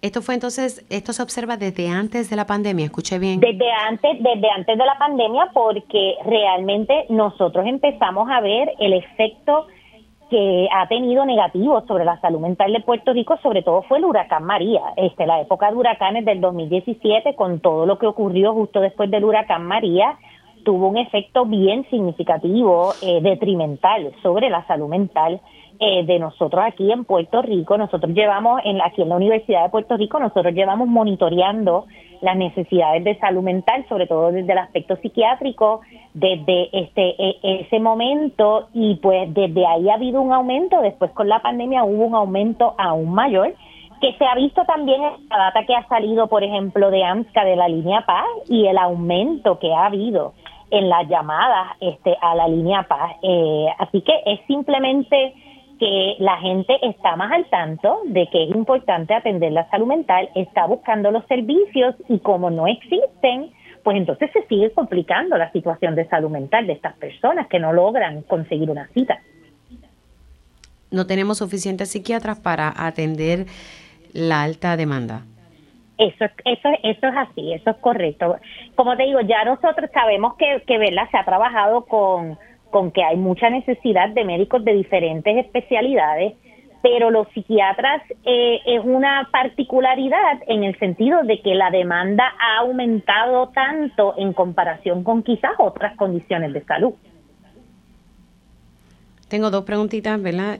Esto 0.00 0.22
fue 0.22 0.34
entonces, 0.34 0.86
esto 0.90 1.12
se 1.12 1.22
observa 1.22 1.56
desde 1.56 1.88
antes 1.88 2.30
de 2.30 2.36
la 2.36 2.46
pandemia, 2.46 2.84
escuché 2.84 3.18
bien. 3.18 3.40
Desde 3.40 3.68
antes, 3.88 4.22
desde 4.22 4.48
antes 4.48 4.78
de 4.78 4.86
la 4.86 4.96
pandemia, 4.96 5.50
porque 5.52 6.14
realmente 6.24 7.06
nosotros 7.08 7.66
empezamos 7.66 8.28
a 8.30 8.40
ver 8.40 8.72
el 8.78 8.92
efecto 8.92 9.66
que 10.30 10.68
ha 10.70 10.86
tenido 10.86 11.24
negativo 11.24 11.82
sobre 11.88 12.04
la 12.04 12.20
salud 12.20 12.38
mental 12.38 12.72
de 12.72 12.80
Puerto 12.80 13.12
Rico, 13.12 13.38
sobre 13.42 13.62
todo 13.62 13.82
fue 13.82 13.98
el 13.98 14.04
huracán 14.04 14.44
María, 14.44 14.82
este, 14.96 15.26
la 15.26 15.40
época 15.40 15.70
de 15.70 15.76
huracanes 15.76 16.24
del 16.24 16.40
2017, 16.40 17.34
con 17.34 17.58
todo 17.60 17.86
lo 17.86 17.98
que 17.98 18.06
ocurrió 18.06 18.52
justo 18.52 18.80
después 18.80 19.10
del 19.10 19.24
huracán 19.24 19.64
María, 19.64 20.16
tuvo 20.64 20.88
un 20.88 20.98
efecto 20.98 21.44
bien 21.46 21.88
significativo, 21.88 22.92
eh, 23.02 23.20
detrimental 23.22 24.12
sobre 24.22 24.50
la 24.50 24.66
salud 24.66 24.88
mental 24.88 25.40
eh, 25.80 26.04
de 26.04 26.18
nosotros 26.18 26.62
aquí 26.66 26.90
en 26.90 27.04
Puerto 27.04 27.42
Rico. 27.42 27.76
Nosotros 27.78 28.12
llevamos, 28.12 28.60
en, 28.64 28.80
aquí 28.80 29.02
en 29.02 29.10
la 29.10 29.16
Universidad 29.16 29.64
de 29.64 29.70
Puerto 29.70 29.96
Rico, 29.96 30.18
nosotros 30.18 30.54
llevamos 30.54 30.88
monitoreando 30.88 31.86
las 32.20 32.36
necesidades 32.36 33.04
de 33.04 33.16
salud 33.18 33.42
mental, 33.42 33.86
sobre 33.88 34.06
todo 34.06 34.32
desde 34.32 34.52
el 34.52 34.58
aspecto 34.58 34.96
psiquiátrico, 34.96 35.80
desde 36.14 36.68
este 36.72 37.14
e, 37.16 37.38
ese 37.42 37.78
momento 37.78 38.68
y 38.74 38.96
pues 38.96 39.32
desde 39.32 39.66
ahí 39.66 39.88
ha 39.88 39.94
habido 39.94 40.20
un 40.20 40.32
aumento, 40.32 40.80
después 40.80 41.12
con 41.12 41.28
la 41.28 41.40
pandemia 41.40 41.84
hubo 41.84 42.06
un 42.06 42.14
aumento 42.14 42.74
aún 42.76 43.12
mayor 43.12 43.54
que 44.00 44.14
se 44.14 44.24
ha 44.24 44.34
visto 44.34 44.64
también 44.64 45.02
en 45.02 45.28
la 45.28 45.38
data 45.38 45.64
que 45.66 45.74
ha 45.74 45.86
salido, 45.88 46.28
por 46.28 46.44
ejemplo, 46.44 46.90
de 46.90 47.04
AMSCA 47.04 47.44
de 47.44 47.56
la 47.56 47.68
línea 47.68 48.02
Paz 48.02 48.26
y 48.48 48.66
el 48.66 48.78
aumento 48.78 49.58
que 49.58 49.72
ha 49.72 49.86
habido 49.86 50.34
en 50.70 50.88
las 50.88 51.08
llamadas 51.08 51.76
este, 51.80 52.16
a 52.20 52.34
la 52.34 52.48
línea 52.48 52.84
Paz. 52.84 53.16
Eh, 53.22 53.66
así 53.78 54.02
que 54.02 54.12
es 54.26 54.40
simplemente 54.46 55.34
que 55.78 56.16
la 56.18 56.36
gente 56.38 56.74
está 56.82 57.16
más 57.16 57.32
al 57.32 57.46
tanto 57.46 58.00
de 58.06 58.28
que 58.30 58.44
es 58.44 58.50
importante 58.50 59.14
atender 59.14 59.52
la 59.52 59.68
salud 59.70 59.86
mental, 59.86 60.28
está 60.34 60.66
buscando 60.66 61.10
los 61.10 61.24
servicios 61.26 61.94
y 62.08 62.18
como 62.18 62.50
no 62.50 62.66
existen, 62.66 63.50
pues 63.82 63.96
entonces 63.96 64.30
se 64.32 64.46
sigue 64.46 64.70
complicando 64.72 65.36
la 65.38 65.50
situación 65.52 65.94
de 65.94 66.08
salud 66.08 66.30
mental 66.30 66.66
de 66.66 66.74
estas 66.74 66.94
personas 66.96 67.46
que 67.48 67.58
no 67.58 67.72
logran 67.72 68.22
conseguir 68.22 68.70
una 68.70 68.88
cita. 68.88 69.20
No 70.90 71.06
tenemos 71.06 71.38
suficientes 71.38 71.90
psiquiatras 71.90 72.40
para 72.40 72.72
atender 72.76 73.46
la 74.12 74.42
alta 74.42 74.76
demanda. 74.76 75.22
Eso, 75.98 76.24
eso, 76.44 76.68
eso 76.82 77.06
es 77.08 77.16
así, 77.16 77.52
eso 77.52 77.70
es 77.70 77.76
correcto. 77.78 78.36
Como 78.74 78.96
te 78.96 79.02
digo, 79.02 79.20
ya 79.20 79.44
nosotros 79.44 79.90
sabemos 79.92 80.34
que, 80.36 80.62
que 80.66 80.78
¿verdad? 80.78 81.10
se 81.10 81.18
ha 81.18 81.24
trabajado 81.24 81.84
con 81.86 82.38
con 82.70 82.90
que 82.90 83.02
hay 83.02 83.16
mucha 83.16 83.50
necesidad 83.50 84.10
de 84.10 84.24
médicos 84.24 84.64
de 84.64 84.74
diferentes 84.74 85.36
especialidades, 85.44 86.34
pero 86.82 87.10
los 87.10 87.28
psiquiatras 87.34 88.02
eh, 88.24 88.60
es 88.66 88.80
una 88.84 89.28
particularidad 89.32 90.42
en 90.46 90.64
el 90.64 90.78
sentido 90.78 91.22
de 91.24 91.40
que 91.40 91.54
la 91.54 91.70
demanda 91.70 92.24
ha 92.38 92.60
aumentado 92.60 93.48
tanto 93.48 94.14
en 94.16 94.32
comparación 94.32 95.02
con 95.02 95.22
quizás 95.22 95.52
otras 95.58 95.96
condiciones 95.96 96.52
de 96.52 96.64
salud. 96.64 96.94
Tengo 99.28 99.50
dos 99.50 99.64
preguntitas, 99.64 100.20
¿verdad? 100.22 100.58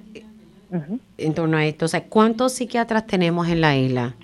en 1.16 1.34
torno 1.34 1.56
a 1.56 1.64
esto. 1.64 1.86
O 1.86 1.88
sea, 1.88 2.04
¿cuántos 2.04 2.52
psiquiatras 2.52 3.06
tenemos 3.06 3.48
en 3.48 3.60
la 3.60 3.76
isla? 3.76 4.14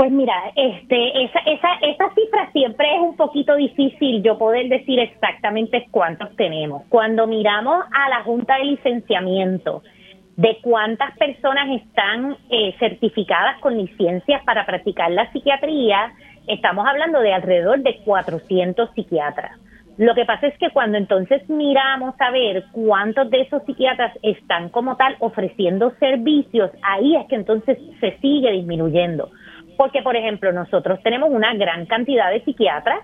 Pues 0.00 0.12
mira, 0.12 0.32
este, 0.56 1.24
esa, 1.24 1.40
esa, 1.40 1.74
esa 1.82 2.14
cifra 2.14 2.50
siempre 2.52 2.88
es 2.96 3.02
un 3.02 3.18
poquito 3.18 3.54
difícil 3.54 4.22
yo 4.22 4.38
poder 4.38 4.70
decir 4.70 4.98
exactamente 4.98 5.88
cuántos 5.90 6.34
tenemos. 6.36 6.84
Cuando 6.88 7.26
miramos 7.26 7.84
a 7.92 8.08
la 8.08 8.22
Junta 8.22 8.56
de 8.56 8.64
Licenciamiento 8.64 9.82
de 10.36 10.56
cuántas 10.62 11.14
personas 11.18 11.82
están 11.82 12.34
eh, 12.48 12.74
certificadas 12.78 13.60
con 13.60 13.76
licencias 13.76 14.42
para 14.46 14.64
practicar 14.64 15.10
la 15.10 15.30
psiquiatría, 15.32 16.14
estamos 16.46 16.86
hablando 16.86 17.20
de 17.20 17.34
alrededor 17.34 17.80
de 17.80 17.98
400 18.02 18.88
psiquiatras. 18.94 19.60
Lo 19.98 20.14
que 20.14 20.24
pasa 20.24 20.46
es 20.46 20.56
que 20.56 20.70
cuando 20.70 20.96
entonces 20.96 21.46
miramos 21.50 22.14
a 22.18 22.30
ver 22.30 22.64
cuántos 22.72 23.28
de 23.28 23.42
esos 23.42 23.62
psiquiatras 23.64 24.16
están 24.22 24.70
como 24.70 24.96
tal 24.96 25.16
ofreciendo 25.18 25.92
servicios, 26.00 26.70
ahí 26.82 27.16
es 27.16 27.26
que 27.26 27.34
entonces 27.34 27.76
se 28.00 28.16
sigue 28.20 28.50
disminuyendo. 28.50 29.28
Porque, 29.80 30.02
por 30.02 30.14
ejemplo, 30.14 30.52
nosotros 30.52 31.02
tenemos 31.02 31.30
una 31.30 31.54
gran 31.54 31.86
cantidad 31.86 32.30
de 32.30 32.44
psiquiatras 32.44 32.98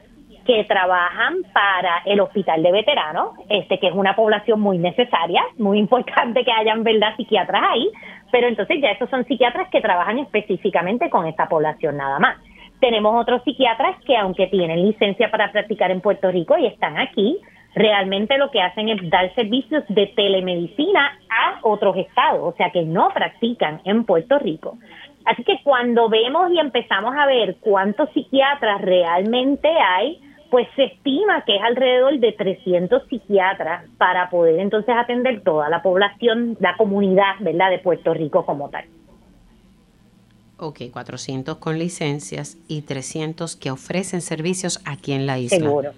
que 0.44 0.62
trabajan 0.64 1.36
para 1.54 2.02
el 2.04 2.20
hospital 2.20 2.62
de 2.62 2.70
veteranos, 2.70 3.30
este 3.48 3.78
que 3.78 3.88
es 3.88 3.94
una 3.94 4.14
población 4.14 4.60
muy 4.60 4.76
necesaria, 4.76 5.42
muy 5.56 5.78
importante 5.78 6.44
que 6.44 6.52
hayan 6.52 6.84
verdad 6.84 7.16
psiquiatras 7.16 7.62
ahí, 7.66 7.90
pero 8.30 8.46
entonces 8.46 8.76
ya 8.82 8.90
esos 8.90 9.08
son 9.08 9.24
psiquiatras 9.24 9.70
que 9.70 9.80
trabajan 9.80 10.18
específicamente 10.18 11.08
con 11.08 11.24
esa 11.24 11.46
población 11.48 11.96
nada 11.96 12.18
más. 12.18 12.36
Tenemos 12.78 13.18
otros 13.18 13.42
psiquiatras 13.44 13.96
que 14.04 14.14
aunque 14.14 14.48
tienen 14.48 14.82
licencia 14.82 15.30
para 15.30 15.50
practicar 15.52 15.90
en 15.90 16.02
Puerto 16.02 16.30
Rico 16.30 16.58
y 16.58 16.66
están 16.66 16.98
aquí, 16.98 17.40
realmente 17.74 18.36
lo 18.36 18.50
que 18.50 18.60
hacen 18.60 18.90
es 18.90 18.98
dar 19.08 19.34
servicios 19.34 19.82
de 19.88 20.08
telemedicina 20.08 21.18
a 21.30 21.58
otros 21.62 21.96
estados, 21.96 22.40
o 22.42 22.56
sea 22.56 22.70
que 22.70 22.82
no 22.82 23.08
practican 23.14 23.80
en 23.84 24.04
Puerto 24.04 24.38
Rico. 24.38 24.76
Así 25.26 25.42
que 25.42 25.60
cuando 25.64 26.08
vemos 26.08 26.52
y 26.52 26.60
empezamos 26.60 27.14
a 27.16 27.26
ver 27.26 27.56
cuántos 27.60 28.08
psiquiatras 28.10 28.80
realmente 28.80 29.68
hay, 29.68 30.20
pues 30.50 30.68
se 30.76 30.84
estima 30.84 31.44
que 31.44 31.56
es 31.56 31.62
alrededor 31.62 32.20
de 32.20 32.30
300 32.30 33.02
psiquiatras 33.08 33.84
para 33.98 34.30
poder 34.30 34.60
entonces 34.60 34.94
atender 34.96 35.42
toda 35.42 35.68
la 35.68 35.82
población, 35.82 36.56
la 36.60 36.76
comunidad, 36.76 37.34
¿verdad?, 37.40 37.70
de 37.70 37.80
Puerto 37.80 38.14
Rico 38.14 38.46
como 38.46 38.70
tal. 38.70 38.84
Ok, 40.58 40.82
400 40.92 41.56
con 41.56 41.76
licencias 41.76 42.56
y 42.68 42.82
300 42.82 43.56
que 43.56 43.72
ofrecen 43.72 44.20
servicios 44.20 44.80
aquí 44.86 45.12
en 45.12 45.26
la 45.26 45.38
isla. 45.38 45.58
Seguro. 45.58 45.90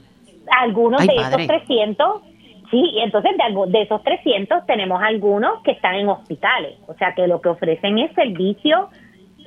Algunos 0.59 1.07
de 1.07 1.15
esos 1.15 1.47
300, 1.47 2.23
sí, 2.71 2.95
entonces 3.05 3.33
de, 3.37 3.73
de 3.73 3.83
esos 3.83 4.03
300 4.03 4.65
tenemos 4.65 5.03
algunos 5.03 5.63
que 5.63 5.73
están 5.73 5.97
en 5.97 6.09
hospitales, 6.09 6.79
o 6.87 6.95
sea 6.95 7.13
que 7.15 7.27
lo 7.27 7.43
que 7.43 7.51
ofrecen 7.51 7.99
es 7.99 8.15
servicio 8.15 8.89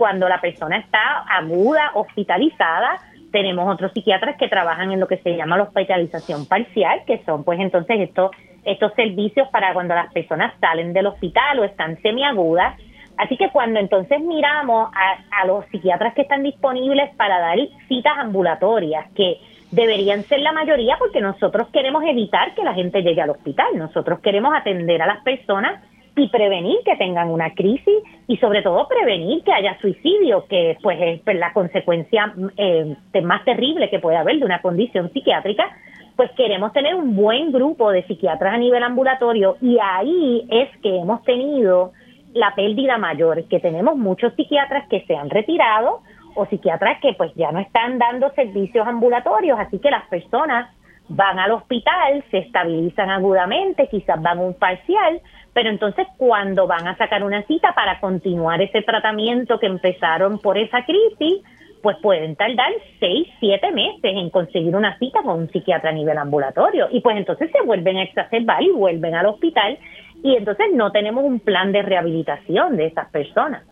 cuando 0.01 0.27
la 0.27 0.41
persona 0.41 0.77
está 0.77 1.19
aguda, 1.29 1.91
hospitalizada, 1.93 2.97
tenemos 3.31 3.71
otros 3.71 3.91
psiquiatras 3.91 4.35
que 4.35 4.47
trabajan 4.47 4.91
en 4.91 4.99
lo 4.99 5.07
que 5.07 5.17
se 5.17 5.37
llama 5.37 5.57
la 5.57 5.65
hospitalización 5.65 6.47
parcial, 6.47 7.03
que 7.05 7.21
son 7.23 7.43
pues 7.43 7.59
entonces 7.59 7.99
estos, 7.99 8.31
estos 8.65 8.91
servicios 8.95 9.47
para 9.49 9.75
cuando 9.75 9.93
las 9.93 10.11
personas 10.11 10.55
salen 10.59 10.91
del 10.91 11.05
hospital 11.05 11.59
o 11.59 11.65
están 11.65 12.01
semiagudas. 12.01 12.81
Así 13.15 13.37
que 13.37 13.51
cuando 13.51 13.79
entonces 13.79 14.19
miramos 14.21 14.89
a, 14.91 15.39
a 15.39 15.45
los 15.45 15.67
psiquiatras 15.67 16.15
que 16.15 16.23
están 16.23 16.41
disponibles 16.41 17.15
para 17.15 17.39
dar 17.39 17.59
citas 17.87 18.13
ambulatorias, 18.17 19.05
que 19.11 19.37
deberían 19.69 20.23
ser 20.23 20.39
la 20.39 20.51
mayoría 20.51 20.95
porque 20.97 21.21
nosotros 21.21 21.67
queremos 21.71 22.03
evitar 22.05 22.55
que 22.55 22.63
la 22.63 22.73
gente 22.73 23.03
llegue 23.03 23.21
al 23.21 23.29
hospital, 23.29 23.67
nosotros 23.75 24.19
queremos 24.21 24.51
atender 24.55 24.99
a 25.03 25.05
las 25.05 25.21
personas 25.23 25.79
y 26.15 26.27
prevenir 26.27 26.79
que 26.83 26.95
tengan 26.97 27.29
una 27.29 27.53
crisis 27.53 28.03
y 28.27 28.37
sobre 28.37 28.61
todo 28.61 28.87
prevenir 28.87 29.43
que 29.43 29.53
haya 29.53 29.79
suicidio, 29.79 30.45
que 30.47 30.77
pues 30.81 30.97
es 31.01 31.21
pues, 31.21 31.37
la 31.37 31.53
consecuencia 31.53 32.33
eh, 32.57 32.95
más 33.23 33.45
terrible 33.45 33.89
que 33.89 33.99
puede 33.99 34.17
haber 34.17 34.39
de 34.39 34.45
una 34.45 34.61
condición 34.61 35.11
psiquiátrica, 35.13 35.69
pues 36.15 36.29
queremos 36.31 36.73
tener 36.73 36.95
un 36.95 37.15
buen 37.15 37.51
grupo 37.51 37.91
de 37.91 38.03
psiquiatras 38.03 38.53
a 38.53 38.57
nivel 38.57 38.83
ambulatorio 38.83 39.57
y 39.61 39.77
ahí 39.81 40.45
es 40.49 40.69
que 40.81 40.97
hemos 40.97 41.23
tenido 41.23 41.93
la 42.33 42.53
pérdida 42.55 42.97
mayor, 42.97 43.45
que 43.45 43.59
tenemos 43.59 43.97
muchos 43.97 44.33
psiquiatras 44.35 44.87
que 44.89 45.01
se 45.05 45.15
han 45.15 45.29
retirado 45.29 46.01
o 46.35 46.45
psiquiatras 46.45 46.99
que 47.01 47.13
pues 47.13 47.33
ya 47.35 47.51
no 47.51 47.59
están 47.59 47.97
dando 47.99 48.29
servicios 48.31 48.87
ambulatorios, 48.87 49.59
así 49.59 49.79
que 49.79 49.91
las 49.91 50.07
personas 50.07 50.69
van 51.15 51.39
al 51.39 51.51
hospital, 51.51 52.23
se 52.31 52.39
estabilizan 52.39 53.09
agudamente, 53.09 53.87
quizás 53.87 54.21
van 54.21 54.39
un 54.39 54.53
parcial, 54.53 55.21
pero 55.53 55.69
entonces 55.69 56.07
cuando 56.17 56.67
van 56.67 56.87
a 56.87 56.97
sacar 56.97 57.23
una 57.23 57.43
cita 57.43 57.73
para 57.73 57.99
continuar 57.99 58.61
ese 58.61 58.81
tratamiento 58.81 59.59
que 59.59 59.67
empezaron 59.67 60.39
por 60.39 60.57
esa 60.57 60.85
crisis, 60.85 61.43
pues 61.81 61.97
pueden 62.01 62.35
tardar 62.35 62.71
seis, 62.99 63.27
siete 63.39 63.71
meses 63.71 63.99
en 64.03 64.29
conseguir 64.29 64.75
una 64.75 64.97
cita 64.99 65.21
con 65.23 65.39
un 65.39 65.49
psiquiatra 65.49 65.89
a 65.89 65.93
nivel 65.93 66.17
ambulatorio. 66.17 66.87
Y 66.91 67.01
pues 67.01 67.17
entonces 67.17 67.49
se 67.51 67.65
vuelven 67.65 67.97
a 67.97 68.03
exacerbar 68.03 68.61
y 68.61 68.71
vuelven 68.71 69.15
al 69.15 69.25
hospital 69.25 69.77
y 70.23 70.35
entonces 70.35 70.67
no 70.73 70.91
tenemos 70.91 71.23
un 71.23 71.39
plan 71.39 71.71
de 71.71 71.81
rehabilitación 71.81 72.77
de 72.77 72.85
esas 72.87 73.09
personas. 73.09 73.63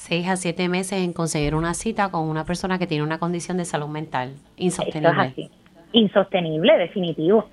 Seis 0.00 0.26
a 0.30 0.36
siete 0.36 0.66
meses 0.70 1.04
en 1.04 1.12
conseguir 1.12 1.54
una 1.54 1.74
cita 1.74 2.10
con 2.10 2.26
una 2.26 2.44
persona 2.46 2.78
que 2.78 2.86
tiene 2.86 3.04
una 3.04 3.18
condición 3.18 3.58
de 3.58 3.66
salud 3.66 3.88
mental 3.88 4.32
insostenible. 4.56 5.50
Insostenible, 5.92 6.78
definitivo. 6.78 7.44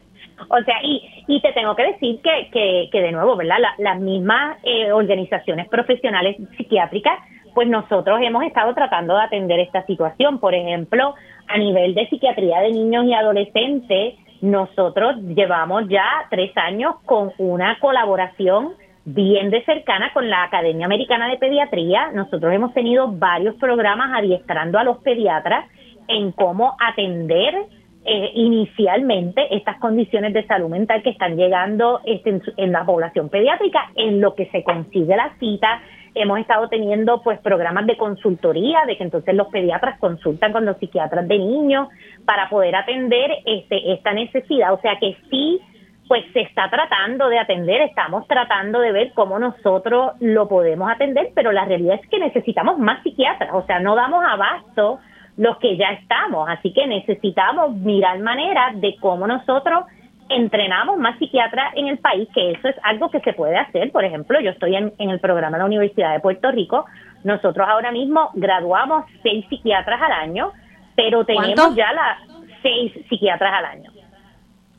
O 0.47 0.63
sea, 0.63 0.75
y, 0.81 1.25
y 1.27 1.41
te 1.41 1.51
tengo 1.51 1.75
que 1.75 1.83
decir 1.83 2.21
que, 2.21 2.49
que, 2.53 2.87
que 2.89 3.01
de 3.01 3.11
nuevo, 3.11 3.35
¿verdad? 3.35 3.57
las 3.79 3.99
mismas 3.99 4.59
eh, 4.63 4.93
organizaciones 4.93 5.67
profesionales 5.67 6.37
psiquiátricas, 6.55 7.19
pues 7.53 7.67
nosotros 7.67 8.17
hemos 8.23 8.45
estado 8.45 8.73
tratando 8.73 9.13
de 9.17 9.23
atender 9.23 9.59
esta 9.59 9.85
situación. 9.85 10.39
Por 10.39 10.55
ejemplo, 10.55 11.15
a 11.49 11.57
nivel 11.57 11.95
de 11.95 12.07
psiquiatría 12.07 12.61
de 12.61 12.71
niños 12.71 13.03
y 13.07 13.13
adolescentes, 13.13 14.15
nosotros 14.39 15.17
llevamos 15.35 15.89
ya 15.89 16.07
tres 16.29 16.55
años 16.55 16.95
con 17.05 17.33
una 17.39 17.77
colaboración 17.79 18.73
bien 19.07 19.49
de 19.51 19.63
cercana 19.63 20.11
con 20.11 20.29
la 20.29 20.43
Academia 20.43 20.85
Americana 20.85 21.29
de 21.29 21.37
Pediatría. 21.37 22.11
Nosotros 22.11 22.53
hemos 22.53 22.73
tenido 22.73 23.07
varios 23.09 23.55
programas 23.55 24.11
adiestrando 24.13 24.77
a 24.77 24.83
los 24.83 24.97
pediatras 24.97 25.65
en 26.09 26.33
cómo 26.33 26.75
atender 26.77 27.55
eh, 28.03 28.31
inicialmente 28.33 29.55
estas 29.55 29.77
condiciones 29.79 30.33
de 30.33 30.45
salud 30.45 30.67
mental 30.67 31.03
que 31.03 31.11
están 31.11 31.37
llegando 31.37 32.01
este, 32.03 32.41
en, 32.57 32.71
la 32.73 32.85
población 32.85 33.29
pediátrica, 33.29 33.91
en 33.95 34.19
lo 34.19 34.35
que 34.35 34.47
se 34.47 34.61
consigue 34.63 35.15
la 35.15 35.33
cita. 35.39 35.81
Hemos 36.13 36.39
estado 36.39 36.67
teniendo 36.67 37.23
pues 37.23 37.39
programas 37.39 37.85
de 37.85 37.95
consultoría, 37.95 38.79
de 38.87 38.97
que 38.97 39.03
entonces 39.05 39.33
los 39.35 39.47
pediatras 39.47 39.99
consultan 39.99 40.51
con 40.51 40.65
los 40.65 40.77
psiquiatras 40.79 41.25
de 41.29 41.37
niños 41.37 41.87
para 42.25 42.49
poder 42.49 42.75
atender 42.75 43.31
este, 43.45 43.93
esta 43.93 44.11
necesidad. 44.11 44.73
O 44.73 44.81
sea 44.81 44.97
que 44.99 45.15
sí, 45.29 45.61
pues 46.07 46.23
se 46.33 46.41
está 46.41 46.69
tratando 46.69 47.29
de 47.29 47.39
atender, 47.39 47.81
estamos 47.81 48.27
tratando 48.27 48.79
de 48.79 48.91
ver 48.91 49.11
cómo 49.13 49.39
nosotros 49.39 50.13
lo 50.19 50.47
podemos 50.47 50.89
atender, 50.89 51.31
pero 51.35 51.51
la 51.51 51.65
realidad 51.65 51.99
es 52.01 52.09
que 52.09 52.19
necesitamos 52.19 52.77
más 52.79 53.03
psiquiatras, 53.03 53.49
o 53.53 53.65
sea, 53.65 53.79
no 53.79 53.95
damos 53.95 54.23
abasto 54.23 54.99
los 55.37 55.57
que 55.59 55.77
ya 55.77 55.89
estamos. 55.91 56.49
Así 56.49 56.73
que 56.73 56.85
necesitamos 56.87 57.75
mirar 57.75 58.19
maneras 58.19 58.79
de 58.81 58.95
cómo 58.99 59.27
nosotros 59.27 59.85
entrenamos 60.29 60.97
más 60.97 61.17
psiquiatras 61.19 61.73
en 61.75 61.87
el 61.87 61.99
país, 61.99 62.27
que 62.33 62.51
eso 62.51 62.67
es 62.67 62.75
algo 62.83 63.09
que 63.09 63.21
se 63.21 63.33
puede 63.33 63.57
hacer. 63.57 63.91
Por 63.91 64.03
ejemplo, 64.03 64.39
yo 64.41 64.51
estoy 64.51 64.75
en, 64.75 64.93
el 64.97 65.19
programa 65.19 65.57
de 65.57 65.61
la 65.61 65.65
Universidad 65.65 66.13
de 66.13 66.19
Puerto 66.19 66.51
Rico. 66.51 66.85
Nosotros 67.23 67.65
ahora 67.69 67.91
mismo 67.91 68.31
graduamos 68.33 69.05
seis 69.23 69.45
psiquiatras 69.47 70.01
al 70.01 70.11
año, 70.11 70.51
pero 70.95 71.23
tenemos 71.23 71.75
ya 71.75 71.93
las 71.93 72.19
seis 72.61 72.91
psiquiatras 73.07 73.53
al 73.53 73.65
año. 73.65 73.91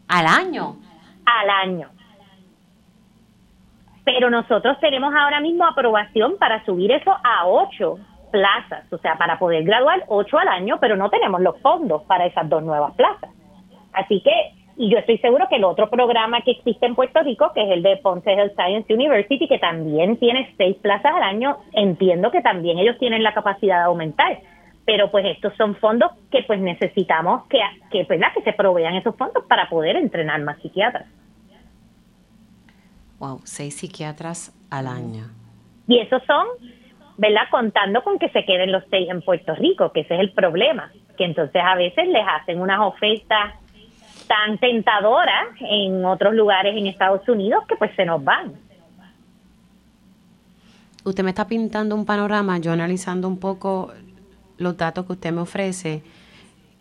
¿Al 0.08 0.26
año? 0.26 0.76
Al 1.36 1.50
año. 1.50 1.88
Pero 4.04 4.30
nosotros 4.30 4.78
tenemos 4.80 5.14
ahora 5.14 5.40
mismo 5.40 5.66
aprobación 5.66 6.38
para 6.38 6.64
subir 6.64 6.90
eso 6.90 7.10
a 7.22 7.46
ocho 7.46 7.98
plazas, 8.30 8.90
o 8.92 8.98
sea, 8.98 9.16
para 9.16 9.38
poder 9.38 9.64
graduar 9.64 10.04
ocho 10.08 10.38
al 10.38 10.48
año, 10.48 10.78
pero 10.80 10.96
no 10.96 11.10
tenemos 11.10 11.40
los 11.40 11.60
fondos 11.60 12.02
para 12.04 12.26
esas 12.26 12.48
dos 12.48 12.62
nuevas 12.62 12.94
plazas. 12.94 13.30
Así 13.92 14.22
que, 14.22 14.32
y 14.76 14.90
yo 14.90 14.98
estoy 14.98 15.18
seguro 15.18 15.46
que 15.48 15.56
el 15.56 15.64
otro 15.64 15.90
programa 15.90 16.40
que 16.42 16.52
existe 16.52 16.86
en 16.86 16.94
Puerto 16.94 17.20
Rico, 17.22 17.52
que 17.52 17.62
es 17.62 17.70
el 17.70 17.82
de 17.82 17.96
Ponce 17.98 18.32
Health 18.32 18.54
Science 18.54 18.92
University, 18.92 19.48
que 19.48 19.58
también 19.58 20.16
tiene 20.18 20.54
seis 20.56 20.76
plazas 20.76 21.12
al 21.14 21.22
año, 21.22 21.58
entiendo 21.72 22.30
que 22.30 22.40
también 22.40 22.78
ellos 22.78 22.96
tienen 22.98 23.22
la 23.22 23.34
capacidad 23.34 23.78
de 23.78 23.84
aumentar. 23.84 24.38
Pero 24.88 25.10
pues 25.10 25.26
estos 25.26 25.54
son 25.58 25.76
fondos 25.76 26.12
que 26.30 26.44
pues 26.44 26.58
necesitamos 26.60 27.46
que, 27.48 27.60
que, 27.90 28.04
¿verdad? 28.04 28.28
que 28.32 28.40
se 28.40 28.54
provean 28.54 28.94
esos 28.94 29.14
fondos 29.16 29.44
para 29.44 29.68
poder 29.68 29.96
entrenar 29.96 30.40
más 30.40 30.58
psiquiatras. 30.62 31.06
Wow, 33.18 33.42
seis 33.44 33.76
psiquiatras 33.76 34.56
al 34.70 34.86
año. 34.86 35.26
Y 35.86 35.98
esos 35.98 36.22
son 36.24 36.46
¿verdad? 37.18 37.42
Contando 37.50 38.02
con 38.02 38.18
que 38.18 38.30
se 38.30 38.46
queden 38.46 38.72
los 38.72 38.82
seis 38.88 39.10
en 39.10 39.20
Puerto 39.20 39.54
Rico, 39.56 39.92
que 39.92 40.00
ese 40.00 40.14
es 40.14 40.20
el 40.20 40.32
problema, 40.32 40.90
que 41.18 41.24
entonces 41.24 41.60
a 41.62 41.74
veces 41.74 42.08
les 42.08 42.24
hacen 42.26 42.58
unas 42.58 42.80
ofertas 42.80 43.56
tan 44.26 44.56
tentadoras 44.56 45.48
en 45.60 46.02
otros 46.02 46.32
lugares 46.32 46.74
en 46.74 46.86
Estados 46.86 47.28
Unidos 47.28 47.64
que 47.68 47.76
pues 47.76 47.94
se 47.94 48.06
nos 48.06 48.24
van. 48.24 48.54
usted 51.04 51.24
me 51.24 51.30
está 51.30 51.46
pintando 51.46 51.94
un 51.94 52.06
panorama, 52.06 52.56
yo 52.58 52.72
analizando 52.72 53.28
un 53.28 53.38
poco 53.38 53.92
los 54.58 54.76
datos 54.76 55.06
que 55.06 55.12
usted 55.12 55.32
me 55.32 55.40
ofrece, 55.40 56.02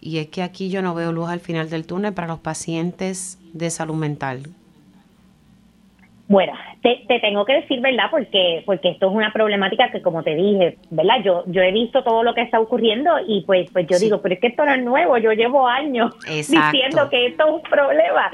y 0.02 0.20
es 0.20 0.28
que 0.28 0.44
aquí 0.44 0.70
yo 0.70 0.82
no 0.82 0.94
veo 0.94 1.12
luz 1.12 1.30
al 1.30 1.40
final 1.40 1.70
del 1.70 1.86
túnel 1.86 2.14
para 2.14 2.28
los 2.28 2.40
pacientes 2.40 3.40
de 3.54 3.70
salud 3.70 3.96
mental. 3.96 4.44
Bueno, 6.30 6.54
te, 6.82 7.20
tengo 7.22 7.46
que 7.46 7.54
decir, 7.54 7.80
¿verdad? 7.80 8.10
Porque 8.12 8.62
porque 8.66 8.90
esto 8.90 9.08
es 9.08 9.14
una 9.14 9.32
problemática 9.32 9.90
que, 9.92 10.02
como 10.02 10.24
te 10.24 10.36
dije, 10.36 10.78
¿verdad? 10.90 11.24
Yo 11.24 11.44
yo 11.48 11.62
he 11.62 11.72
visto 11.72 12.04
todo 12.04 12.22
lo 12.22 12.34
que 12.34 12.42
está 12.42 12.60
ocurriendo 12.60 13.12
y 13.26 13.44
pues 13.46 13.72
pues 13.72 13.88
yo 13.88 13.98
digo, 13.98 14.22
pero 14.22 14.36
es 14.36 14.42
que 14.42 14.48
esto 14.48 14.66
no 14.66 14.74
es 14.74 14.84
nuevo, 14.84 15.18
yo 15.18 15.32
llevo 15.32 15.68
años 15.68 16.14
diciendo 16.28 17.10
que 17.10 17.28
esto 17.28 17.48
es 17.48 17.54
un 17.54 17.62
problema. 17.62 18.30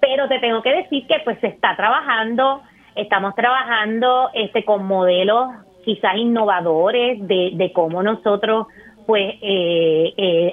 Pero 0.00 0.28
te 0.28 0.38
tengo 0.38 0.62
que 0.62 0.72
decir 0.72 1.04
que 1.08 1.16
pues 1.24 1.38
se 1.40 1.48
está 1.48 1.74
trabajando, 1.74 2.62
estamos 2.94 3.34
trabajando 3.34 4.30
este 4.34 4.64
con 4.64 4.86
modelos 4.86 5.48
quizás 5.84 6.16
innovadores 6.16 7.26
de, 7.26 7.50
de 7.54 7.72
cómo 7.72 8.04
nosotros 8.04 8.68
pues 9.06 9.34
eh, 9.40 10.12
eh, 10.16 10.52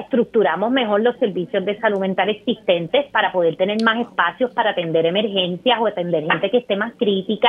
estructuramos 0.00 0.70
mejor 0.70 1.02
los 1.02 1.16
servicios 1.18 1.64
de 1.64 1.78
salud 1.78 2.00
mental 2.00 2.28
existentes 2.28 3.06
para 3.10 3.32
poder 3.32 3.56
tener 3.56 3.82
más 3.82 4.00
espacios 4.00 4.52
para 4.54 4.70
atender 4.70 5.06
emergencias 5.06 5.78
o 5.80 5.86
atender 5.86 6.24
gente 6.24 6.50
que 6.50 6.58
esté 6.58 6.76
más 6.76 6.94
crítica. 6.96 7.48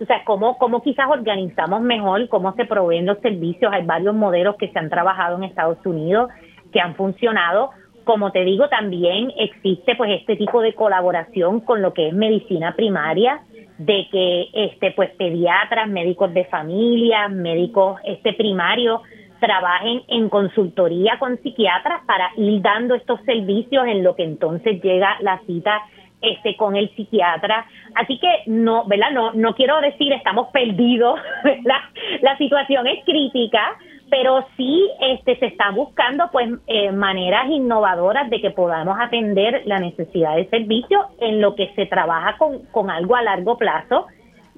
O 0.00 0.04
sea, 0.04 0.24
cómo, 0.24 0.58
cómo 0.58 0.82
quizás 0.82 1.06
organizamos 1.08 1.80
mejor, 1.82 2.28
cómo 2.28 2.54
se 2.54 2.64
proveen 2.64 3.06
los 3.06 3.18
servicios. 3.20 3.72
Hay 3.72 3.84
varios 3.84 4.14
modelos 4.14 4.56
que 4.56 4.68
se 4.68 4.78
han 4.78 4.90
trabajado 4.90 5.36
en 5.36 5.44
Estados 5.44 5.78
Unidos 5.84 6.30
que 6.72 6.80
han 6.80 6.94
funcionado. 6.96 7.70
Como 8.04 8.32
te 8.32 8.44
digo, 8.44 8.68
también 8.68 9.32
existe 9.38 9.94
pues 9.94 10.10
este 10.20 10.36
tipo 10.36 10.60
de 10.60 10.74
colaboración 10.74 11.60
con 11.60 11.82
lo 11.82 11.92
que 11.92 12.08
es 12.08 12.14
medicina 12.14 12.74
primaria, 12.74 13.42
de 13.78 14.08
que 14.10 14.48
este 14.52 14.90
pues 14.90 15.10
pediatras, 15.10 15.88
médicos 15.88 16.34
de 16.34 16.46
familia, 16.46 17.28
médicos 17.28 18.00
este 18.04 18.32
primarios 18.32 19.02
trabajen 19.42 20.02
en 20.06 20.28
consultoría 20.28 21.18
con 21.18 21.36
psiquiatras 21.42 22.04
para 22.06 22.30
ir 22.36 22.62
dando 22.62 22.94
estos 22.94 23.20
servicios 23.22 23.84
en 23.88 24.04
lo 24.04 24.14
que 24.14 24.22
entonces 24.22 24.80
llega 24.80 25.16
la 25.20 25.40
cita 25.46 25.82
este 26.20 26.56
con 26.56 26.76
el 26.76 26.88
psiquiatra. 26.94 27.66
Así 27.96 28.20
que 28.20 28.28
no, 28.46 28.84
¿verdad? 28.84 29.10
No 29.10 29.32
no 29.32 29.56
quiero 29.56 29.80
decir 29.80 30.12
estamos 30.12 30.48
perdidos, 30.52 31.18
la, 31.64 31.90
la 32.20 32.38
situación 32.38 32.86
es 32.86 33.04
crítica, 33.04 33.76
pero 34.08 34.46
sí 34.56 34.88
este 35.00 35.36
se 35.40 35.46
está 35.46 35.72
buscando 35.72 36.28
pues 36.30 36.48
eh, 36.68 36.92
maneras 36.92 37.50
innovadoras 37.50 38.30
de 38.30 38.40
que 38.40 38.52
podamos 38.52 38.96
atender 39.00 39.62
la 39.64 39.80
necesidad 39.80 40.36
de 40.36 40.48
servicio 40.50 41.08
en 41.18 41.40
lo 41.40 41.56
que 41.56 41.72
se 41.74 41.86
trabaja 41.86 42.36
con, 42.38 42.60
con 42.66 42.90
algo 42.90 43.16
a 43.16 43.22
largo 43.22 43.58
plazo 43.58 44.06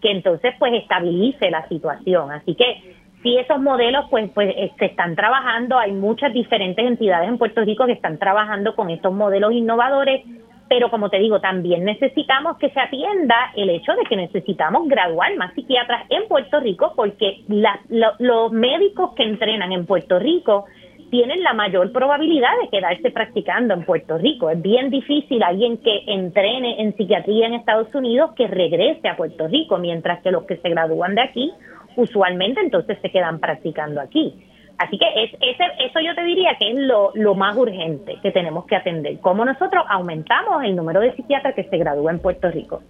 que 0.03 0.11
entonces 0.11 0.55
pues 0.59 0.75
estabilice 0.75 1.51
la 1.51 1.67
situación. 1.69 2.31
Así 2.31 2.55
que 2.55 3.04
sí 3.25 3.37
esos 3.39 3.61
modelos 3.61 4.05
pues 4.11 4.31
pues 4.33 4.55
eh, 4.57 4.71
se 4.79 4.85
están 4.85 5.17
trabajando, 5.17 5.79
hay 5.79 5.91
muchas 5.91 6.33
diferentes 6.33 6.87
entidades 6.87 7.29
en 7.29 7.39
Puerto 7.39 7.65
Rico 7.65 7.87
que 7.87 7.93
están 7.93 8.19
trabajando 8.19 8.77
con 8.77 8.91
estos 8.91 9.13
modelos 9.13 9.53
innovadores, 9.53 10.23
pero 10.69 10.91
como 10.91 11.09
te 11.09 11.19
digo, 11.19 11.41
también 11.41 11.85
necesitamos 11.85 12.59
que 12.59 12.71
se 12.71 12.79
atienda 12.79 13.53
el 13.57 13.71
hecho 13.71 13.93
de 13.95 14.05
que 14.05 14.17
necesitamos 14.17 14.87
graduar 14.89 15.35
más 15.37 15.55
psiquiatras 15.55 16.05
en 16.11 16.29
Puerto 16.29 16.61
Rico 16.61 16.93
porque 16.95 17.43
los 17.49 18.53
médicos 18.53 19.13
que 19.17 19.25
entrenan 19.25 19.73
en 19.73 19.87
Puerto 19.87 20.19
Rico 20.19 20.67
tienen 21.11 21.43
la 21.43 21.55
mayor 21.55 21.93
probabilidad 21.93 22.51
de 22.63 22.69
quedarse 22.71 23.11
practicando 23.11 23.73
en 23.73 23.85
Puerto 23.85 24.19
Rico. 24.19 24.51
Es 24.51 24.61
bien 24.61 24.91
difícil 24.91 25.43
alguien 25.43 25.79
que 25.79 26.03
entrene 26.09 26.83
en 26.83 26.97
psiquiatría 26.97 27.47
en 27.47 27.55
Estados 27.55 27.95
Unidos 27.95 28.33
que 28.37 28.49
regrese 28.49 29.09
a 29.09 29.17
Puerto 29.17 29.47
Rico, 29.47 29.79
mientras 29.79 30.23
que 30.23 30.33
los 30.33 30.45
que 30.45 30.57
se 30.57 30.69
gradúan 30.71 31.15
de 31.15 31.23
aquí 31.23 31.53
usualmente 31.97 32.61
entonces 32.61 32.99
se 33.01 33.11
quedan 33.11 33.39
practicando 33.39 34.01
aquí. 34.01 34.35
Así 34.79 34.99
que 34.99 35.07
es, 35.25 35.31
ese, 35.35 35.65
eso 35.87 36.01
yo 36.01 36.15
te 36.15 36.25
diría 36.25 36.57
que 36.59 36.71
es 36.71 36.77
lo, 36.77 37.13
lo 37.15 37.35
más 37.35 37.57
urgente 37.57 38.17
que 38.23 38.33
tenemos 38.33 38.67
que 38.67 38.77
atender. 38.77 39.21
Cómo 39.21 39.45
nosotros 39.45 39.85
aumentamos 39.89 40.65
el 40.65 40.75
número 40.75 41.01
de 41.01 41.15
psiquiatras 41.15 41.55
que 41.55 41.65
se 41.65 41.79
gradúan 41.79 42.17
en 42.17 42.23
Puerto 42.23 42.51
Rico. 42.51 42.83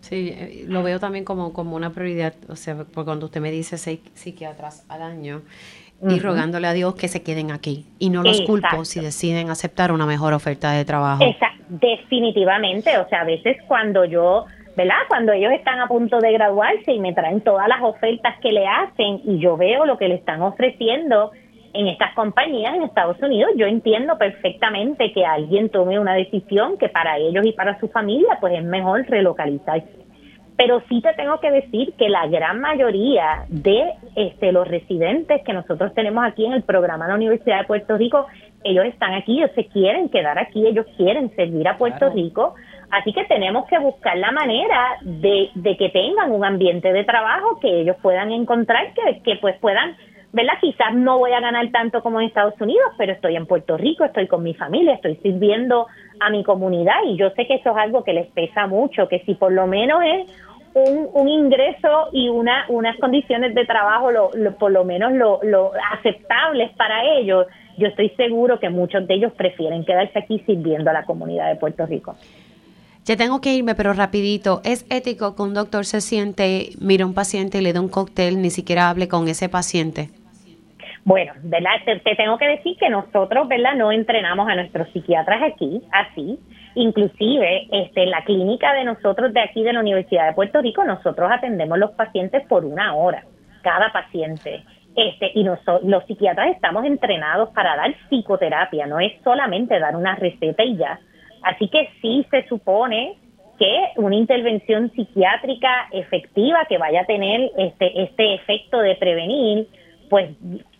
Sí, 0.00 0.34
eh, 0.34 0.64
lo 0.66 0.82
veo 0.82 0.98
también 0.98 1.24
como, 1.24 1.52
como 1.52 1.76
una 1.76 1.90
prioridad, 1.90 2.32
o 2.48 2.56
sea, 2.56 2.74
porque 2.74 3.04
cuando 3.04 3.26
usted 3.26 3.40
me 3.40 3.50
dice 3.50 3.76
seis 3.76 4.00
psiquiatras 4.14 4.86
al 4.88 5.02
año 5.02 5.42
y 6.08 6.18
rogándole 6.18 6.66
a 6.66 6.72
Dios 6.72 6.94
que 6.94 7.08
se 7.08 7.22
queden 7.22 7.50
aquí. 7.50 7.84
Y 7.98 8.08
no 8.08 8.22
los 8.22 8.40
culpo 8.42 8.86
si 8.86 9.00
deciden 9.00 9.50
aceptar 9.50 9.92
una 9.92 10.06
mejor 10.06 10.32
oferta 10.32 10.72
de 10.72 10.86
trabajo. 10.86 11.22
Exacto, 11.22 11.62
definitivamente, 11.68 12.96
o 12.96 13.06
sea, 13.08 13.20
a 13.20 13.24
veces 13.24 13.58
cuando 13.68 14.06
yo 14.06 14.46
¿verdad? 14.76 14.96
Cuando 15.08 15.32
ellos 15.32 15.52
están 15.52 15.80
a 15.80 15.88
punto 15.88 16.18
de 16.18 16.32
graduarse 16.32 16.92
y 16.92 16.98
me 16.98 17.12
traen 17.12 17.40
todas 17.40 17.68
las 17.68 17.82
ofertas 17.82 18.38
que 18.40 18.52
le 18.52 18.66
hacen 18.66 19.20
y 19.24 19.38
yo 19.38 19.56
veo 19.56 19.84
lo 19.84 19.98
que 19.98 20.08
le 20.08 20.14
están 20.14 20.42
ofreciendo 20.42 21.32
en 21.72 21.86
estas 21.86 22.14
compañías 22.14 22.74
en 22.74 22.82
Estados 22.82 23.20
Unidos, 23.22 23.52
yo 23.56 23.66
entiendo 23.66 24.18
perfectamente 24.18 25.12
que 25.12 25.24
alguien 25.24 25.68
tome 25.68 25.98
una 25.98 26.14
decisión 26.14 26.76
que 26.78 26.88
para 26.88 27.18
ellos 27.18 27.46
y 27.46 27.52
para 27.52 27.78
su 27.78 27.88
familia 27.88 28.38
pues 28.40 28.54
es 28.54 28.64
mejor 28.64 29.06
relocalizarse. 29.08 30.00
Pero 30.56 30.82
sí 30.88 31.00
te 31.00 31.14
tengo 31.14 31.40
que 31.40 31.50
decir 31.50 31.94
que 31.96 32.08
la 32.08 32.26
gran 32.26 32.60
mayoría 32.60 33.46
de 33.48 33.92
este, 34.14 34.52
los 34.52 34.68
residentes 34.68 35.42
que 35.42 35.52
nosotros 35.54 35.94
tenemos 35.94 36.24
aquí 36.24 36.44
en 36.44 36.52
el 36.52 36.62
programa 36.62 37.06
de 37.06 37.12
la 37.12 37.16
Universidad 37.16 37.60
de 37.60 37.66
Puerto 37.66 37.96
Rico, 37.96 38.26
ellos 38.62 38.84
están 38.84 39.14
aquí, 39.14 39.38
ellos 39.38 39.52
se 39.54 39.66
quieren 39.68 40.10
quedar 40.10 40.38
aquí, 40.38 40.66
ellos 40.66 40.86
quieren 40.96 41.34
servir 41.34 41.66
a 41.66 41.78
Puerto 41.78 42.10
Rico 42.10 42.54
Así 42.90 43.12
que 43.12 43.24
tenemos 43.24 43.66
que 43.68 43.78
buscar 43.78 44.16
la 44.16 44.32
manera 44.32 44.98
de, 45.02 45.50
que 45.78 45.90
tengan 45.90 46.32
un 46.32 46.44
ambiente 46.44 46.92
de 46.92 47.04
trabajo 47.04 47.58
que 47.60 47.82
ellos 47.82 47.96
puedan 48.02 48.32
encontrar, 48.32 48.92
que, 48.94 49.22
que 49.22 49.36
pues 49.36 49.56
puedan, 49.60 49.96
¿verdad? 50.32 50.54
Quizás 50.60 50.94
no 50.94 51.18
voy 51.18 51.32
a 51.32 51.40
ganar 51.40 51.70
tanto 51.70 52.02
como 52.02 52.20
en 52.20 52.26
Estados 52.26 52.60
Unidos, 52.60 52.90
pero 52.98 53.12
estoy 53.12 53.36
en 53.36 53.46
Puerto 53.46 53.76
Rico, 53.76 54.04
estoy 54.04 54.26
con 54.26 54.42
mi 54.42 54.54
familia, 54.54 54.94
estoy 54.94 55.16
sirviendo 55.16 55.86
a 56.18 56.30
mi 56.30 56.42
comunidad 56.42 57.04
y 57.06 57.16
yo 57.16 57.30
sé 57.30 57.46
que 57.46 57.54
eso 57.54 57.70
es 57.70 57.76
algo 57.76 58.02
que 58.02 58.12
les 58.12 58.26
pesa 58.32 58.66
mucho, 58.66 59.08
que 59.08 59.20
si 59.20 59.34
por 59.34 59.52
lo 59.52 59.68
menos 59.68 60.02
es 60.04 60.44
un, 60.74 61.08
un 61.12 61.28
ingreso 61.28 62.08
y 62.12 62.28
una, 62.28 62.64
unas 62.68 62.96
condiciones 62.98 63.54
de 63.54 63.66
trabajo 63.66 64.10
lo, 64.10 64.30
por 64.58 64.72
lo 64.72 64.84
menos 64.84 65.12
lo, 65.12 65.38
lo 65.44 65.70
aceptables 65.92 66.70
para 66.76 67.04
ellos, 67.04 67.46
yo 67.76 67.86
estoy 67.86 68.10
seguro 68.10 68.58
que 68.58 68.68
muchos 68.68 69.06
de 69.06 69.14
ellos 69.14 69.32
prefieren 69.32 69.84
quedarse 69.84 70.18
aquí 70.18 70.40
sirviendo 70.40 70.90
a 70.90 70.92
la 70.92 71.04
comunidad 71.04 71.48
de 71.48 71.56
Puerto 71.56 71.86
Rico. 71.86 72.16
Ya 73.04 73.16
tengo 73.16 73.40
que 73.40 73.54
irme, 73.54 73.74
pero 73.74 73.92
rapidito. 73.92 74.60
¿Es 74.64 74.86
ético 74.90 75.34
que 75.34 75.42
un 75.42 75.54
doctor 75.54 75.84
se 75.84 76.00
siente, 76.00 76.70
mira 76.80 77.04
a 77.04 77.06
un 77.06 77.14
paciente 77.14 77.58
y 77.58 77.60
le 77.62 77.72
dé 77.72 77.80
un 77.80 77.88
cóctel, 77.88 78.42
ni 78.42 78.50
siquiera 78.50 78.90
hable 78.90 79.08
con 79.08 79.26
ese 79.28 79.48
paciente? 79.48 80.10
Bueno, 81.04 81.32
¿verdad? 81.42 81.70
Te, 81.86 82.14
tengo 82.14 82.36
que 82.36 82.46
decir 82.46 82.76
que 82.78 82.90
nosotros, 82.90 83.48
¿verdad? 83.48 83.74
No 83.74 83.90
entrenamos 83.90 84.48
a 84.48 84.54
nuestros 84.54 84.88
psiquiatras 84.92 85.42
aquí, 85.42 85.82
así. 85.92 86.38
Inclusive, 86.74 87.68
este, 87.72 88.02
en 88.02 88.10
la 88.10 88.22
clínica 88.24 88.74
de 88.74 88.84
nosotros 88.84 89.32
de 89.32 89.40
aquí 89.40 89.62
de 89.62 89.72
la 89.72 89.80
Universidad 89.80 90.28
de 90.28 90.34
Puerto 90.34 90.60
Rico, 90.60 90.84
nosotros 90.84 91.30
atendemos 91.32 91.78
los 91.78 91.92
pacientes 91.92 92.46
por 92.46 92.64
una 92.66 92.94
hora, 92.94 93.24
cada 93.62 93.90
paciente. 93.92 94.62
Este, 94.94 95.32
y 95.34 95.42
nosotros, 95.42 95.82
los 95.84 96.04
psiquiatras 96.04 96.54
estamos 96.54 96.84
entrenados 96.84 97.48
para 97.50 97.76
dar 97.76 97.94
psicoterapia, 98.08 98.86
no 98.86 99.00
es 99.00 99.12
solamente 99.24 99.78
dar 99.78 99.96
una 99.96 100.16
receta 100.16 100.62
y 100.62 100.76
ya 100.76 101.00
Así 101.42 101.68
que 101.68 101.88
sí 102.00 102.26
se 102.30 102.46
supone 102.48 103.16
que 103.58 103.88
una 103.96 104.16
intervención 104.16 104.90
psiquiátrica 104.92 105.88
efectiva 105.92 106.64
que 106.68 106.78
vaya 106.78 107.02
a 107.02 107.04
tener 107.04 107.52
este, 107.58 108.02
este 108.02 108.34
efecto 108.34 108.78
de 108.78 108.96
prevenir, 108.96 109.68
pues 110.08 110.30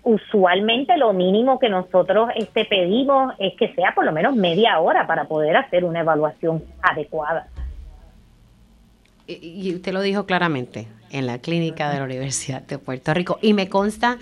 usualmente 0.02 0.96
lo 0.96 1.12
mínimo 1.12 1.58
que 1.58 1.68
nosotros 1.68 2.30
este, 2.34 2.64
pedimos 2.64 3.34
es 3.38 3.54
que 3.58 3.74
sea 3.74 3.94
por 3.94 4.04
lo 4.04 4.12
menos 4.12 4.34
media 4.34 4.80
hora 4.80 5.06
para 5.06 5.24
poder 5.24 5.56
hacer 5.56 5.84
una 5.84 6.00
evaluación 6.00 6.64
adecuada. 6.80 7.48
Y 9.26 9.72
usted 9.74 9.92
lo 9.92 10.00
dijo 10.00 10.26
claramente 10.26 10.88
en 11.10 11.26
la 11.26 11.38
clínica 11.38 11.90
de 11.90 11.98
la 11.98 12.04
Universidad 12.04 12.62
de 12.62 12.78
Puerto 12.78 13.14
Rico. 13.14 13.38
Y 13.42 13.52
me 13.52 13.68
consta 13.68 14.18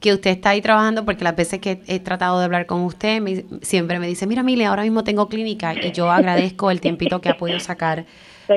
que 0.00 0.14
usted 0.14 0.30
está 0.30 0.50
ahí 0.50 0.62
trabajando, 0.62 1.04
porque 1.04 1.24
las 1.24 1.36
veces 1.36 1.60
que 1.60 1.82
he 1.86 2.00
tratado 2.00 2.38
de 2.38 2.46
hablar 2.46 2.66
con 2.66 2.80
usted, 2.80 3.44
siempre 3.62 3.98
me 3.98 4.06
dice, 4.06 4.26
mira, 4.26 4.42
Mile, 4.42 4.64
ahora 4.64 4.82
mismo 4.82 5.04
tengo 5.04 5.28
clínica 5.28 5.74
y 5.74 5.92
yo 5.92 6.10
agradezco 6.10 6.70
el 6.70 6.80
tiempito 6.80 7.20
que 7.20 7.28
ha 7.28 7.36
podido 7.36 7.60
sacar 7.60 8.06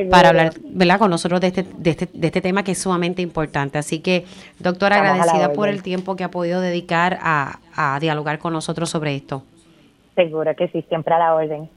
para 0.10 0.30
hablar 0.30 0.54
¿verdad? 0.64 0.98
con 0.98 1.12
nosotros 1.12 1.40
de 1.42 1.48
este, 1.48 1.64
de, 1.78 1.90
este, 1.92 2.10
de 2.12 2.28
este 2.28 2.42
tema 2.42 2.64
que 2.64 2.72
es 2.72 2.82
sumamente 2.82 3.22
importante. 3.22 3.78
Así 3.78 4.00
que, 4.00 4.26
doctora, 4.60 4.98
agradecida 4.98 5.54
por 5.54 5.70
el 5.70 5.84
tiempo 5.84 6.16
que 6.16 6.24
ha 6.24 6.32
podido 6.32 6.62
dedicar 6.62 7.20
a, 7.22 7.60
a 7.76 8.00
dialogar 8.00 8.40
con 8.40 8.54
nosotros 8.54 8.90
sobre 8.90 9.16
esto. 9.16 9.44
Seguro 10.16 10.56
que 10.56 10.68
sí, 10.70 10.84
siempre 10.90 11.14
a 11.14 11.20
la 11.20 11.36
orden. 11.36 11.70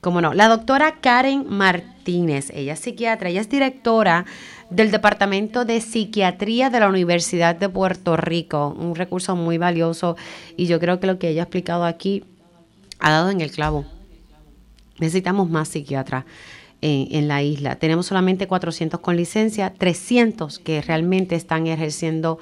Cómo 0.00 0.20
no. 0.20 0.34
La 0.34 0.48
doctora 0.48 0.96
Karen 1.00 1.46
Martínez, 1.48 2.50
ella 2.54 2.74
es 2.74 2.80
psiquiatra, 2.80 3.28
ella 3.28 3.40
es 3.40 3.48
directora 3.48 4.24
del 4.70 4.90
Departamento 4.90 5.64
de 5.64 5.80
Psiquiatría 5.80 6.70
de 6.70 6.80
la 6.80 6.88
Universidad 6.88 7.56
de 7.56 7.68
Puerto 7.68 8.16
Rico, 8.16 8.74
un 8.78 8.94
recurso 8.94 9.36
muy 9.36 9.58
valioso 9.58 10.16
y 10.56 10.66
yo 10.66 10.80
creo 10.80 11.00
que 11.00 11.06
lo 11.06 11.18
que 11.18 11.28
ella 11.30 11.42
ha 11.42 11.44
explicado 11.44 11.84
aquí 11.84 12.24
ha 12.98 13.10
dado 13.10 13.30
en 13.30 13.40
el 13.40 13.50
clavo. 13.50 13.84
Necesitamos 14.98 15.48
más 15.50 15.68
psiquiatras. 15.68 16.24
en, 16.82 17.26
la 17.26 17.42
isla. 17.42 17.76
Tenemos 17.76 18.06
solamente 18.06 18.46
400 18.46 19.00
con 19.00 19.16
licencia, 19.16 19.72
300 19.76 20.58
que 20.58 20.82
realmente 20.82 21.34
están 21.34 21.66
ejerciendo 21.66 22.38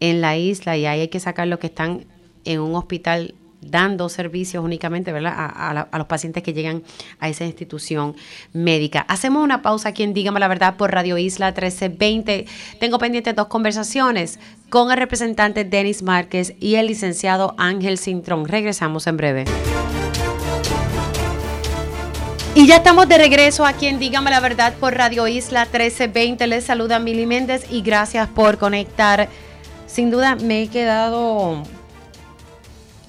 en 0.00 0.20
la 0.20 0.36
isla 0.36 0.76
y 0.76 0.86
ahí 0.86 1.00
hay 1.00 1.08
que 1.08 1.20
sacar 1.20 1.48
los 1.48 1.58
que 1.58 1.66
están 1.66 2.06
en 2.44 2.60
un 2.60 2.74
hospital 2.74 3.34
dando 3.62 4.08
servicios 4.08 4.64
únicamente 4.64 5.12
¿verdad? 5.12 5.34
A, 5.36 5.98
los 5.98 6.06
pacientes 6.06 6.42
que 6.42 6.52
llegan 6.52 6.82
a 7.18 7.28
esa 7.28 7.44
institución 7.44 8.14
médica. 8.52 9.00
Hacemos 9.08 9.42
una 9.42 9.62
pausa 9.62 9.90
aquí 9.90 10.02
en 10.02 10.14
Dígame 10.14 10.40
la 10.40 10.48
Verdad 10.48 10.76
por 10.76 10.92
Radio 10.92 11.18
Isla 11.18 11.48
1320. 11.48 12.46
Tengo 12.78 12.98
pendientes 12.98 13.34
dos 13.34 13.46
conversaciones 13.46 14.38
con 14.68 14.90
el 14.90 14.98
representante 14.98 15.64
Denis 15.64 16.02
Márquez 16.02 16.54
y 16.60 16.74
el 16.74 16.86
licenciado 16.86 17.54
Ángel 17.58 17.98
Cintrón. 17.98 18.46
Regresamos 18.46 19.06
en 19.06 19.16
breve. 19.16 19.44
Y 22.54 22.66
ya 22.66 22.76
estamos 22.76 23.08
de 23.08 23.16
regreso 23.16 23.64
aquí 23.64 23.86
en 23.86 23.98
Dígame 23.98 24.30
la 24.30 24.40
Verdad 24.40 24.74
por 24.74 24.94
Radio 24.94 25.26
Isla 25.26 25.64
1320. 25.64 26.46
Les 26.46 26.64
saluda 26.64 26.98
Mili 26.98 27.24
Méndez 27.24 27.64
y 27.70 27.80
gracias 27.80 28.28
por 28.28 28.58
conectar. 28.58 29.30
Sin 29.86 30.10
duda 30.10 30.36
me 30.36 30.62
he 30.62 30.68
quedado 30.68 31.62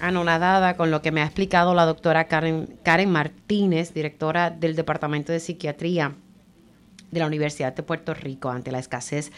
anonadada 0.03 0.75
con 0.75 0.91
lo 0.91 1.01
que 1.01 1.11
me 1.11 1.21
ha 1.21 1.25
explicado 1.25 1.73
la 1.73 1.85
doctora 1.85 2.25
Karen, 2.25 2.77
Karen 2.83 3.09
Martínez, 3.09 3.93
directora 3.93 4.49
del 4.49 4.75
Departamento 4.75 5.31
de 5.31 5.39
Psiquiatría 5.39 6.13
de 7.09 7.19
la 7.19 7.27
Universidad 7.27 7.73
de 7.73 7.83
Puerto 7.83 8.13
Rico 8.13 8.49
ante 8.49 8.71
la 8.71 8.79
escasez 8.79 9.31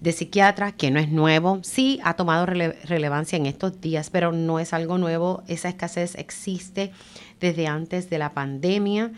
de 0.00 0.12
psiquiatras, 0.12 0.72
que 0.72 0.90
no 0.90 0.98
es 0.98 1.10
nuevo. 1.10 1.60
Sí 1.62 2.00
ha 2.02 2.14
tomado 2.14 2.46
relevancia 2.46 3.36
en 3.36 3.46
estos 3.46 3.80
días, 3.80 4.10
pero 4.10 4.32
no 4.32 4.58
es 4.58 4.72
algo 4.72 4.98
nuevo. 4.98 5.42
Esa 5.46 5.68
escasez 5.68 6.16
existe 6.16 6.90
desde 7.38 7.66
antes 7.68 8.10
de 8.10 8.18
la 8.18 8.32
pandemia. 8.32 9.12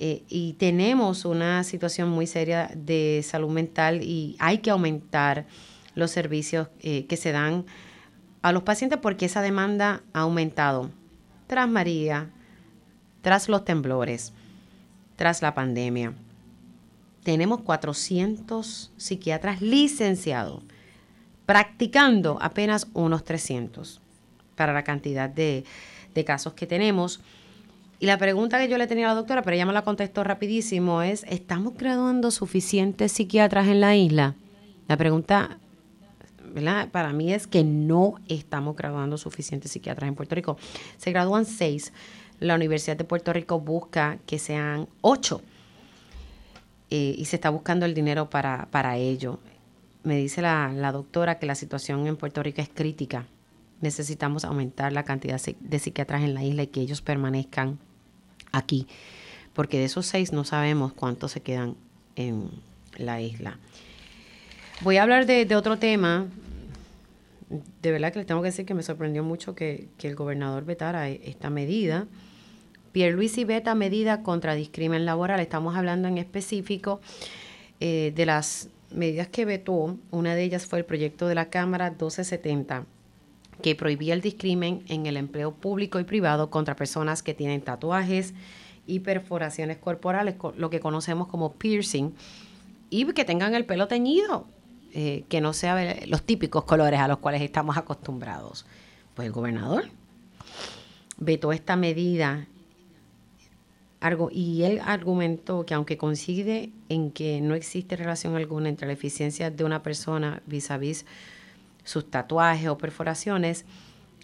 Eh, 0.00 0.24
y 0.28 0.54
tenemos 0.54 1.24
una 1.24 1.64
situación 1.64 2.10
muy 2.10 2.26
seria 2.26 2.70
de 2.74 3.24
salud 3.24 3.50
mental 3.50 4.02
y 4.02 4.36
hay 4.38 4.58
que 4.58 4.70
aumentar 4.70 5.46
los 5.94 6.10
servicios 6.10 6.68
eh, 6.80 7.06
que 7.06 7.16
se 7.16 7.32
dan 7.32 7.64
a 8.42 8.52
los 8.52 8.62
pacientes 8.62 8.98
porque 9.00 9.26
esa 9.26 9.42
demanda 9.42 10.02
ha 10.12 10.20
aumentado 10.20 10.90
tras 11.46 11.68
María, 11.68 12.30
tras 13.22 13.48
los 13.48 13.64
temblores, 13.64 14.32
tras 15.16 15.42
la 15.42 15.54
pandemia. 15.54 16.12
Tenemos 17.24 17.60
400 17.62 18.92
psiquiatras 18.96 19.60
licenciados, 19.60 20.62
practicando 21.46 22.38
apenas 22.40 22.88
unos 22.94 23.24
300 23.24 24.00
para 24.54 24.72
la 24.72 24.84
cantidad 24.84 25.28
de, 25.28 25.64
de 26.14 26.24
casos 26.24 26.52
que 26.52 26.66
tenemos. 26.66 27.20
Y 28.00 28.06
la 28.06 28.18
pregunta 28.18 28.58
que 28.58 28.68
yo 28.68 28.78
le 28.78 28.86
tenía 28.86 29.06
a 29.06 29.08
la 29.10 29.16
doctora, 29.16 29.42
pero 29.42 29.56
ella 29.56 29.66
me 29.66 29.72
la 29.72 29.82
contestó 29.82 30.22
rapidísimo, 30.22 31.02
es, 31.02 31.24
¿estamos 31.28 31.74
graduando 31.76 32.30
suficientes 32.30 33.12
psiquiatras 33.12 33.66
en 33.66 33.80
la 33.80 33.96
isla? 33.96 34.36
La 34.86 34.96
pregunta 34.96 35.58
para 36.92 37.12
mí 37.12 37.32
es 37.32 37.46
que 37.46 37.64
no 37.64 38.14
estamos 38.28 38.76
graduando 38.76 39.18
suficientes 39.18 39.72
psiquiatras 39.72 40.08
en 40.08 40.14
Puerto 40.14 40.34
Rico. 40.34 40.56
Se 40.96 41.10
gradúan 41.10 41.44
seis. 41.44 41.92
La 42.40 42.54
Universidad 42.54 42.96
de 42.96 43.04
Puerto 43.04 43.32
Rico 43.32 43.60
busca 43.60 44.18
que 44.26 44.38
sean 44.38 44.88
ocho. 45.00 45.42
Eh, 46.90 47.14
y 47.18 47.24
se 47.26 47.36
está 47.36 47.50
buscando 47.50 47.84
el 47.84 47.94
dinero 47.94 48.30
para, 48.30 48.68
para 48.70 48.96
ello. 48.96 49.38
Me 50.04 50.16
dice 50.16 50.40
la, 50.40 50.72
la 50.72 50.92
doctora 50.92 51.38
que 51.38 51.46
la 51.46 51.54
situación 51.54 52.06
en 52.06 52.16
Puerto 52.16 52.42
Rico 52.42 52.62
es 52.62 52.68
crítica. 52.68 53.26
Necesitamos 53.80 54.44
aumentar 54.44 54.92
la 54.92 55.04
cantidad 55.04 55.40
de 55.40 55.78
psiquiatras 55.78 56.22
en 56.22 56.34
la 56.34 56.44
isla 56.44 56.62
y 56.62 56.66
que 56.68 56.80
ellos 56.80 57.02
permanezcan 57.02 57.78
aquí. 58.52 58.86
Porque 59.52 59.78
de 59.78 59.84
esos 59.84 60.06
seis 60.06 60.32
no 60.32 60.44
sabemos 60.44 60.92
cuántos 60.92 61.32
se 61.32 61.42
quedan 61.42 61.76
en 62.16 62.50
la 62.96 63.20
isla. 63.20 63.58
Voy 64.80 64.96
a 64.96 65.02
hablar 65.02 65.26
de, 65.26 65.56
otro 65.56 65.76
tema. 65.76 66.26
De 67.82 67.90
verdad 67.90 68.12
que 68.12 68.20
les 68.20 68.26
tengo 68.26 68.40
que 68.42 68.48
decir 68.48 68.64
que 68.64 68.74
me 68.74 68.84
sorprendió 68.84 69.24
mucho 69.24 69.56
que, 69.56 69.88
el 70.00 70.14
gobernador 70.14 70.64
vetara 70.64 71.10
e, 71.10 71.20
esta 71.24 71.50
medida. 71.50 72.06
Pierre 72.92 73.18
y 73.24 73.44
veta 73.44 73.74
medida 73.74 74.22
contra 74.22 74.54
discrimen 74.54 75.04
laboral. 75.04 75.40
Estamos 75.40 75.76
hablando 75.76 76.06
en 76.06 76.16
específico 76.16 77.00
eh, 77.80 78.12
de 78.14 78.24
las 78.24 78.68
medidas 78.92 79.26
que 79.26 79.44
vetó. 79.44 79.96
Una 80.12 80.36
de 80.36 80.44
ellas 80.44 80.66
fue 80.66 80.78
el 80.78 80.84
proyecto 80.84 81.26
de 81.26 81.34
la 81.34 81.50
Cámara 81.50 81.90
1270 81.90 82.86
que 83.60 83.74
prohibía 83.74 84.14
el 84.14 84.20
discrimen 84.20 84.84
en 84.86 85.06
el 85.06 85.16
empleo 85.16 85.52
público 85.52 85.98
y 85.98 86.04
privado 86.04 86.50
contra 86.50 86.76
personas 86.76 87.24
que 87.24 87.34
tienen 87.34 87.62
tatuajes 87.62 88.32
y 88.86 89.00
perforaciones 89.00 89.78
corporales, 89.78 90.36
lo 90.56 90.70
que 90.70 90.78
conocemos 90.78 91.26
como 91.26 91.54
piercing, 91.54 92.12
y 92.90 93.04
que 93.06 93.24
tengan 93.24 93.54
el 93.56 93.66
pelo 93.66 93.88
teñido. 93.88 94.46
Eh, 94.94 95.24
que 95.28 95.42
no 95.42 95.52
sea 95.52 95.96
los 96.06 96.22
típicos 96.22 96.64
colores 96.64 96.98
a 96.98 97.08
los 97.08 97.18
cuales 97.18 97.42
estamos 97.42 97.76
acostumbrados. 97.76 98.64
Pues 99.14 99.26
el 99.26 99.32
gobernador 99.32 99.84
vetó 101.18 101.52
esta 101.52 101.76
medida 101.76 102.46
y 104.30 104.62
él 104.62 104.80
argumentó 104.84 105.66
que 105.66 105.74
aunque 105.74 105.98
coincide 105.98 106.70
en 106.88 107.10
que 107.10 107.40
no 107.40 107.54
existe 107.54 107.96
relación 107.96 108.36
alguna 108.36 108.68
entre 108.68 108.86
la 108.86 108.92
eficiencia 108.92 109.50
de 109.50 109.64
una 109.64 109.82
persona 109.82 110.40
vis 110.46 110.70
a 110.70 110.78
vis 110.78 111.04
sus 111.84 112.08
tatuajes 112.08 112.68
o 112.68 112.78
perforaciones, 112.78 113.64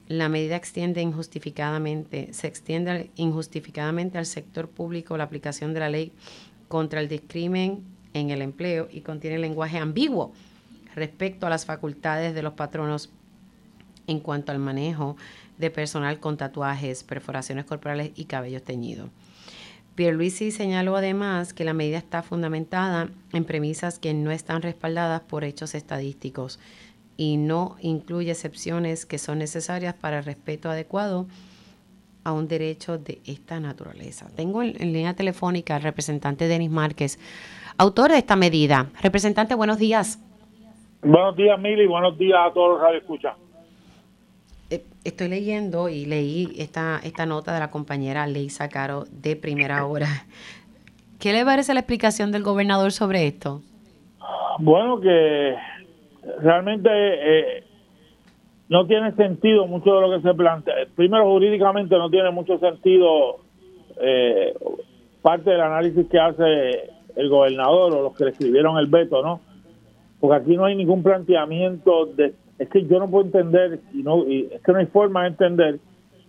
la 0.07 0.29
medida 0.29 0.55
extiende 0.55 1.03
injustificadamente, 1.03 2.33
se 2.33 2.47
extiende 2.47 3.11
injustificadamente 3.17 4.17
al 4.17 4.27
sector 4.27 4.69
público 4.69 5.17
la 5.17 5.25
aplicación 5.25 5.75
de 5.75 5.81
la 5.81 5.89
ley 5.89 6.13
contra 6.69 7.01
el 7.01 7.09
discrimen 7.09 7.83
en 8.13 8.31
el 8.31 8.43
empleo 8.43 8.89
y 8.91 9.01
contiene 9.01 9.39
lenguaje 9.39 9.79
ambiguo 9.79 10.33
respecto 10.95 11.47
a 11.47 11.51
las 11.51 11.67
facultades 11.67 12.35
de 12.35 12.43
los 12.43 12.55
patronos 12.55 13.11
en 14.07 14.21
cuanto 14.21 14.53
al 14.53 14.59
manejo 14.59 15.17
de 15.59 15.71
personal 15.71 16.21
con 16.21 16.37
tatuajes, 16.37 17.05
perforaciones 17.05 17.65
corporales 17.65 18.13
y 18.15 18.25
cabellos 18.25 18.63
teñidos. 18.63 19.11
Pierluisi 19.95 20.51
señaló 20.51 20.97
además 20.97 21.53
que 21.53 21.65
la 21.65 21.73
medida 21.73 21.99
está 21.99 22.23
fundamentada 22.23 23.11
en 23.33 23.45
premisas 23.45 23.99
que 23.99 24.13
no 24.13 24.33
están 24.33 24.63
respaldadas 24.63 25.21
por 25.21 25.45
hechos 25.45 25.75
estadísticos 25.75 26.59
y 27.17 27.37
no 27.37 27.77
incluye 27.81 28.33
excepciones 28.33 29.07
que 29.07 29.19
son 29.19 29.39
necesarias 29.39 29.95
para 29.95 30.19
el 30.19 30.25
respeto 30.25 30.69
adecuado 30.69 31.29
a 32.25 32.33
un 32.33 32.49
derecho 32.49 32.99
de 32.99 33.21
esta 33.25 33.61
naturaleza. 33.61 34.27
Tengo 34.35 34.63
en, 34.63 34.73
línea 34.73 35.15
telefónica 35.15 35.77
al 35.77 35.83
representante 35.83 36.49
Denis 36.49 36.71
Márquez, 36.71 37.19
autor 37.77 38.11
de 38.11 38.19
esta 38.19 38.35
medida. 38.35 38.91
Representante, 39.01 39.55
buenos 39.55 39.79
días. 39.79 40.19
Buenos 41.05 41.37
días, 41.37 41.61
Mili, 41.61 41.87
buenos 41.87 42.17
días 42.17 42.39
a 42.43 42.51
todos 42.55 42.81
los 42.81 42.91
que 42.91 42.97
escuchan. 42.97 43.35
Eh, 44.71 44.83
estoy 45.05 45.29
leyendo 45.29 45.91
y 45.91 46.07
leí 46.07 46.49
esta, 46.57 46.99
esta 47.05 47.27
nota 47.27 47.53
de 47.53 47.61
la 47.61 47.71
compañera 47.71 48.27
Leisa 48.27 48.71
Caro 48.71 49.05
de 49.11 49.37
primera 49.37 49.85
hora. 49.85 50.07
¿Qué 51.21 51.35
le 51.35 51.45
parece 51.45 51.75
la 51.75 51.81
explicación 51.81 52.33
del 52.33 52.43
gobernador 52.43 52.91
sobre 52.91 53.27
esto? 53.27 53.61
Bueno, 54.59 54.99
que 54.99 55.55
realmente 56.41 56.89
eh, 56.91 57.65
no 58.71 58.87
tiene 58.87 59.13
sentido 59.13 59.67
mucho 59.67 59.95
de 59.95 60.01
lo 60.01 60.17
que 60.17 60.27
se 60.27 60.33
plantea. 60.33 60.75
Primero, 60.97 61.25
jurídicamente 61.31 61.99
no 61.99 62.09
tiene 62.09 62.31
mucho 62.31 62.59
sentido 62.59 63.41
eh, 64.01 64.55
parte 65.21 65.51
del 65.51 65.61
análisis 65.61 66.07
que 66.09 66.19
hace 66.19 66.91
el 67.15 67.29
gobernador 67.29 67.95
o 67.95 68.03
los 68.05 68.17
que 68.17 68.25
le 68.25 68.31
escribieron 68.31 68.79
el 68.79 68.87
veto, 68.87 69.23
¿no? 69.23 69.41
Porque 70.25 70.43
aquí 70.43 70.57
no 70.57 70.65
hay 70.65 70.75
ningún 70.75 71.03
planteamiento 71.03 72.07
de 72.07 72.33
es 72.59 72.71
que 72.71 72.87
yo 72.87 72.99
no 72.99 73.11
puedo 73.11 73.27
entender 73.27 73.81
y 73.93 74.03
no 74.03 74.27
y 74.27 74.49
es 74.51 74.63
que 74.63 74.73
no 74.73 74.79
hay 74.79 74.87
forma 74.87 75.25
de 75.25 75.29
entender 75.29 75.79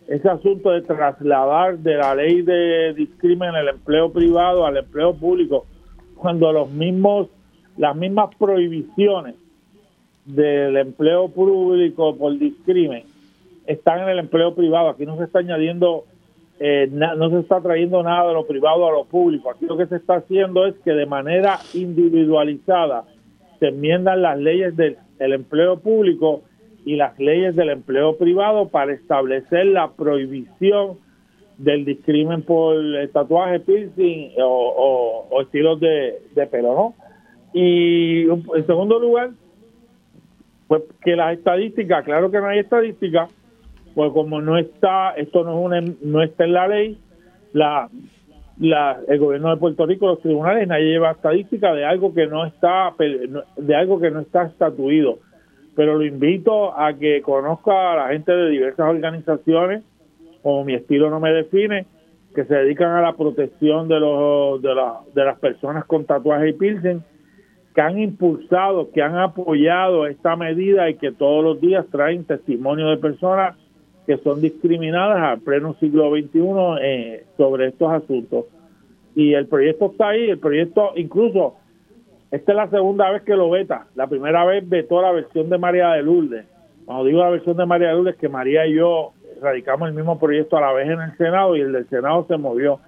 ese 0.10 0.28
asunto 0.28 0.72
de 0.72 0.82
trasladar 0.82 1.78
de 1.78 1.96
la 1.96 2.14
ley 2.14 2.42
de 2.42 2.94
discrimen 2.94 3.52
en 3.52 3.56
el 3.56 3.70
empleo 3.70 4.12
privado 4.12 4.66
al 4.66 4.76
empleo 4.76 5.16
público 5.16 5.66
cuando 6.18 6.52
los 6.52 6.70
mismos 6.70 7.30
las 7.78 7.96
mismas 7.96 8.36
prohibiciones 8.36 9.36
del 10.26 10.76
empleo 10.76 11.30
público 11.30 12.18
por 12.18 12.38
discrimen 12.38 13.04
están 13.66 14.02
en 14.02 14.10
el 14.10 14.20
empleo 14.20 14.54
privado. 14.56 14.90
Aquí 14.90 15.06
no 15.06 15.18
se 15.18 15.24
está 15.24 15.40
añadiendo 15.40 16.04
eh, 16.60 16.90
no 16.92 17.30
se 17.30 17.40
está 17.40 17.62
trayendo 17.62 18.04
nada 18.04 18.28
de 18.28 18.34
lo 18.34 18.46
privado 18.46 18.90
a 18.90 18.92
lo 18.92 19.06
público. 19.06 19.52
Aquí 19.52 19.66
lo 19.66 19.78
que 19.78 19.86
se 19.86 19.96
está 19.96 20.16
haciendo 20.16 20.66
es 20.66 20.76
que 20.84 20.92
de 20.92 21.06
manera 21.06 21.60
individualizada 21.74 23.06
se 23.60 23.68
enmiendan 23.68 24.22
las 24.22 24.38
leyes 24.38 24.76
del, 24.76 24.98
empleo 25.20 25.80
público 25.80 26.44
y 26.86 26.96
las 26.96 27.18
leyes 27.20 27.56
del 27.56 27.70
empleo 27.70 28.18
privado 28.18 28.68
para 28.68 28.94
establecer 28.94 29.66
la 29.68 29.92
prohibición 29.92 30.98
del 31.58 31.86
discrimen 31.86 32.42
por 32.42 32.76
tatuaje, 33.14 33.62
piercing 33.62 34.32
o, 34.44 35.42
estilos 35.42 35.80
de, 35.80 36.48
pelo, 36.52 36.74
¿no? 36.74 36.94
Y 37.54 38.24
en 38.24 38.68
segundo 38.68 39.00
lugar, 39.00 39.32
pues 40.68 40.84
que 41.04 41.16
las 41.16 41.38
estadísticas, 41.38 42.04
claro 42.04 42.30
que 42.30 42.40
no 42.40 42.48
hay 42.48 42.60
estadísticas, 42.60 43.30
pues 43.94 44.12
como 44.12 44.42
no 44.42 44.58
está, 44.58 45.12
esto 45.12 45.44
no 45.46 45.58
es 45.60 45.66
una, 45.66 45.94
no 46.02 46.22
está 46.22 46.44
en 46.44 46.54
la 46.54 46.68
ley, 46.68 46.98
la 47.54 47.90
la, 48.60 49.00
el 49.08 49.20
gobierno 49.20 49.50
de 49.50 49.58
Puerto 49.58 49.86
Rico, 49.86 50.08
los 50.08 50.22
tribunales, 50.22 50.68
nadie 50.68 50.86
lleva 50.86 51.12
estadística 51.12 51.74
de 51.74 51.86
algo 51.86 52.14
que 52.14 52.28
no 52.28 52.46
está 52.46 52.94
de 53.58 53.76
algo 53.76 54.00
que 54.00 54.12
no 54.12 54.22
está 54.22 54.44
estatuido. 54.44 55.20
Pero 55.76 55.96
lo 55.96 56.06
invito 56.06 56.78
a 56.78 56.94
que 56.94 57.22
conozca 57.22 57.94
a 57.94 57.96
la 57.98 58.08
gente 58.10 58.32
de 58.32 58.50
diversas 58.50 58.88
organizaciones, 58.88 59.84
como 60.42 60.64
mi 60.64 60.74
estilo 60.74 61.10
no 61.10 61.20
me 61.20 61.34
define, 61.34 61.86
que 62.34 62.46
se 62.46 62.56
dedican 62.56 62.92
a 62.92 63.02
la 63.02 63.14
protección 63.14 63.90
de 63.90 64.00
los 64.00 64.62
de, 64.62 64.74
de 65.14 65.26
las 65.26 65.40
personas 65.40 65.84
con 65.86 66.06
tatuajes 66.06 66.52
y 66.52 66.58
piercing, 66.58 67.04
que 67.74 67.82
han 67.82 68.00
impulsado, 68.00 68.90
que 68.92 69.02
han 69.02 69.18
apoyado 69.18 70.08
esta 70.08 70.38
medida 70.38 70.90
y 70.90 70.96
que 70.96 71.12
todos 71.12 71.44
los 71.44 71.60
días 71.60 71.86
traen 71.92 72.24
testimonio 72.24 72.88
de 72.88 72.98
personas 72.98 73.58
que 74.06 74.18
son 74.18 74.42
discriminadas 74.42 75.22
al 75.22 75.40
pleno 75.42 75.76
siglo 75.80 76.12
XXI 76.12 76.40
eh, 76.82 77.26
sobre 77.38 77.68
estos 77.68 77.92
asuntos. 77.92 78.46
Y 79.16 79.34
el 79.34 79.48
proyecto 79.48 79.92
está 79.92 80.10
ahí, 80.10 80.30
el 80.30 80.40
proyecto 80.40 80.92
incluso, 80.96 81.56
esta 82.32 82.52
es 82.52 82.56
la 82.56 82.70
segunda 82.70 83.10
vez 83.12 83.24
que 83.24 83.36
lo 83.36 83.50
veta, 83.50 83.88
la 83.96 84.08
primera 84.08 84.46
vez 84.46 84.68
vetó 84.68 85.02
la 85.02 85.12
versión 85.12 85.50
de 85.50 85.58
María 85.58 85.90
de 85.90 86.04
Lourdes. 86.04 86.46
Cuando 86.86 87.06
digo 87.06 87.20
la 87.20 87.30
versión 87.30 87.58
de 87.58 87.66
María 87.66 87.88
de 87.90 87.94
Lourdes, 87.96 88.18
que 88.18 88.30
María 88.30 88.68
y 88.68 88.76
yo 88.76 89.14
radicamos 89.42 89.90
el 89.90 89.96
mismo 89.96 90.20
proyecto 90.20 90.58
a 90.58 90.62
la 90.62 90.74
vez 90.74 90.88
en 90.90 91.02
el 91.02 91.18
Senado 91.18 91.56
y 91.56 91.62
el 91.62 91.72
del 91.72 91.88
Senado 91.90 92.26
se 92.28 92.38
movió. 92.38 92.80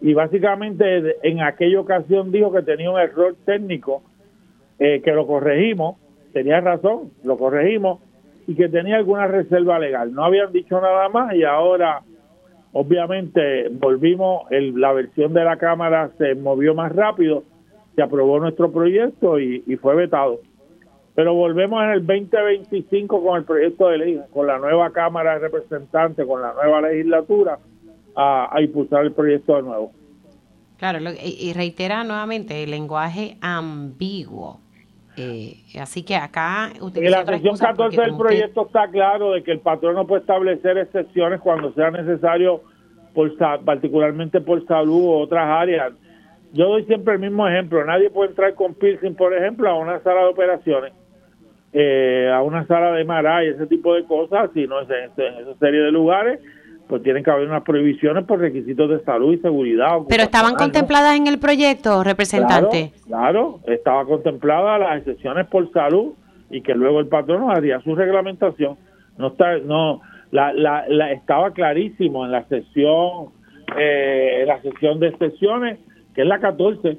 Y 0.00 0.14
básicamente 0.14 1.16
en 1.22 1.40
aquella 1.40 1.80
ocasión 1.80 2.32
dijo 2.32 2.52
que 2.52 2.62
tenía 2.62 2.90
un 2.90 2.98
error 2.98 3.34
técnico, 3.44 4.02
eh, 4.78 5.00
que 5.02 5.12
lo 5.12 5.26
corregimos, 5.26 5.96
tenía 6.32 6.60
razón, 6.60 7.12
lo 7.24 7.38
corregimos, 7.38 8.00
y 8.46 8.54
que 8.54 8.68
tenía 8.68 8.96
alguna 8.96 9.26
reserva 9.26 9.78
legal. 9.78 10.12
No 10.12 10.24
habían 10.24 10.52
dicho 10.52 10.80
nada 10.80 11.08
más 11.08 11.34
y 11.34 11.44
ahora, 11.44 12.02
obviamente, 12.72 13.68
volvimos, 13.70 14.50
el, 14.50 14.80
la 14.80 14.92
versión 14.92 15.32
de 15.34 15.44
la 15.44 15.56
Cámara 15.56 16.10
se 16.18 16.34
movió 16.34 16.74
más 16.74 16.92
rápido, 16.94 17.42
se 17.94 18.02
aprobó 18.02 18.38
nuestro 18.38 18.70
proyecto 18.70 19.40
y, 19.40 19.60
fue 19.80 19.96
vetado. 19.96 20.40
Pero 21.14 21.34
volvemos 21.34 21.82
en 21.82 21.90
el 21.90 22.06
2025 22.06 23.24
con 23.24 23.38
el 23.38 23.44
proyecto 23.44 23.88
de 23.88 23.98
ley, 23.98 24.20
con 24.32 24.46
la 24.46 24.58
nueva 24.58 24.90
Cámara 24.92 25.34
de 25.34 25.48
Representantes, 25.48 26.26
con 26.26 26.42
la 26.42 26.52
nueva 26.52 26.82
legislatura, 26.82 27.58
a, 28.14 28.54
a 28.54 28.60
impulsar 28.60 29.04
el 29.04 29.12
proyecto 29.12 29.56
de 29.56 29.62
nuevo. 29.62 29.92
Claro, 30.76 30.98
y 31.22 31.54
reitera 31.54 32.04
nuevamente 32.04 32.62
el 32.62 32.70
lenguaje 32.70 33.38
ambiguo. 33.40 34.60
Eh, 35.16 35.56
así 35.80 36.02
que 36.02 36.14
acá... 36.14 36.70
En 36.94 37.10
la 37.10 37.24
sección 37.24 37.56
14 37.56 38.00
del 38.00 38.16
proyecto 38.16 38.66
está 38.66 38.88
claro 38.88 39.32
de 39.32 39.42
que 39.42 39.52
el 39.52 39.60
patrón 39.60 39.94
no 39.94 40.06
puede 40.06 40.20
establecer 40.20 40.78
excepciones 40.78 41.40
cuando 41.40 41.72
sea 41.72 41.90
necesario, 41.90 42.62
por 43.14 43.34
particularmente 43.64 44.40
por 44.40 44.66
salud 44.66 45.04
u 45.04 45.12
otras 45.12 45.46
áreas. 45.48 45.92
Yo 46.52 46.68
doy 46.68 46.84
siempre 46.84 47.14
el 47.14 47.20
mismo 47.20 47.48
ejemplo. 47.48 47.84
Nadie 47.84 48.10
puede 48.10 48.30
entrar 48.30 48.54
con 48.54 48.74
piercing, 48.74 49.14
por 49.14 49.34
ejemplo, 49.34 49.68
a 49.68 49.78
una 49.78 50.00
sala 50.00 50.22
de 50.22 50.28
operaciones, 50.28 50.92
eh, 51.72 52.30
a 52.32 52.42
una 52.42 52.66
sala 52.66 52.92
de 52.92 53.04
Mara 53.04 53.44
y 53.44 53.48
ese 53.48 53.66
tipo 53.66 53.94
de 53.94 54.04
cosas, 54.04 54.50
sino 54.54 54.80
en, 54.82 54.90
en 54.92 55.34
esa 55.34 55.54
serie 55.58 55.80
de 55.80 55.92
lugares 55.92 56.40
pues 56.88 57.02
tienen 57.02 57.24
que 57.24 57.30
haber 57.30 57.48
unas 57.48 57.62
prohibiciones 57.62 58.24
por 58.24 58.38
requisitos 58.38 58.88
de 58.88 59.00
salud 59.04 59.32
y 59.32 59.38
seguridad. 59.38 59.98
Pero 60.08 60.22
estaban 60.22 60.54
contempladas 60.54 61.16
en 61.16 61.26
el 61.26 61.38
proyecto, 61.38 62.04
representante. 62.04 62.92
Claro, 63.06 63.60
estaba 63.66 64.04
contemplada 64.04 64.78
las 64.78 64.98
excepciones 64.98 65.46
por 65.48 65.70
salud 65.72 66.12
y 66.50 66.60
que 66.60 66.74
luego 66.74 67.00
el 67.00 67.08
patrono 67.08 67.50
haría 67.50 67.80
su 67.80 67.94
reglamentación. 67.94 68.76
No 69.18 69.28
está, 69.28 69.58
no, 69.58 70.00
la, 70.30 70.52
la, 70.52 71.12
estaba 71.12 71.50
clarísimo 71.50 72.24
en 72.24 72.32
la 72.32 72.44
sesión, 72.44 73.30
eh, 73.76 74.42
en 74.42 74.46
la 74.46 74.62
sesión 74.62 75.00
de 75.00 75.08
excepciones, 75.08 75.80
que 76.14 76.22
es 76.22 76.28
la 76.28 76.38
14, 76.38 76.98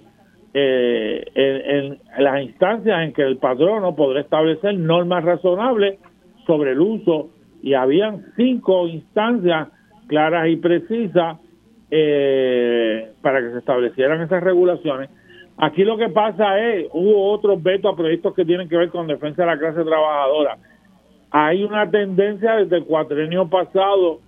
eh, 0.53 1.25
en, 1.33 1.91
en 2.17 2.23
las 2.23 2.41
instancias 2.41 3.03
en 3.03 3.13
que 3.13 3.21
el 3.21 3.37
patrono 3.37 3.95
podrá 3.95 4.19
establecer 4.19 4.75
normas 4.75 5.23
razonables 5.23 5.97
sobre 6.45 6.71
el 6.71 6.81
uso 6.81 7.29
y 7.61 7.73
habían 7.73 8.25
cinco 8.35 8.87
instancias 8.87 9.69
claras 10.07 10.47
y 10.49 10.55
precisas 10.55 11.37
eh, 11.91 13.11
para 13.21 13.41
que 13.41 13.51
se 13.51 13.57
establecieran 13.59 14.21
esas 14.21 14.43
regulaciones. 14.43 15.09
Aquí 15.57 15.83
lo 15.83 15.97
que 15.97 16.09
pasa 16.09 16.59
es, 16.59 16.87
hubo 16.93 17.31
otros 17.31 17.61
vetos 17.61 17.93
a 17.93 17.95
proyectos 17.95 18.33
que 18.35 18.45
tienen 18.45 18.69
que 18.69 18.77
ver 18.77 18.89
con 18.89 19.07
defensa 19.07 19.43
de 19.43 19.47
la 19.47 19.57
clase 19.57 19.83
trabajadora. 19.83 20.57
Hay 21.31 21.63
una 21.63 21.89
tendencia 21.89 22.55
desde 22.55 22.77
el 22.77 22.85
cuatrenio 22.85 23.49
pasado 23.49 24.19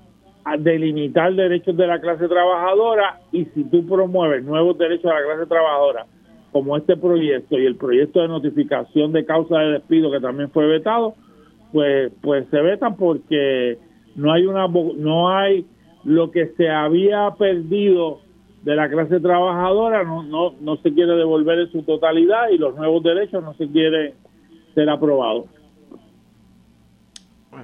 a 0.43 0.57
delimitar 0.57 1.33
derechos 1.33 1.77
de 1.77 1.85
la 1.85 1.99
clase 1.99 2.27
trabajadora 2.27 3.19
y 3.31 3.45
si 3.45 3.63
tú 3.65 3.85
promueves 3.85 4.43
nuevos 4.43 4.77
derechos 4.77 5.03
de 5.03 5.19
la 5.19 5.23
clase 5.23 5.45
trabajadora, 5.47 6.05
como 6.51 6.75
este 6.77 6.97
proyecto 6.97 7.59
y 7.59 7.65
el 7.65 7.75
proyecto 7.75 8.21
de 8.21 8.27
notificación 8.27 9.11
de 9.11 9.25
causa 9.25 9.59
de 9.59 9.73
despido 9.73 10.11
que 10.11 10.19
también 10.19 10.49
fue 10.49 10.65
vetado, 10.65 11.13
pues 11.71 12.11
pues 12.21 12.47
se 12.49 12.59
vetan 12.61 12.95
porque 12.95 13.77
no 14.19 14.33
hay 14.33 14.45
una 14.45 14.67
no 14.67 15.29
hay 15.29 15.65
lo 16.03 16.31
que 16.31 16.47
se 16.57 16.69
había 16.69 17.31
perdido 17.37 18.19
de 18.63 18.75
la 18.75 18.89
clase 18.89 19.19
trabajadora 19.19 20.03
no, 20.03 20.23
no, 20.23 20.53
no 20.59 20.77
se 20.77 20.93
quiere 20.93 21.13
devolver 21.13 21.59
en 21.59 21.71
su 21.71 21.83
totalidad 21.83 22.49
y 22.49 22.57
los 22.57 22.75
nuevos 22.75 23.01
derechos 23.01 23.41
no 23.43 23.53
se 23.53 23.67
quieren 23.69 24.13
ser 24.75 24.89
aprobados. 24.89 25.45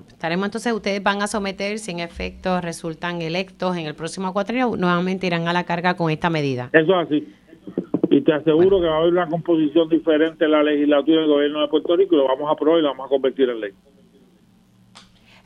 estaremos 0.07 0.45
entonces, 0.45 0.73
ustedes 0.73 1.03
van 1.03 1.21
a 1.21 1.27
someter, 1.27 1.77
si 1.79 1.91
en 1.91 1.99
efecto 1.99 2.61
resultan 2.61 3.21
electos 3.21 3.77
en 3.77 3.85
el 3.85 3.95
próximo 3.95 4.31
cuatrimestre, 4.33 4.79
nuevamente 4.79 5.27
irán 5.27 5.47
a 5.47 5.53
la 5.53 5.65
carga 5.65 5.95
con 5.95 6.09
esta 6.09 6.29
medida. 6.29 6.69
Eso 6.71 6.99
es 7.01 7.07
así. 7.07 7.27
Y 8.09 8.21
te 8.21 8.33
aseguro 8.33 8.79
que 8.79 8.87
va 8.87 8.95
a 8.95 8.99
haber 8.99 9.11
una 9.11 9.27
composición 9.27 9.89
diferente 9.89 10.45
en 10.45 10.51
la 10.51 10.63
legislatura 10.63 11.21
del 11.21 11.29
gobierno 11.29 11.61
de 11.61 11.67
Puerto 11.67 11.95
Rico 11.97 12.15
y 12.15 12.17
lo 12.19 12.27
vamos 12.27 12.47
a 12.47 12.53
aprobar 12.53 12.79
y 12.79 12.83
lo 12.83 12.89
vamos 12.89 13.07
a 13.07 13.09
convertir 13.09 13.49
en 13.49 13.59
ley. 13.59 13.71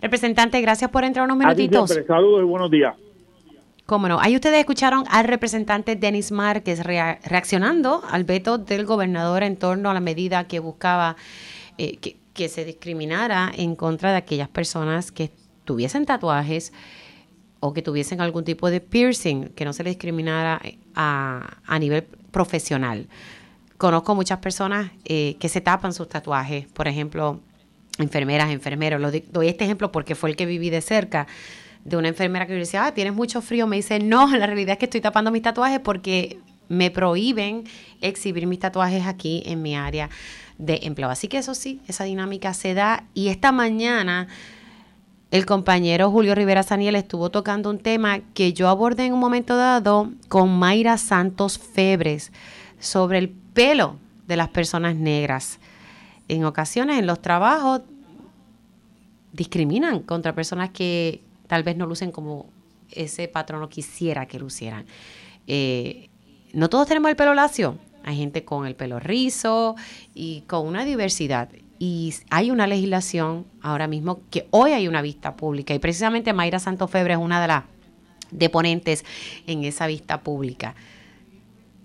Representante, 0.01 0.61
gracias 0.61 0.89
por 0.89 1.03
entrar 1.03 1.25
unos 1.25 1.37
minutitos. 1.37 1.89
Saludos 2.07 2.41
y 2.41 2.45
buenos 2.45 2.71
días. 2.71 2.95
Cómo 3.85 4.07
no. 4.07 4.19
Ahí 4.19 4.35
ustedes 4.35 4.59
escucharon 4.59 5.03
al 5.09 5.25
representante 5.25 5.95
Denis 5.95 6.31
Márquez 6.31 6.83
reaccionando 6.83 8.03
al 8.07 8.23
veto 8.23 8.59
del 8.59 8.85
gobernador 8.85 9.41
en 9.41 9.57
torno 9.57 9.89
a 9.89 9.95
la 9.95 9.99
medida 9.99 10.47
que 10.47 10.59
buscaba 10.59 11.15
eh, 11.77 11.97
que, 11.97 12.47
se 12.47 12.63
discriminara 12.63 13.51
en 13.53 13.75
contra 13.75 14.11
de 14.11 14.17
aquellas 14.17 14.47
personas 14.47 15.11
que 15.11 15.31
tuviesen 15.65 16.05
tatuajes 16.05 16.71
o 17.59 17.73
que 17.73 17.81
tuviesen 17.81 18.21
algún 18.21 18.45
tipo 18.45 18.69
de 18.69 18.79
piercing, 18.79 19.49
que 19.49 19.65
no 19.65 19.73
se 19.73 19.83
les 19.83 19.95
discriminara 19.95 20.61
eh, 20.63 20.77
a, 20.95 21.57
a 21.65 21.79
nivel 21.79 22.03
profesional. 22.31 23.07
Conozco 23.77 24.13
muchas 24.13 24.39
personas 24.39 24.91
eh, 25.03 25.35
que 25.39 25.49
se 25.49 25.61
tapan 25.61 25.93
sus 25.93 26.07
tatuajes, 26.07 26.67
por 26.67 26.87
ejemplo, 26.87 27.39
enfermeras, 27.99 28.49
enfermeros. 28.49 28.99
Lo 28.99 29.11
doy 29.11 29.47
este 29.47 29.65
ejemplo 29.65 29.91
porque 29.91 30.15
fue 30.15 30.31
el 30.31 30.35
que 30.35 30.45
viví 30.45 30.69
de 30.69 30.81
cerca 30.81 31.27
de 31.83 31.97
una 31.97 32.07
enfermera 32.07 32.45
que 32.45 32.53
me 32.53 32.59
decía, 32.59 32.85
ah, 32.85 32.93
tienes 32.93 33.13
mucho 33.13 33.41
frío. 33.41 33.67
Me 33.67 33.75
dice, 33.75 33.99
no, 33.99 34.27
la 34.35 34.47
realidad 34.47 34.73
es 34.73 34.77
que 34.79 34.85
estoy 34.85 35.01
tapando 35.01 35.31
mis 35.31 35.41
tatuajes 35.41 35.79
porque 35.79 36.39
me 36.67 36.91
prohíben 36.91 37.63
exhibir 38.01 38.47
mis 38.47 38.59
tatuajes 38.59 39.05
aquí 39.05 39.43
en 39.45 39.61
mi 39.61 39.75
área 39.75 40.09
de 40.57 40.79
empleo. 40.83 41.09
Así 41.09 41.27
que 41.27 41.37
eso 41.37 41.55
sí, 41.55 41.81
esa 41.87 42.03
dinámica 42.03 42.53
se 42.53 42.73
da. 42.73 43.05
Y 43.13 43.29
esta 43.29 43.51
mañana 43.51 44.27
el 45.31 45.45
compañero 45.45 46.09
Julio 46.09 46.33
Rivera 46.33 46.63
Saniel 46.63 46.95
estuvo 46.95 47.29
tocando 47.29 47.69
un 47.69 47.77
tema 47.77 48.19
que 48.33 48.51
yo 48.53 48.67
abordé 48.67 49.05
en 49.05 49.13
un 49.13 49.19
momento 49.19 49.55
dado 49.55 50.11
con 50.27 50.57
Mayra 50.57 50.97
Santos 50.97 51.59
Febres 51.59 52.31
sobre 52.79 53.19
el 53.19 53.29
pelo 53.29 53.97
de 54.27 54.37
las 54.37 54.49
personas 54.49 54.95
negras 54.95 55.59
en 56.29 56.45
ocasiones 56.45 56.99
en 56.99 57.07
los 57.07 57.21
trabajos 57.21 57.81
discriminan 59.33 59.99
contra 60.01 60.33
personas 60.33 60.69
que 60.69 61.21
tal 61.47 61.63
vez 61.63 61.75
no 61.75 61.85
lucen 61.85 62.11
como 62.11 62.49
ese 62.91 63.27
patrono 63.27 63.67
quisiera 63.67 64.27
que 64.27 64.39
lucieran. 64.39 64.85
Eh, 65.47 66.09
no 66.53 66.69
todos 66.69 66.87
tenemos 66.87 67.09
el 67.09 67.15
pelo 67.15 67.33
lacio. 67.33 67.77
Hay 68.03 68.15
gente 68.15 68.45
con 68.45 68.65
el 68.65 68.75
pelo 68.75 68.99
rizo 68.99 69.75
y 70.13 70.41
con 70.41 70.65
una 70.65 70.85
diversidad. 70.85 71.49
Y 71.79 72.13
hay 72.29 72.51
una 72.51 72.67
legislación 72.67 73.45
ahora 73.61 73.87
mismo 73.87 74.21
que 74.29 74.47
hoy 74.51 74.71
hay 74.71 74.87
una 74.87 75.01
vista 75.01 75.35
pública. 75.35 75.73
Y 75.73 75.79
precisamente 75.79 76.33
Mayra 76.33 76.59
Santofebre 76.59 77.13
es 77.13 77.19
una 77.19 77.41
de 77.41 77.47
las 77.47 77.63
deponentes 78.31 79.05
en 79.47 79.63
esa 79.63 79.87
vista 79.87 80.21
pública. 80.21 80.75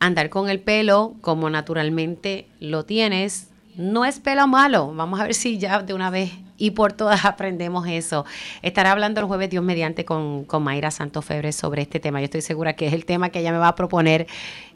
Andar 0.01 0.29
con 0.29 0.51
el 0.51 0.61
pelo 0.61 1.15
como 1.21 1.49
naturalmente 1.49 2.47
lo 2.61 2.85
tienes 2.85 3.49
no 3.76 4.05
es 4.05 4.20
pelo 4.20 4.46
malo. 4.46 4.92
Vamos 4.94 5.20
a 5.20 5.24
ver 5.24 5.34
si 5.34 5.59
ya 5.59 5.82
de 5.82 5.94
una 5.94 6.10
vez 6.10 6.32
y 6.56 6.70
por 6.72 6.92
todas 6.92 7.24
aprendemos 7.24 7.86
eso. 7.88 8.24
Estará 8.62 8.92
hablando 8.92 9.20
el 9.20 9.26
jueves 9.26 9.51
Dios 9.51 9.64
mediante 9.64 10.05
con, 10.05 10.44
con 10.44 10.62
Mayra 10.62 10.90
Santos 10.90 11.24
Febre 11.24 11.52
sobre 11.52 11.82
este 11.82 12.01
tema. 12.01 12.20
Yo 12.20 12.24
estoy 12.24 12.42
segura 12.42 12.74
que 12.74 12.86
es 12.86 12.92
el 12.92 13.05
tema 13.05 13.30
que 13.30 13.40
ella 13.40 13.52
me 13.52 13.59
va 13.59 13.68
a 13.68 13.74
proponer 13.74 14.26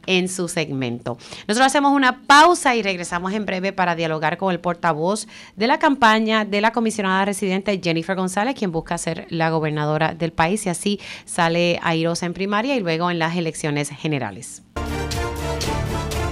en 0.06 0.28
su 0.28 0.48
segmento. 0.48 1.18
Nosotros 1.46 1.66
hacemos 1.66 1.92
una 1.92 2.22
pausa 2.22 2.74
y 2.74 2.82
regresamos 2.82 3.32
en 3.34 3.44
breve 3.44 3.74
para 3.74 3.94
dialogar 3.94 4.38
con 4.38 4.52
el 4.52 4.58
portavoz 4.58 5.28
de 5.54 5.66
la 5.66 5.78
campaña 5.78 6.46
de 6.46 6.62
la 6.62 6.72
comisionada 6.72 7.26
residente 7.26 7.78
Jennifer 7.82 8.16
González, 8.16 8.54
quien 8.54 8.72
busca 8.72 8.96
ser 8.96 9.26
la 9.28 9.50
gobernadora 9.50 10.14
del 10.14 10.32
país 10.32 10.64
y 10.64 10.70
así 10.70 11.00
sale 11.26 11.78
airosa 11.82 12.24
en 12.24 12.32
primaria 12.32 12.74
y 12.74 12.80
luego 12.80 13.10
en 13.10 13.18
las 13.18 13.36
elecciones 13.36 13.90
generales. 13.90 14.62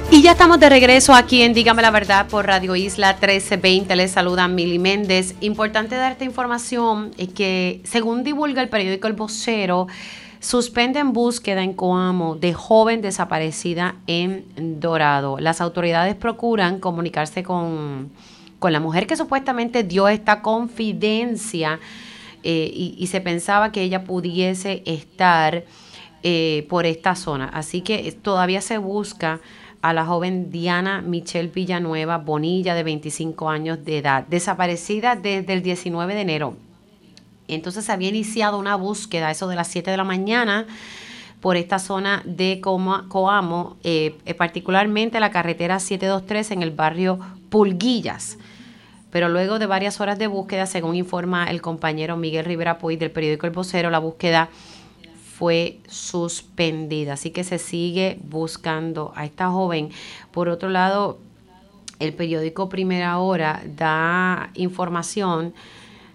Y 0.08 0.22
ya 0.22 0.32
estamos 0.32 0.60
de 0.60 0.68
regreso 0.68 1.14
aquí 1.14 1.42
en 1.42 1.52
Dígame 1.52 1.82
la 1.82 1.90
Verdad 1.90 2.28
por 2.28 2.46
Radio 2.46 2.76
Isla 2.76 3.12
1320. 3.14 3.96
Les 3.96 4.12
saluda 4.12 4.46
Mili 4.46 4.78
Méndez. 4.78 5.34
Importante 5.40 5.96
darte 5.96 6.24
información 6.24 7.10
es 7.18 7.28
que 7.28 7.80
según 7.84 8.22
divulga 8.22 8.62
el 8.62 8.68
periódico 8.68 9.08
El 9.08 9.14
Vocero, 9.14 9.88
suspenden 10.38 11.12
búsqueda 11.12 11.64
en 11.64 11.72
Coamo 11.72 12.36
de 12.36 12.54
joven 12.54 13.02
desaparecida 13.02 13.96
en 14.06 14.44
Dorado. 14.80 15.38
Las 15.40 15.60
autoridades 15.60 16.14
procuran 16.14 16.78
comunicarse 16.78 17.42
con, 17.42 18.10
la 18.62 18.80
mujer 18.80 19.08
que 19.08 19.16
supuestamente 19.16 19.82
dio 19.82 20.08
esta 20.08 20.40
confidencia 20.40 21.78
eh, 22.44 22.70
y, 22.72 23.06
se 23.08 23.20
pensaba 23.20 23.72
que 23.72 23.82
ella 23.82 24.04
pudiese 24.04 24.82
estar 24.86 25.64
eh, 26.22 26.66
por 26.68 26.86
esta 26.86 27.16
zona. 27.16 27.48
Así 27.48 27.80
que 27.80 28.10
todavía 28.12 28.60
se 28.60 28.78
busca 28.78 29.40
a 29.88 29.92
la 29.92 30.04
joven 30.04 30.50
Diana 30.50 31.02
Michelle 31.02 31.48
Villanueva 31.48 32.18
Bonilla, 32.18 32.74
de 32.74 32.82
25 32.82 33.48
años 33.48 33.84
de 33.84 33.98
edad, 33.98 34.26
desaparecida 34.26 35.16
desde 35.16 35.52
el 35.52 35.62
19 35.62 36.14
de 36.14 36.20
enero 36.20 36.56
entonces 37.48 37.84
se 37.84 37.92
había 37.92 38.08
iniciado 38.08 38.58
una 38.58 38.76
búsqueda, 38.76 39.30
eso 39.30 39.48
de 39.48 39.56
las 39.56 39.68
7 39.68 39.90
de 39.90 39.96
la 39.96 40.04
mañana, 40.04 40.66
por 41.40 41.56
esta 41.56 41.78
zona 41.78 42.22
de 42.24 42.60
Coamo, 42.60 43.76
eh, 43.84 44.16
particularmente 44.36 45.20
la 45.20 45.30
carretera 45.30 45.78
723 45.78 46.50
en 46.52 46.62
el 46.62 46.70
barrio 46.70 47.18
Pulguillas. 47.50 48.38
Pero 49.10 49.28
luego 49.28 49.58
de 49.58 49.66
varias 49.66 50.00
horas 50.00 50.18
de 50.18 50.26
búsqueda, 50.26 50.66
según 50.66 50.96
informa 50.96 51.48
el 51.48 51.62
compañero 51.62 52.16
Miguel 52.16 52.44
Rivera 52.44 52.78
Puy 52.78 52.96
del 52.96 53.12
periódico 53.12 53.46
El 53.46 53.52
Vocero, 53.52 53.90
la 53.90 53.98
búsqueda 53.98 54.48
fue 55.38 55.80
suspendida. 55.86 57.14
Así 57.14 57.30
que 57.30 57.44
se 57.44 57.58
sigue 57.58 58.18
buscando 58.24 59.12
a 59.14 59.26
esta 59.26 59.50
joven. 59.50 59.90
Por 60.30 60.48
otro 60.48 60.70
lado, 60.70 61.18
el 61.98 62.14
periódico 62.14 62.70
Primera 62.70 63.18
Hora 63.18 63.62
da 63.76 64.50
información 64.54 65.52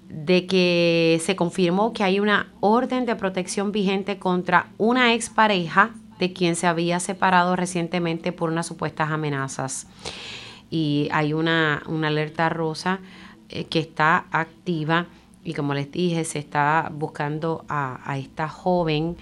de 0.10 0.48
que 0.48 1.22
se 1.23 1.35
confirmó 1.35 1.93
que 1.93 2.03
hay 2.03 2.19
una 2.19 2.52
orden 2.60 3.06
de 3.06 3.15
protección 3.15 3.72
vigente 3.72 4.18
contra 4.18 4.68
una 4.77 5.14
expareja 5.14 5.91
de 6.19 6.34
quien 6.34 6.56
se 6.56 6.68
había 6.68 6.99
separado 6.99 7.56
recientemente 7.56 8.31
por 8.31 8.49
unas 8.49 8.65
supuestas 8.65 9.11
amenazas. 9.11 9.88
Y 10.72 11.10
hay 11.11 11.34
una, 11.34 11.84
alerta 12.03 12.49
rosa 12.49 12.99
eh, 13.49 13.65
que 13.65 13.80
está 13.80 14.26
activa 14.31 15.06
y 15.43 15.53
como 15.53 15.73
les 15.73 15.91
dije, 15.91 16.23
se 16.23 16.39
está 16.39 16.91
buscando 16.93 17.65
a, 17.68 18.18
esta 18.18 18.47
joven. 18.47 19.18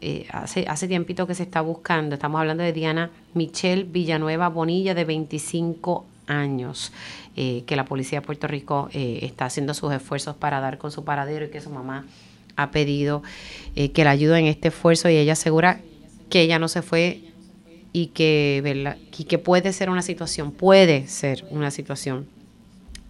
Eh, 0.00 0.26
hace, 0.30 0.66
hace 0.68 0.88
tiempito 0.88 1.26
que 1.26 1.34
se 1.34 1.44
está 1.44 1.60
buscando. 1.62 2.14
Estamos 2.14 2.40
hablando 2.40 2.62
de 2.62 2.72
Diana 2.72 3.10
Michelle 3.32 3.84
Villanueva 3.84 4.48
Bonilla, 4.48 4.94
de 4.94 5.04
25 5.04 6.04
años. 6.26 6.92
Eh, 7.36 7.64
que 7.66 7.74
la 7.74 7.84
policía 7.84 8.20
de 8.20 8.26
Puerto 8.26 8.46
Rico 8.46 8.88
eh, 8.92 9.18
está 9.22 9.46
haciendo 9.46 9.74
sus 9.74 9.92
esfuerzos 9.92 10.36
para 10.36 10.60
dar 10.60 10.78
con 10.78 10.92
su 10.92 11.02
paradero 11.02 11.46
y 11.46 11.50
que 11.50 11.60
su 11.60 11.68
mamá 11.68 12.06
ha 12.54 12.70
pedido 12.70 13.24
eh, 13.74 13.90
que 13.90 14.04
la 14.04 14.10
ayude 14.10 14.38
en 14.38 14.46
este 14.46 14.68
esfuerzo 14.68 15.08
y 15.08 15.16
ella 15.16 15.32
asegura 15.32 15.80
que 16.30 16.42
ella 16.42 16.60
no 16.60 16.68
se 16.68 16.80
fue 16.80 17.22
y 17.92 18.06
que, 18.08 18.94
y 19.18 19.24
que 19.24 19.38
puede 19.38 19.72
ser 19.72 19.90
una 19.90 20.02
situación, 20.02 20.52
puede 20.52 21.08
ser 21.08 21.44
una 21.50 21.72
situación 21.72 22.28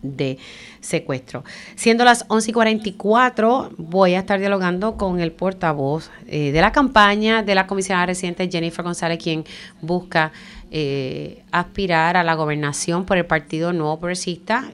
de 0.05 0.39
secuestro. 0.81 1.43
Siendo 1.75 2.05
las 2.05 2.27
11 2.29 2.51
y 2.51 2.55
44, 2.55 3.71
voy 3.79 4.15
a 4.15 4.21
estar 4.21 4.39
dialogando 4.39 4.97
con 4.97 5.19
el 5.19 5.33
portavoz 5.33 6.11
de 6.27 6.61
la 6.61 6.71
campaña 6.71 7.43
de 7.43 7.55
la 7.55 7.67
comisionada 7.67 8.07
reciente 8.07 8.49
Jennifer 8.49 8.85
González, 8.85 9.19
quien 9.23 9.45
busca 9.81 10.31
eh, 10.77 11.45
aspirar 11.53 12.17
a 12.17 12.25
la 12.25 12.35
gobernación 12.35 13.05
por 13.05 13.17
el 13.17 13.25
Partido 13.27 13.73
Nuevo 13.73 13.99
Progresista 14.01 14.73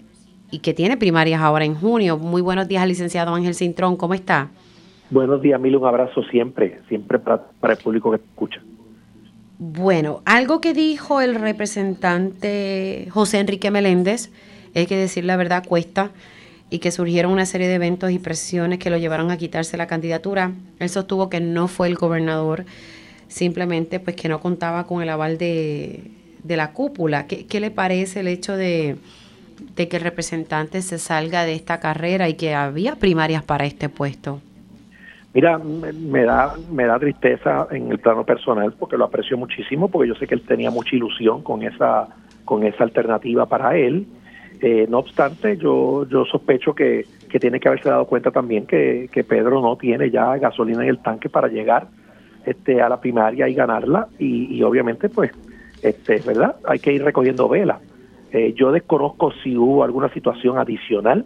y 0.51 0.61
que 0.61 0.73
tiene 0.73 0.97
primarias 0.97 1.43
ahora 1.43 1.67
en 1.67 1.75
junio. 1.75 2.17
Muy 2.17 2.41
buenos 2.41 2.69
días, 2.69 2.89
licenciado 2.89 3.35
Ángel 3.35 3.55
Cintrón, 3.55 3.97
¿cómo 3.97 4.15
está? 4.15 4.49
Buenos 5.11 5.43
días, 5.43 5.61
Mil, 5.61 5.77
un 5.77 5.87
abrazo 5.87 6.23
siempre, 6.31 6.81
siempre 6.89 7.19
para, 7.19 7.43
para 7.61 7.75
el 7.75 7.79
público 7.81 8.11
que 8.13 8.17
escucha. 8.17 8.63
Bueno, 9.59 10.23
algo 10.25 10.63
que 10.63 10.73
dijo 10.73 11.21
el 11.21 11.35
representante 11.35 13.09
José 13.11 13.41
Enrique 13.41 13.71
Meléndez, 13.71 14.33
hay 14.79 14.87
que 14.87 14.97
decir 14.97 15.25
la 15.25 15.37
verdad, 15.37 15.65
cuesta, 15.67 16.11
y 16.71 16.79
que 16.79 16.93
surgieron 16.93 17.33
una 17.33 17.47
serie 17.47 17.69
de 17.69 17.75
eventos 17.75 18.11
y 18.11 18.19
presiones 18.19 18.79
que 18.79 18.91
lo 18.91 18.97
llevaron 18.97 19.31
a 19.31 19.37
quitarse 19.37 19.77
la 19.77 19.87
candidatura. 19.87 20.53
Él 20.79 20.89
sostuvo 20.89 21.29
que 21.29 21.41
no 21.41 21.67
fue 21.67 21.89
el 21.89 21.97
gobernador 21.97 22.65
simplemente 23.31 24.01
pues 24.01 24.17
que 24.17 24.29
no 24.29 24.41
contaba 24.41 24.87
con 24.87 25.03
el 25.03 25.09
aval 25.09 25.39
de, 25.39 26.11
la 26.45 26.73
cúpula. 26.73 27.27
¿Qué, 27.27 27.61
le 27.61 27.71
parece 27.71 28.21
el 28.21 28.29
hecho 28.29 28.57
de, 28.57 28.97
que 29.77 29.97
el 29.97 30.03
representante 30.03 30.83
se 30.83 30.99
salga 30.99 31.45
de 31.45 31.55
esta 31.55 31.81
carrera 31.81 32.29
y 32.29 32.35
que 32.35 32.55
había 32.55 32.97
primarias 32.97 33.43
para 33.45 33.65
este 33.65 33.89
puesto? 33.89 34.41
Mira, 35.33 35.59
me, 35.59 36.25
da 36.25 36.57
me 36.73 36.87
da 36.87 36.99
tristeza 36.99 37.69
en 37.71 37.93
el 37.93 38.01
plano 38.01 38.25
personal 38.25 38.75
porque 38.77 38.97
lo 38.97 39.05
aprecio 39.05 39.39
muchísimo 39.39 39.89
porque 39.89 40.09
yo 40.09 40.17
sé 40.17 40.27
que 40.27 40.35
él 40.35 40.43
tenía 40.43 40.73
mucha 40.73 40.97
ilusión 40.97 41.43
con 41.43 41.63
esa 41.63 42.09
con 42.45 42.65
esa 42.65 42.83
alternativa 42.83 43.47
para 43.47 43.77
él. 43.77 44.09
Eh, 44.63 44.87
no 44.91 44.99
obstante, 44.99 45.57
yo 45.57 46.07
yo 46.07 46.27
sospecho 46.27 46.75
que, 46.75 47.07
que 47.31 47.39
tiene 47.39 47.59
que 47.59 47.69
haberse 47.69 47.89
dado 47.89 48.05
cuenta 48.05 48.31
también 48.31 48.67
que, 48.67 49.09
que 49.11 49.25
Pedro 49.25 49.63
no 49.63 49.77
tiene 49.77 50.11
ya 50.11 50.37
gasolina 50.37 50.83
en 50.83 50.91
el 50.91 50.99
tanque 50.99 51.31
para 51.31 51.49
llegar 51.49 51.89
este, 52.45 52.83
a 52.83 52.91
la 52.91 53.01
primaria 53.01 53.49
y 53.49 53.55
ganarla. 53.55 54.09
Y, 54.19 54.63
obviamente 54.63 55.09
pues 55.09 55.31
este 55.83 56.19
verdad 56.27 56.57
hay 56.69 56.79
que 56.79 56.93
ir 56.93 57.03
recogiendo 57.03 57.49
velas 57.49 57.79
eh, 58.33 58.53
yo 58.55 58.71
desconozco 58.71 59.33
si 59.43 59.57
hubo 59.57 59.83
alguna 59.83 60.13
situación 60.13 60.59
adicional 60.59 61.25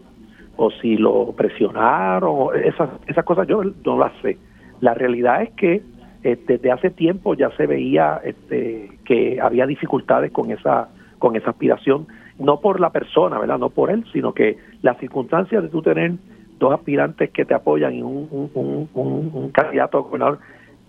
o 0.57 0.71
si 0.71 0.97
lo 0.97 1.33
presionaron 1.33 2.51
esas 2.63 2.89
esas 3.09 3.25
cosas 3.25 3.49
yo 3.49 3.63
no 3.85 3.99
las 3.99 4.13
sé. 4.23 4.39
La 4.81 4.95
realidad 4.95 5.43
es 5.43 5.51
que 5.55 5.83
eh, 6.23 6.39
desde 6.47 6.71
hace 6.71 6.91
tiempo 6.91 7.35
ya 7.35 7.51
se 7.57 7.67
veía 7.67 8.21
este, 8.23 8.91
que 9.05 9.41
había 9.41 9.67
dificultades 9.67 10.31
con 10.31 10.53
esa 10.53 10.89
con 11.19 11.35
esa 11.35 11.51
aspiración 11.51 12.07
no 12.39 12.61
por 12.61 12.81
la 12.81 12.91
persona 12.91 13.39
verdad 13.39 13.59
no 13.59 13.71
por 13.71 13.91
él 13.91 14.05
sino 14.13 14.33
que 14.33 14.59
las 14.83 14.99
circunstancias 14.99 15.63
de 15.63 15.69
tú 15.69 15.83
tener 15.83 16.13
dos 16.59 16.73
aspirantes 16.73 17.31
que 17.31 17.45
te 17.45 17.55
apoyan 17.55 17.95
y 17.95 18.03
un, 18.03 18.29
un, 18.31 18.89
un, 18.95 19.31
un 19.33 19.51
candidato 19.51 19.99
a 19.99 20.01
gobernador 20.03 20.39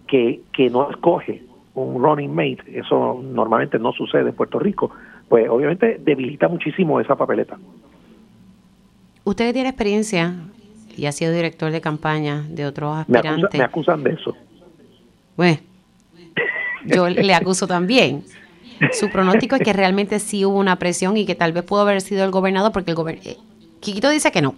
que, 0.07 0.41
que 0.53 0.69
no 0.69 0.89
escoge 0.89 1.43
un 1.75 2.01
running 2.01 2.33
mate, 2.33 2.63
eso 2.73 3.21
normalmente 3.21 3.77
no 3.77 3.91
sucede 3.91 4.29
en 4.29 4.35
Puerto 4.35 4.59
Rico, 4.59 4.91
pues 5.27 5.49
obviamente 5.49 5.99
debilita 5.99 6.47
muchísimo 6.47 6.99
esa 6.99 7.15
papeleta. 7.15 7.57
Usted 9.25 9.53
tiene 9.53 9.69
experiencia 9.69 10.35
y 10.95 11.05
ha 11.07 11.11
sido 11.11 11.33
director 11.33 11.71
de 11.71 11.81
campaña 11.81 12.45
de 12.47 12.65
otros 12.65 12.95
aspirantes. 12.97 13.59
Me, 13.59 13.65
acusan 13.65 14.03
de 14.03 14.11
eso. 14.11 14.35
Bueno, 15.35 15.57
yo 16.85 17.09
le 17.09 17.33
acuso 17.33 17.67
también. 17.67 18.23
Su 18.91 19.09
pronóstico 19.09 19.55
es 19.55 19.61
que 19.61 19.73
realmente 19.73 20.19
sí 20.19 20.45
hubo 20.45 20.57
una 20.57 20.77
presión 20.77 21.17
y 21.17 21.25
que 21.25 21.35
tal 21.35 21.53
vez 21.53 21.63
pudo 21.63 21.81
haber 21.81 22.01
sido 22.01 22.23
el 22.23 22.31
gobernador, 22.31 22.71
porque 22.71 22.91
el 22.91 22.95
gobernador. 22.95 23.33
Eh, 23.33 23.37
Quiquito 23.79 24.09
dice 24.09 24.31
que 24.31 24.41
no. 24.41 24.55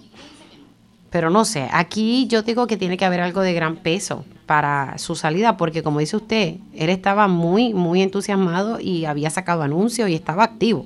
Pero 1.12 1.30
no 1.30 1.46
sé, 1.46 1.68
aquí 1.72 2.28
yo 2.28 2.42
digo 2.42 2.68
que 2.68 2.78
tiene 2.78 2.98
que 2.98 3.06
haber 3.06 3.22
algo 3.22 3.42
de 3.42 3.54
gran 3.54 3.78
peso 3.78 4.26
para 4.46 4.98
su 4.98 5.16
salida, 5.16 5.56
porque 5.58 5.82
como 5.82 6.00
dice 6.00 6.18
usted, 6.18 6.56
él 6.76 6.90
estaba 6.90 7.28
muy, 7.28 7.74
muy 7.74 8.02
entusiasmado 8.02 8.80
y 8.82 9.06
había 9.06 9.30
sacado 9.30 9.62
anuncios 9.62 10.10
y 10.10 10.16
estaba 10.16 10.44
activo. 10.44 10.86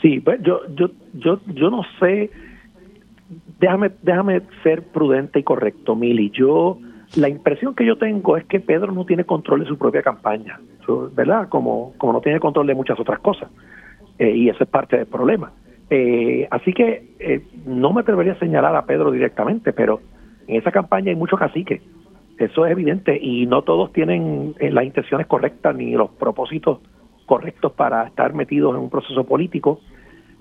Sí, 0.00 0.20
pues 0.20 0.40
yo, 0.42 0.60
yo, 0.74 0.90
yo, 1.14 1.40
yo 1.46 1.70
no 1.70 1.82
sé, 2.00 2.30
déjame, 3.60 3.90
déjame 4.02 4.42
ser 4.62 4.82
prudente 4.84 5.40
y 5.40 5.42
correcto, 5.42 5.94
Mili. 5.94 6.30
Yo, 6.30 6.78
la 7.16 7.28
impresión 7.28 7.74
que 7.74 7.84
yo 7.86 7.96
tengo 7.96 8.36
es 8.36 8.44
que 8.44 8.60
Pedro 8.60 8.92
no 8.92 9.04
tiene 9.04 9.24
control 9.24 9.60
de 9.60 9.66
su 9.66 9.78
propia 9.78 10.02
campaña, 10.02 10.60
¿verdad? 11.14 11.48
Como, 11.48 11.94
como 11.98 12.12
no 12.12 12.20
tiene 12.20 12.40
control 12.40 12.66
de 12.66 12.74
muchas 12.74 12.98
otras 13.00 13.18
cosas. 13.20 13.50
Eh, 14.18 14.30
y 14.34 14.48
eso 14.48 14.64
es 14.64 14.70
parte 14.70 14.96
del 14.96 15.06
problema. 15.06 15.52
Eh, 15.88 16.48
así 16.50 16.72
que 16.72 17.14
eh, 17.18 17.42
no 17.64 17.92
me 17.92 18.00
atrevería 18.00 18.32
a 18.32 18.38
señalar 18.38 18.74
a 18.74 18.86
Pedro 18.86 19.10
directamente, 19.10 19.72
pero 19.72 20.00
en 20.46 20.56
esa 20.56 20.72
campaña 20.72 21.10
hay 21.10 21.16
muchos 21.16 21.38
caciques, 21.38 21.80
eso 22.38 22.66
es 22.66 22.72
evidente, 22.72 23.18
y 23.20 23.46
no 23.46 23.62
todos 23.62 23.92
tienen 23.92 24.54
eh, 24.58 24.70
las 24.70 24.84
intenciones 24.84 25.26
correctas 25.26 25.74
ni 25.76 25.92
los 25.92 26.10
propósitos 26.10 26.80
correctos 27.24 27.72
para 27.72 28.06
estar 28.06 28.34
metidos 28.34 28.74
en 28.74 28.82
un 28.82 28.90
proceso 28.90 29.24
político. 29.24 29.80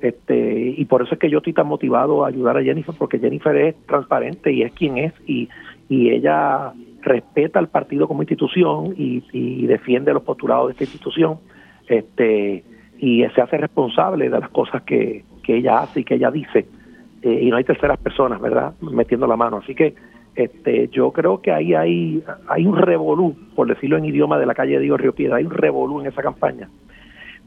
Este, 0.01 0.73
y 0.77 0.85
por 0.85 1.01
eso 1.01 1.13
es 1.13 1.19
que 1.19 1.29
yo 1.29 1.37
estoy 1.37 1.53
tan 1.53 1.67
motivado 1.67 2.25
a 2.25 2.27
ayudar 2.27 2.57
a 2.57 2.63
Jennifer, 2.63 2.93
porque 2.97 3.17
Jennifer 3.17 3.55
es 3.55 3.75
transparente 3.85 4.51
y 4.51 4.63
es 4.63 4.73
quien 4.73 4.97
es, 4.97 5.13
y, 5.25 5.47
y 5.89 6.09
ella 6.09 6.73
respeta 7.01 7.59
al 7.59 7.67
partido 7.67 8.07
como 8.07 8.23
institución 8.23 8.93
y, 8.97 9.23
y 9.31 9.65
defiende 9.67 10.13
los 10.13 10.23
postulados 10.23 10.67
de 10.67 10.71
esta 10.73 10.83
institución, 10.85 11.37
este, 11.87 12.63
y 12.97 13.23
se 13.35 13.41
hace 13.41 13.57
responsable 13.57 14.29
de 14.29 14.39
las 14.39 14.49
cosas 14.49 14.81
que, 14.83 15.23
que 15.43 15.57
ella 15.57 15.79
hace 15.79 16.01
y 16.01 16.03
que 16.03 16.15
ella 16.15 16.31
dice, 16.31 16.65
eh, 17.21 17.39
y 17.41 17.49
no 17.49 17.57
hay 17.57 17.63
terceras 17.63 17.99
personas, 17.99 18.41
¿verdad?, 18.41 18.73
metiendo 18.81 19.27
la 19.27 19.35
mano. 19.35 19.57
Así 19.57 19.75
que 19.75 19.95
este, 20.35 20.89
yo 20.89 21.11
creo 21.11 21.41
que 21.41 21.51
ahí 21.51 21.73
hay, 21.73 22.23
hay 22.47 22.65
un 22.65 22.77
revolú, 22.77 23.35
por 23.55 23.67
decirlo 23.67 23.97
en 23.97 24.05
idioma 24.05 24.37
de 24.37 24.45
la 24.45 24.55
calle 24.55 24.79
Dios 24.79 24.99
Río 24.99 25.13
Piedra, 25.13 25.37
hay 25.37 25.45
un 25.45 25.51
revolú 25.51 26.01
en 26.01 26.07
esa 26.07 26.21
campaña. 26.21 26.69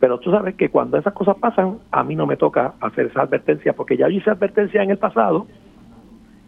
Pero 0.01 0.19
tú 0.20 0.31
sabes 0.31 0.55
que 0.55 0.69
cuando 0.69 0.97
esas 0.97 1.12
cosas 1.12 1.36
pasan, 1.36 1.78
a 1.90 2.05
mí 2.05 2.15
no 2.15 2.27
me 2.27 2.36
toca 2.36 2.74
hacer 2.81 3.06
esa 3.06 3.23
advertencia, 3.23 3.73
porque 3.73 3.97
ya 3.97 4.09
yo 4.09 4.19
hice 4.19 4.31
advertencia 4.31 4.82
en 4.82 4.90
el 4.90 4.98
pasado 4.98 5.47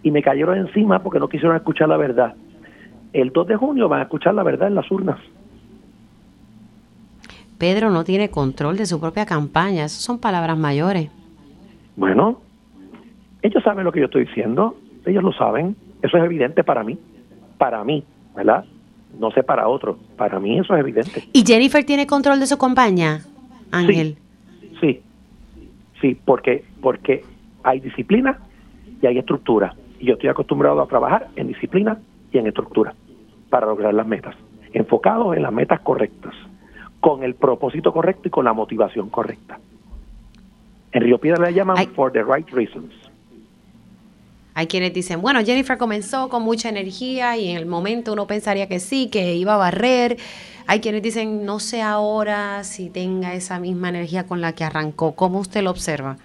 y 0.03 0.11
me 0.11 0.23
cayeron 0.23 0.59
encima 0.59 1.03
porque 1.03 1.19
no 1.19 1.29
quisieron 1.29 1.57
escuchar 1.57 1.89
la 1.89 1.97
verdad. 1.97 2.35
El 3.13 3.31
2 3.31 3.47
de 3.49 3.57
junio 3.57 3.89
van 3.89 4.01
a 4.01 4.03
escuchar 4.05 4.35
la 4.35 4.43
verdad 4.43 4.69
en 4.69 4.75
las 4.75 4.91
urnas. 4.91 5.19
Pedro 7.59 7.91
no 7.91 8.05
tiene 8.05 8.31
control 8.31 8.77
de 8.79 8.87
su 8.87 9.01
propia 9.01 9.27
campaña, 9.27 9.85
esas 9.85 10.01
son 10.01 10.19
palabras 10.19 10.57
mayores. 10.57 11.11
Bueno, 11.97 12.41
ellos 13.43 13.63
saben 13.63 13.85
lo 13.85 13.93
que 13.93 14.01
yo 14.01 14.07
estoy 14.07 14.25
diciendo, 14.25 14.77
ellos 15.05 15.23
lo 15.23 15.33
saben, 15.33 15.77
eso 16.01 16.17
es 16.17 16.25
evidente 16.25 16.65
para 16.65 16.83
mí, 16.83 16.99
para 17.59 17.85
mí, 17.85 18.03
¿verdad? 18.35 18.65
No 19.19 19.31
sé 19.33 19.43
para 19.43 19.69
otros, 19.69 19.99
para 20.17 20.41
mí 20.41 20.59
eso 20.59 20.75
es 20.75 20.81
evidente. 20.81 21.25
¿Y 21.35 21.45
Jennifer 21.45 21.85
tiene 21.85 22.07
control 22.07 22.41
de 22.41 22.47
su 22.47 22.57
campaña, 22.57 23.21
Ángel? 23.71 24.17
Sí, 24.81 25.03
sí, 26.01 26.19
porque, 26.25 26.65
porque 26.81 27.23
hay 27.63 27.81
disciplina 27.81 28.39
y 29.03 29.07
hay 29.07 29.19
estructura. 29.19 29.75
Y 30.01 30.07
yo 30.07 30.15
estoy 30.15 30.31
acostumbrado 30.31 30.81
a 30.81 30.87
trabajar 30.87 31.29
en 31.37 31.47
disciplina 31.49 31.99
y 32.33 32.39
en 32.39 32.47
estructura 32.47 32.95
para 33.51 33.67
lograr 33.67 33.93
las 33.95 34.07
metas, 34.07 34.35
enfocados 34.73 35.37
en 35.37 35.43
las 35.43 35.53
metas 35.53 35.81
correctas, 35.81 36.35
con 37.01 37.23
el 37.23 37.35
propósito 37.35 37.93
correcto 37.93 38.29
y 38.29 38.31
con 38.31 38.45
la 38.45 38.53
motivación 38.53 39.11
correcta. 39.11 39.59
En 40.93 41.03
Río 41.03 41.19
Piedra 41.19 41.47
le 41.47 41.55
llaman 41.55 41.77
for 41.95 42.11
the 42.11 42.23
right 42.23 42.49
reasons. 42.51 42.93
Hay 44.55 44.67
quienes 44.67 44.93
dicen, 44.93 45.23
bueno, 45.23 45.41
Jennifer 45.45 45.79
comenzó 45.79 46.29
con 46.29 46.43
mucha 46.43 46.69
energía 46.69 47.37
y 47.37 47.51
en 47.51 47.57
el 47.57 47.67
momento 47.67 48.13
uno 48.13 48.27
pensaría 48.27 48.69
que 48.69 48.81
sí, 48.81 49.09
que 49.09 49.35
iba 49.35 49.55
a 49.55 49.57
barrer. 49.57 50.17
Hay 50.67 50.81
quienes 50.81 51.03
dicen, 51.03 51.45
no 51.45 51.61
sé 51.61 51.83
ahora 51.83 52.65
si 52.65 52.91
tenga 52.91 53.35
esa 53.35 53.61
misma 53.61 53.91
energía 53.91 54.27
con 54.27 54.41
la 54.41 54.55
que 54.55 54.65
arrancó. 54.65 55.15
¿Cómo 55.15 55.39
usted 55.39 55.63
lo 55.63 55.71
observa? 55.71 56.17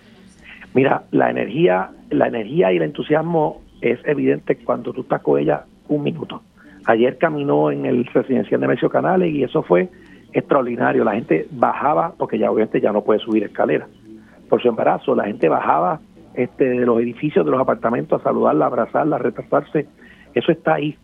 Mira, 0.74 1.04
la 1.12 1.30
energía, 1.30 1.92
la 2.10 2.28
energía 2.28 2.74
y 2.74 2.78
el 2.78 2.84
entusiasmo 2.84 3.62
es 3.82 4.00
evidente 4.06 4.56
cuando 4.58 4.94
tú 4.94 5.02
estás 5.02 5.22
con 5.22 5.40
ella 5.40 5.66
un 5.88 6.04
minuto. 6.04 6.42
Ayer 6.86 7.18
caminó 7.18 7.72
en 7.72 7.86
el 7.86 8.06
residencial 8.06 8.62
de 8.62 8.68
Mecio 8.68 8.90
Canales 8.90 9.34
y 9.34 9.44
eso 9.44 9.64
fue 9.64 9.90
extraordinario. 10.34 11.04
La 11.04 11.14
gente 11.14 11.48
bajaba, 11.52 12.14
porque 12.18 12.38
ya 12.38 12.52
obviamente 12.52 12.82
ya 12.82 12.92
no 12.92 13.04
puede 13.04 13.20
subir 13.20 13.44
escaleras 13.44 13.90
por 14.50 14.62
su 14.62 14.68
embarazo, 14.68 15.16
la 15.16 15.26
gente 15.26 15.50
bajaba 15.50 16.00
este, 16.36 16.66
de 16.66 16.86
los 16.86 17.00
edificios, 17.00 17.46
de 17.46 17.52
los 17.52 17.60
apartamentos 17.60 18.22
a 18.22 18.24
saludarla, 18.24 18.66
a 18.66 18.68
abrazarla, 18.68 19.16
a 19.16 19.20
retrasarse. 19.20 19.88
Eso 20.34 20.52
está 20.52 20.76
ahí. 20.76 20.96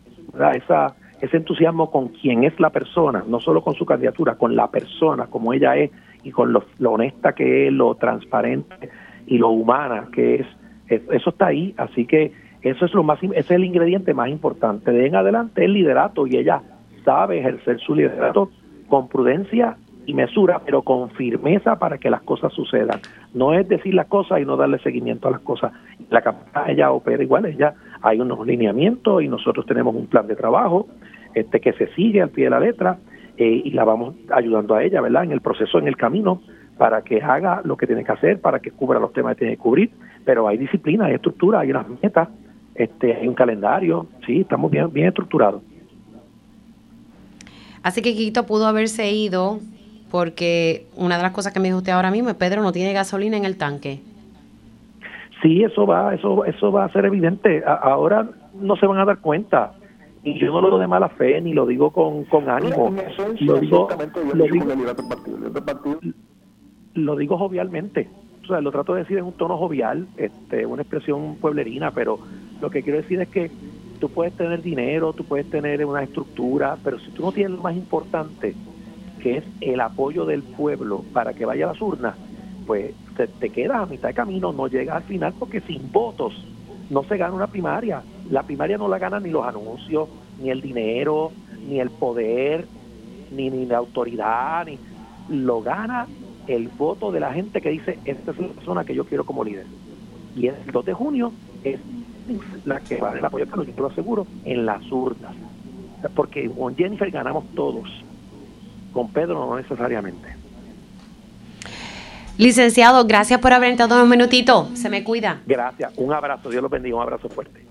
Esa, 0.56 0.96
ese 1.22 1.38
entusiasmo 1.38 1.92
con 1.92 2.10
quien 2.10 2.44
es 2.44 2.60
la 2.60 2.70
persona, 2.70 3.24
no 3.28 3.40
solo 3.40 3.64
con 3.64 3.76
su 3.76 3.86
candidatura, 3.86 4.36
con 4.36 4.56
la 4.56 4.70
persona 4.70 5.28
como 5.28 5.54
ella 5.54 5.76
es 5.76 5.92
y 6.24 6.32
con 6.32 6.54
lo, 6.54 6.64
honesta 6.84 7.34
que 7.34 7.68
es, 7.68 7.74
lo 7.74 7.96
transparente 7.96 8.90
y 9.28 9.38
lo 9.38 9.50
humana 9.50 10.08
que 10.14 10.36
es, 10.36 10.48
eso 10.88 11.30
está 11.30 11.48
ahí, 11.48 11.74
así 11.78 12.06
que 12.06 12.32
eso 12.62 12.86
es 12.86 12.94
lo 12.94 13.04
más 13.04 13.22
ese 13.24 13.38
es 13.38 13.52
el 13.52 13.64
ingrediente 13.64 14.14
más 14.14 14.30
importante. 14.30 14.92
De 14.92 15.08
en 15.08 15.16
adelante 15.16 15.66
el 15.66 15.74
liderato 15.74 16.28
y 16.28 16.38
ella 16.38 16.62
sabe 17.04 17.40
ejercer 17.40 17.80
su 17.80 17.96
liderato 17.96 18.50
con 18.88 19.08
prudencia 19.08 19.78
y 20.06 20.14
mesura, 20.14 20.62
pero 20.66 20.82
con 20.82 21.10
firmeza 21.12 21.78
para 21.78 21.98
que 21.98 22.10
las 22.10 22.22
cosas 22.22 22.54
sucedan. 22.54 23.00
No 23.34 23.54
es 23.54 23.68
decir 23.68 23.94
las 23.94 24.08
cosas 24.08 24.42
y 24.42 24.46
no 24.46 24.58
darle 24.58 24.80
seguimiento 24.80 25.28
a 25.28 25.32
las 25.32 25.42
cosas. 25.42 25.72
La 26.10 26.22
campaña 26.22 26.72
ella 26.72 26.92
opera 26.92 27.24
igual, 27.24 27.46
ella 27.46 27.74
hay 28.02 28.20
unos 28.20 28.46
lineamientos 28.46 29.24
y 29.24 29.28
nosotros 29.28 29.66
tenemos 29.66 29.96
un 29.96 30.08
plan 30.08 30.28
de 30.28 30.36
trabajo 30.36 30.88
este 31.34 31.62
que 31.62 31.74
se 31.74 31.88
sigue 31.94 32.22
al 32.22 32.30
pie 32.30 32.46
de 32.46 32.50
la 32.50 32.60
letra 32.60 32.98
eh, 33.38 33.62
y 33.64 33.72
la 33.72 33.84
vamos 33.84 34.16
ayudando 34.32 34.76
a 34.76 34.84
ella, 34.84 35.02
¿verdad? 35.02 35.24
En 35.24 35.32
el 35.32 35.42
proceso, 35.42 35.80
en 35.80 35.88
el 35.88 35.96
camino, 35.96 36.42
para 36.78 37.04
que 37.04 37.22
haga 37.22 37.62
lo 37.64 37.78
que 37.78 37.88
tiene 37.88 38.04
que 38.04 38.12
hacer, 38.12 38.42
para 38.42 38.60
que 38.60 38.72
cubra 38.72 39.00
los 39.00 39.14
temas 39.14 39.36
que 39.36 39.40
tiene 39.40 39.56
que 39.56 39.62
cubrir, 39.62 39.92
pero 40.26 40.48
hay 40.48 40.58
disciplina, 40.58 41.06
hay 41.06 41.14
estructura, 41.14 41.60
hay 41.60 41.72
unas 41.72 41.88
metas, 42.02 42.28
este, 42.76 43.16
hay 43.16 43.28
un 43.28 43.34
calendario, 43.34 44.08
sí, 44.26 44.42
estamos 44.42 44.72
bien, 44.72 44.92
bien 44.92 45.08
estructurados. 45.08 45.62
Así 47.84 48.02
que 48.02 48.14
Quito 48.14 48.46
pudo 48.46 48.68
haberse 48.68 49.12
ido 49.12 49.60
porque 50.12 50.88
una 50.96 51.18
de 51.18 51.24
las 51.24 51.32
cosas 51.32 51.54
que 51.54 51.60
me 51.60 51.70
dijo 51.70 51.78
usted 51.78 51.94
ahora 51.94 52.12
mismo 52.12 52.30
es 52.30 52.36
Pedro 52.36 52.62
no 52.62 52.72
tiene 52.72 52.94
gasolina 52.94 53.38
en 53.38 53.46
el 53.46 53.58
tanque. 53.58 54.02
Sí, 55.42 55.64
eso 55.64 55.88
va, 55.88 56.14
eso, 56.14 56.46
eso 56.46 56.72
va 56.72 56.86
a 56.86 56.92
ser 56.92 57.06
evidente. 57.06 57.64
ahora 57.66 58.30
no 58.54 58.76
se 58.76 58.86
van 58.86 59.00
a 59.00 59.06
dar 59.06 59.20
cuenta. 59.20 59.74
Y 60.24 60.38
yo 60.38 60.48
no 60.48 60.62
lo 60.62 60.68
digo 60.68 60.78
de 60.78 60.88
mala 60.88 61.10
fe, 61.10 61.42
ni 61.42 61.54
lo 61.54 61.66
digo 61.66 61.90
con, 61.90 62.26
con 62.26 62.48
ánimo. 62.48 62.94
Lo 63.40 63.56
digo, 63.56 63.88
lo 64.36 64.46
digo, 64.46 64.66
lo 66.94 67.16
digo 67.16 67.38
jovialmente. 67.40 68.08
O 68.44 68.48
sea, 68.48 68.62
lo 68.62 68.72
trato 68.72 68.94
de 68.94 69.00
decir 69.02 69.18
en 69.18 69.26
un 69.26 69.34
tono 69.34 69.58
jovial, 69.58 70.08
este, 70.18 70.66
una 70.68 70.84
expresión 70.84 71.38
pueblerina, 71.42 71.90
pero 71.90 72.20
lo 72.62 72.70
que 72.70 72.84
quiero 72.84 73.02
decir 73.02 73.20
es 73.20 73.30
que 73.30 73.52
tú 74.00 74.10
puedes 74.10 74.34
tener 74.34 74.62
dinero, 74.62 75.14
tú 75.14 75.24
puedes 75.24 75.50
tener 75.50 75.86
una 75.86 76.04
estructura, 76.04 76.78
pero 76.84 77.00
si 77.00 77.12
tú 77.12 77.24
no 77.24 77.32
tienes 77.32 77.58
lo 77.58 77.64
más 77.64 77.76
importante, 77.76 78.56
que 79.22 79.38
es 79.38 79.44
el 79.62 79.82
apoyo 79.82 80.26
del 80.26 80.44
pueblo 80.44 81.04
para 81.14 81.34
que 81.34 81.46
vaya 81.46 81.66
a 81.66 81.74
las 81.74 81.82
urnas, 81.82 82.16
pues 82.66 82.94
te, 83.40 83.50
quedas 83.50 83.82
a 83.82 83.86
mitad 83.86 84.10
de 84.10 84.14
camino, 84.14 84.54
no 84.54 84.68
llegas 84.68 84.98
al 84.98 85.04
final 85.04 85.34
porque 85.38 85.62
sin 85.62 85.92
votos 85.92 86.34
no 86.90 87.04
se 87.04 87.18
gana 87.18 87.34
una 87.34 87.48
primaria. 87.48 88.02
La 88.30 88.44
primaria 88.44 88.78
no 88.78 88.88
la 88.88 88.98
ganan 88.98 89.24
ni 89.24 89.30
los 89.30 89.46
anuncios, 89.46 90.10
ni 90.42 90.50
el 90.50 90.62
dinero, 90.62 91.32
ni 91.68 91.80
el 91.80 91.90
poder, 91.90 92.66
ni, 93.32 93.50
ni 93.50 93.66
la 93.66 93.78
autoridad, 93.78 94.66
ni 94.66 94.78
lo 95.30 95.62
gana 95.62 96.08
el 96.48 96.68
voto 96.68 97.12
de 97.12 97.20
la 97.20 97.34
gente 97.34 97.62
que 97.62 97.70
dice, 97.70 98.00
esta 98.06 98.32
es 98.32 98.40
la 98.40 98.48
persona 98.48 98.84
que 98.84 98.96
yo 98.96 99.06
quiero 99.06 99.26
como 99.26 99.44
líder. 99.44 99.66
Y 100.36 100.48
el 100.48 100.56
2 100.72 100.86
de 100.86 100.94
junio 100.94 101.32
es 101.64 101.80
la 102.66 102.80
que 102.80 102.98
va 102.98 103.18
el 103.18 103.24
apoyo, 103.24 103.46
pero 103.50 103.64
yo 103.64 103.74
te 103.74 103.82
lo 103.82 103.88
aseguro, 103.88 104.28
en 104.46 104.66
las 104.66 104.90
urnas. 104.92 105.34
Porque 106.16 106.50
con 106.50 106.76
Jennifer 106.76 107.10
ganamos 107.12 107.46
todos 107.56 107.88
con 108.92 109.10
Pedro 109.10 109.46
no 109.46 109.58
necesariamente. 109.58 110.36
Licenciado, 112.38 113.06
gracias 113.06 113.40
por 113.40 113.54
haber 113.54 113.72
entrado 113.72 114.02
un 114.02 114.10
minutito. 114.10 114.70
Se 114.74 114.90
me 114.90 115.04
cuida. 115.04 115.42
Gracias. 115.46 115.94
Un 115.98 116.14
abrazo. 116.14 116.50
Dios 116.50 116.62
los 116.62 116.72
bendiga. 116.72 116.96
Un 116.96 117.04
abrazo 117.04 117.30
fuerte. 117.30 117.66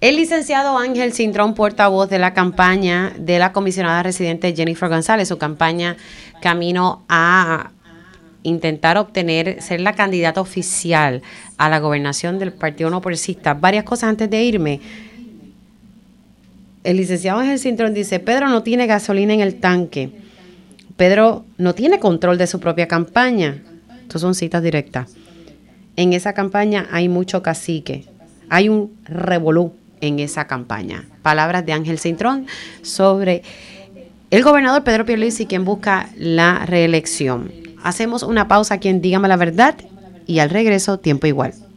El 0.00 0.16
licenciado 0.16 0.78
Ángel 0.78 1.12
Cintrón, 1.12 1.54
portavoz 1.54 2.08
de 2.08 2.20
la 2.20 2.32
campaña 2.32 3.12
de 3.18 3.40
la 3.40 3.52
comisionada 3.52 4.02
residente 4.04 4.54
Jennifer 4.54 4.88
González, 4.88 5.26
su 5.26 5.38
campaña 5.38 5.96
camino 6.40 7.02
a 7.08 7.72
intentar 8.48 8.96
obtener, 8.96 9.62
ser 9.62 9.80
la 9.80 9.94
candidata 9.94 10.40
oficial 10.40 11.22
a 11.56 11.68
la 11.68 11.78
gobernación 11.78 12.38
del 12.38 12.52
Partido 12.52 12.90
No 12.90 13.00
Progresista. 13.00 13.54
Varias 13.54 13.84
cosas 13.84 14.10
antes 14.10 14.28
de 14.28 14.42
irme 14.42 14.80
el 16.88 16.96
licenciado 16.96 17.40
Ángel 17.40 17.58
Cintrón 17.58 17.92
dice, 17.92 18.18
Pedro 18.18 18.48
no 18.48 18.62
tiene 18.62 18.86
gasolina 18.86 19.34
en 19.34 19.40
el 19.40 19.56
tanque. 19.60 20.10
Pedro 20.96 21.44
no 21.58 21.74
tiene 21.74 21.98
control 21.98 22.38
de 22.38 22.46
su 22.46 22.60
propia 22.60 22.88
campaña. 22.88 23.62
Estas 24.02 24.22
son 24.22 24.34
citas 24.34 24.62
directas. 24.62 25.14
En 25.96 26.14
esa 26.14 26.32
campaña 26.32 26.88
hay 26.90 27.10
mucho 27.10 27.42
cacique. 27.42 28.06
Hay 28.48 28.70
un 28.70 28.96
revolú 29.04 29.74
en 30.00 30.18
esa 30.18 30.46
campaña. 30.46 31.04
Palabras 31.22 31.66
de 31.66 31.72
Ángel 31.72 31.98
Cintrón 31.98 32.46
sobre 32.80 33.42
el 34.30 34.42
gobernador 34.42 34.82
Pedro 34.82 35.04
Pierluisi 35.04 35.44
quien 35.44 35.66
busca 35.66 36.08
la 36.16 36.64
reelección. 36.64 37.67
Hacemos 37.82 38.22
una 38.22 38.48
pausa 38.48 38.74
aquí 38.74 38.88
en 38.88 39.00
Dígame 39.00 39.28
la 39.28 39.36
Verdad 39.36 39.76
y 40.26 40.40
al 40.40 40.50
regreso 40.50 40.98
tiempo 40.98 41.26
igual. 41.26 41.58